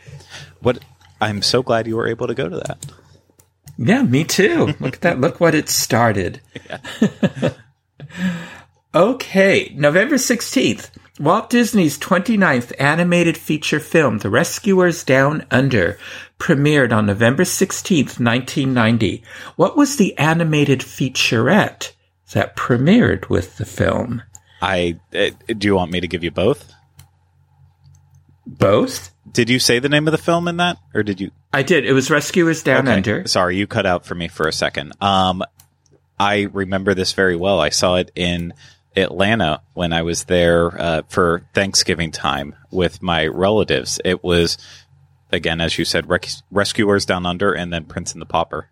what 0.62 0.80
I'm 1.22 1.41
so 1.41 1.62
glad 1.62 1.88
you 1.88 1.96
were 1.96 2.08
able 2.08 2.28
to 2.28 2.36
go 2.36 2.50
to 2.50 2.58
that. 2.58 2.86
Yeah, 3.78 4.04
me 4.04 4.26
too. 4.26 4.74
Look 4.80 4.96
at 4.96 5.02
that. 5.02 5.22
Look 5.22 5.40
what 5.40 5.56
it 5.56 5.70
started. 5.70 6.41
okay, 8.96 9.74
November 9.76 10.16
16th. 10.16 10.90
Walt 11.20 11.50
Disney's 11.50 11.98
29th 11.98 12.72
animated 12.80 13.38
feature 13.38 13.80
film, 13.80 14.20
The 14.20 14.30
Rescuers 14.30 15.04
Down 15.04 15.46
Under, 15.52 15.98
premiered 16.40 16.94
on 16.94 17.06
November 17.06 17.44
16th, 17.44 18.20
1990. 18.20 19.24
What 19.58 19.76
was 19.76 19.98
the 19.98 20.18
animated 20.18 20.80
featurette 20.80 21.91
that 22.32 22.56
premiered 22.56 23.30
with 23.30 23.58
the 23.58 23.66
film? 23.66 24.24
I 24.62 25.00
uh, 25.14 25.32
do 25.58 25.68
you 25.68 25.76
want 25.76 25.91
me 25.91 26.00
to 26.00 26.08
give 26.08 26.24
you 26.24 26.32
both? 26.32 26.74
Both? 28.57 29.11
Did 29.31 29.49
you 29.49 29.59
say 29.59 29.80
the 29.80 29.89
name 29.89 30.07
of 30.07 30.11
the 30.11 30.17
film 30.17 30.47
in 30.47 30.57
that, 30.57 30.77
or 30.93 31.03
did 31.03 31.21
you? 31.21 31.31
I 31.53 31.61
did. 31.61 31.85
It 31.85 31.93
was 31.93 32.09
Rescuers 32.09 32.63
Down 32.63 32.88
Okay. 32.88 32.97
Under. 32.97 33.27
Sorry, 33.27 33.57
you 33.57 33.67
cut 33.67 33.85
out 33.85 34.05
for 34.05 34.15
me 34.15 34.27
for 34.27 34.47
a 34.47 34.53
second. 34.53 34.93
Um, 35.01 35.43
I 36.19 36.47
remember 36.51 36.93
this 36.93 37.13
very 37.13 37.35
well. 37.35 37.59
I 37.59 37.69
saw 37.69 37.95
it 37.95 38.11
in 38.15 38.53
Atlanta 38.95 39.61
when 39.73 39.93
I 39.93 40.01
was 40.01 40.23
there 40.26 40.81
uh, 40.81 41.01
for 41.09 41.47
Thanksgiving 41.53 42.11
time 42.11 42.55
with 42.71 43.01
my 43.03 43.27
relatives. 43.27 43.99
It 44.03 44.23
was, 44.23 44.57
again, 45.31 45.61
as 45.61 45.77
you 45.77 45.85
said, 45.85 46.09
Rec- 46.09 46.27
Rescuers 46.49 47.05
Down 47.05 47.26
Under 47.26 47.53
and 47.53 47.71
then 47.71 47.85
Prince 47.85 48.13
and 48.13 48.21
the 48.21 48.26
Pauper. 48.26 48.69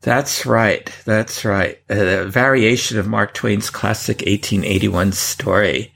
That's 0.00 0.46
right. 0.46 0.90
That's 1.04 1.44
right. 1.44 1.80
A 1.88 2.24
variation 2.26 2.98
of 2.98 3.08
Mark 3.08 3.34
Twain's 3.34 3.70
classic 3.70 4.18
1881 4.18 5.12
story. 5.12 5.92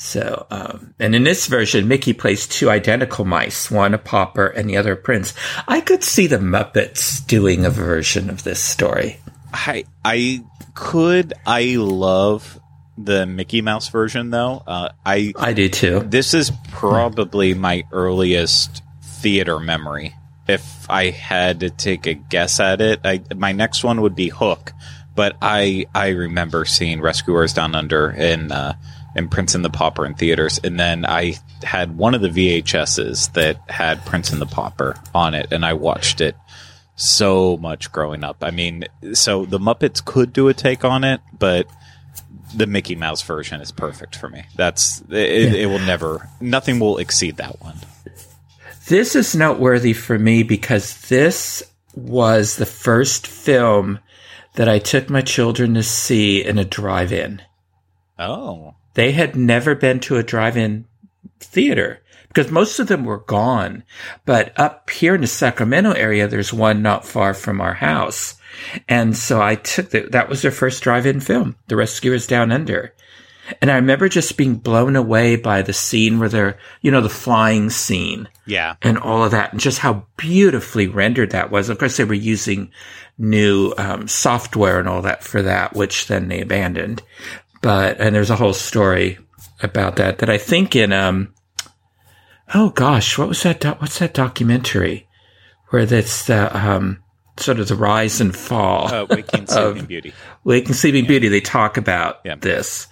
So, 0.00 0.46
um, 0.48 0.94
and 1.00 1.12
in 1.16 1.24
this 1.24 1.48
version, 1.48 1.88
Mickey 1.88 2.12
plays 2.12 2.46
two 2.46 2.70
identical 2.70 3.24
mice, 3.24 3.68
one 3.68 3.94
a 3.94 3.98
pauper 3.98 4.46
and 4.46 4.70
the 4.70 4.76
other 4.76 4.92
a 4.92 4.96
prince. 4.96 5.34
I 5.66 5.80
could 5.80 6.04
see 6.04 6.28
the 6.28 6.38
Muppets 6.38 7.26
doing 7.26 7.64
a 7.64 7.70
version 7.70 8.30
of 8.30 8.44
this 8.44 8.62
story. 8.62 9.18
I 9.52 9.86
I 10.04 10.44
could. 10.74 11.34
I 11.44 11.74
love 11.78 12.60
the 12.96 13.26
Mickey 13.26 13.60
Mouse 13.60 13.88
version 13.88 14.30
though. 14.30 14.62
Uh, 14.64 14.90
I 15.04 15.32
I 15.36 15.52
do 15.52 15.68
too. 15.68 16.04
This 16.06 16.32
is 16.32 16.52
probably 16.70 17.54
my 17.54 17.82
earliest 17.90 18.84
theater 19.02 19.58
memory. 19.58 20.14
If 20.46 20.88
I 20.88 21.10
had 21.10 21.58
to 21.60 21.70
take 21.70 22.06
a 22.06 22.14
guess 22.14 22.60
at 22.60 22.80
it, 22.80 23.00
I, 23.02 23.22
my 23.34 23.50
next 23.50 23.82
one 23.82 24.02
would 24.02 24.14
be 24.14 24.28
Hook. 24.28 24.72
But 25.16 25.36
I 25.42 25.86
I 25.92 26.10
remember 26.10 26.64
seeing 26.66 27.00
Rescuers 27.00 27.52
Down 27.52 27.74
Under 27.74 28.10
and 28.10 28.52
uh, 28.52 28.74
and 29.18 29.30
Prince 29.30 29.54
and 29.54 29.64
the 29.64 29.70
Pauper 29.70 30.06
in 30.06 30.14
theaters, 30.14 30.58
and 30.62 30.78
then 30.78 31.04
I 31.04 31.34
had 31.62 31.98
one 31.98 32.14
of 32.14 32.22
the 32.22 32.28
VHSs 32.28 33.32
that 33.34 33.60
had 33.68 34.04
Prince 34.06 34.30
and 34.32 34.40
the 34.40 34.46
Pauper 34.46 34.98
on 35.14 35.34
it, 35.34 35.52
and 35.52 35.64
I 35.64 35.74
watched 35.74 36.20
it 36.20 36.36
so 36.96 37.56
much 37.58 37.92
growing 37.92 38.24
up. 38.24 38.38
I 38.42 38.50
mean, 38.50 38.84
so 39.12 39.44
the 39.44 39.58
Muppets 39.58 40.04
could 40.04 40.32
do 40.32 40.48
a 40.48 40.54
take 40.54 40.84
on 40.84 41.04
it, 41.04 41.20
but 41.38 41.68
the 42.54 42.66
Mickey 42.66 42.94
Mouse 42.94 43.22
version 43.22 43.60
is 43.60 43.72
perfect 43.72 44.16
for 44.16 44.28
me. 44.28 44.44
That's 44.56 45.02
it, 45.10 45.54
it 45.54 45.66
will 45.66 45.78
never 45.80 46.28
nothing 46.40 46.78
will 46.78 46.98
exceed 46.98 47.36
that 47.36 47.60
one. 47.60 47.76
This 48.86 49.14
is 49.14 49.36
noteworthy 49.36 49.92
for 49.92 50.18
me 50.18 50.42
because 50.42 51.08
this 51.08 51.62
was 51.94 52.56
the 52.56 52.66
first 52.66 53.26
film 53.26 53.98
that 54.54 54.68
I 54.68 54.78
took 54.78 55.10
my 55.10 55.20
children 55.20 55.74
to 55.74 55.82
see 55.82 56.42
in 56.42 56.58
a 56.58 56.64
drive-in. 56.64 57.42
Oh. 58.18 58.74
They 58.98 59.12
had 59.12 59.36
never 59.36 59.76
been 59.76 60.00
to 60.00 60.16
a 60.16 60.24
drive-in 60.24 60.84
theater 61.38 62.02
because 62.26 62.50
most 62.50 62.80
of 62.80 62.88
them 62.88 63.04
were 63.04 63.20
gone. 63.20 63.84
But 64.24 64.58
up 64.58 64.90
here 64.90 65.14
in 65.14 65.20
the 65.20 65.28
Sacramento 65.28 65.92
area, 65.92 66.26
there's 66.26 66.52
one 66.52 66.82
not 66.82 67.06
far 67.06 67.32
from 67.32 67.60
our 67.60 67.74
house. 67.74 68.34
And 68.88 69.16
so 69.16 69.40
I 69.40 69.54
took 69.54 69.90
the, 69.90 70.08
that 70.10 70.28
was 70.28 70.42
their 70.42 70.50
first 70.50 70.82
drive-in 70.82 71.20
film, 71.20 71.54
The 71.68 71.76
Rescuers 71.76 72.26
Down 72.26 72.50
Under. 72.50 72.92
And 73.62 73.70
I 73.70 73.76
remember 73.76 74.08
just 74.08 74.36
being 74.36 74.56
blown 74.56 74.96
away 74.96 75.36
by 75.36 75.62
the 75.62 75.72
scene 75.72 76.18
where 76.18 76.28
they're, 76.28 76.58
you 76.82 76.90
know, 76.90 77.00
the 77.00 77.08
flying 77.08 77.70
scene. 77.70 78.28
Yeah. 78.46 78.74
And 78.82 78.98
all 78.98 79.22
of 79.22 79.30
that 79.30 79.52
and 79.52 79.60
just 79.60 79.78
how 79.78 80.06
beautifully 80.16 80.88
rendered 80.88 81.30
that 81.30 81.52
was. 81.52 81.68
Of 81.68 81.78
course, 81.78 81.98
they 81.98 82.04
were 82.04 82.14
using 82.14 82.72
new 83.16 83.74
um, 83.78 84.08
software 84.08 84.80
and 84.80 84.88
all 84.88 85.02
that 85.02 85.22
for 85.22 85.42
that, 85.42 85.74
which 85.74 86.08
then 86.08 86.26
they 86.26 86.40
abandoned. 86.40 87.02
But, 87.60 88.00
and 88.00 88.14
there's 88.14 88.30
a 88.30 88.36
whole 88.36 88.52
story 88.52 89.18
about 89.62 89.96
that 89.96 90.18
that 90.18 90.30
I 90.30 90.38
think 90.38 90.76
in, 90.76 90.92
um, 90.92 91.34
oh 92.54 92.70
gosh, 92.70 93.18
what 93.18 93.28
was 93.28 93.42
that? 93.42 93.60
Do- 93.60 93.76
what's 93.78 93.98
that 93.98 94.14
documentary 94.14 95.08
where 95.70 95.86
that's 95.86 96.26
the, 96.26 96.56
um, 96.56 97.02
sort 97.40 97.60
of 97.60 97.68
the 97.68 97.76
rise 97.76 98.20
and 98.20 98.34
fall 98.34 98.92
uh, 98.92 99.06
Waking 99.08 99.46
Sleeping 99.48 99.86
Beauty. 99.86 100.12
Waking 100.44 100.74
Sleeping 100.74 101.04
yeah. 101.04 101.08
Beauty. 101.08 101.28
They 101.28 101.40
talk 101.40 101.76
about 101.76 102.20
yeah. 102.24 102.36
this. 102.36 102.86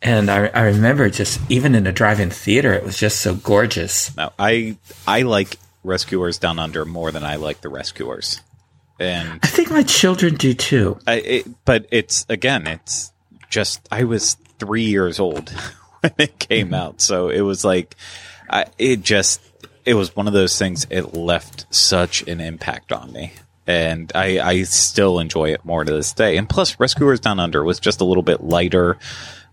And 0.00 0.30
I, 0.30 0.46
I 0.48 0.62
remember 0.64 1.08
just 1.10 1.40
even 1.48 1.74
in 1.74 1.86
a 1.86 1.92
drive-in 1.92 2.30
theater, 2.30 2.72
it 2.72 2.84
was 2.84 2.98
just 2.98 3.20
so 3.20 3.34
gorgeous. 3.34 4.14
Now, 4.16 4.32
I 4.38 4.76
I 5.06 5.22
like 5.22 5.58
Rescuers 5.84 6.38
Down 6.38 6.58
Under 6.58 6.84
more 6.84 7.12
than 7.12 7.22
I 7.22 7.36
like 7.36 7.60
the 7.60 7.68
Rescuers, 7.68 8.40
and 8.98 9.38
I 9.44 9.46
think 9.46 9.70
my 9.70 9.84
children 9.84 10.34
do 10.34 10.54
too. 10.54 10.98
I, 11.06 11.14
it, 11.14 11.64
but 11.64 11.86
it's 11.92 12.26
again, 12.28 12.66
it's 12.66 13.11
just 13.52 13.86
I 13.92 14.04
was 14.04 14.34
three 14.58 14.84
years 14.84 15.20
old 15.20 15.50
when 16.00 16.12
it 16.18 16.38
came 16.38 16.68
mm-hmm. 16.68 16.74
out, 16.74 17.00
so 17.00 17.28
it 17.28 17.42
was 17.42 17.64
like 17.64 17.94
I, 18.50 18.66
it 18.78 19.02
just 19.02 19.40
it 19.84 19.94
was 19.94 20.16
one 20.16 20.26
of 20.26 20.32
those 20.32 20.58
things. 20.58 20.86
It 20.90 21.14
left 21.14 21.72
such 21.72 22.22
an 22.26 22.40
impact 22.40 22.92
on 22.92 23.12
me 23.12 23.32
and 23.66 24.10
I, 24.14 24.40
I 24.40 24.62
still 24.64 25.18
enjoy 25.18 25.52
it 25.52 25.64
more 25.64 25.84
to 25.84 25.92
this 25.92 26.12
day. 26.12 26.36
And 26.36 26.48
plus, 26.48 26.78
Rescuers 26.80 27.20
Down 27.20 27.38
Under 27.38 27.62
was 27.62 27.78
just 27.78 28.00
a 28.00 28.04
little 28.04 28.22
bit 28.22 28.42
lighter 28.42 28.98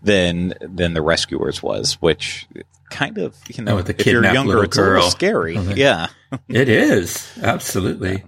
than 0.02 0.54
than 0.60 0.94
the 0.94 1.02
Rescuers 1.02 1.62
was, 1.62 1.94
which 1.94 2.46
kind 2.90 3.18
of 3.18 3.36
you 3.48 3.62
know, 3.62 3.78
oh, 3.78 3.82
the 3.82 3.98
if 3.98 4.06
you're 4.06 4.24
younger, 4.24 4.64
it's 4.64 4.76
a 4.76 4.82
little 4.82 5.10
scary. 5.10 5.56
Okay. 5.56 5.74
Yeah, 5.74 6.08
it 6.48 6.68
is 6.68 7.30
absolutely. 7.42 8.24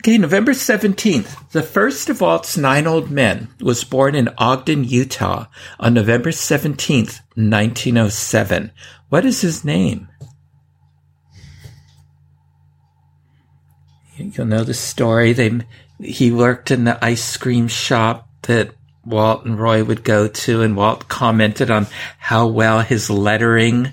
Okay, 0.00 0.16
November 0.16 0.52
17th, 0.52 1.50
the 1.50 1.62
first 1.62 2.08
of 2.08 2.20
Walt's 2.20 2.56
nine 2.56 2.86
old 2.86 3.10
men 3.10 3.48
was 3.60 3.82
born 3.82 4.14
in 4.14 4.30
Ogden, 4.38 4.84
Utah 4.84 5.46
on 5.80 5.94
November 5.94 6.30
17th, 6.30 7.20
1907. 7.34 8.70
What 9.08 9.24
is 9.24 9.40
his 9.40 9.64
name? 9.64 10.06
You'll 14.16 14.46
know 14.46 14.62
the 14.62 14.72
story. 14.74 15.32
They 15.32 15.60
he 16.00 16.30
worked 16.30 16.70
in 16.70 16.84
the 16.84 17.04
ice 17.04 17.36
cream 17.36 17.66
shop 17.66 18.28
that 18.42 18.70
Walt 19.04 19.44
and 19.44 19.58
Roy 19.58 19.82
would 19.82 20.04
go 20.04 20.28
to, 20.28 20.62
and 20.62 20.76
Walt 20.76 21.08
commented 21.08 21.72
on 21.72 21.88
how 22.18 22.46
well 22.46 22.80
his 22.80 23.10
lettering 23.10 23.92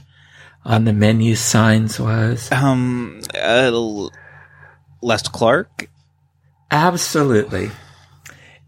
on 0.63 0.85
the 0.85 0.93
menu 0.93 1.35
signs 1.35 1.99
was. 1.99 2.51
Um, 2.51 3.21
uh, 3.33 3.71
Clark. 5.31 5.89
Absolutely. 6.75 7.71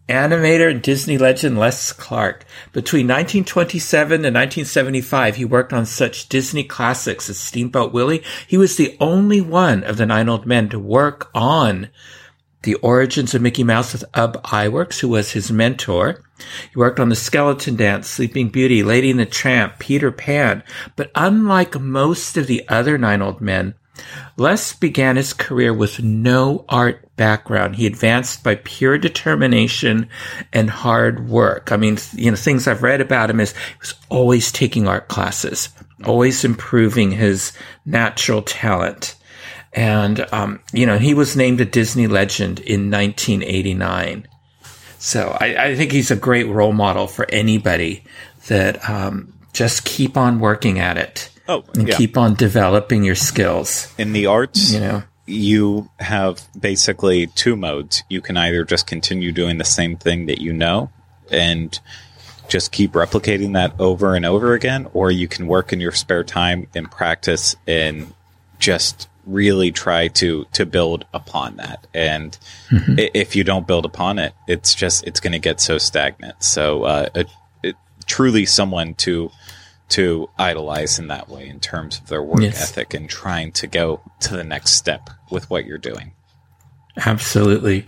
Animator 0.07 0.71
and 0.71 0.81
Disney 0.81 1.17
legend 1.17 1.59
Les 1.59 1.91
Clark. 1.91 2.45
Between 2.71 3.05
1927 3.05 4.23
and 4.23 4.33
1975, 4.33 5.35
he 5.35 5.43
worked 5.43 5.73
on 5.73 5.85
such 5.85 6.29
Disney 6.29 6.63
classics 6.63 7.29
as 7.29 7.37
Steamboat 7.37 7.91
Willie. 7.91 8.23
He 8.47 8.55
was 8.55 8.77
the 8.77 8.95
only 9.01 9.41
one 9.41 9.83
of 9.83 9.97
the 9.97 10.05
nine 10.05 10.29
old 10.29 10.45
men 10.45 10.69
to 10.69 10.79
work 10.79 11.29
on 11.35 11.89
the 12.63 12.75
origins 12.75 13.35
of 13.35 13.41
Mickey 13.41 13.65
Mouse 13.65 13.91
with 13.91 14.05
Ub 14.13 14.41
Iwerks, 14.41 15.01
who 15.01 15.09
was 15.09 15.31
his 15.31 15.51
mentor. 15.51 16.23
He 16.71 16.79
worked 16.79 17.01
on 17.01 17.09
The 17.09 17.15
Skeleton 17.17 17.75
Dance, 17.75 18.07
Sleeping 18.07 18.47
Beauty, 18.47 18.83
Lady 18.83 19.11
and 19.11 19.19
the 19.19 19.25
Tramp, 19.25 19.79
Peter 19.79 20.13
Pan. 20.13 20.63
But 20.95 21.11
unlike 21.13 21.77
most 21.77 22.37
of 22.37 22.47
the 22.47 22.65
other 22.69 22.97
nine 22.97 23.21
old 23.21 23.41
men, 23.41 23.73
Les 24.37 24.71
began 24.71 25.17
his 25.17 25.33
career 25.33 25.73
with 25.73 26.01
no 26.01 26.63
art 26.69 27.06
background. 27.17 27.75
He 27.75 27.85
advanced 27.85 28.43
by 28.43 28.55
pure 28.55 28.97
determination 28.97 30.07
and 30.53 30.69
hard 30.69 31.27
work. 31.27 31.71
I 31.71 31.77
mean, 31.77 31.97
you 32.13 32.31
know, 32.31 32.37
things 32.37 32.67
I've 32.67 32.83
read 32.83 33.01
about 33.01 33.29
him 33.29 33.39
is 33.39 33.51
he 33.51 33.79
was 33.81 33.95
always 34.09 34.51
taking 34.51 34.87
art 34.87 35.09
classes, 35.09 35.69
always 36.05 36.45
improving 36.45 37.11
his 37.11 37.51
natural 37.85 38.41
talent. 38.41 39.15
And, 39.73 40.25
um, 40.31 40.61
you 40.71 40.85
know, 40.85 40.97
he 40.97 41.13
was 41.13 41.35
named 41.35 41.59
a 41.59 41.65
Disney 41.65 42.07
legend 42.07 42.59
in 42.59 42.89
1989. 42.89 44.27
So 44.99 45.35
I, 45.39 45.65
I 45.65 45.75
think 45.75 45.91
he's 45.91 46.11
a 46.11 46.15
great 46.15 46.47
role 46.47 46.73
model 46.73 47.07
for 47.07 47.29
anybody 47.29 48.03
that 48.47 48.89
um, 48.89 49.33
just 49.53 49.85
keep 49.85 50.17
on 50.17 50.39
working 50.39 50.79
at 50.79 50.97
it. 50.97 51.29
Oh, 51.49 51.63
and 51.75 51.87
yeah. 51.87 51.95
keep 51.95 52.17
on 52.17 52.33
developing 52.33 53.03
your 53.03 53.15
skills. 53.15 53.93
In 53.97 54.11
the 54.11 54.25
arts, 54.25 54.73
you 54.73 54.81
know, 54.81 55.03
you 55.27 55.89
have 55.99 56.41
basically 56.59 57.27
two 57.27 57.55
modes. 57.55 58.03
You 58.09 58.21
can 58.21 58.37
either 58.37 58.63
just 58.63 58.87
continue 58.87 59.31
doing 59.31 59.57
the 59.57 59.65
same 59.65 59.97
thing 59.97 60.25
that 60.27 60.41
you 60.41 60.53
know 60.53 60.89
and 61.29 61.77
just 62.47 62.71
keep 62.71 62.93
replicating 62.93 63.53
that 63.53 63.73
over 63.77 64.15
and 64.15 64.25
over 64.25 64.53
again, 64.53 64.87
or 64.93 65.11
you 65.11 65.27
can 65.27 65.47
work 65.47 65.73
in 65.73 65.81
your 65.81 65.91
spare 65.91 66.23
time 66.23 66.67
and 66.73 66.89
practice 66.89 67.55
and 67.67 68.13
just 68.57 69.09
really 69.25 69.71
try 69.71 70.07
to 70.07 70.45
to 70.53 70.65
build 70.65 71.05
upon 71.13 71.57
that. 71.57 71.85
And 71.93 72.37
mm-hmm. 72.69 72.95
if 73.13 73.35
you 73.35 73.43
don't 73.43 73.67
build 73.67 73.85
upon 73.85 74.19
it, 74.19 74.33
it's 74.47 74.73
just 74.73 75.05
it's 75.05 75.19
going 75.19 75.33
to 75.33 75.39
get 75.39 75.59
so 75.59 75.77
stagnant. 75.77 76.41
So 76.41 76.83
uh, 76.83 77.09
it, 77.13 77.27
it, 77.61 77.75
truly 78.05 78.45
someone 78.45 78.93
to 78.95 79.29
to 79.89 80.29
idolize 80.37 80.99
in 80.99 81.07
that 81.07 81.29
way 81.29 81.47
in 81.47 81.59
terms 81.59 81.99
of 81.99 82.07
their 82.07 82.21
work 82.21 82.41
yes. 82.41 82.61
ethic 82.61 82.93
and 82.93 83.09
trying 83.09 83.51
to 83.53 83.67
go 83.67 84.01
to 84.19 84.35
the 84.35 84.43
next 84.43 84.71
step 84.71 85.09
with 85.31 85.49
what 85.49 85.65
you're 85.65 85.77
doing. 85.77 86.13
Absolutely. 86.97 87.85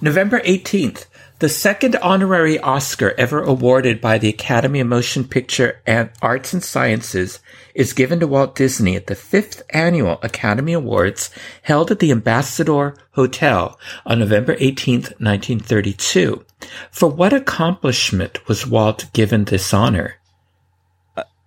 November 0.00 0.40
18th, 0.40 1.06
the 1.38 1.48
second 1.48 1.96
honorary 1.96 2.58
Oscar 2.58 3.14
ever 3.16 3.42
awarded 3.42 4.00
by 4.00 4.18
the 4.18 4.28
Academy 4.28 4.80
of 4.80 4.86
Motion 4.86 5.24
Picture 5.24 5.80
and 5.86 6.10
Arts 6.20 6.52
and 6.52 6.62
Sciences 6.62 7.40
is 7.74 7.92
given 7.92 8.20
to 8.20 8.26
Walt 8.26 8.54
Disney 8.54 8.96
at 8.96 9.06
the 9.06 9.14
fifth 9.14 9.62
annual 9.70 10.18
Academy 10.22 10.74
Awards 10.74 11.30
held 11.62 11.90
at 11.90 11.98
the 11.98 12.10
Ambassador 12.10 12.96
Hotel 13.12 13.78
on 14.04 14.18
November 14.18 14.56
18th, 14.56 15.18
1932. 15.20 16.44
For 16.90 17.08
what 17.08 17.32
accomplishment 17.32 18.46
was 18.46 18.66
Walt 18.66 19.06
given 19.12 19.44
this 19.44 19.72
honor? 19.72 20.16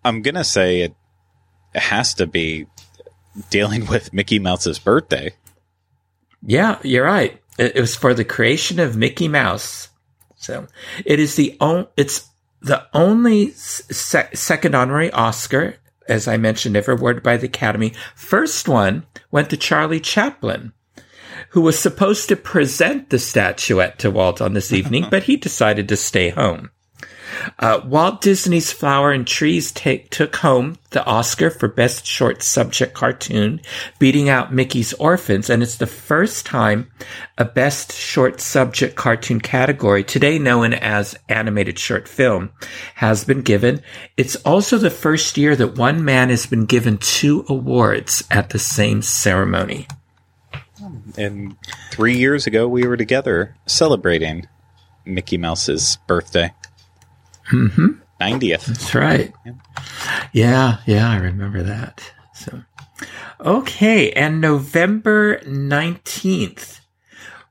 I'm 0.08 0.22
gonna 0.22 0.44
say 0.44 0.82
it, 0.82 0.96
it 1.74 1.82
has 1.82 2.14
to 2.16 2.28
be 2.28 2.68
dealing 3.50 3.86
with 3.88 4.14
Mickey 4.14 4.40
Mouse's 4.40 4.80
birthday. 4.80 5.34
Yeah, 6.42 6.80
you're 6.84 7.06
right. 7.06 7.42
It, 7.58 7.76
it 7.76 7.82
was 7.82 7.96
for 7.96 8.14
the 8.14 8.26
creation 8.26 8.80
of 8.80 8.96
Mickey 8.96 9.28
Mouse. 9.28 9.90
So 10.36 10.68
it 11.06 11.20
is 11.20 11.36
the 11.36 11.58
only, 11.60 11.88
it's 11.98 12.28
the 12.62 12.86
only 12.94 13.52
se- 13.52 14.30
second 14.34 14.76
honorary 14.76 15.12
Oscar, 15.12 15.76
as 16.08 16.28
I 16.28 16.38
mentioned, 16.38 16.76
ever 16.76 16.94
awarded 16.94 17.24
by 17.24 17.38
the 17.38 17.48
Academy. 17.48 17.94
First 18.16 18.68
one 18.68 19.06
went 19.32 19.50
to 19.50 19.58
Charlie 19.58 20.00
Chaplin 20.00 20.74
who 21.50 21.62
was 21.62 21.80
supposed 21.80 22.30
to 22.30 22.36
present 22.36 23.10
the 23.10 23.20
statuette 23.20 24.00
to 24.00 24.12
Walt 24.12 24.42
on 24.42 24.54
this 24.54 24.74
evening, 24.74 25.08
but 25.12 25.24
he 25.24 25.38
decided 25.38 25.88
to 25.90 25.96
stay 25.96 26.30
home. 26.30 26.72
Uh, 27.60 27.82
Walt 27.86 28.22
Disney's 28.22 28.72
Flower 28.72 29.12
and 29.12 29.26
Trees 29.26 29.72
take, 29.72 30.10
took 30.10 30.36
home 30.38 30.78
the 30.92 31.06
Oscar 31.06 31.50
for 31.50 31.68
Best 31.68 32.06
Short 32.06 32.42
Subject 32.42 32.94
Cartoon, 32.94 33.62
beating 34.00 34.30
out 34.30 34.54
Mickey's 34.54 34.94
Orphans, 34.94 35.50
and 35.50 35.62
it's 35.62 35.78
the 35.78 35.88
first 35.88 36.46
time 36.46 36.90
a 37.38 37.46
Best 37.46 37.94
Short 37.94 38.40
Subject 38.40 38.96
Cartoon 38.96 39.40
category, 39.42 40.04
today 40.04 40.40
known 40.40 40.74
as 40.74 41.18
Animated 41.30 41.78
Short 41.78 42.08
Film, 42.08 42.50
has 42.96 43.26
been 43.26 43.42
given. 43.42 43.82
It's 44.16 44.36
also 44.38 44.78
the 44.78 44.90
first 44.90 45.38
year 45.38 45.56
that 45.56 45.78
one 45.78 46.06
man 46.06 46.30
has 46.30 46.46
been 46.46 46.66
given 46.66 46.98
two 46.98 47.46
awards 47.50 48.24
at 48.32 48.50
the 48.50 48.60
same 48.60 49.02
ceremony. 49.02 49.88
And 51.18 51.56
three 51.92 52.18
years 52.18 52.48
ago, 52.48 52.68
we 52.68 52.88
were 52.88 52.98
together 52.98 53.56
celebrating 53.66 54.48
Mickey 55.06 55.38
Mouse's 55.38 55.98
birthday. 56.08 56.54
Mm-hmm. 57.52 57.88
90th. 58.20 58.66
That's 58.66 58.96
right. 58.96 59.34
Yeah, 60.34 60.80
yeah, 60.86 61.10
I 61.10 61.18
remember 61.18 61.64
that. 61.64 62.12
So, 62.34 62.64
okay, 63.40 64.12
and 64.12 64.42
November 64.42 65.40
19th, 65.40 66.80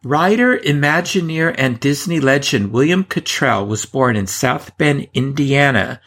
writer, 0.03 0.59
Imagineer, 0.59 1.55
and 1.57 1.81
Disney 1.81 2.21
legend 2.21 2.73
William 2.73 3.05
Cottrell 3.05 3.67
was 3.67 3.87
born 3.87 4.17
in 4.17 4.27
South 4.27 4.77
Bend, 4.77 5.09
Indiana 5.15 6.01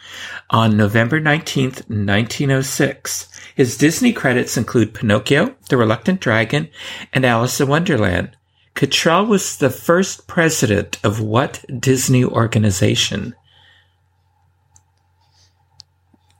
on 0.50 0.76
November 0.76 1.20
19th, 1.20 1.88
1906. 1.88 3.28
His 3.54 3.76
Disney 3.76 4.12
credits 4.12 4.56
include 4.56 4.94
Pinocchio, 4.94 5.54
The 5.68 5.76
Reluctant 5.76 6.20
Dragon, 6.20 6.68
and 7.12 7.24
Alice 7.24 7.60
in 7.60 7.68
Wonderland. 7.68 8.36
Cottrell 8.74 9.26
was 9.26 9.56
the 9.56 9.70
first 9.70 10.26
president 10.26 10.98
of 11.04 11.20
what 11.20 11.64
Disney 11.78 12.24
organization? 12.24 13.34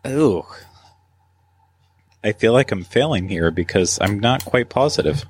Oh. 0.05 0.47
I 2.22 2.32
feel 2.32 2.52
like 2.52 2.70
I'm 2.70 2.85
failing 2.85 3.28
here 3.28 3.51
because 3.51 3.98
I'm 4.01 4.18
not 4.20 4.44
quite 4.44 4.68
positive. 4.68 5.24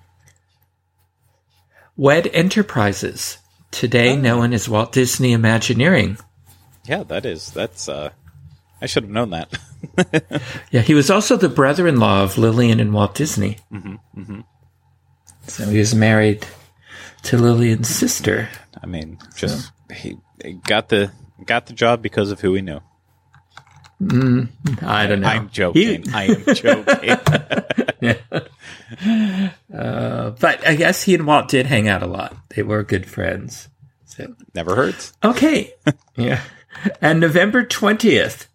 WED 1.97 2.29
Enterprises, 2.33 3.39
today 3.71 4.13
oh. 4.13 4.21
known 4.21 4.53
as 4.53 4.69
Walt 4.69 4.93
Disney 4.93 5.33
Imagineering. 5.33 6.19
Yeah, 6.85 7.03
that 7.05 7.27
is. 7.27 7.51
That's. 7.51 7.89
uh 7.89 8.11
I 8.83 8.87
should 8.87 9.05
have 9.05 9.13
known 9.13 9.31
that. 9.31 10.43
yeah, 10.71 10.81
he 10.81 10.95
was 10.95 11.11
also 11.11 11.37
the 11.37 11.51
brother-in-law 11.51 12.23
of 12.23 12.39
Lillian 12.39 12.81
and 12.81 12.95
Walt 12.95 13.15
Disney. 13.15 13.59
Mm-hmm, 13.71 14.21
mm-hmm. 14.21 14.41
So 15.47 15.67
he 15.67 15.79
was 15.79 15.95
married 15.95 16.47
to 17.25 17.37
Lillian's 17.37 17.89
sister. 17.89 18.49
I 18.83 18.87
mean, 18.87 19.19
just 19.37 19.67
so. 19.67 19.95
he, 19.95 20.17
he 20.43 20.55
got 20.55 20.89
the 20.89 21.13
got 21.45 21.67
the 21.67 21.75
job 21.75 22.01
because 22.01 22.31
of 22.31 22.41
who 22.41 22.55
he 22.55 22.63
knew. 22.63 22.81
Mm, 24.01 24.49
I 24.83 25.07
don't 25.07 25.21
know. 25.21 25.29
I'm 25.29 25.51
joking. 25.51 26.05
He, 26.05 26.13
I 26.13 26.25
am 26.25 26.55
joking. 26.55 27.11
uh, 29.75 30.31
but 30.31 30.67
I 30.67 30.75
guess 30.75 31.03
he 31.03 31.15
and 31.15 31.27
Walt 31.27 31.49
did 31.49 31.67
hang 31.67 31.87
out 31.87 32.03
a 32.03 32.07
lot. 32.07 32.35
They 32.51 32.63
were 32.63 32.83
good 32.83 33.07
friends. 33.07 33.69
So 34.07 34.35
never 34.55 34.75
hurts. 34.75 35.13
Okay. 35.23 35.75
yeah. 36.17 36.43
And 37.03 37.21
November 37.21 37.63
twentieth, 37.63 38.49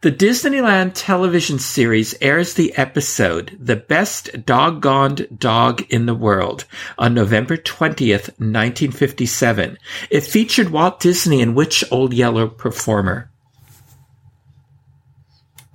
the 0.00 0.12
Disneyland 0.12 0.92
television 0.94 1.58
series 1.58 2.14
airs 2.20 2.54
the 2.54 2.72
episode 2.76 3.56
The 3.58 3.74
Best 3.74 4.46
Doggoned 4.46 5.26
Dog 5.36 5.84
in 5.90 6.06
the 6.06 6.14
World 6.14 6.66
on 6.96 7.14
November 7.14 7.56
20th, 7.56 8.28
1957. 8.38 9.76
It 10.08 10.20
featured 10.20 10.70
Walt 10.70 11.00
Disney 11.00 11.42
and 11.42 11.56
which 11.56 11.82
Old 11.90 12.14
Yeller 12.14 12.46
performer? 12.46 13.27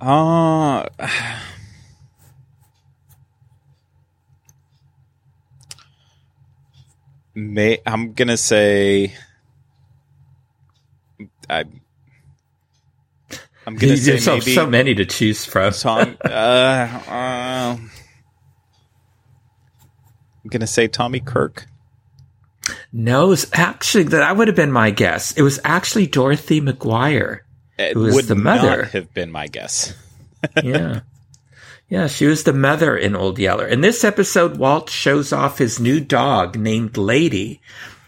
Uh, 0.04 0.84
may 7.34 7.78
I'm 7.86 8.12
gonna 8.12 8.36
say 8.36 9.14
I. 11.48 11.64
I'm 13.66 13.76
gonna 13.76 13.96
say 13.96 14.18
so, 14.18 14.32
maybe 14.34 14.54
so 14.54 14.66
many 14.66 14.94
to 14.94 15.06
choose 15.06 15.46
from. 15.46 15.72
Tom, 15.72 16.18
uh, 16.22 16.28
uh, 16.28 17.76
I'm 17.78 17.90
gonna 20.50 20.66
say 20.66 20.86
Tommy 20.86 21.20
Kirk. 21.20 21.64
No, 22.92 23.24
it 23.24 23.28
was 23.28 23.50
actually 23.54 24.04
that 24.04 24.36
would 24.36 24.48
have 24.48 24.56
been 24.56 24.70
my 24.70 24.90
guess. 24.90 25.32
It 25.32 25.40
was 25.40 25.60
actually 25.64 26.08
Dorothy 26.08 26.60
McGuire. 26.60 27.43
It 27.78 27.96
would 27.96 28.26
the 28.26 28.34
mother. 28.34 28.84
have 28.84 29.12
been 29.14 29.32
my 29.32 29.46
guess. 29.46 29.94
yeah. 30.62 31.00
Yeah, 31.88 32.06
she 32.06 32.26
was 32.26 32.44
the 32.44 32.52
mother 32.52 32.96
in 32.96 33.14
Old 33.14 33.38
Yeller. 33.38 33.66
In 33.66 33.80
this 33.80 34.04
episode, 34.04 34.56
Walt 34.56 34.88
shows 34.88 35.32
off 35.32 35.58
his 35.58 35.78
new 35.78 36.00
dog 36.00 36.56
named 36.56 36.96
Lady 36.96 37.60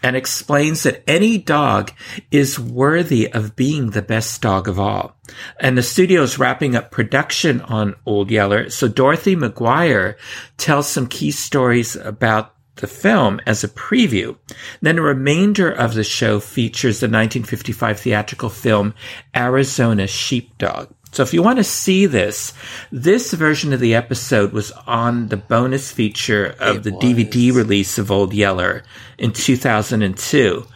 and 0.03 0.15
explains 0.15 0.83
that 0.83 1.03
any 1.07 1.37
dog 1.37 1.91
is 2.31 2.59
worthy 2.59 3.31
of 3.31 3.55
being 3.55 3.91
the 3.91 4.01
best 4.01 4.41
dog 4.41 4.67
of 4.67 4.79
all. 4.79 5.15
And 5.59 5.77
the 5.77 5.83
studio 5.83 6.23
is 6.23 6.39
wrapping 6.39 6.75
up 6.75 6.91
production 6.91 7.61
on 7.61 7.95
Old 8.05 8.31
Yeller. 8.31 8.69
So 8.69 8.87
Dorothy 8.87 9.35
McGuire 9.35 10.15
tells 10.57 10.87
some 10.87 11.07
key 11.07 11.31
stories 11.31 11.95
about 11.95 12.53
the 12.77 12.87
film 12.87 13.39
as 13.45 13.63
a 13.63 13.67
preview. 13.67 14.37
Then 14.81 14.95
the 14.97 15.01
remainder 15.01 15.71
of 15.71 15.93
the 15.93 16.03
show 16.03 16.39
features 16.39 16.99
the 16.99 17.05
1955 17.05 17.99
theatrical 17.99 18.49
film 18.49 18.93
Arizona 19.35 20.07
Sheepdog. 20.07 20.89
So 21.11 21.23
if 21.23 21.33
you 21.33 21.41
want 21.41 21.57
to 21.57 21.63
see 21.63 22.05
this, 22.05 22.53
this 22.91 23.33
version 23.33 23.73
of 23.73 23.79
the 23.79 23.95
episode 23.95 24.51
was 24.51 24.71
on 24.85 25.29
the 25.29 25.37
bonus 25.37 25.91
feature 25.91 26.55
of 26.59 26.77
it 26.77 26.83
the 26.83 26.91
was. 26.93 27.03
DVD 27.03 27.53
release 27.53 27.97
of 27.97 28.11
Old 28.11 28.33
Yeller 28.33 28.83
in 29.17 29.31
2002. 29.31 30.67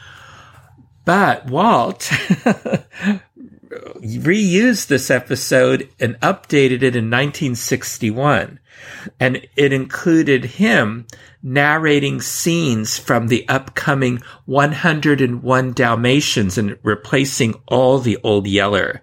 But 1.04 1.46
Walt 1.48 2.00
reused 4.02 4.88
this 4.88 5.12
episode 5.12 5.90
and 6.00 6.20
updated 6.22 6.82
it 6.82 6.96
in 6.96 7.10
1961. 7.10 8.60
And 9.20 9.48
it 9.56 9.74
included 9.74 10.46
him 10.46 11.08
narrating 11.44 12.22
scenes 12.22 12.98
from 12.98 13.28
the 13.28 13.48
upcoming 13.48 14.22
101 14.46 15.74
Dalmatians 15.74 16.58
and 16.58 16.78
replacing 16.84 17.56
all 17.68 18.00
the 18.00 18.18
old 18.24 18.48
Yeller 18.48 19.02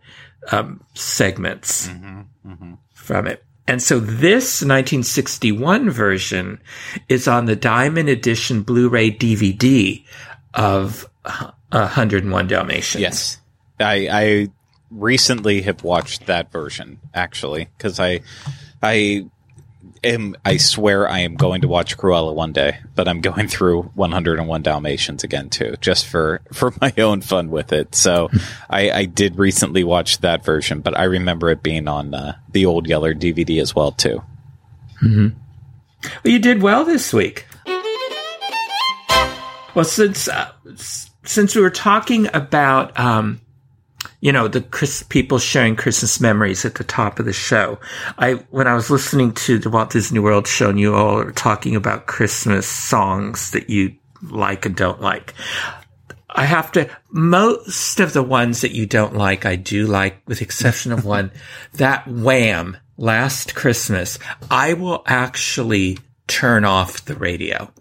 um, 0.52 0.82
segments 0.94 1.88
mm-hmm, 1.88 2.20
mm-hmm. 2.46 2.74
from 2.94 3.26
it. 3.26 3.44
And 3.66 3.82
so 3.82 4.00
this 4.00 4.62
1961 4.62 5.90
version 5.90 6.60
is 7.08 7.28
on 7.28 7.44
the 7.44 7.56
Diamond 7.56 8.08
Edition 8.08 8.62
Blu-ray 8.62 9.10
DVD 9.10 10.02
of 10.54 11.06
101 11.70 12.46
Dalmatians. 12.46 13.02
Yes. 13.02 13.40
I, 13.78 14.08
I 14.10 14.48
recently 14.90 15.62
have 15.62 15.84
watched 15.84 16.26
that 16.26 16.50
version 16.50 16.98
actually 17.14 17.68
because 17.76 18.00
I 18.00 18.20
I 18.82 19.26
am 20.02 20.36
I 20.44 20.56
swear 20.56 21.08
I 21.08 21.20
am 21.20 21.36
going 21.36 21.62
to 21.62 21.68
watch 21.68 21.96
Cruella 21.96 22.34
one 22.34 22.52
day, 22.52 22.78
but 22.94 23.08
I'm 23.08 23.20
going 23.20 23.48
through 23.48 23.82
101 23.94 24.62
Dalmatians 24.62 25.24
again 25.24 25.50
too, 25.50 25.76
just 25.80 26.06
for 26.06 26.40
for 26.52 26.72
my 26.80 26.92
own 26.98 27.20
fun 27.20 27.50
with 27.50 27.72
it. 27.72 27.94
So 27.94 28.30
I, 28.68 28.90
I 28.90 29.04
did 29.04 29.38
recently 29.38 29.84
watch 29.84 30.18
that 30.18 30.44
version, 30.44 30.80
but 30.80 30.98
I 30.98 31.04
remember 31.04 31.50
it 31.50 31.62
being 31.62 31.88
on 31.88 32.14
uh, 32.14 32.36
the 32.50 32.66
old 32.66 32.86
Yeller 32.86 33.14
DVD 33.14 33.60
as 33.60 33.74
well 33.74 33.92
too. 33.92 34.22
Mm-hmm. 35.02 35.28
Well, 36.24 36.32
you 36.32 36.38
did 36.38 36.62
well 36.62 36.84
this 36.84 37.12
week. 37.12 37.46
Well, 39.74 39.84
since 39.84 40.28
uh, 40.28 40.52
since 41.24 41.54
we 41.54 41.62
were 41.62 41.70
talking 41.70 42.28
about 42.34 42.98
um, 42.98 43.40
you 44.20 44.32
know, 44.32 44.48
the 44.48 44.60
Chris, 44.60 45.02
people 45.04 45.38
sharing 45.38 45.76
Christmas 45.76 46.20
memories 46.20 46.64
at 46.64 46.74
the 46.74 46.84
top 46.84 47.18
of 47.18 47.26
the 47.26 47.32
show. 47.32 47.78
I, 48.18 48.34
when 48.50 48.66
I 48.66 48.74
was 48.74 48.90
listening 48.90 49.32
to 49.34 49.58
the 49.58 49.70
Walt 49.70 49.90
Disney 49.90 50.18
World 50.18 50.46
show 50.46 50.70
and 50.70 50.80
you 50.80 50.94
all 50.94 51.18
are 51.18 51.30
talking 51.32 51.76
about 51.76 52.06
Christmas 52.06 52.66
songs 52.66 53.52
that 53.52 53.70
you 53.70 53.94
like 54.22 54.66
and 54.66 54.74
don't 54.74 55.00
like, 55.00 55.34
I 56.30 56.44
have 56.44 56.72
to, 56.72 56.90
most 57.10 58.00
of 58.00 58.12
the 58.12 58.22
ones 58.22 58.60
that 58.62 58.72
you 58.72 58.86
don't 58.86 59.14
like, 59.14 59.46
I 59.46 59.56
do 59.56 59.86
like, 59.86 60.20
with 60.26 60.42
exception 60.42 60.92
of 60.92 61.04
one, 61.04 61.30
that 61.74 62.06
Wham, 62.08 62.76
Last 62.96 63.54
Christmas, 63.54 64.18
I 64.50 64.74
will 64.74 65.04
actually 65.06 65.98
turn 66.26 66.64
off 66.64 67.04
the 67.04 67.14
radio 67.14 67.72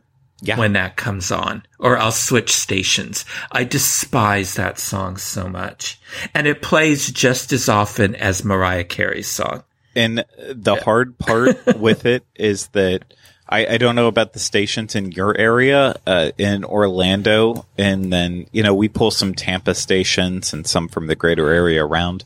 Yeah. 0.41 0.59
when 0.59 0.73
that 0.73 0.97
comes 0.97 1.31
on, 1.31 1.64
or 1.80 1.97
I'll 1.97 2.11
switch 2.11 2.51
stations. 2.51 3.26
I 3.51 3.64
despise 3.64 4.53
that 4.53 4.77
song 4.77 5.18
so 5.18 5.49
much. 5.49 5.99
And 6.34 6.45
it 6.45 6.61
plays 6.61 7.11
just 7.11 7.51
as 7.51 7.68
often 7.68 8.14
as 8.15 8.45
Mariah 8.45 8.84
Carey's 8.84 9.27
song. 9.27 9.64
And 9.95 10.23
the 10.53 10.76
hard 10.76 11.18
part 11.18 11.57
with 11.80 12.05
it 12.05 12.23
is 12.35 12.68
that 12.68 13.03
I, 13.49 13.65
I 13.65 13.77
don't 13.77 13.95
know 13.95 14.07
about 14.07 14.34
the 14.34 14.39
stations 14.39 14.95
in 14.95 15.11
your 15.11 15.35
area, 15.38 15.95
uh, 16.05 16.31
in 16.38 16.64
Orlando, 16.65 17.65
and 17.77 18.11
then 18.11 18.47
you 18.51 18.61
know 18.64 18.76
we 18.76 18.89
pull 18.89 19.11
some 19.11 19.34
Tampa 19.34 19.73
stations 19.73 20.53
and 20.53 20.68
some 20.68 20.88
from 20.88 21.07
the 21.07 21.15
greater 21.15 21.49
area 21.49 21.84
around, 21.84 22.23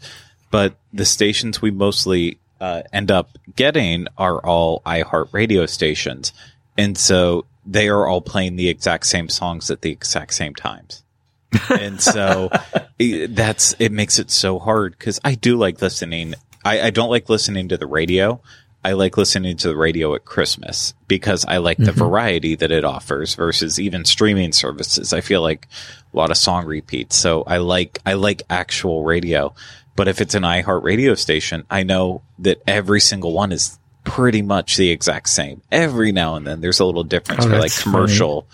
but 0.49 0.75
the 0.91 1.05
stations 1.05 1.61
we 1.61 1.71
mostly 1.71 2.39
uh, 2.59 2.83
end 2.91 3.11
up 3.11 3.38
getting 3.55 4.07
are 4.17 4.43
all 4.45 4.81
iHeart 4.85 5.31
radio 5.31 5.65
stations, 5.65 6.33
and 6.82 6.98
so 6.98 7.45
they 7.64 7.90
are 7.90 8.08
all 8.08 8.22
playing 8.22 8.56
the 8.56 8.68
exact 8.68 9.06
same 9.06 9.30
songs 9.30 9.70
at 9.70 9.82
the 9.82 9.91
exact 9.91 10.34
same 10.34 10.56
times. 10.56 11.03
and 11.70 12.02
so 12.02 12.49
it- 12.98 13.36
that's 13.36 13.76
it 13.78 13.91
makes 13.91 14.18
it 14.18 14.32
so 14.32 14.58
hard 14.58 14.98
because 14.98 15.20
I 15.24 15.36
do 15.36 15.58
like 15.58 15.80
listening. 15.82 16.34
I, 16.66 16.82
I 16.82 16.90
don't 16.90 17.10
like 17.10 17.30
listening 17.30 17.70
to 17.70 17.78
the 17.78 17.86
radio. 17.86 18.41
I 18.84 18.94
like 18.94 19.16
listening 19.16 19.58
to 19.58 19.68
the 19.68 19.76
radio 19.76 20.16
at 20.16 20.26
Christmas 20.26 20.95
because 21.08 21.45
I 21.45 21.58
like 21.58 21.78
the 21.78 21.91
mm-hmm. 21.91 21.99
variety 21.99 22.56
that 22.56 22.72
it 22.72 22.84
offers 22.84 23.36
versus 23.36 23.80
even 23.80 24.06
streaming 24.06 24.53
services. 24.53 25.14
I 25.14 25.22
feel 25.22 25.44
like 25.44 25.68
a 26.12 26.18
lot 26.18 26.32
of 26.32 26.38
song 26.38 26.66
repeats. 26.66 27.16
So 27.16 27.44
I 27.44 27.58
like 27.58 27.99
I 28.08 28.14
like 28.14 28.41
actual 28.49 29.03
radio. 29.03 29.53
But 29.95 30.08
if 30.08 30.20
it's 30.20 30.34
an 30.34 30.44
iHeart 30.44 30.82
radio 30.82 31.14
station, 31.14 31.64
I 31.70 31.84
know 31.84 32.24
that 32.40 32.64
every 32.66 33.02
single 33.02 33.34
one 33.34 33.52
is 33.52 33.78
pretty 34.03 34.41
much 34.41 34.78
the 34.78 34.90
exact 34.90 35.30
same. 35.30 35.61
Every 35.72 36.11
now 36.11 36.36
and 36.36 36.45
then 36.45 36.61
there's 36.61 36.80
a 36.80 36.86
little 36.86 37.03
difference 37.03 37.45
Oh, 37.45 37.49
for 37.49 37.60
like 37.60 37.76
commercial 37.76 38.48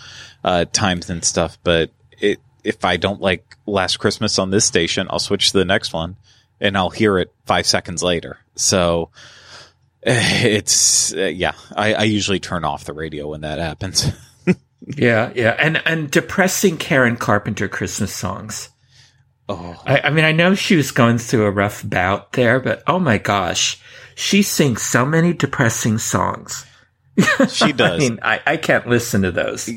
uh, 0.44 0.64
times 0.72 1.10
and 1.10 1.24
stuff. 1.24 1.58
But 1.62 1.90
it 2.18 2.40
if 2.64 2.84
I 2.84 2.96
don't 2.96 3.20
like 3.20 3.56
Last 3.66 3.98
Christmas 3.98 4.38
on 4.38 4.50
this 4.50 4.64
station, 4.64 5.06
I'll 5.10 5.18
switch 5.18 5.52
to 5.52 5.58
the 5.58 5.64
next 5.64 5.92
one 5.92 6.16
and 6.60 6.76
I'll 6.76 6.90
hear 6.90 7.18
it 7.18 7.32
five 7.46 7.66
seconds 7.66 8.02
later. 8.02 8.38
So 8.56 9.10
it's 10.02 11.14
uh, 11.14 11.22
yeah. 11.26 11.52
I, 11.74 11.94
I 11.94 12.02
usually 12.04 12.40
turn 12.40 12.64
off 12.64 12.84
the 12.84 12.92
radio 12.92 13.28
when 13.28 13.42
that 13.42 13.58
happens. 13.58 14.06
Yeah, 14.86 15.32
yeah. 15.34 15.56
And 15.58 15.82
and 15.84 16.10
depressing 16.10 16.78
Karen 16.78 17.16
Carpenter 17.16 17.68
Christmas 17.68 18.14
songs. 18.14 18.70
oh, 19.48 19.76
I, 19.84 20.00
I 20.04 20.10
mean, 20.10 20.24
I 20.24 20.32
know 20.32 20.54
she 20.54 20.76
was 20.76 20.92
going 20.92 21.18
through 21.18 21.44
a 21.46 21.50
rough 21.50 21.82
bout 21.86 22.32
there, 22.32 22.60
but 22.60 22.84
oh 22.86 23.00
my 23.00 23.18
gosh, 23.18 23.82
she 24.18 24.42
sings 24.42 24.82
so 24.82 25.06
many 25.06 25.32
depressing 25.32 25.96
songs. 25.96 26.66
she 27.48 27.72
does. 27.72 27.94
I 27.94 27.98
mean, 27.98 28.18
I, 28.20 28.40
I 28.44 28.56
can't 28.56 28.88
listen 28.88 29.22
to 29.22 29.30
those. 29.30 29.70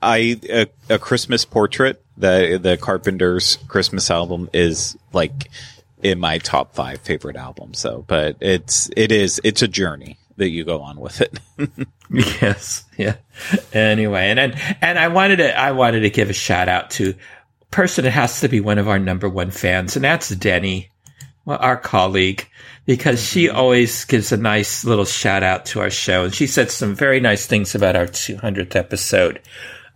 I 0.00 0.40
a, 0.48 0.66
a 0.88 0.98
Christmas 0.98 1.44
portrait. 1.44 2.02
The 2.16 2.58
the 2.60 2.78
Carpenters 2.78 3.58
Christmas 3.68 4.10
album 4.10 4.48
is 4.54 4.96
like 5.12 5.50
in 6.02 6.18
my 6.18 6.38
top 6.38 6.74
five 6.74 7.00
favorite 7.00 7.36
albums. 7.36 7.78
So, 7.78 8.04
but 8.08 8.36
it's 8.40 8.88
it 8.96 9.12
is 9.12 9.38
it's 9.44 9.60
a 9.60 9.68
journey 9.68 10.18
that 10.38 10.48
you 10.48 10.64
go 10.64 10.80
on 10.80 10.98
with 10.98 11.20
it. 11.20 11.38
Yes, 12.10 12.84
yeah. 12.96 13.16
Anyway, 13.70 14.30
and, 14.30 14.40
and 14.40 14.54
and 14.80 14.98
I 14.98 15.08
wanted 15.08 15.36
to 15.36 15.54
I 15.54 15.72
wanted 15.72 16.00
to 16.00 16.10
give 16.10 16.30
a 16.30 16.32
shout 16.32 16.66
out 16.66 16.88
to 16.92 17.14
person 17.70 18.04
that 18.04 18.12
has 18.12 18.40
to 18.40 18.48
be 18.48 18.60
one 18.60 18.78
of 18.78 18.88
our 18.88 18.98
number 18.98 19.28
one 19.28 19.50
fans, 19.50 19.94
and 19.94 20.02
that's 20.02 20.30
Denny, 20.30 20.88
well, 21.44 21.58
our 21.60 21.76
colleague, 21.76 22.48
because 22.88 23.22
she 23.22 23.50
always 23.50 24.06
gives 24.06 24.32
a 24.32 24.38
nice 24.38 24.82
little 24.82 25.04
shout 25.04 25.42
out 25.42 25.66
to 25.66 25.80
our 25.80 25.90
show, 25.90 26.24
and 26.24 26.34
she 26.34 26.46
said 26.46 26.70
some 26.70 26.94
very 26.94 27.20
nice 27.20 27.44
things 27.44 27.74
about 27.74 27.96
our 27.96 28.06
200th 28.06 28.74
episode. 28.74 29.42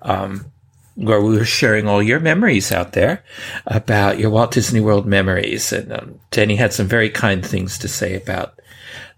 Um, 0.03 0.53
where 0.95 1.23
we 1.23 1.39
were 1.39 1.45
sharing 1.47 1.89
all 1.89 2.03
your 2.03 2.21
memories 2.21 2.71
out 2.71 2.93
there 2.93 3.25
about 3.67 4.19
your 4.19 4.29
Walt 4.29 4.51
Disney 4.51 4.81
World 4.81 5.07
memories. 5.07 5.73
And 5.73 5.91
um, 5.91 6.21
Denny 6.31 6.55
had 6.55 6.75
some 6.75 6.87
very 6.87 7.09
kind 7.09 7.45
things 7.47 7.79
to 7.79 7.89
say 7.89 8.15
about 8.15 8.61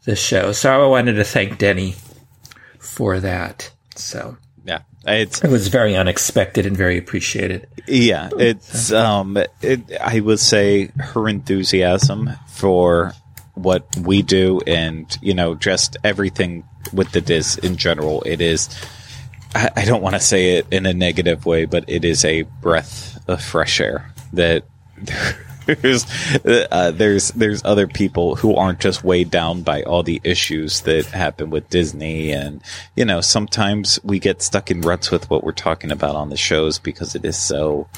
the 0.05 0.14
show. 0.14 0.52
So 0.52 0.72
I 0.72 0.86
wanted 0.86 1.14
to 1.14 1.24
thank 1.24 1.59
Denny 1.59 1.96
for 2.78 3.18
that. 3.18 3.72
So 3.96 4.36
yeah, 4.64 4.82
it 5.05 5.42
was 5.42 5.66
very 5.66 5.96
unexpected 5.96 6.64
and 6.64 6.76
very 6.76 6.96
appreciated. 6.96 7.66
Yeah, 7.88 8.30
it's 8.38 8.92
um 8.92 9.36
it, 9.60 9.80
I 10.01 10.20
would 10.20 10.38
say 10.38 10.92
her 10.96 11.28
enthusiasm 11.28 12.30
for 12.46 13.14
what 13.55 13.86
we 13.97 14.22
do 14.22 14.60
and 14.66 15.16
you 15.22 15.35
know 15.35 15.55
just 15.55 15.97
everything 16.05 16.64
with 16.93 17.12
the 17.12 17.20
Diz 17.20 17.59
in 17.59 17.76
general. 17.76 18.22
It 18.22 18.40
is 18.40 18.68
I, 19.55 19.70
I 19.76 19.85
don't 19.85 20.02
want 20.02 20.14
to 20.14 20.20
say 20.20 20.56
it 20.56 20.66
in 20.70 20.86
a 20.86 20.94
negative 20.94 21.47
way 21.47 21.64
but 21.64 21.85
it 21.89 22.05
is 22.05 22.24
a 22.24 22.43
breath 22.43 23.22
of 23.28 23.43
fresh 23.43 23.81
air 23.81 24.12
that 24.32 24.64
there's 25.66 26.06
uh, 26.44 26.90
there's 26.90 27.31
there's 27.31 27.64
other 27.64 27.86
people 27.86 28.36
who 28.36 28.55
aren't 28.55 28.81
just 28.81 29.02
weighed 29.02 29.31
down 29.31 29.62
by 29.62 29.82
all 29.82 30.02
the 30.02 30.20
issues 30.24 30.82
that 30.82 31.06
happen 31.06 31.51
with 31.51 31.68
Disney. 31.70 32.32
And 32.32 32.62
you 32.94 33.05
know 33.05 33.20
sometimes 33.20 33.98
we 34.02 34.18
get 34.18 34.43
stuck 34.43 34.70
in 34.70 34.81
ruts 34.81 35.10
with 35.10 35.31
what 35.31 35.44
we're 35.44 35.52
talking 35.52 35.90
about 35.90 36.16
on 36.16 36.31
the 36.31 36.36
shows 36.36 36.78
because 36.78 37.14
it 37.14 37.24
is 37.24 37.39
so 37.39 37.89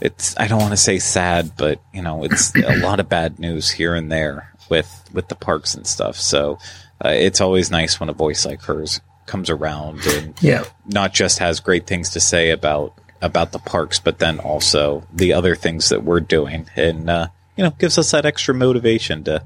it's 0.00 0.36
I 0.38 0.48
don't 0.48 0.60
want 0.60 0.72
to 0.72 0.76
say 0.76 0.98
sad 0.98 1.52
but 1.56 1.80
you 1.92 2.02
know 2.02 2.24
it's 2.24 2.54
a 2.56 2.76
lot 2.78 3.00
of 3.00 3.08
bad 3.08 3.38
news 3.38 3.70
here 3.70 3.94
and 3.94 4.10
there 4.10 4.52
with 4.70 5.08
with 5.12 5.28
the 5.28 5.34
parks 5.34 5.74
and 5.74 5.86
stuff 5.86 6.16
so 6.16 6.58
uh, 7.04 7.08
it's 7.08 7.40
always 7.40 7.70
nice 7.70 7.98
when 8.00 8.08
a 8.08 8.12
voice 8.12 8.46
like 8.46 8.62
hers 8.62 9.00
comes 9.26 9.48
around 9.50 10.00
and 10.06 10.34
Yeah. 10.42 10.64
not 10.86 11.12
just 11.14 11.38
has 11.38 11.60
great 11.60 11.86
things 11.86 12.10
to 12.10 12.20
say 12.20 12.50
about 12.50 12.92
about 13.22 13.52
the 13.52 13.58
parks, 13.58 13.98
but 13.98 14.18
then 14.18 14.38
also 14.38 15.06
the 15.10 15.32
other 15.32 15.56
things 15.56 15.88
that 15.88 16.04
we're 16.04 16.20
doing, 16.20 16.66
and 16.76 17.08
uh, 17.08 17.28
you 17.56 17.64
know, 17.64 17.70
gives 17.70 17.96
us 17.96 18.10
that 18.10 18.26
extra 18.26 18.52
motivation 18.54 19.24
to 19.24 19.42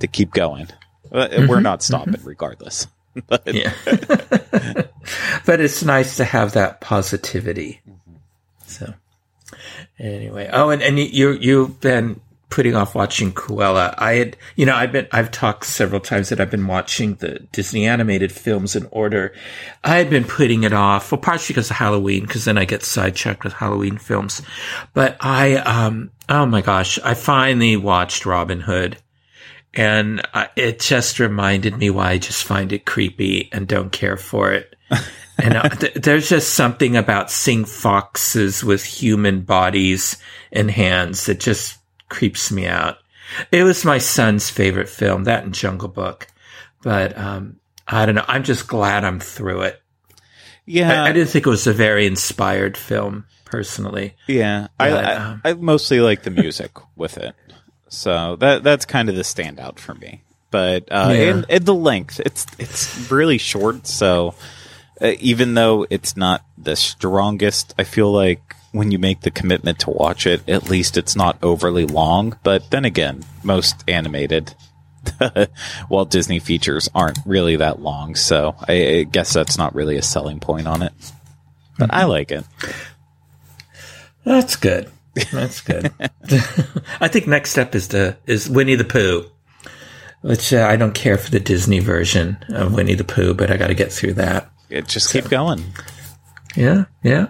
to 0.00 0.06
keep 0.06 0.30
going. 0.32 0.68
Uh, 1.10 1.46
We're 1.48 1.60
not 1.60 1.82
stopping, 1.82 2.20
regardless. 2.22 2.86
but 3.26 3.42
Yeah. 3.46 3.72
but 5.46 5.60
it's 5.60 5.82
nice 5.82 6.18
to 6.18 6.24
have 6.24 6.52
that 6.52 6.82
positivity. 6.82 7.80
So 8.66 8.92
anyway, 9.98 10.50
oh, 10.52 10.68
and, 10.70 10.82
and 10.82 10.98
you, 10.98 11.32
you've 11.32 11.80
been 11.80 12.20
putting 12.54 12.76
off 12.76 12.94
watching 12.94 13.32
Cruella. 13.32 13.92
I 13.98 14.12
had, 14.12 14.36
you 14.54 14.64
know, 14.64 14.76
I've 14.76 14.92
been, 14.92 15.08
I've 15.10 15.32
talked 15.32 15.64
several 15.64 16.00
times 16.00 16.28
that 16.28 16.38
I've 16.38 16.52
been 16.52 16.68
watching 16.68 17.16
the 17.16 17.40
Disney 17.50 17.84
animated 17.84 18.30
films 18.30 18.76
in 18.76 18.86
order. 18.92 19.34
I 19.82 19.96
had 19.96 20.08
been 20.08 20.22
putting 20.22 20.62
it 20.62 20.72
off, 20.72 21.10
well, 21.10 21.20
partially 21.20 21.54
because 21.54 21.68
of 21.72 21.78
Halloween, 21.78 22.26
because 22.26 22.44
then 22.44 22.56
I 22.56 22.64
get 22.64 22.84
sidetracked 22.84 23.42
with 23.42 23.54
Halloween 23.54 23.98
films. 23.98 24.40
But 24.92 25.16
I, 25.18 25.56
um, 25.56 26.12
oh 26.28 26.46
my 26.46 26.60
gosh, 26.60 26.96
I 27.00 27.14
finally 27.14 27.76
watched 27.76 28.24
Robin 28.24 28.60
Hood. 28.60 28.98
And 29.74 30.24
uh, 30.32 30.46
it 30.54 30.78
just 30.78 31.18
reminded 31.18 31.76
me 31.76 31.90
why 31.90 32.10
I 32.10 32.18
just 32.18 32.44
find 32.44 32.72
it 32.72 32.86
creepy 32.86 33.48
and 33.50 33.66
don't 33.66 33.90
care 33.90 34.16
for 34.16 34.52
it. 34.52 34.76
and 35.42 35.56
uh, 35.56 35.68
th- 35.70 35.94
there's 35.94 36.28
just 36.28 36.54
something 36.54 36.96
about 36.96 37.32
seeing 37.32 37.64
foxes 37.64 38.62
with 38.62 38.84
human 38.84 39.40
bodies 39.40 40.18
and 40.52 40.70
hands 40.70 41.26
that 41.26 41.40
just 41.40 41.78
creeps 42.08 42.50
me 42.52 42.66
out. 42.66 42.98
It 43.50 43.62
was 43.64 43.84
my 43.84 43.98
son's 43.98 44.50
favorite 44.50 44.88
film, 44.88 45.24
that 45.24 45.44
and 45.44 45.54
Jungle 45.54 45.88
Book. 45.88 46.26
But 46.82 47.16
um, 47.18 47.56
I 47.88 48.04
don't 48.06 48.14
know. 48.14 48.24
I'm 48.28 48.44
just 48.44 48.66
glad 48.68 49.04
I'm 49.04 49.20
through 49.20 49.62
it. 49.62 49.80
yeah, 50.66 51.02
I, 51.04 51.08
I 51.08 51.12
didn't 51.12 51.30
think 51.30 51.46
it 51.46 51.50
was 51.50 51.66
a 51.66 51.72
very 51.72 52.06
inspired 52.06 52.76
film, 52.76 53.24
personally. 53.44 54.14
yeah. 54.26 54.68
I, 54.78 54.88
I 54.90 55.14
um, 55.14 55.40
I 55.44 55.54
mostly 55.54 56.00
like 56.00 56.22
the 56.22 56.30
music 56.30 56.72
with 56.96 57.16
it, 57.16 57.34
so 57.88 58.36
that 58.36 58.62
that's 58.62 58.84
kind 58.84 59.08
of 59.08 59.16
the 59.16 59.22
standout 59.22 59.78
for 59.78 59.94
me. 59.94 60.22
But 60.50 60.84
uh, 60.90 61.10
Yeah. 61.12 61.20
and, 61.30 61.46
and 61.48 61.64
the 61.66 61.74
length, 61.74 62.20
it's 62.20 62.46
it's 62.58 63.10
really 63.10 63.38
short, 63.38 63.86
so. 63.86 64.34
Uh, 65.00 65.12
even 65.18 65.54
though 65.54 65.86
it's 65.90 66.16
not 66.16 66.44
the 66.56 66.76
strongest, 66.76 67.74
I 67.78 67.84
feel 67.84 68.12
like 68.12 68.54
when 68.72 68.90
you 68.90 68.98
make 68.98 69.20
the 69.20 69.30
commitment 69.30 69.80
to 69.80 69.90
watch 69.90 70.26
it, 70.26 70.48
at 70.48 70.68
least 70.68 70.96
it's 70.96 71.16
not 71.16 71.38
overly 71.42 71.86
long. 71.86 72.38
But 72.42 72.70
then 72.70 72.84
again, 72.84 73.24
most 73.42 73.84
animated 73.88 74.54
Walt 75.88 76.10
Disney 76.10 76.38
features 76.38 76.88
aren't 76.94 77.18
really 77.24 77.56
that 77.56 77.80
long, 77.80 78.14
so 78.14 78.54
I, 78.68 78.72
I 78.72 79.02
guess 79.04 79.32
that's 79.32 79.58
not 79.58 79.74
really 79.74 79.96
a 79.96 80.02
selling 80.02 80.40
point 80.40 80.66
on 80.66 80.82
it. 80.82 80.92
But 81.78 81.92
I 81.92 82.04
like 82.04 82.30
it. 82.30 82.44
That's 84.24 84.56
good. 84.56 84.90
That's 85.32 85.60
good. 85.60 85.92
I 87.00 87.08
think 87.08 87.26
next 87.26 87.50
step 87.50 87.74
is 87.74 87.88
the 87.88 88.16
is 88.26 88.48
Winnie 88.48 88.74
the 88.74 88.84
Pooh, 88.84 89.26
which 90.22 90.52
uh, 90.52 90.66
I 90.68 90.76
don't 90.76 90.94
care 90.94 91.18
for 91.18 91.30
the 91.30 91.40
Disney 91.40 91.80
version 91.80 92.38
of 92.48 92.74
Winnie 92.74 92.94
the 92.94 93.04
Pooh, 93.04 93.34
but 93.34 93.50
I 93.50 93.56
got 93.56 93.68
to 93.68 93.74
get 93.74 93.92
through 93.92 94.14
that. 94.14 94.50
It 94.70 94.88
just 94.88 95.12
keep 95.12 95.28
going. 95.28 95.64
Yeah, 96.56 96.84
yeah. 97.02 97.28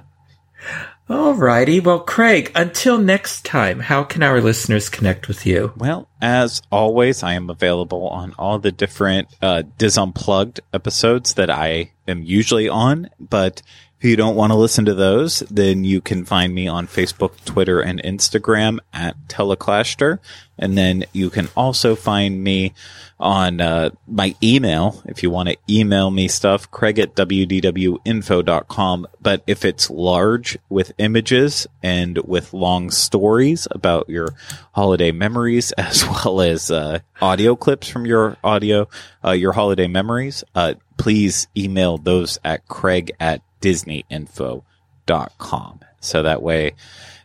All 1.09 1.35
righty. 1.35 1.81
Well, 1.81 2.01
Craig, 2.01 2.51
until 2.55 2.97
next 2.97 3.44
time, 3.44 3.81
how 3.81 4.05
can 4.05 4.23
our 4.23 4.40
listeners 4.40 4.89
connect 4.89 5.28
with 5.28 5.44
you? 5.44 5.74
Well, 5.77 6.09
as 6.23 6.62
always, 6.73 7.23
I 7.23 7.35
am 7.35 7.51
available 7.51 8.09
on 8.09 8.35
all 8.39 8.59
the 8.59 8.73
different 8.73 9.28
uh, 9.43 9.65
DIS 9.77 9.98
Unplugged 9.98 10.61
episodes 10.73 11.35
that 11.35 11.51
I 11.51 11.90
am 12.09 12.23
usually 12.23 12.70
on. 12.70 13.11
But 13.20 13.61
if 14.05 14.10
you 14.10 14.16
don't 14.16 14.36
want 14.36 14.52
to 14.52 14.59
listen 14.59 14.85
to 14.85 14.93
those, 14.93 15.39
then 15.51 15.82
you 15.82 16.02
can 16.02 16.26
find 16.26 16.55
me 16.55 16.68
on 16.68 16.86
Facebook, 16.86 17.43
Twitter, 17.47 17.81
and 17.81 18.02
Instagram 18.02 18.78
at 18.93 19.16
Teleclaster. 19.28 20.18
And 20.59 20.76
then 20.76 21.06
you 21.14 21.31
can 21.31 21.48
also 21.56 21.97
find 21.97 22.44
me 22.44 22.74
on 23.18 23.62
uh, 23.62 23.89
my 24.06 24.36
email 24.43 25.02
if 25.06 25.22
you 25.22 25.31
want 25.31 25.48
to 25.48 25.56
email 25.70 26.10
me 26.10 26.28
stuff, 26.28 26.70
craig 26.70 26.98
at 26.98 27.14
wdwinfo.com. 27.14 29.06
But 29.22 29.43
if 29.47 29.64
it's 29.64 29.89
large 29.89 30.59
with 30.68 30.93
images 30.98 31.66
and 31.82 32.18
with 32.18 32.52
long 32.52 32.90
stories 32.90 33.66
about 33.70 34.10
your 34.10 34.35
holiday 34.74 35.12
memories, 35.12 35.72
as 35.78 36.05
well 36.05 36.43
as 36.43 36.70
uh, 36.70 36.98
audio 37.22 37.56
clips 37.56 37.89
from 37.89 38.05
your 38.05 38.36
audio, 38.44 38.86
uh, 39.24 39.31
your 39.31 39.52
holiday 39.52 39.89
memories, 39.89 40.44
uh, 40.55 40.74
please 40.98 41.48
email 41.56 41.97
those 41.97 42.39
at 42.44 42.68
craig 42.68 43.10
at 43.18 43.40
disneyinfo.com. 43.64 45.80
So 46.00 46.22
that 46.22 46.42
way 46.42 46.72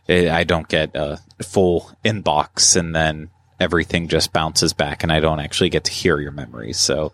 eh, 0.08 0.34
I 0.34 0.44
don't 0.44 0.68
get 0.68 0.96
a 0.96 1.20
full 1.42 1.90
inbox 2.04 2.76
and 2.76 2.94
then 2.94 3.30
everything 3.58 4.08
just 4.08 4.32
bounces 4.32 4.72
back 4.72 5.02
and 5.02 5.12
I 5.12 5.20
don't 5.20 5.40
actually 5.40 5.68
get 5.68 5.84
to 5.84 5.92
hear 5.92 6.18
your 6.18 6.32
memories. 6.32 6.78
So 6.78 7.12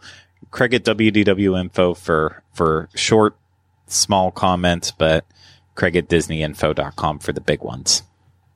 Craig 0.52 0.74
at 0.74 0.84
WDW 0.84 1.60
info 1.60 1.94
for, 1.94 2.44
for 2.54 2.88
short, 2.94 3.34
small 3.88 4.30
comments, 4.30 4.92
but 4.92 5.24
Craig 5.74 5.96
at 5.96 6.08
DisneyInfo.com 6.08 7.18
for 7.18 7.32
the 7.32 7.40
big 7.40 7.62
ones. 7.62 8.04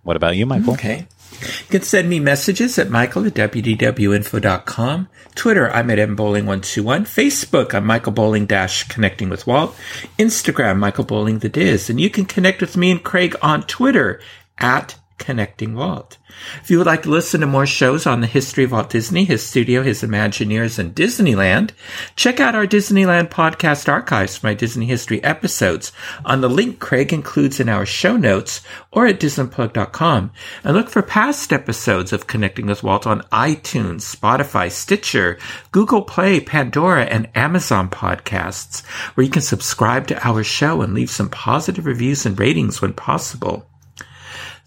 What 0.02 0.16
about 0.16 0.36
you, 0.36 0.46
Michael? 0.46 0.74
Okay. 0.74 1.08
You 1.32 1.66
can 1.68 1.82
send 1.82 2.08
me 2.08 2.20
messages 2.20 2.78
at 2.78 2.90
michael 2.90 3.26
at 3.26 3.34
wdwinfo.com. 3.34 5.08
Twitter, 5.34 5.70
I'm 5.70 5.90
at 5.90 5.98
mbowling121. 5.98 7.02
Facebook, 7.02 7.74
I'm 7.74 7.86
Michael 7.86 8.12
Bowling 8.12 8.46
dash 8.46 8.88
connecting 8.88 9.30
with 9.30 9.46
Walt. 9.46 9.76
Instagram, 10.18 10.78
Michael 10.78 11.04
Bowling 11.04 11.38
the 11.38 11.48
Diz. 11.48 11.88
And 11.88 12.00
you 12.00 12.10
can 12.10 12.24
connect 12.24 12.60
with 12.60 12.76
me 12.76 12.90
and 12.90 13.02
Craig 13.02 13.36
on 13.40 13.62
Twitter 13.62 14.20
at 14.58 14.96
Connecting 15.20 15.74
Walt. 15.74 16.16
If 16.62 16.70
you 16.70 16.78
would 16.78 16.86
like 16.86 17.02
to 17.02 17.10
listen 17.10 17.42
to 17.42 17.46
more 17.46 17.66
shows 17.66 18.06
on 18.06 18.20
the 18.20 18.26
history 18.26 18.64
of 18.64 18.72
Walt 18.72 18.90
Disney, 18.90 19.24
his 19.24 19.46
studio, 19.46 19.82
his 19.82 20.02
Imagineers, 20.02 20.78
and 20.78 20.94
Disneyland, 20.94 21.72
check 22.16 22.40
out 22.40 22.54
our 22.54 22.66
Disneyland 22.66 23.28
podcast 23.28 23.88
archives 23.88 24.38
for 24.38 24.46
my 24.46 24.54
Disney 24.54 24.86
history 24.86 25.22
episodes 25.22 25.92
on 26.24 26.40
the 26.40 26.48
link 26.48 26.78
Craig 26.80 27.12
includes 27.12 27.60
in 27.60 27.68
our 27.68 27.84
show 27.84 28.16
notes 28.16 28.62
or 28.90 29.06
at 29.06 29.20
DisneyPlug.com. 29.20 30.32
And 30.64 30.76
look 30.76 30.88
for 30.88 31.02
past 31.02 31.52
episodes 31.52 32.12
of 32.12 32.26
Connecting 32.26 32.66
with 32.66 32.82
Walt 32.82 33.06
on 33.06 33.20
iTunes, 33.30 34.16
Spotify, 34.16 34.70
Stitcher, 34.70 35.38
Google 35.70 36.02
Play, 36.02 36.40
Pandora, 36.40 37.04
and 37.04 37.28
Amazon 37.34 37.90
podcasts, 37.90 38.84
where 39.14 39.24
you 39.24 39.30
can 39.30 39.42
subscribe 39.42 40.06
to 40.06 40.26
our 40.26 40.42
show 40.42 40.80
and 40.80 40.94
leave 40.94 41.10
some 41.10 41.28
positive 41.28 41.84
reviews 41.84 42.24
and 42.24 42.38
ratings 42.40 42.80
when 42.80 42.94
possible. 42.94 43.69